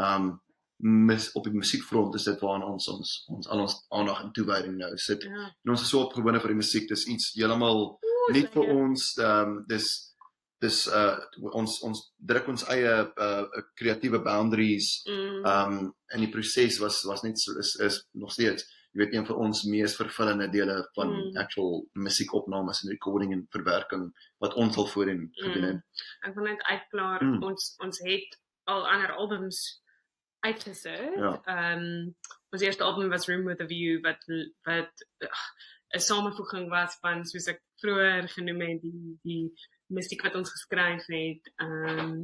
ehm 0.00 0.30
um, 0.30 0.32
mis 0.84 1.28
op 1.38 1.44
die 1.46 1.54
musiekfront 1.54 2.14
is 2.18 2.24
dit 2.26 2.40
waarna 2.42 2.66
ons 2.66 2.88
ons 2.90 3.10
ons 3.30 3.46
al 3.48 3.60
ons 3.62 3.76
aandag 3.94 4.24
en 4.24 4.32
toewyding 4.36 4.74
nou 4.76 4.90
sit. 4.98 5.22
Ja. 5.22 5.44
En 5.64 5.70
ons 5.70 5.82
is 5.84 5.88
so 5.88 6.02
opgewonde 6.02 6.40
vir 6.42 6.52
die 6.52 6.58
musiek. 6.62 6.88
Dis 6.90 7.06
iets 7.08 7.30
heeltemal 7.36 7.84
nie 8.32 8.42
vir 8.42 8.64
lekker. 8.64 8.74
ons 8.82 9.12
ehm 9.20 9.54
um, 9.54 9.54
dis 9.68 9.86
dis 10.64 10.86
uh 10.88 11.16
ons 11.52 11.80
ons 11.84 12.00
druk 12.16 12.46
ons 12.48 12.66
eie 12.72 12.92
uh 13.26 13.62
kreatiewe 13.76 14.22
boundaries 14.24 15.02
Mm. 15.06 15.44
um 15.44 15.94
in 16.14 16.20
die 16.24 16.30
proses 16.32 16.78
was 16.80 17.02
was 17.04 17.22
net 17.22 17.38
so 17.38 17.52
is 17.60 17.74
is 17.84 18.00
nog 18.12 18.32
steeds 18.32 18.64
jy 18.94 19.02
weet 19.02 19.14
een 19.14 19.26
van 19.26 19.36
ons 19.36 19.64
mees 19.66 19.96
vervullende 19.98 20.46
dele 20.50 20.76
van 20.94 21.08
Mm. 21.10 21.22
mm. 21.30 21.36
actual 21.42 21.86
musiekopnames 21.92 22.82
en 22.84 22.90
recording 22.90 23.32
en 23.32 23.46
verwerking 23.50 24.04
wat 24.38 24.54
ons 24.54 24.76
al 24.76 24.86
voorheen 24.86 25.28
gedoen 25.32 25.62
het. 25.62 25.80
Ek 26.22 26.34
wil 26.34 26.44
net 26.44 26.62
uitklaar 26.62 27.22
Mm. 27.24 27.42
ons 27.42 27.74
ons 27.82 27.98
het 28.06 28.38
al 28.64 28.86
ander 28.88 29.12
albums 29.12 29.82
uitgesit. 30.46 31.14
Ja. 31.16 31.40
Ehm 31.44 32.12
ons 32.54 32.62
eerste 32.62 32.84
album 32.84 33.08
was 33.10 33.26
Room 33.28 33.44
with 33.44 33.60
a 33.60 33.66
View 33.66 34.00
wat 34.02 34.22
wat 34.64 34.92
'n 35.94 35.98
samevoeging 36.00 36.68
was 36.70 36.96
van 37.00 37.24
soos 37.24 37.46
ek 37.48 37.60
vroeër 37.82 38.28
genoem 38.28 38.60
het 38.60 38.80
die 38.82 39.18
die 39.22 39.52
musiek 39.86 40.22
wat 40.22 40.34
ons 40.34 40.50
geskryf 40.50 41.06
het. 41.06 41.52
Ehm 41.56 42.22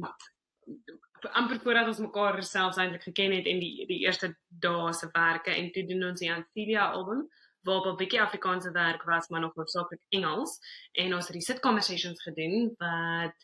amper 1.29 1.59
voordat 1.63 1.87
ons 1.87 1.99
mekaar 1.99 2.43
selfs 2.43 2.77
eintlik 2.77 3.03
geken 3.03 3.31
het 3.31 3.45
en 3.45 3.59
die 3.59 3.85
die 3.87 3.99
eerste 4.05 4.35
dae 4.47 4.93
se 4.93 5.09
werke 5.13 5.51
en 5.51 5.71
toe 5.71 5.85
doen 5.85 6.09
ons 6.09 6.19
die 6.19 6.33
Antilia 6.33 6.89
album 6.91 7.27
waar 7.63 7.79
op 7.79 7.85
'n 7.85 7.95
bietjie 7.95 8.21
Afrikaanse 8.21 8.71
werk 8.71 9.03
was 9.03 9.27
maar 9.27 9.41
nog 9.41 9.53
hoofsaaklik 9.55 10.01
Engels. 10.09 10.59
En 10.91 11.13
ons 11.13 11.27
het 11.27 11.33
die 11.33 11.45
sit 11.45 11.59
conversations 11.59 12.23
gedoen 12.23 12.73
wat 12.77 13.35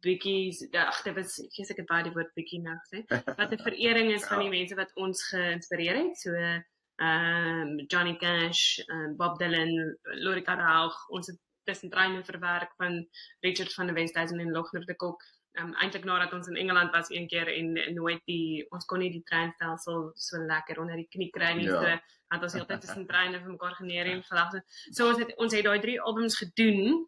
bietjie 0.00 0.68
ag 0.72 1.02
dit 1.02 1.14
was 1.14 1.34
gee 1.54 1.66
ek 1.68 1.80
het 1.80 1.86
baie 1.86 2.04
die 2.04 2.12
woord 2.12 2.34
bietjie 2.34 2.60
nou 2.60 2.76
gesê 2.84 3.04
wat 3.38 3.52
'n 3.52 3.62
verering 3.62 4.12
is 4.12 4.26
van 4.26 4.38
die 4.38 4.52
mense 4.58 4.74
wat 4.74 4.90
ons 4.94 5.28
geïnspireer 5.28 5.96
het. 5.96 6.18
So 6.18 6.30
ehm 6.34 6.68
um, 7.00 7.84
Johnny 7.86 8.16
Cash, 8.16 8.78
um, 8.86 9.16
Bob 9.16 9.38
Dylan, 9.38 9.96
Lorika 10.02 10.54
Raug, 10.54 11.08
ons 11.08 11.26
het 11.26 11.38
tussen 11.64 11.90
treine 11.90 12.24
verwerk 12.24 12.74
van 12.76 13.08
Richard 13.40 13.74
van 13.74 13.86
der 13.86 13.94
Westhuizen 13.94 14.38
en 14.38 14.50
Logner 14.50 14.86
de 14.86 14.96
Kok. 14.96 15.22
Ehm 15.54 15.70
um, 15.70 15.74
eintlik 15.78 16.04
nadat 16.04 16.32
ons 16.34 16.48
in 16.50 16.56
Engeland 16.58 16.90
was 16.90 17.10
een 17.10 17.28
keer 17.30 17.48
en, 17.48 17.76
en 17.76 17.94
nooit 17.94 18.22
die 18.26 18.66
ons 18.74 18.84
kon 18.90 18.98
nie 18.98 19.10
die 19.14 19.22
treinstelsel 19.22 20.08
so 20.14 20.40
lekker 20.42 20.80
onder 20.82 20.98
die 20.98 21.06
knie 21.10 21.30
kry 21.30 21.52
nie. 21.54 21.68
Ja. 21.68 21.76
So 21.78 21.92
het 22.34 22.46
ons 22.48 22.56
heeltyd 22.58 22.80
tussen 22.82 23.06
treine 23.06 23.38
vir 23.38 23.52
mekaar 23.52 23.76
geneer 23.78 24.10
en 24.10 24.24
gelag. 24.26 24.56
So 24.90 25.06
ons 25.12 25.22
het 25.22 25.30
ons 25.38 25.54
het 25.54 25.62
daai 25.64 25.78
drie 25.84 26.00
albums 26.00 26.40
gedoen 26.42 27.06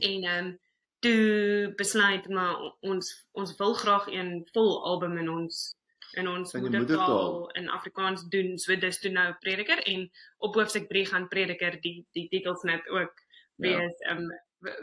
en 0.00 0.28
ehm 0.28 0.50
um, 0.50 0.52
toe 1.02 1.72
besluit 1.76 2.28
maar 2.28 2.60
ons 2.80 3.08
ons 3.32 3.56
wil 3.58 3.72
graag 3.74 4.04
een 4.12 4.34
vol 4.52 4.70
album 4.92 5.16
in 5.18 5.30
ons 5.30 5.64
in 6.20 6.28
ons 6.28 6.52
moedertaal 6.52 7.48
in 7.58 7.68
Afrikaans 7.72 8.28
doen. 8.28 8.58
So 8.58 8.76
dis 8.76 9.00
toe 9.00 9.10
nou 9.10 9.28
Prediker 9.40 9.80
en 9.88 10.10
op 10.38 10.54
hoofstuk 10.60 10.88
3 10.92 11.06
gaan 11.06 11.28
Prediker 11.28 11.80
die 11.80 11.98
die 12.12 12.28
titels 12.28 12.62
net 12.68 12.88
ook 12.88 13.28
wees 13.56 13.96
ja. 14.04 14.16
um 14.16 14.28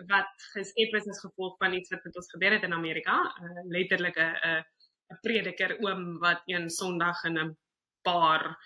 wat 0.07 0.47
geskep 0.53 0.95
is 0.99 1.07
as 1.07 1.21
gevolg 1.23 1.57
van 1.57 1.73
iets 1.73 1.89
wat 1.93 2.03
met 2.03 2.15
ons 2.21 2.31
gebeur 2.31 2.51
het 2.57 2.67
in 2.67 2.73
Amerika, 2.73 3.17
uh, 3.23 3.63
letterlik 3.71 4.17
'n 4.17 4.35
'n 4.49 4.63
'n 5.13 5.19
prediker 5.21 5.77
oom 5.79 6.19
wat 6.19 6.41
een 6.45 6.69
Sondag 6.69 7.23
in 7.23 7.37
'n 7.37 7.57
bar 8.03 8.57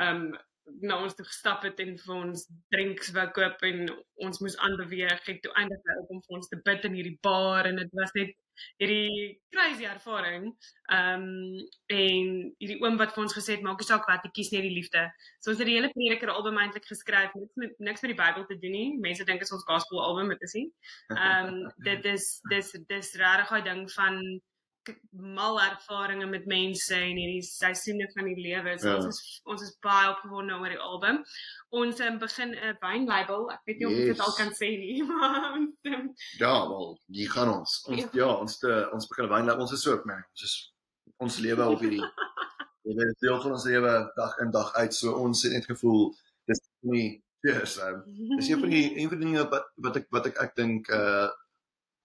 um 0.00 0.38
na 0.82 0.98
ons 1.02 1.14
toe 1.18 1.26
gestap 1.26 1.64
het 1.66 1.80
en 1.84 1.94
vir 2.00 2.14
ons 2.16 2.44
drinks 2.74 3.12
wou 3.16 3.26
koop 3.36 3.64
en 3.68 3.88
ons 4.26 4.42
moes 4.44 4.58
aanbeweeg 4.66 5.24
het 5.30 5.40
toe 5.44 5.54
eindig 5.60 5.88
hy 5.88 5.96
op 6.02 6.12
om 6.14 6.20
vir 6.26 6.38
ons 6.38 6.50
te 6.52 6.60
bid 6.68 6.86
in 6.88 6.98
hierdie 6.98 7.18
bar 7.24 7.68
en 7.70 7.80
dit 7.80 7.96
was 8.00 8.14
net 8.18 8.34
hierdie 8.78 9.38
crazy 9.54 9.86
ervaring. 9.86 10.48
Ehm 10.92 11.24
um, 11.24 11.68
en 11.94 12.32
hierdie 12.60 12.78
oom 12.82 12.98
wat 13.00 13.14
vir 13.14 13.24
ons 13.24 13.36
gesê 13.38 13.56
het 13.56 13.64
maak 13.66 13.80
nie 13.80 13.88
saak 13.88 14.08
wat 14.10 14.26
jy 14.26 14.32
kies 14.38 14.52
net 14.54 14.66
die 14.66 14.74
liefde. 14.74 15.04
So 15.40 15.52
ons 15.52 15.62
het 15.62 15.70
die 15.70 15.76
hele 15.78 15.92
prediker 15.94 16.32
album 16.34 16.58
eintlik 16.60 16.88
geskryf 16.90 17.34
niks 17.38 17.62
met 17.62 17.78
niks 17.90 18.04
met 18.04 18.12
die 18.14 18.20
Bybel 18.22 18.46
te 18.50 18.58
doen 18.64 18.76
nie. 18.78 18.90
Mense 19.06 19.26
dink 19.28 19.42
dit 19.42 19.48
is 19.48 19.56
ons 19.56 19.66
gospel 19.68 20.02
album, 20.04 20.34
dit 20.34 20.46
is 20.48 20.56
nie. 20.60 20.68
Ehm 21.16 21.54
um, 21.54 21.72
dit 21.86 22.12
is 22.14 22.28
dis 22.52 22.74
dis 22.92 23.14
regtig 23.22 23.54
daai 23.54 23.68
ding 23.70 23.84
van 23.94 24.22
mal 25.10 25.60
ervarings 25.60 26.28
met 26.30 26.46
mense 26.46 26.94
en 26.94 27.18
hierdie 27.20 27.44
seisoene 27.46 28.08
van 28.14 28.28
die 28.30 28.36
lewe. 28.38 28.76
So 28.78 28.88
ja. 28.88 28.96
ons 28.96 29.06
is 29.10 29.20
ons 29.44 29.64
is 29.66 29.74
baie 29.84 30.08
opgewonde 30.12 30.56
oor 30.58 30.74
die 30.74 30.80
album. 30.90 31.20
Ons 31.80 32.00
um, 32.04 32.18
begin 32.22 32.54
'n 32.54 32.78
wynlabel. 32.82 33.50
Ek 33.52 33.62
weet 33.70 33.82
nie 33.82 33.86
yes. 33.88 33.94
of 33.94 34.00
ek 34.00 34.10
dit 34.12 34.24
al 34.26 34.34
kan 34.40 34.52
sê 34.60 34.70
nie, 34.82 35.02
maar 35.10 35.52
um, 35.58 36.10
ja, 36.38 36.54
wel, 36.72 36.90
die 37.18 37.28
gaan 37.30 37.54
ons. 37.58 37.78
Ons 37.88 38.02
ja, 38.02 38.08
ja 38.22 38.32
ons 38.34 38.58
te, 38.58 38.74
ons 38.92 39.08
begin 39.12 39.28
'n 39.28 39.34
wynlabel. 39.36 39.66
Ons 39.68 39.76
is 39.78 39.86
so 39.86 39.94
opmerk. 39.94 40.26
Ons 40.34 40.48
is 40.50 40.58
ons 41.18 41.38
lewe 41.44 41.70
op 41.74 41.80
hierdie 41.82 42.04
jy 42.88 42.94
weet 42.96 43.10
dit 43.12 43.24
deel 43.26 43.40
van 43.42 43.52
ons 43.52 43.64
lewe 43.68 43.94
dag 44.16 44.36
in 44.44 44.52
dag 44.54 44.74
uit. 44.74 44.94
So 44.94 45.16
ons 45.20 45.42
het 45.44 45.52
net 45.52 45.66
gevoel 45.70 46.12
dis 46.48 46.62
nie 46.80 47.08
Yes, 47.46 47.76
um, 47.78 48.02
dis 48.36 48.48
een 48.48 48.58
van 48.58 48.68
die 48.68 48.98
een 48.98 49.08
van 49.08 49.18
die 49.20 49.26
dinge 49.28 49.48
wat 49.48 49.68
wat 49.78 49.96
ek 50.00 50.08
wat 50.10 50.24
ek 50.26 50.40
ek 50.42 50.56
dink 50.58 50.88
uh 50.90 51.28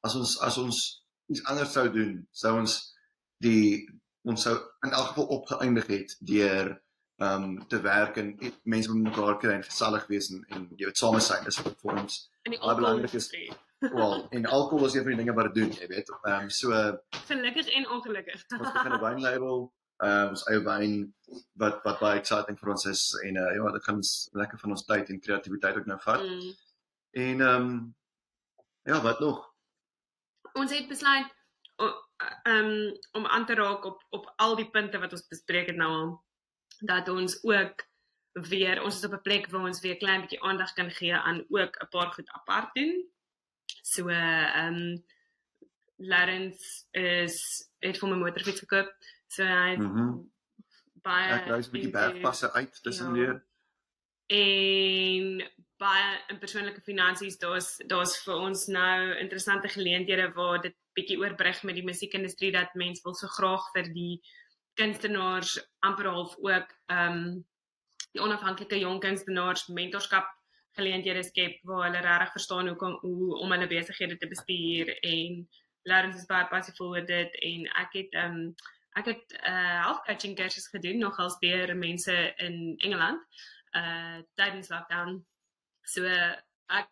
as 0.06 0.16
ons 0.20 0.36
as 0.46 0.60
ons 0.62 0.82
iets 1.32 1.44
anders 1.46 1.74
sou 1.74 1.90
doen, 1.92 2.16
sou 2.32 2.56
ons 2.60 2.78
die 3.44 3.84
ons 4.24 4.44
sou 4.48 4.56
in 4.88 4.92
elk 4.96 5.12
geval 5.12 5.30
opgeëindig 5.38 5.88
het 5.92 6.18
deur 6.20 6.74
ehm 7.22 7.44
um, 7.44 7.68
te 7.68 7.80
werk 7.82 8.18
en 8.18 8.32
mense 8.64 8.94
met 8.94 9.04
mekaar 9.12 9.38
kry 9.38 9.52
en 9.54 9.64
gesellig 9.64 10.08
wees 10.08 10.32
en 10.34 10.42
en 10.56 10.64
jy 10.78 10.88
weet 10.90 10.98
same 10.98 11.20
sy 11.22 11.38
is 11.48 11.60
vir 11.62 12.00
ons. 12.02 12.18
Die 12.50 12.60
belangrik 12.60 13.14
is 13.20 13.30
wel 13.80 14.28
en 14.30 14.46
alkohol 14.46 14.86
is 14.88 14.96
een 14.96 15.06
van 15.06 15.14
die 15.14 15.20
dinge 15.22 15.36
wat 15.38 15.52
dit 15.52 15.62
doen, 15.62 15.72
jy 15.78 15.88
weet. 15.92 16.10
Ehm 16.24 16.48
um, 16.48 16.50
so 16.50 16.82
gelukkig 17.30 17.70
en 17.78 17.88
ongelukkig. 17.98 18.44
ons 18.60 18.74
begin 18.74 18.98
'n 18.98 19.02
wynlabel 19.06 19.62
ehm 20.04 20.24
um, 20.24 20.30
ons 20.34 20.46
eie 20.50 20.64
wyn 20.66 20.98
wat 21.62 21.80
wat 21.86 22.00
baie 22.00 22.20
exciting 22.20 22.60
vir 22.60 22.74
ons 22.76 22.86
is 22.86 23.04
en 23.28 23.38
uh, 23.46 23.50
ja, 23.56 23.72
dit 23.78 23.88
gaan 23.88 24.02
ons 24.02 24.14
lekker 24.42 24.60
van 24.66 24.76
ons 24.78 24.86
tyd 24.86 25.10
en 25.10 25.24
kreatiwiteit 25.28 25.78
ook 25.78 25.90
nou 25.94 26.00
vat. 26.10 26.24
Mm. 26.28 26.54
En 27.28 27.48
ehm 27.48 27.62
um, 27.62 27.96
ja, 28.90 29.02
wat 29.02 29.20
nog? 29.20 29.53
Ons 30.54 30.72
het 30.72 30.88
besluit 30.88 31.32
um, 32.44 32.98
om 33.12 33.26
aan 33.26 33.46
te 33.46 33.54
raak 33.54 33.86
op 33.86 34.04
op 34.10 34.34
al 34.36 34.56
die 34.56 34.70
punte 34.70 35.00
wat 35.00 35.12
ons 35.12 35.28
bespreek 35.28 35.68
het 35.68 35.80
nou 35.80 35.92
al 35.92 36.14
dat 36.80 37.10
ons 37.10 37.40
ook 37.44 37.86
weer 38.50 38.82
ons 38.84 38.96
is 38.98 39.06
op 39.06 39.14
'n 39.14 39.22
plek 39.22 39.50
waar 39.50 39.68
ons 39.68 39.82
weer 39.82 39.98
klein 39.98 40.22
bietjie 40.22 40.42
aandag 40.42 40.74
kan 40.74 40.92
gee 40.92 41.16
aan 41.16 41.46
ook 41.50 41.76
'n 41.82 41.90
paar 41.90 42.12
goed 42.12 42.30
apart 42.30 42.74
doen. 42.74 43.10
So 43.82 44.08
ehm 44.08 44.74
um, 44.74 45.04
Lawrence 45.96 46.86
is 46.92 47.70
het 47.80 47.98
vir 47.98 48.10
my 48.10 48.16
motorfiets 48.16 48.60
gekoop. 48.60 48.96
So 49.28 49.44
hy 49.44 49.76
mm 49.76 49.96
-hmm. 49.96 50.32
baie 50.94 51.34
Ek 51.34 51.48
ry 51.48 51.60
'n 51.60 51.72
bietjie 51.72 51.92
bergpasse 51.92 52.52
uit 52.54 52.84
tussen 52.84 53.08
ja. 53.08 53.14
weer. 53.14 53.46
En 54.26 55.52
baie 55.84 56.12
in 56.32 56.40
persoonlike 56.42 56.82
finansies 56.88 57.40
daar's 57.42 57.70
daar's 57.92 58.16
vir 58.26 58.46
ons 58.48 58.68
nou 58.72 58.98
interessante 59.24 59.72
geleenthede 59.76 60.30
waar 60.38 60.62
dit 60.66 60.76
bietjie 60.98 61.20
oorbrug 61.22 61.64
met 61.68 61.80
die 61.80 61.88
musiekindustrie 61.88 62.52
dat 62.56 62.78
mense 62.80 63.04
wil 63.06 63.18
so 63.20 63.32
graag 63.38 63.66
vir 63.76 63.90
die 63.96 64.14
kunstenaars 64.80 65.58
amper 65.90 66.10
half 66.12 66.38
ook 66.52 66.78
ehm 66.94 67.18
um, 67.18 67.42
die 68.14 68.22
onafhanklike 68.22 68.78
jong 68.78 69.00
kunstenaars 69.02 69.68
mentorskap 69.74 70.28
geleenthede 70.78 71.24
skep 71.26 71.56
waar 71.70 71.88
hulle 71.88 72.02
regtig 72.06 72.36
verstaan 72.38 72.70
hoe 72.70 72.78
kom 72.84 72.94
hoe 73.02 73.40
om 73.42 73.56
hulle 73.56 73.70
besighede 73.72 74.18
te 74.22 74.30
bestuur 74.30 74.94
en 75.02 75.42
Lawrence 75.90 76.22
is 76.22 76.30
baie 76.30 76.48
passief 76.52 76.80
oor 76.82 77.02
dit 77.10 77.42
en 77.50 77.68
ek 77.86 78.00
het 78.00 78.18
ehm 78.22 78.40
um, 78.44 78.56
ek 79.02 79.08
het 79.10 79.24
'n 79.34 79.52
uh, 79.52 79.78
health 79.84 80.04
coaching 80.08 80.36
kursus 80.38 80.70
gedoen 80.76 81.00
nogals 81.02 81.40
deur 81.42 81.76
mense 81.76 82.16
in 82.48 82.76
Engeland 82.78 83.22
uh 83.80 84.18
tydens 84.38 84.70
lockdown 84.70 85.24
So 85.86 86.06
ek 86.08 86.90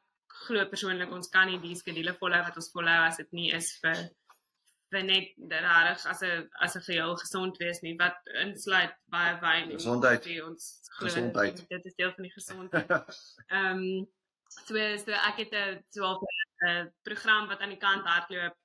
glo 0.48 0.66
persoonlik 0.72 1.12
ons 1.12 1.30
kan 1.30 1.48
nie 1.48 1.60
die 1.64 1.76
skedule 1.80 2.14
volhou 2.20 2.42
wat 2.48 2.58
ons 2.60 2.72
volhou 2.74 3.00
as 3.06 3.20
dit 3.22 3.32
nie 3.38 3.52
is 3.56 3.72
vir 3.84 4.00
vir 4.92 5.04
net 5.08 5.28
regtig 5.52 6.06
as 6.12 6.24
'n 6.24 6.50
as 6.66 6.76
'n 6.76 6.86
geheel 6.88 7.16
gesond 7.24 7.60
wees 7.64 7.82
nie 7.82 7.96
wat 8.00 8.18
insluit 8.44 8.96
baie 9.16 9.36
wyn 9.44 9.72
en 9.72 9.80
gesondheid. 9.80 10.28
ons 10.48 10.66
gesondheid. 11.00 11.62
dit 11.70 11.86
is 11.86 11.96
deel 11.96 12.12
van 12.16 12.24
die 12.28 12.36
gesondheid. 12.40 12.90
Ehm 13.56 13.84
um, 13.84 14.08
so 14.68 14.76
so 15.06 15.12
ek 15.12 15.38
het 15.44 15.54
'n 15.54 15.84
so 15.90 16.20
'n 16.68 16.92
program 17.08 17.48
wat 17.48 17.60
aan 17.62 17.76
die 17.76 17.84
kant 17.88 18.06
hardloop 18.06 18.56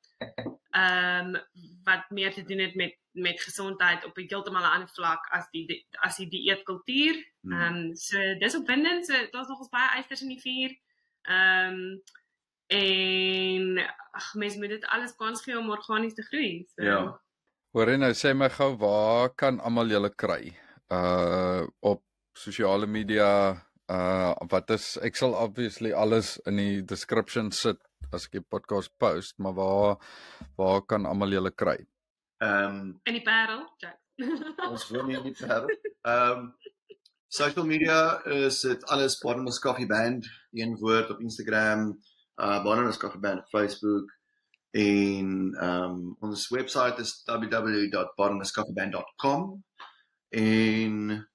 ehm 0.77 1.35
um, 1.35 1.43
wat 1.85 2.11
meer 2.11 2.33
te 2.35 2.43
doen 2.45 2.59
het 2.59 2.75
met 2.75 2.99
met 3.17 3.41
gesondheid 3.41 4.05
op 4.05 4.17
'n 4.17 4.27
heeltemal 4.29 4.63
'n 4.63 4.75
ander 4.75 4.89
vlak 4.89 5.27
as 5.31 5.47
die 5.51 5.87
as 5.91 6.17
die 6.17 6.29
dieetkultuur. 6.29 7.15
Hmm. 7.41 7.53
Ehm 7.53 7.75
um, 7.75 7.95
so 7.95 8.19
dis 8.39 8.57
opwindend. 8.57 9.07
So 9.07 9.13
daar's 9.31 9.49
nog 9.49 9.59
ons 9.59 9.69
baie 9.69 9.91
eisters 9.97 10.23
in 10.23 10.29
die 10.29 10.41
vuur. 10.41 10.77
Ehm 11.23 11.75
um, 11.75 12.03
en 12.67 13.79
ag 14.11 14.35
mens 14.35 14.57
moet 14.57 14.69
dit 14.69 14.85
alles 14.85 15.17
kans 15.17 15.43
gee 15.43 15.59
om 15.59 15.71
organies 15.71 16.15
te 16.15 16.23
groei. 16.23 16.67
So. 16.75 16.83
Ja. 16.83 17.21
Hoor 17.71 17.99
nou 17.99 18.13
sê 18.13 18.35
my 18.35 18.49
gou 18.51 18.77
waar 18.81 19.35
kan 19.35 19.61
almal 19.61 19.91
julle 19.93 20.11
kry? 20.15 20.57
Uh 20.89 21.67
op 21.81 22.03
sosiale 22.33 22.87
media 22.87 23.31
uh 23.93 24.33
wat 24.49 24.71
is 24.71 24.97
ek 24.97 25.17
sal 25.17 25.35
obviously 25.35 25.93
alles 25.93 26.37
in 26.47 26.57
die 26.57 26.85
description 26.85 27.53
sit 27.53 27.86
as 28.13 28.27
ek 28.27 28.33
die 28.39 28.45
podcast 28.45 28.93
post, 28.99 29.39
maar 29.39 29.55
waar 29.57 29.97
waar 30.57 30.83
kan 30.87 31.07
almal 31.07 31.33
julle 31.33 31.51
kry? 31.51 31.87
Ehm 32.45 32.81
um, 32.81 33.01
in 33.05 33.15
die 33.19 33.27
Parel, 33.27 33.67
Jack. 33.83 33.99
ons 34.71 34.89
woon 34.91 35.07
hier 35.11 35.19
in 35.23 35.33
die 35.33 35.39
Parel. 35.39 35.69
Ehm 36.03 36.39
um, 36.39 36.55
social 37.29 37.67
media 37.67 38.23
is 38.25 38.61
dit 38.65 38.85
alles 38.93 39.19
Barnabas 39.23 39.61
Coffee 39.61 39.87
Band, 39.87 40.27
een 40.53 40.77
woord 40.81 41.11
op 41.11 41.21
Instagram, 41.21 41.99
uh 42.41 42.63
Barnabas 42.65 42.99
Coffee 42.99 43.21
Band 43.21 43.41
op 43.45 43.49
Facebook 43.49 44.17
en 44.77 45.55
ehm 45.55 45.83
um, 45.83 46.17
ons 46.21 46.49
webwerf 46.49 46.99
is 46.99 47.23
www.barnabascoffeeband.com 47.25 49.65
en 50.29 51.29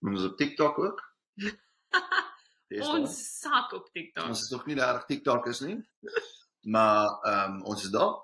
ons 0.00 0.24
op 0.24 0.36
TikTok 0.36 0.78
ook. 0.78 1.14
ons 2.78 3.38
sak 3.40 3.72
op 3.72 3.88
TikTok. 3.92 4.28
Ons 4.28 4.42
is 4.46 4.50
nog 4.54 4.66
nie 4.66 4.76
reg 4.78 5.04
TikTok 5.06 5.46
is 5.46 5.60
nie. 5.66 5.78
Maar 6.60 7.06
ehm 7.24 7.54
um, 7.54 7.62
ons 7.72 7.84
is 7.84 7.90
daar. 7.90 8.18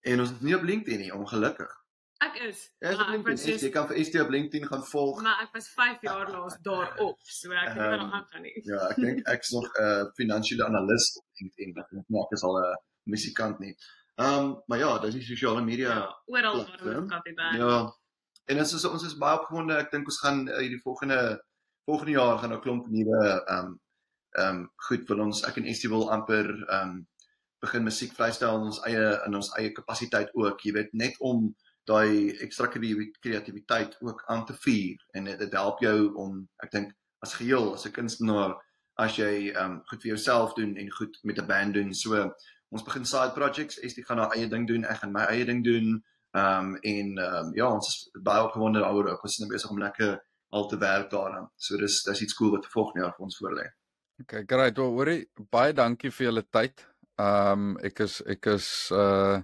En 0.00 0.20
ons 0.20 0.30
is 0.30 0.40
nie 0.40 0.56
op 0.56 0.62
LinkedIn 0.62 0.98
nie, 1.00 1.14
ongelukkig. 1.14 1.70
Ek 2.22 2.36
is. 2.44 2.60
Ja, 2.78 2.90
ek 2.92 3.08
LinkedIn, 3.08 3.54
is, 3.54 3.62
jy 3.64 3.70
kan 3.74 3.86
vir 3.88 4.02
ST 4.04 4.20
op 4.20 4.30
LinkedIn 4.34 4.66
gaan 4.68 4.84
volg. 4.86 5.22
Maar 5.24 5.40
ek 5.46 5.56
was 5.56 5.70
5 5.72 6.04
jaar 6.06 6.28
laas 6.30 6.58
daarop, 6.66 7.18
so 7.24 7.54
ek 7.56 7.72
het 7.72 7.80
um, 7.86 8.02
nog 8.02 8.18
aangaan 8.18 8.44
nie. 8.46 8.54
Ja, 8.68 8.82
ek 8.90 9.00
dink 9.00 9.24
ek 9.32 9.46
is 9.46 9.54
nog 9.56 9.66
'n 9.72 9.88
uh, 9.88 10.04
finansiële 10.18 10.68
analis 10.68 11.08
op 11.22 11.40
LinkedIn, 11.40 11.74
ek 11.80 11.96
nie 11.96 12.22
ek 12.22 12.36
is 12.36 12.44
al 12.50 12.60
'n 12.60 12.76
musikant 13.14 13.64
nie. 13.64 13.74
Ehm, 14.20 14.38
um, 14.38 14.62
maar 14.66 14.78
ja, 14.78 14.98
dis 14.98 15.14
die 15.14 15.24
sosiale 15.24 15.64
media. 15.64 15.88
Ja, 15.88 16.08
oral 16.26 16.66
waar 16.66 16.96
ons 16.98 17.10
kan 17.10 17.24
dit 17.24 17.38
Ja. 17.58 17.78
En 18.44 18.58
ons 18.58 18.72
is 18.74 18.84
ons 18.84 19.04
is 19.06 19.16
baie 19.18 19.38
opgewonde. 19.38 19.78
Ek 19.78 19.90
dink 19.90 20.06
ons 20.06 20.20
gaan 20.20 20.48
uh, 20.48 20.58
hierdie 20.58 20.82
volgende 20.82 21.18
volgende 21.84 22.12
jaar 22.12 22.38
gaan 22.38 22.52
'n 22.52 22.60
klomp 22.60 22.86
nuwe 22.86 23.22
ehm 23.26 23.66
um, 23.66 23.80
ehm 24.38 24.56
um, 24.56 24.70
goed 24.76 25.06
vir 25.08 25.20
ons 25.20 25.42
ek 25.48 25.56
en 25.56 25.74
ST 25.74 25.88
wil 25.88 26.10
amper 26.10 26.46
ehm 26.48 26.88
um, 26.88 27.06
begin 27.62 27.84
musiek 27.84 28.14
vrystel 28.14 28.56
in 28.58 28.68
ons 28.70 28.80
eie 28.86 29.04
in 29.26 29.34
ons 29.34 29.52
eie 29.58 29.72
kapasiteit 29.72 30.30
ook, 30.34 30.64
jy 30.66 30.72
weet, 30.72 30.92
net 30.92 31.18
om 31.20 31.54
daai 31.86 32.38
ekstra 32.44 32.66
kreatiwiteit 32.66 33.96
ook 34.00 34.22
aan 34.26 34.44
te 34.46 34.54
vier 34.64 34.98
en 35.14 35.24
dit, 35.24 35.38
dit 35.38 35.52
help 35.52 35.80
jou 35.82 36.14
om 36.24 36.48
ek 36.62 36.70
dink 36.70 36.92
as 37.26 37.34
geheel 37.34 37.74
as 37.74 37.86
'n 37.86 37.92
kunstenaar 37.98 38.56
as 38.98 39.16
jy 39.16 39.52
ehm 39.52 39.64
um, 39.64 39.76
goed 39.90 40.02
vir 40.02 40.12
jouself 40.14 40.54
doen 40.54 40.76
en 40.76 40.90
goed 40.90 41.18
met 41.22 41.38
'n 41.38 41.46
band 41.46 41.74
doen. 41.74 41.94
So 41.94 42.32
ons 42.70 42.84
begin 42.84 43.04
side 43.04 43.32
projects, 43.34 43.78
Estie 43.78 44.04
gaan 44.04 44.18
haar 44.18 44.34
eie 44.36 44.48
ding 44.48 44.66
doen, 44.66 44.84
ek 44.84 44.98
gaan 45.02 45.12
my 45.12 45.24
eie 45.28 45.44
ding 45.44 45.64
doen. 45.64 46.02
Ehm 46.32 46.66
um, 46.66 46.76
en 46.76 47.18
ehm 47.18 47.46
um, 47.46 47.54
ja, 47.54 47.72
ons 47.72 47.88
is 47.88 48.22
baie 48.22 48.44
opgewonde 48.44 48.80
daaroor. 48.80 49.12
Ek 49.12 49.22
was 49.22 49.38
nou 49.38 49.50
besig 49.50 49.70
om 49.70 49.78
lekker 49.78 50.20
al 50.52 50.68
te 50.68 50.78
werk 50.78 51.10
daaraan. 51.10 51.48
So 51.56 51.78
dis 51.80 52.02
dis 52.04 52.22
iets 52.26 52.36
cool 52.36 52.52
wat 52.56 52.68
volgende 52.72 53.04
jaar 53.04 53.14
vir 53.16 53.26
ons 53.28 53.38
voorlê. 53.40 53.68
Okay, 54.22 54.44
great. 54.46 54.76
Wel, 54.76 54.90
hoorie, 54.96 55.20
baie 55.50 55.72
dankie 55.72 56.12
vir 56.12 56.28
julle 56.28 56.44
tyd. 56.52 56.84
Ehm 57.20 57.68
um, 57.68 57.78
ek 57.84 58.04
is 58.04 58.20
ek 58.34 58.50
is 58.52 58.68
uh 58.92 59.40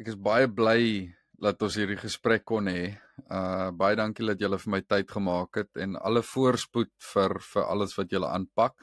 ek 0.00 0.08
is 0.14 0.16
baie 0.16 0.48
bly 0.48 1.12
dat 1.42 1.62
ons 1.62 1.76
hierdie 1.76 2.00
gesprek 2.00 2.46
kon 2.48 2.70
hê. 2.72 2.94
Uh 3.28 3.68
baie 3.76 3.98
dankie 3.98 4.26
dat 4.26 4.40
julle 4.40 4.58
vir 4.62 4.72
my 4.76 4.80
tyd 4.94 5.12
gemaak 5.12 5.60
het 5.60 5.82
en 5.84 5.98
alle 6.00 6.24
voorspoed 6.24 6.92
vir 7.12 7.36
vir 7.52 7.68
alles 7.68 7.96
wat 7.98 8.12
julle 8.16 8.30
aanpak. 8.32 8.76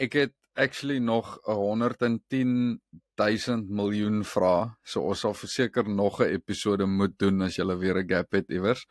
Ek 0.00 0.16
het 0.22 0.34
actually 0.56 0.98
nog 0.98 1.36
'n 1.46 1.52
110 1.52 2.80
000 3.20 3.64
miljoen 3.68 4.24
vrae. 4.24 4.72
So 4.84 5.02
ons 5.02 5.20
sal 5.20 5.34
verseker 5.34 5.88
nog 5.88 6.20
'n 6.20 6.32
episode 6.32 6.86
moet 6.86 7.18
doen 7.18 7.42
as 7.42 7.56
julle 7.56 7.76
weer 7.76 8.00
'n 8.00 8.08
gap 8.08 8.32
het 8.32 8.48
iewers. 8.48 8.86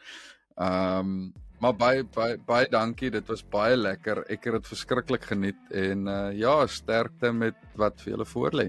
Ehm 0.58 1.00
um, 1.00 1.34
maar 1.66 1.78
baie 1.78 2.04
baie 2.14 2.38
baie 2.46 2.68
dankie. 2.70 3.10
Dit 3.14 3.30
was 3.32 3.42
baie 3.50 3.76
lekker. 3.78 4.24
Ek 4.30 4.46
het 4.46 4.60
dit 4.60 4.68
verskriklik 4.70 5.26
geniet 5.32 5.72
en 5.74 6.08
uh 6.12 6.32
ja, 6.38 6.58
sterkte 6.70 7.32
met 7.34 7.58
wat 7.80 8.02
vir 8.04 8.16
julle 8.16 8.28
voorlê. 8.30 8.68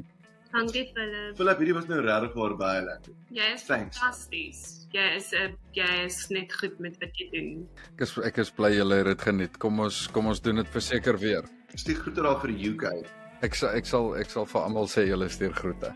Dankie 0.55 0.87
Philip. 0.95 1.37
Philip, 1.37 1.59
hierdie 1.61 1.75
was 1.77 1.89
nou 1.91 1.99
regtig 2.01 2.37
waar 2.39 2.55
baie 2.57 2.85
lekker. 2.87 3.17
Jy 3.37 3.49
is 3.53 3.67
Thanks. 3.69 3.99
fantasties. 3.99 4.63
Jy 4.95 5.09
is 5.19 5.33
'n 5.35 5.57
jy 5.77 5.91
is 6.07 6.31
net 6.31 6.53
goed 6.53 6.79
met 6.81 6.97
wat 7.03 7.13
jy 7.21 7.29
doen. 7.33 7.69
Ek 7.97 8.07
is 8.07 8.17
ek 8.19 8.39
is 8.39 8.51
bly 8.51 8.73
julle 8.77 9.03
het 9.03 9.07
dit 9.07 9.23
geniet. 9.29 9.59
Kom 9.59 9.81
ons 9.81 10.07
kom 10.09 10.27
ons 10.27 10.41
doen 10.41 10.57
dit 10.57 10.69
verseker 10.69 11.19
weer. 11.19 11.45
Stuur 11.75 12.01
groete 12.01 12.23
daar 12.23 12.41
vir 12.41 12.55
die 12.55 12.71
UK. 12.71 13.05
Ek 13.43 13.55
sal 13.55 13.77
ek 13.77 13.85
sal 13.85 14.17
ek 14.17 14.31
sal 14.31 14.47
vir 14.47 14.63
almal 14.63 14.89
sê 14.89 15.07
julle 15.07 15.29
stuur 15.29 15.53
groete. 15.53 15.93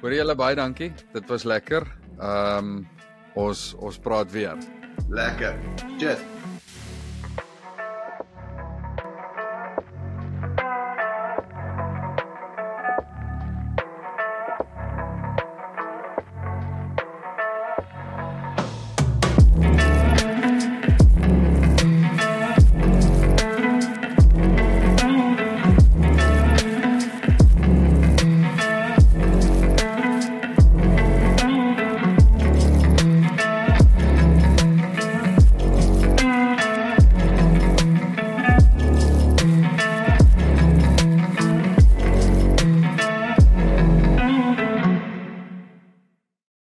Hoor 0.00 0.12
julle 0.12 0.34
baie 0.34 0.56
dankie. 0.56 0.92
Dit 1.12 1.28
was 1.28 1.44
lekker. 1.44 1.86
Ehm 2.18 2.58
um, 2.58 2.86
ons 3.36 3.74
ons 3.78 3.98
praat 3.98 4.32
weer. 4.32 4.58
Lekker. 5.08 5.54
Cheers. 5.98 6.39